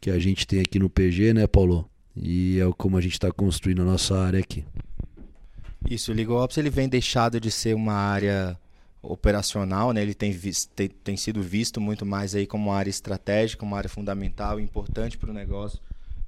que 0.00 0.10
a 0.10 0.18
gente 0.18 0.46
tem 0.46 0.60
aqui 0.60 0.78
no 0.78 0.88
PG, 0.88 1.34
né, 1.34 1.46
Paulo? 1.46 1.88
E 2.16 2.60
é 2.60 2.72
como 2.78 2.96
a 2.96 3.00
gente 3.00 3.12
está 3.12 3.30
construindo 3.30 3.82
a 3.82 3.84
nossa 3.84 4.16
área 4.18 4.38
aqui. 4.38 4.64
Isso, 5.88 6.12
o 6.12 6.14
Legal 6.14 6.38
Ops 6.38 6.56
ele 6.56 6.70
vem 6.70 6.88
deixado 6.88 7.38
de 7.38 7.50
ser 7.50 7.74
uma 7.74 7.92
área 7.92 8.58
operacional, 9.12 9.92
né? 9.92 10.02
ele 10.02 10.14
tem, 10.14 10.38
tem, 10.74 10.88
tem 10.88 11.16
sido 11.16 11.42
visto 11.42 11.80
muito 11.80 12.04
mais 12.04 12.34
aí 12.34 12.46
como 12.46 12.70
uma 12.70 12.76
área 12.76 12.90
estratégica, 12.90 13.64
uma 13.64 13.76
área 13.76 13.88
fundamental, 13.88 14.60
importante 14.60 15.16
para 15.16 15.30
o 15.30 15.34
negócio. 15.34 15.80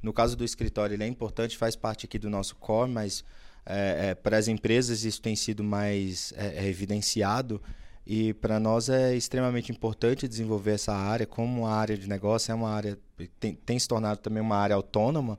No 0.02 0.12
caso 0.12 0.36
do 0.36 0.44
escritório, 0.44 0.94
ele 0.94 1.04
é 1.04 1.06
importante, 1.06 1.56
faz 1.56 1.74
parte 1.74 2.06
aqui 2.06 2.18
do 2.18 2.30
nosso 2.30 2.56
core, 2.56 2.90
mas 2.90 3.24
é, 3.66 4.10
é, 4.10 4.14
para 4.14 4.36
as 4.36 4.48
empresas 4.48 5.04
isso 5.04 5.20
tem 5.20 5.36
sido 5.36 5.62
mais 5.62 6.32
é, 6.36 6.64
é 6.64 6.68
evidenciado 6.68 7.60
e 8.06 8.32
para 8.32 8.58
nós 8.58 8.88
é 8.88 9.14
extremamente 9.14 9.70
importante 9.70 10.26
desenvolver 10.26 10.70
essa 10.70 10.94
área 10.94 11.26
como 11.26 11.62
uma 11.62 11.70
área 11.70 11.98
de 11.98 12.08
negócio, 12.08 12.50
é 12.50 12.54
uma 12.54 12.70
área 12.70 12.98
tem, 13.38 13.54
tem 13.54 13.78
se 13.78 13.86
tornado 13.86 14.20
também 14.20 14.42
uma 14.42 14.56
área 14.56 14.74
autônoma. 14.74 15.38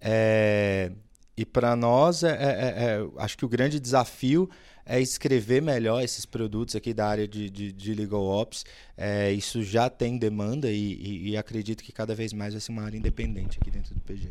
É, 0.00 0.92
e 1.36 1.44
para 1.44 1.76
nós, 1.76 2.22
é, 2.22 3.00
acho 3.18 3.36
que 3.36 3.44
o 3.44 3.48
grande 3.48 3.78
desafio 3.78 4.48
é 4.86 5.00
escrever 5.00 5.60
melhor 5.60 6.02
esses 6.02 6.24
produtos 6.24 6.76
aqui 6.76 6.94
da 6.94 7.08
área 7.08 7.26
de, 7.26 7.50
de, 7.50 7.72
de 7.72 7.94
Legal 7.94 8.24
Ops. 8.24 8.64
É, 8.96 9.32
isso 9.32 9.62
já 9.64 9.90
tem 9.90 10.16
demanda 10.16 10.70
e, 10.70 10.94
e, 10.94 11.30
e, 11.30 11.36
acredito 11.36 11.82
que 11.82 11.90
cada 11.90 12.14
vez 12.14 12.32
mais 12.32 12.54
vai 12.54 12.60
ser 12.60 12.70
uma 12.70 12.84
área 12.84 12.96
independente 12.96 13.58
aqui 13.60 13.70
dentro 13.70 13.92
do 13.94 14.00
PG. 14.00 14.30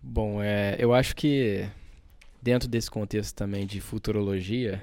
Bom, 0.00 0.40
é, 0.40 0.76
eu 0.78 0.94
acho 0.94 1.16
que 1.16 1.68
dentro 2.40 2.68
desse 2.68 2.90
contexto 2.90 3.34
também 3.34 3.66
de 3.66 3.80
futurologia, 3.80 4.80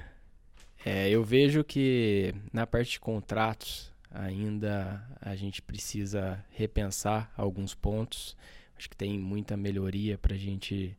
é, 0.84 1.08
eu 1.08 1.24
vejo 1.24 1.64
que 1.64 2.34
na 2.52 2.66
parte 2.66 2.92
de 2.92 3.00
contratos 3.00 3.90
ainda 4.10 5.02
a 5.20 5.34
gente 5.34 5.62
precisa 5.62 6.44
repensar 6.50 7.32
alguns 7.36 7.74
pontos. 7.74 8.36
Acho 8.76 8.88
que 8.88 8.96
tem 8.96 9.18
muita 9.18 9.56
melhoria 9.56 10.16
para 10.18 10.34
a 10.34 10.38
gente 10.38 10.96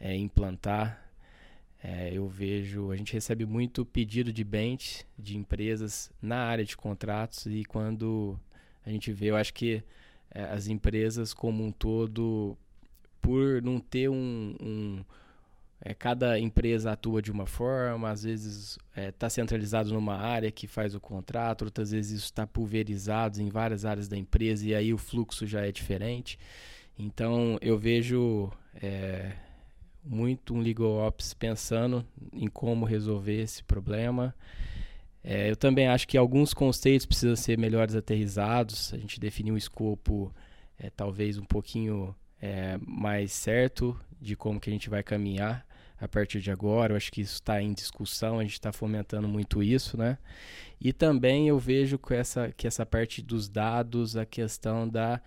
é, 0.00 0.16
implantar. 0.16 1.00
É, 1.82 2.10
eu 2.12 2.28
vejo, 2.28 2.92
a 2.92 2.96
gente 2.96 3.12
recebe 3.12 3.44
muito 3.44 3.84
pedido 3.84 4.32
de 4.32 4.44
bench 4.44 5.04
de 5.18 5.36
empresas 5.36 6.12
na 6.22 6.36
área 6.36 6.64
de 6.64 6.76
contratos 6.76 7.46
e 7.46 7.64
quando 7.64 8.38
a 8.86 8.90
gente 8.90 9.12
vê, 9.12 9.30
eu 9.30 9.36
acho 9.36 9.52
que 9.52 9.82
é, 10.30 10.44
as 10.44 10.68
empresas 10.68 11.34
como 11.34 11.64
um 11.64 11.72
todo, 11.72 12.56
por 13.20 13.60
não 13.62 13.80
ter 13.80 14.08
um, 14.08 14.56
um 14.60 15.04
é, 15.84 15.92
cada 15.92 16.38
empresa 16.38 16.92
atua 16.92 17.20
de 17.20 17.32
uma 17.32 17.46
forma, 17.46 18.08
às 18.08 18.22
vezes 18.22 18.78
está 18.90 19.00
é, 19.00 19.10
tá 19.10 19.28
centralizado 19.28 19.92
numa 19.92 20.16
área 20.16 20.52
que 20.52 20.68
faz 20.68 20.94
o 20.94 21.00
contrato, 21.00 21.64
outras 21.64 21.90
vezes 21.90 22.18
isso 22.18 22.26
está 22.26 22.46
pulverizado 22.46 23.42
em 23.42 23.48
várias 23.48 23.84
áreas 23.84 24.06
da 24.06 24.16
empresa 24.16 24.64
e 24.64 24.72
aí 24.74 24.94
o 24.94 24.98
fluxo 24.98 25.44
já 25.48 25.66
é 25.66 25.72
diferente. 25.72 26.38
Então 26.96 27.58
eu 27.60 27.76
vejo 27.76 28.52
é, 28.80 29.32
muito 30.04 30.54
um 30.54 30.60
legal 30.60 31.06
ops 31.06 31.34
pensando 31.34 32.04
em 32.32 32.48
como 32.48 32.84
resolver 32.84 33.40
esse 33.40 33.62
problema. 33.62 34.34
É, 35.24 35.50
eu 35.50 35.56
também 35.56 35.86
acho 35.86 36.08
que 36.08 36.18
alguns 36.18 36.52
conceitos 36.52 37.06
precisam 37.06 37.36
ser 37.36 37.56
melhores 37.56 37.94
aterrizados. 37.94 38.92
A 38.92 38.98
gente 38.98 39.20
definir 39.20 39.52
um 39.52 39.56
escopo 39.56 40.34
é, 40.78 40.90
talvez 40.90 41.38
um 41.38 41.44
pouquinho 41.44 42.14
é, 42.40 42.76
mais 42.84 43.32
certo 43.32 43.98
de 44.20 44.34
como 44.34 44.60
que 44.60 44.68
a 44.68 44.72
gente 44.72 44.90
vai 44.90 45.02
caminhar 45.02 45.64
a 46.00 46.08
partir 46.08 46.40
de 46.40 46.50
agora. 46.50 46.92
Eu 46.92 46.96
acho 46.96 47.12
que 47.12 47.20
isso 47.20 47.34
está 47.34 47.62
em 47.62 47.72
discussão, 47.72 48.40
a 48.40 48.42
gente 48.42 48.54
está 48.54 48.72
fomentando 48.72 49.28
muito 49.28 49.62
isso, 49.62 49.96
né? 49.96 50.18
E 50.80 50.92
também 50.92 51.46
eu 51.46 51.58
vejo 51.60 51.96
que 51.96 52.14
essa, 52.14 52.50
que 52.50 52.66
essa 52.66 52.84
parte 52.84 53.22
dos 53.22 53.48
dados, 53.48 54.16
a 54.16 54.26
questão 54.26 54.88
da 54.88 55.20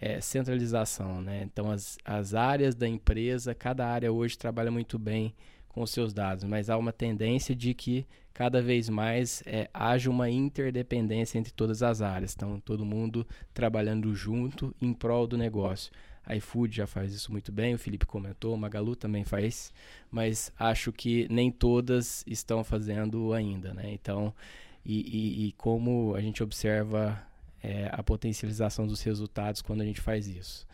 é, 0.00 0.20
centralização, 0.20 1.20
né? 1.20 1.42
Então, 1.44 1.70
as, 1.70 1.98
as 2.04 2.34
áreas 2.34 2.74
da 2.74 2.88
empresa, 2.88 3.54
cada 3.54 3.86
área 3.86 4.12
hoje 4.12 4.38
trabalha 4.38 4.70
muito 4.70 4.98
bem 4.98 5.34
com 5.68 5.82
os 5.82 5.90
seus 5.90 6.12
dados, 6.12 6.44
mas 6.44 6.70
há 6.70 6.76
uma 6.76 6.92
tendência 6.92 7.54
de 7.54 7.74
que 7.74 8.06
cada 8.32 8.62
vez 8.62 8.88
mais 8.88 9.42
é, 9.44 9.68
haja 9.74 10.08
uma 10.08 10.30
interdependência 10.30 11.38
entre 11.38 11.52
todas 11.52 11.82
as 11.82 12.00
áreas. 12.00 12.34
Então, 12.34 12.60
todo 12.60 12.84
mundo 12.84 13.26
trabalhando 13.52 14.14
junto 14.14 14.74
em 14.80 14.92
prol 14.92 15.26
do 15.26 15.36
negócio. 15.36 15.92
A 16.24 16.36
iFood 16.36 16.76
já 16.76 16.86
faz 16.86 17.12
isso 17.12 17.32
muito 17.32 17.50
bem, 17.50 17.74
o 17.74 17.78
Felipe 17.78 18.04
comentou, 18.04 18.54
o 18.54 18.58
Magalu 18.58 18.94
também 18.94 19.24
faz, 19.24 19.72
mas 20.10 20.52
acho 20.58 20.92
que 20.92 21.26
nem 21.30 21.50
todas 21.50 22.22
estão 22.26 22.62
fazendo 22.62 23.32
ainda, 23.32 23.72
né? 23.72 23.90
Então, 23.92 24.34
e, 24.84 25.00
e, 25.00 25.48
e 25.48 25.52
como 25.52 26.14
a 26.14 26.20
gente 26.20 26.42
observa 26.42 27.20
é, 27.62 27.88
a 27.92 28.02
potencialização 28.02 28.86
dos 28.86 29.02
resultados 29.02 29.62
quando 29.62 29.80
a 29.80 29.84
gente 29.84 30.00
faz 30.00 30.26
isso. 30.26 30.66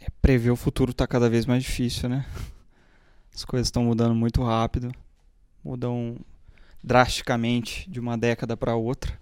É, 0.00 0.06
prever 0.20 0.50
o 0.50 0.56
futuro 0.56 0.90
está 0.90 1.06
cada 1.06 1.28
vez 1.28 1.46
mais 1.46 1.62
difícil, 1.62 2.08
né? 2.08 2.26
As 3.34 3.44
coisas 3.44 3.66
estão 3.66 3.84
mudando 3.84 4.14
muito 4.14 4.42
rápido, 4.42 4.92
mudam 5.64 6.16
drasticamente 6.82 7.90
de 7.90 7.98
uma 7.98 8.16
década 8.16 8.56
para 8.56 8.76
outra. 8.76 9.18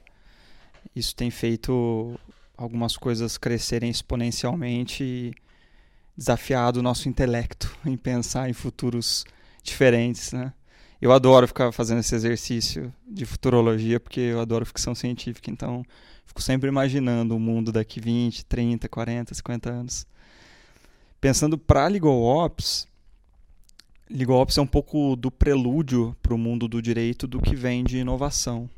Isso 0.95 1.15
tem 1.15 1.31
feito 1.31 2.19
algumas 2.57 2.97
coisas 2.97 3.39
crescerem 3.39 3.91
exponencialmente 3.91 5.03
e 5.03 5.35
desafiado 6.17 6.81
o 6.81 6.83
nosso 6.83 7.09
intelecto 7.09 7.75
em 7.87 7.97
pensar 7.97 8.51
em 8.51 8.53
futuros 8.53 9.25
diferentes, 9.63 10.33
né? 10.33 10.53
Eu 11.03 11.13
adoro 11.13 11.47
ficar 11.47 11.71
fazendo 11.73 11.99
esse 11.99 12.15
exercício 12.15 12.95
de 13.07 13.27
futurologia 13.27 14.01
porque 14.01 14.21
eu 14.21 14.41
adoro 14.41 14.65
ficção 14.65 14.95
científica, 14.95 15.51
então 15.51 15.85
Fico 16.33 16.41
sempre 16.41 16.67
imaginando 16.67 17.37
o 17.37 17.39
mundo 17.39 17.71
daqui 17.71 18.01
20, 18.01 18.47
30, 18.47 18.89
40, 18.89 19.35
50 19.35 19.71
anos. 19.71 20.07
Pensando 21.21 21.59
para 21.59 21.87
Legal 21.89 22.23
Ops, 22.23 22.89
Legal 24.09 24.39
Ops 24.39 24.57
é 24.57 24.63
um 24.63 24.67
pouco 24.67 25.15
do 25.15 25.31
prelúdio 25.31 26.17
para 26.23 26.33
o 26.33 26.39
mundo 26.39 26.67
do 26.67 26.81
direito 26.81 27.27
do 27.27 27.39
que 27.39 27.55
vem 27.55 27.85
de 27.85 27.99
inovação. 27.99 28.69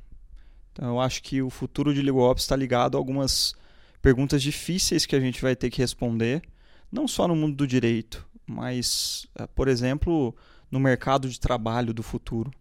Então, 0.72 0.88
eu 0.88 1.00
acho 1.00 1.22
que 1.22 1.40
o 1.40 1.48
futuro 1.48 1.94
de 1.94 2.02
Legal 2.02 2.22
Ops 2.22 2.42
está 2.42 2.56
ligado 2.56 2.96
a 2.96 2.98
algumas 2.98 3.54
perguntas 4.02 4.42
difíceis 4.42 5.06
que 5.06 5.14
a 5.14 5.20
gente 5.20 5.40
vai 5.40 5.54
ter 5.54 5.70
que 5.70 5.80
responder, 5.80 6.42
não 6.90 7.06
só 7.06 7.28
no 7.28 7.36
mundo 7.36 7.54
do 7.54 7.68
direito, 7.68 8.26
mas, 8.44 9.28
eh, 9.36 9.46
por 9.54 9.68
exemplo, 9.68 10.34
no 10.74 10.80
mercado 10.80 11.28
de 11.28 11.38
trabalho 11.38 11.94
do 11.94 12.02
futuro. 12.02 12.52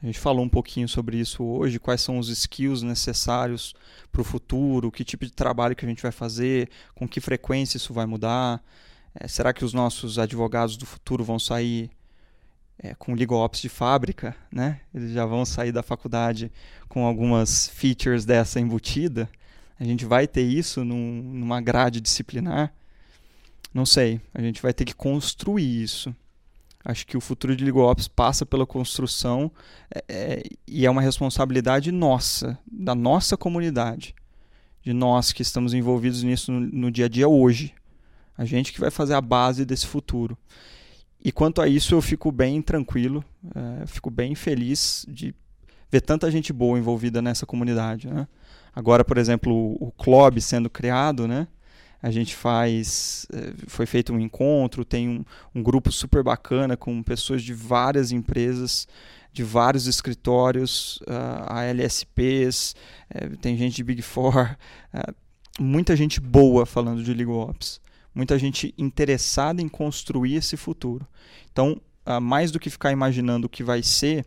A 0.00 0.06
gente 0.06 0.20
falou 0.20 0.44
um 0.44 0.48
pouquinho 0.48 0.88
sobre 0.88 1.18
isso 1.18 1.42
hoje, 1.42 1.80
quais 1.80 2.00
são 2.00 2.16
os 2.16 2.28
skills 2.28 2.82
necessários 2.82 3.74
para 4.12 4.20
o 4.20 4.24
futuro, 4.24 4.92
que 4.92 5.02
tipo 5.02 5.24
de 5.24 5.32
trabalho 5.32 5.74
que 5.74 5.84
a 5.84 5.88
gente 5.88 6.00
vai 6.00 6.12
fazer, 6.12 6.70
com 6.94 7.08
que 7.08 7.20
frequência 7.20 7.76
isso 7.76 7.92
vai 7.92 8.06
mudar. 8.06 8.62
É, 9.16 9.26
será 9.26 9.52
que 9.52 9.64
os 9.64 9.72
nossos 9.72 10.16
advogados 10.16 10.76
do 10.76 10.86
futuro 10.86 11.24
vão 11.24 11.40
sair 11.40 11.90
é, 12.78 12.94
com 12.94 13.14
legal 13.14 13.40
ops 13.40 13.60
de 13.60 13.68
fábrica, 13.68 14.36
né? 14.52 14.80
Eles 14.94 15.10
já 15.10 15.26
vão 15.26 15.44
sair 15.44 15.72
da 15.72 15.82
faculdade 15.82 16.52
com 16.88 17.04
algumas 17.04 17.66
features 17.68 18.24
dessa 18.24 18.60
embutida. 18.60 19.28
A 19.80 19.82
gente 19.82 20.04
vai 20.04 20.28
ter 20.28 20.42
isso 20.42 20.84
num, 20.84 21.20
numa 21.20 21.60
grade 21.60 22.00
disciplinar? 22.00 22.72
Não 23.72 23.84
sei. 23.84 24.20
A 24.32 24.40
gente 24.40 24.62
vai 24.62 24.72
ter 24.72 24.84
que 24.84 24.94
construir 24.94 25.82
isso. 25.82 26.14
Acho 26.84 27.06
que 27.06 27.16
o 27.16 27.20
futuro 27.20 27.56
de 27.56 27.64
LegalOps 27.64 28.08
passa 28.08 28.44
pela 28.44 28.66
construção 28.66 29.50
é, 29.90 30.04
é, 30.06 30.42
e 30.66 30.84
é 30.84 30.90
uma 30.90 31.00
responsabilidade 31.00 31.90
nossa, 31.90 32.58
da 32.70 32.94
nossa 32.94 33.38
comunidade, 33.38 34.14
de 34.82 34.92
nós 34.92 35.32
que 35.32 35.40
estamos 35.40 35.72
envolvidos 35.72 36.22
nisso 36.22 36.52
no, 36.52 36.60
no 36.60 36.90
dia 36.90 37.06
a 37.06 37.08
dia 37.08 37.26
hoje. 37.26 37.72
A 38.36 38.44
gente 38.44 38.72
que 38.72 38.80
vai 38.80 38.90
fazer 38.90 39.14
a 39.14 39.20
base 39.20 39.64
desse 39.64 39.86
futuro. 39.86 40.36
E 41.24 41.32
quanto 41.32 41.62
a 41.62 41.68
isso, 41.68 41.94
eu 41.94 42.02
fico 42.02 42.30
bem 42.30 42.60
tranquilo, 42.60 43.24
é, 43.54 43.86
fico 43.86 44.10
bem 44.10 44.34
feliz 44.34 45.06
de 45.08 45.34
ver 45.90 46.02
tanta 46.02 46.30
gente 46.30 46.52
boa 46.52 46.78
envolvida 46.78 47.22
nessa 47.22 47.46
comunidade. 47.46 48.08
Né? 48.08 48.28
Agora, 48.74 49.02
por 49.02 49.16
exemplo, 49.16 49.54
o, 49.54 49.88
o 49.88 49.92
Club 49.92 50.38
sendo 50.40 50.68
criado, 50.68 51.26
né? 51.26 51.46
A 52.04 52.10
gente 52.10 52.36
faz. 52.36 53.26
Eh, 53.32 53.54
foi 53.66 53.86
feito 53.86 54.12
um 54.12 54.20
encontro, 54.20 54.84
tem 54.84 55.08
um, 55.08 55.24
um 55.54 55.62
grupo 55.62 55.90
super 55.90 56.22
bacana 56.22 56.76
com 56.76 57.02
pessoas 57.02 57.42
de 57.42 57.54
várias 57.54 58.12
empresas, 58.12 58.86
de 59.32 59.42
vários 59.42 59.86
escritórios, 59.86 60.98
uh, 61.08 61.48
ah, 61.48 61.62
ALSPs, 61.62 62.72
uh, 62.72 62.74
eh, 63.08 63.30
tem 63.40 63.56
gente 63.56 63.76
de 63.76 63.82
Big 63.82 64.02
Four, 64.02 64.54
uh, 64.92 65.14
muita 65.58 65.96
gente 65.96 66.20
boa 66.20 66.66
falando 66.66 67.02
de 67.02 67.14
Legal 67.14 67.48
Ops, 67.48 67.80
muita 68.14 68.38
gente 68.38 68.74
interessada 68.76 69.62
em 69.62 69.68
construir 69.68 70.34
esse 70.34 70.58
futuro. 70.58 71.08
Então, 71.50 71.80
uh, 72.06 72.20
mais 72.20 72.50
do 72.50 72.60
que 72.60 72.68
ficar 72.68 72.92
imaginando 72.92 73.46
o 73.46 73.50
que 73.50 73.64
vai 73.64 73.82
ser, 73.82 74.26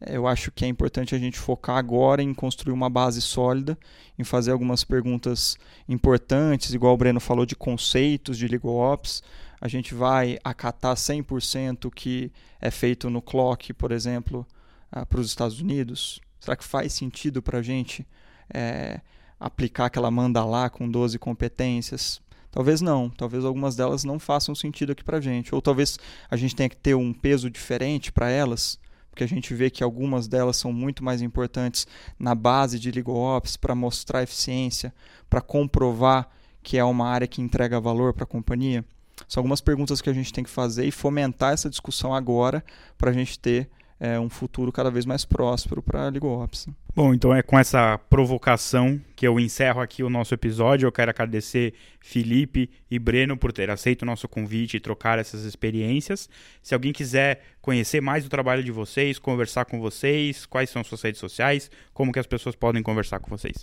eu 0.00 0.26
acho 0.26 0.50
que 0.50 0.64
é 0.64 0.68
importante 0.68 1.14
a 1.14 1.18
gente 1.18 1.38
focar 1.38 1.76
agora 1.76 2.22
em 2.22 2.34
construir 2.34 2.72
uma 2.72 2.90
base 2.90 3.22
sólida, 3.22 3.78
em 4.18 4.24
fazer 4.24 4.52
algumas 4.52 4.84
perguntas 4.84 5.56
importantes, 5.88 6.74
igual 6.74 6.94
o 6.94 6.96
Breno 6.96 7.20
falou 7.20 7.46
de 7.46 7.56
conceitos 7.56 8.36
de 8.36 8.46
Legal 8.46 8.74
Ops. 8.74 9.22
A 9.58 9.68
gente 9.68 9.94
vai 9.94 10.38
acatar 10.44 10.94
100% 10.94 11.86
o 11.86 11.90
que 11.90 12.30
é 12.60 12.70
feito 12.70 13.08
no 13.08 13.22
clock, 13.22 13.72
por 13.72 13.90
exemplo, 13.90 14.46
uh, 14.94 15.06
para 15.06 15.20
os 15.20 15.28
Estados 15.28 15.60
Unidos? 15.60 16.20
Será 16.38 16.56
que 16.56 16.64
faz 16.64 16.92
sentido 16.92 17.40
para 17.40 17.58
a 17.58 17.62
gente 17.62 18.06
é, 18.52 19.00
aplicar 19.40 19.86
aquela 19.86 20.10
manda 20.10 20.44
lá 20.44 20.68
com 20.68 20.88
12 20.88 21.18
competências? 21.18 22.20
Talvez 22.50 22.82
não, 22.82 23.08
talvez 23.08 23.44
algumas 23.44 23.76
delas 23.76 24.04
não 24.04 24.18
façam 24.18 24.54
sentido 24.54 24.92
aqui 24.92 25.02
para 25.02 25.18
a 25.18 25.20
gente, 25.20 25.54
ou 25.54 25.62
talvez 25.62 25.98
a 26.30 26.36
gente 26.36 26.54
tenha 26.54 26.68
que 26.68 26.76
ter 26.76 26.94
um 26.94 27.12
peso 27.12 27.50
diferente 27.50 28.12
para 28.12 28.30
elas 28.30 28.78
porque 29.16 29.24
a 29.24 29.26
gente 29.26 29.54
vê 29.54 29.70
que 29.70 29.82
algumas 29.82 30.28
delas 30.28 30.58
são 30.58 30.70
muito 30.74 31.02
mais 31.02 31.22
importantes 31.22 31.86
na 32.18 32.34
base 32.34 32.78
de 32.78 32.90
Legal 32.90 33.16
Ops 33.16 33.56
para 33.56 33.74
mostrar 33.74 34.22
eficiência, 34.22 34.92
para 35.30 35.40
comprovar 35.40 36.28
que 36.62 36.76
é 36.76 36.84
uma 36.84 37.08
área 37.08 37.26
que 37.26 37.40
entrega 37.40 37.80
valor 37.80 38.12
para 38.12 38.24
a 38.24 38.26
companhia. 38.26 38.84
São 39.26 39.40
algumas 39.40 39.62
perguntas 39.62 40.02
que 40.02 40.10
a 40.10 40.12
gente 40.12 40.34
tem 40.34 40.44
que 40.44 40.50
fazer 40.50 40.84
e 40.84 40.90
fomentar 40.90 41.54
essa 41.54 41.70
discussão 41.70 42.14
agora 42.14 42.62
para 42.98 43.08
a 43.08 43.14
gente 43.14 43.38
ter 43.38 43.70
é, 43.98 44.20
um 44.20 44.28
futuro 44.28 44.70
cada 44.70 44.90
vez 44.90 45.06
mais 45.06 45.24
próspero 45.24 45.82
para 45.82 46.08
a 46.08 46.10
LegalOps. 46.10 46.68
Bom, 46.96 47.12
então 47.12 47.34
é 47.34 47.42
com 47.42 47.58
essa 47.58 47.98
provocação 47.98 48.98
que 49.14 49.28
eu 49.28 49.38
encerro 49.38 49.82
aqui 49.82 50.02
o 50.02 50.08
nosso 50.08 50.32
episódio. 50.32 50.86
Eu 50.86 50.92
quero 50.92 51.10
agradecer 51.10 51.74
Felipe 52.00 52.70
e 52.90 52.98
Breno 52.98 53.36
por 53.36 53.52
ter 53.52 53.68
aceito 53.68 54.00
o 54.00 54.06
nosso 54.06 54.26
convite 54.26 54.78
e 54.78 54.80
trocar 54.80 55.18
essas 55.18 55.42
experiências. 55.42 56.26
Se 56.62 56.72
alguém 56.72 56.94
quiser 56.94 57.42
conhecer 57.60 58.00
mais 58.00 58.24
do 58.24 58.30
trabalho 58.30 58.64
de 58.64 58.72
vocês, 58.72 59.18
conversar 59.18 59.66
com 59.66 59.78
vocês, 59.78 60.46
quais 60.46 60.70
são 60.70 60.82
suas 60.82 61.02
redes 61.02 61.20
sociais, 61.20 61.70
como 61.92 62.10
que 62.10 62.18
as 62.18 62.26
pessoas 62.26 62.56
podem 62.56 62.82
conversar 62.82 63.20
com 63.20 63.28
vocês? 63.28 63.58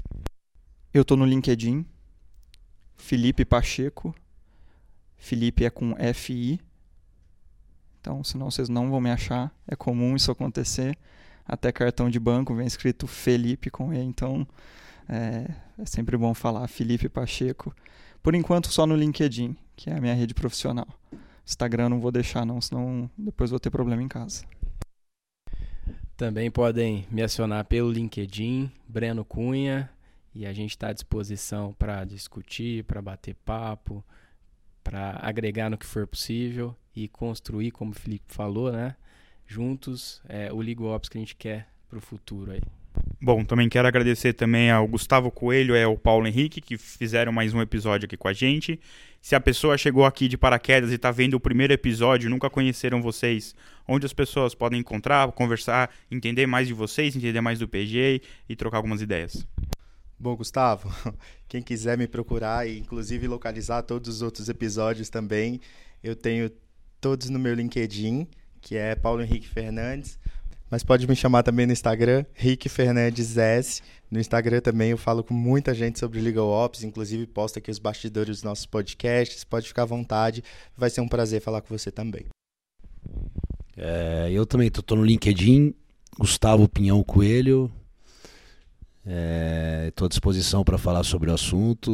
Eu 0.93 1.01
estou 1.01 1.17
no 1.17 1.25
LinkedIn, 1.25 1.83
Felipe 2.95 3.43
Pacheco. 3.43 4.13
Felipe 5.17 5.65
é 5.65 5.71
com 5.71 5.95
FI 6.13 6.59
então, 8.03 8.21
senão 8.21 8.51
vocês 8.51 8.67
não 8.67 8.91
vão 8.91 8.99
me 8.99 9.09
achar. 9.09 9.49
É 9.65 9.77
comum 9.77 10.13
isso 10.13 10.29
acontecer. 10.29 10.97
Até 11.45 11.71
cartão 11.71 12.09
de 12.09 12.19
banco 12.19 12.55
vem 12.55 12.65
escrito 12.65 13.05
Felipe 13.05 13.69
com 13.69 13.93
E, 13.93 13.99
então 13.99 14.47
é, 15.09 15.47
é 15.77 15.85
sempre 15.85 16.17
bom 16.17 16.33
falar 16.33 16.67
Felipe 16.67 17.09
Pacheco. 17.09 17.75
Por 18.21 18.35
enquanto, 18.35 18.69
só 18.69 18.85
no 18.85 18.95
LinkedIn, 18.95 19.55
que 19.75 19.89
é 19.89 19.97
a 19.97 20.01
minha 20.01 20.13
rede 20.13 20.33
profissional. 20.33 20.87
Instagram 21.45 21.89
não 21.89 21.99
vou 21.99 22.11
deixar, 22.11 22.45
não, 22.45 22.61
senão 22.61 23.09
depois 23.17 23.49
vou 23.49 23.59
ter 23.59 23.69
problema 23.69 24.01
em 24.01 24.07
casa. 24.07 24.45
Também 26.15 26.49
podem 26.49 27.05
me 27.11 27.21
acionar 27.21 27.65
pelo 27.65 27.91
LinkedIn, 27.91 28.71
Breno 28.87 29.25
Cunha, 29.25 29.89
e 30.33 30.45
a 30.45 30.53
gente 30.53 30.71
está 30.71 30.87
à 30.87 30.93
disposição 30.93 31.73
para 31.73 32.05
discutir, 32.05 32.85
para 32.85 33.01
bater 33.01 33.35
papo, 33.43 34.03
para 34.83 35.19
agregar 35.21 35.69
no 35.69 35.77
que 35.77 35.85
for 35.85 36.07
possível 36.07 36.75
e 36.95 37.07
construir, 37.07 37.71
como 37.71 37.91
o 37.91 37.95
Felipe 37.95 38.25
falou, 38.27 38.71
né? 38.71 38.95
Juntos, 39.45 40.21
é, 40.27 40.51
o 40.51 40.61
Ligo 40.61 40.85
Ops 40.85 41.09
que 41.09 41.17
a 41.17 41.21
gente 41.21 41.35
quer 41.35 41.67
para 41.89 41.97
o 41.97 42.01
futuro 42.01 42.51
aí. 42.51 42.61
Bom, 43.21 43.43
também 43.45 43.69
quero 43.69 43.87
agradecer 43.87 44.33
também 44.33 44.69
ao 44.69 44.87
Gustavo 44.87 45.31
Coelho 45.31 45.75
e 45.75 45.83
ao 45.83 45.97
Paulo 45.97 46.27
Henrique 46.27 46.59
que 46.59 46.77
fizeram 46.77 47.31
mais 47.31 47.53
um 47.53 47.61
episódio 47.61 48.05
aqui 48.05 48.17
com 48.17 48.27
a 48.27 48.33
gente. 48.33 48.79
Se 49.21 49.35
a 49.35 49.39
pessoa 49.39 49.77
chegou 49.77 50.05
aqui 50.05 50.27
de 50.27 50.37
paraquedas 50.37 50.91
e 50.91 50.95
está 50.95 51.09
vendo 51.09 51.35
o 51.35 51.39
primeiro 51.39 51.71
episódio, 51.71 52.29
nunca 52.29 52.49
conheceram 52.49 53.01
vocês, 53.01 53.55
onde 53.87 54.05
as 54.05 54.11
pessoas 54.11 54.53
podem 54.53 54.81
encontrar, 54.81 55.31
conversar, 55.31 55.89
entender 56.11 56.45
mais 56.45 56.67
de 56.67 56.73
vocês, 56.73 57.15
entender 57.15 57.39
mais 57.39 57.59
do 57.59 57.67
PG 57.67 58.21
e 58.49 58.55
trocar 58.55 58.77
algumas 58.77 59.01
ideias. 59.01 59.47
Bom, 60.19 60.35
Gustavo, 60.35 60.93
quem 61.47 61.61
quiser 61.61 61.97
me 61.97 62.07
procurar 62.07 62.67
e 62.67 62.79
inclusive 62.79 63.27
localizar 63.27 63.83
todos 63.83 64.09
os 64.09 64.21
outros 64.21 64.49
episódios 64.49 65.09
também, 65.09 65.61
eu 66.03 66.15
tenho 66.15 66.51
todos 66.99 67.29
no 67.29 67.39
meu 67.39 67.53
LinkedIn, 67.53 68.27
que 68.63 68.77
é 68.77 68.95
Paulo 68.95 69.21
Henrique 69.21 69.47
Fernandes. 69.47 70.17
Mas 70.71 70.83
pode 70.83 71.07
me 71.07 71.15
chamar 71.15 71.43
também 71.43 71.67
no 71.67 71.73
Instagram, 71.73 72.25
Rick 72.33 72.67
Fernandes 72.67 73.37
S. 73.37 73.83
No 74.09 74.19
Instagram 74.19 74.59
também 74.59 74.89
eu 74.89 74.97
falo 74.97 75.23
com 75.23 75.33
muita 75.33 75.73
gente 75.73 75.99
sobre 75.99 76.19
Legal 76.19 76.47
Ops, 76.47 76.83
inclusive 76.83 77.27
posto 77.27 77.59
aqui 77.59 77.69
os 77.69 77.77
bastidores 77.77 78.37
dos 78.37 78.43
nossos 78.43 78.65
podcasts. 78.65 79.43
Pode 79.43 79.67
ficar 79.67 79.83
à 79.83 79.85
vontade, 79.85 80.43
vai 80.75 80.89
ser 80.89 81.01
um 81.01 81.07
prazer 81.07 81.41
falar 81.41 81.61
com 81.61 81.77
você 81.77 81.91
também. 81.91 82.25
É, 83.77 84.29
eu 84.31 84.45
também 84.45 84.67
estou 84.67 84.97
no 84.97 85.05
LinkedIn, 85.05 85.75
Gustavo 86.17 86.67
Pinhão 86.67 87.03
Coelho. 87.03 87.71
Estou 89.05 90.05
é, 90.05 90.07
à 90.07 90.09
disposição 90.09 90.63
para 90.63 90.77
falar 90.77 91.03
sobre 91.03 91.29
o 91.29 91.33
assunto. 91.33 91.91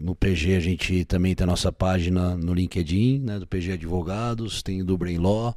No 0.00 0.14
PG 0.14 0.56
a 0.56 0.60
gente 0.60 1.04
também 1.04 1.34
tem 1.34 1.44
a 1.44 1.46
nossa 1.46 1.70
página 1.70 2.34
no 2.34 2.54
LinkedIn, 2.54 3.20
né, 3.20 3.38
do 3.38 3.46
PG 3.46 3.72
Advogados, 3.72 4.62
tem 4.62 4.80
o 4.80 4.84
do 4.84 4.96
Brain 4.96 5.18
Law. 5.18 5.54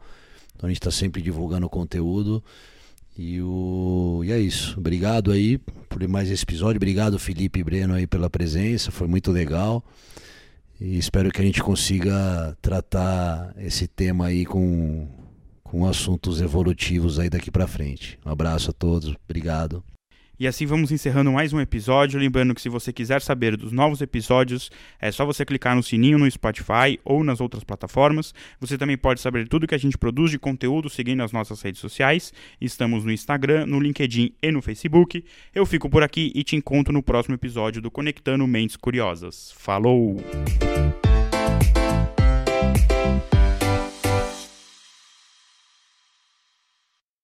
Então 0.56 0.68
a 0.68 0.70
gente 0.70 0.80
está 0.80 0.92
sempre 0.92 1.22
divulgando 1.22 1.70
conteúdo. 1.70 2.44
E, 3.18 3.42
o... 3.42 4.22
e 4.26 4.32
é 4.32 4.40
isso. 4.40 4.78
Obrigado 4.78 5.32
aí 5.32 5.58
por 5.58 6.06
mais 6.08 6.30
esse 6.30 6.44
episódio. 6.44 6.78
Obrigado, 6.78 7.18
Felipe 7.18 7.60
e 7.60 7.64
Breno, 7.64 7.94
aí 7.94 8.06
pela 8.06 8.30
presença. 8.30 8.92
Foi 8.92 9.08
muito 9.08 9.32
legal. 9.32 9.84
E 10.82 10.98
espero 10.98 11.32
que 11.32 11.42
a 11.42 11.46
gente 11.46 11.64
consiga 11.64 12.58
tratar 12.62 13.54
esse 13.58 13.88
tema 13.88 14.26
aí 14.26 14.46
com, 14.46 15.08
com 15.64 15.86
assuntos 15.88 16.42
evolutivos 16.42 17.20
aí 17.20 17.30
daqui 17.30 17.50
para 17.50 17.68
frente. 17.68 18.20
Um 18.26 18.32
abraço 18.32 18.72
a 18.72 18.74
todos. 18.74 19.16
Obrigado. 19.30 19.82
E 20.44 20.48
assim 20.48 20.66
vamos 20.66 20.92
encerrando 20.92 21.32
mais 21.32 21.54
um 21.54 21.62
episódio. 21.62 22.20
Lembrando 22.20 22.54
que 22.54 22.62
se 22.62 22.68
você 22.68 22.92
quiser 22.92 23.22
saber 23.22 23.56
dos 23.56 23.72
novos 23.72 24.02
episódios, 24.02 24.70
é 25.00 25.10
só 25.10 25.26
você 25.26 25.46
clicar 25.46 25.74
no 25.74 25.82
sininho 25.82 26.20
no 26.20 26.30
Spotify 26.30 27.00
ou 27.06 27.24
nas 27.24 27.40
outras 27.40 27.64
plataformas. 27.64 28.34
Você 28.60 28.78
também 28.78 28.98
pode 28.98 29.22
saber 29.22 29.48
tudo 29.48 29.66
que 29.66 29.74
a 29.74 29.78
gente 29.78 29.98
produz 29.98 30.32
de 30.32 30.38
conteúdo 30.38 30.90
seguindo 30.90 31.24
as 31.24 31.32
nossas 31.32 31.62
redes 31.62 31.80
sociais. 31.80 32.34
Estamos 32.60 33.06
no 33.06 33.12
Instagram, 33.14 33.68
no 33.68 33.80
LinkedIn 33.80 34.34
e 34.42 34.52
no 34.52 34.62
Facebook. 34.62 35.24
Eu 35.56 35.66
fico 35.66 35.90
por 35.90 36.04
aqui 36.04 36.30
e 36.36 36.44
te 36.44 36.58
encontro 36.58 36.92
no 36.92 37.02
próximo 37.02 37.36
episódio 37.36 37.82
do 37.82 37.90
Conectando 37.90 38.46
Mentes 38.46 38.76
Curiosas. 38.76 39.54
Falou! 39.56 40.18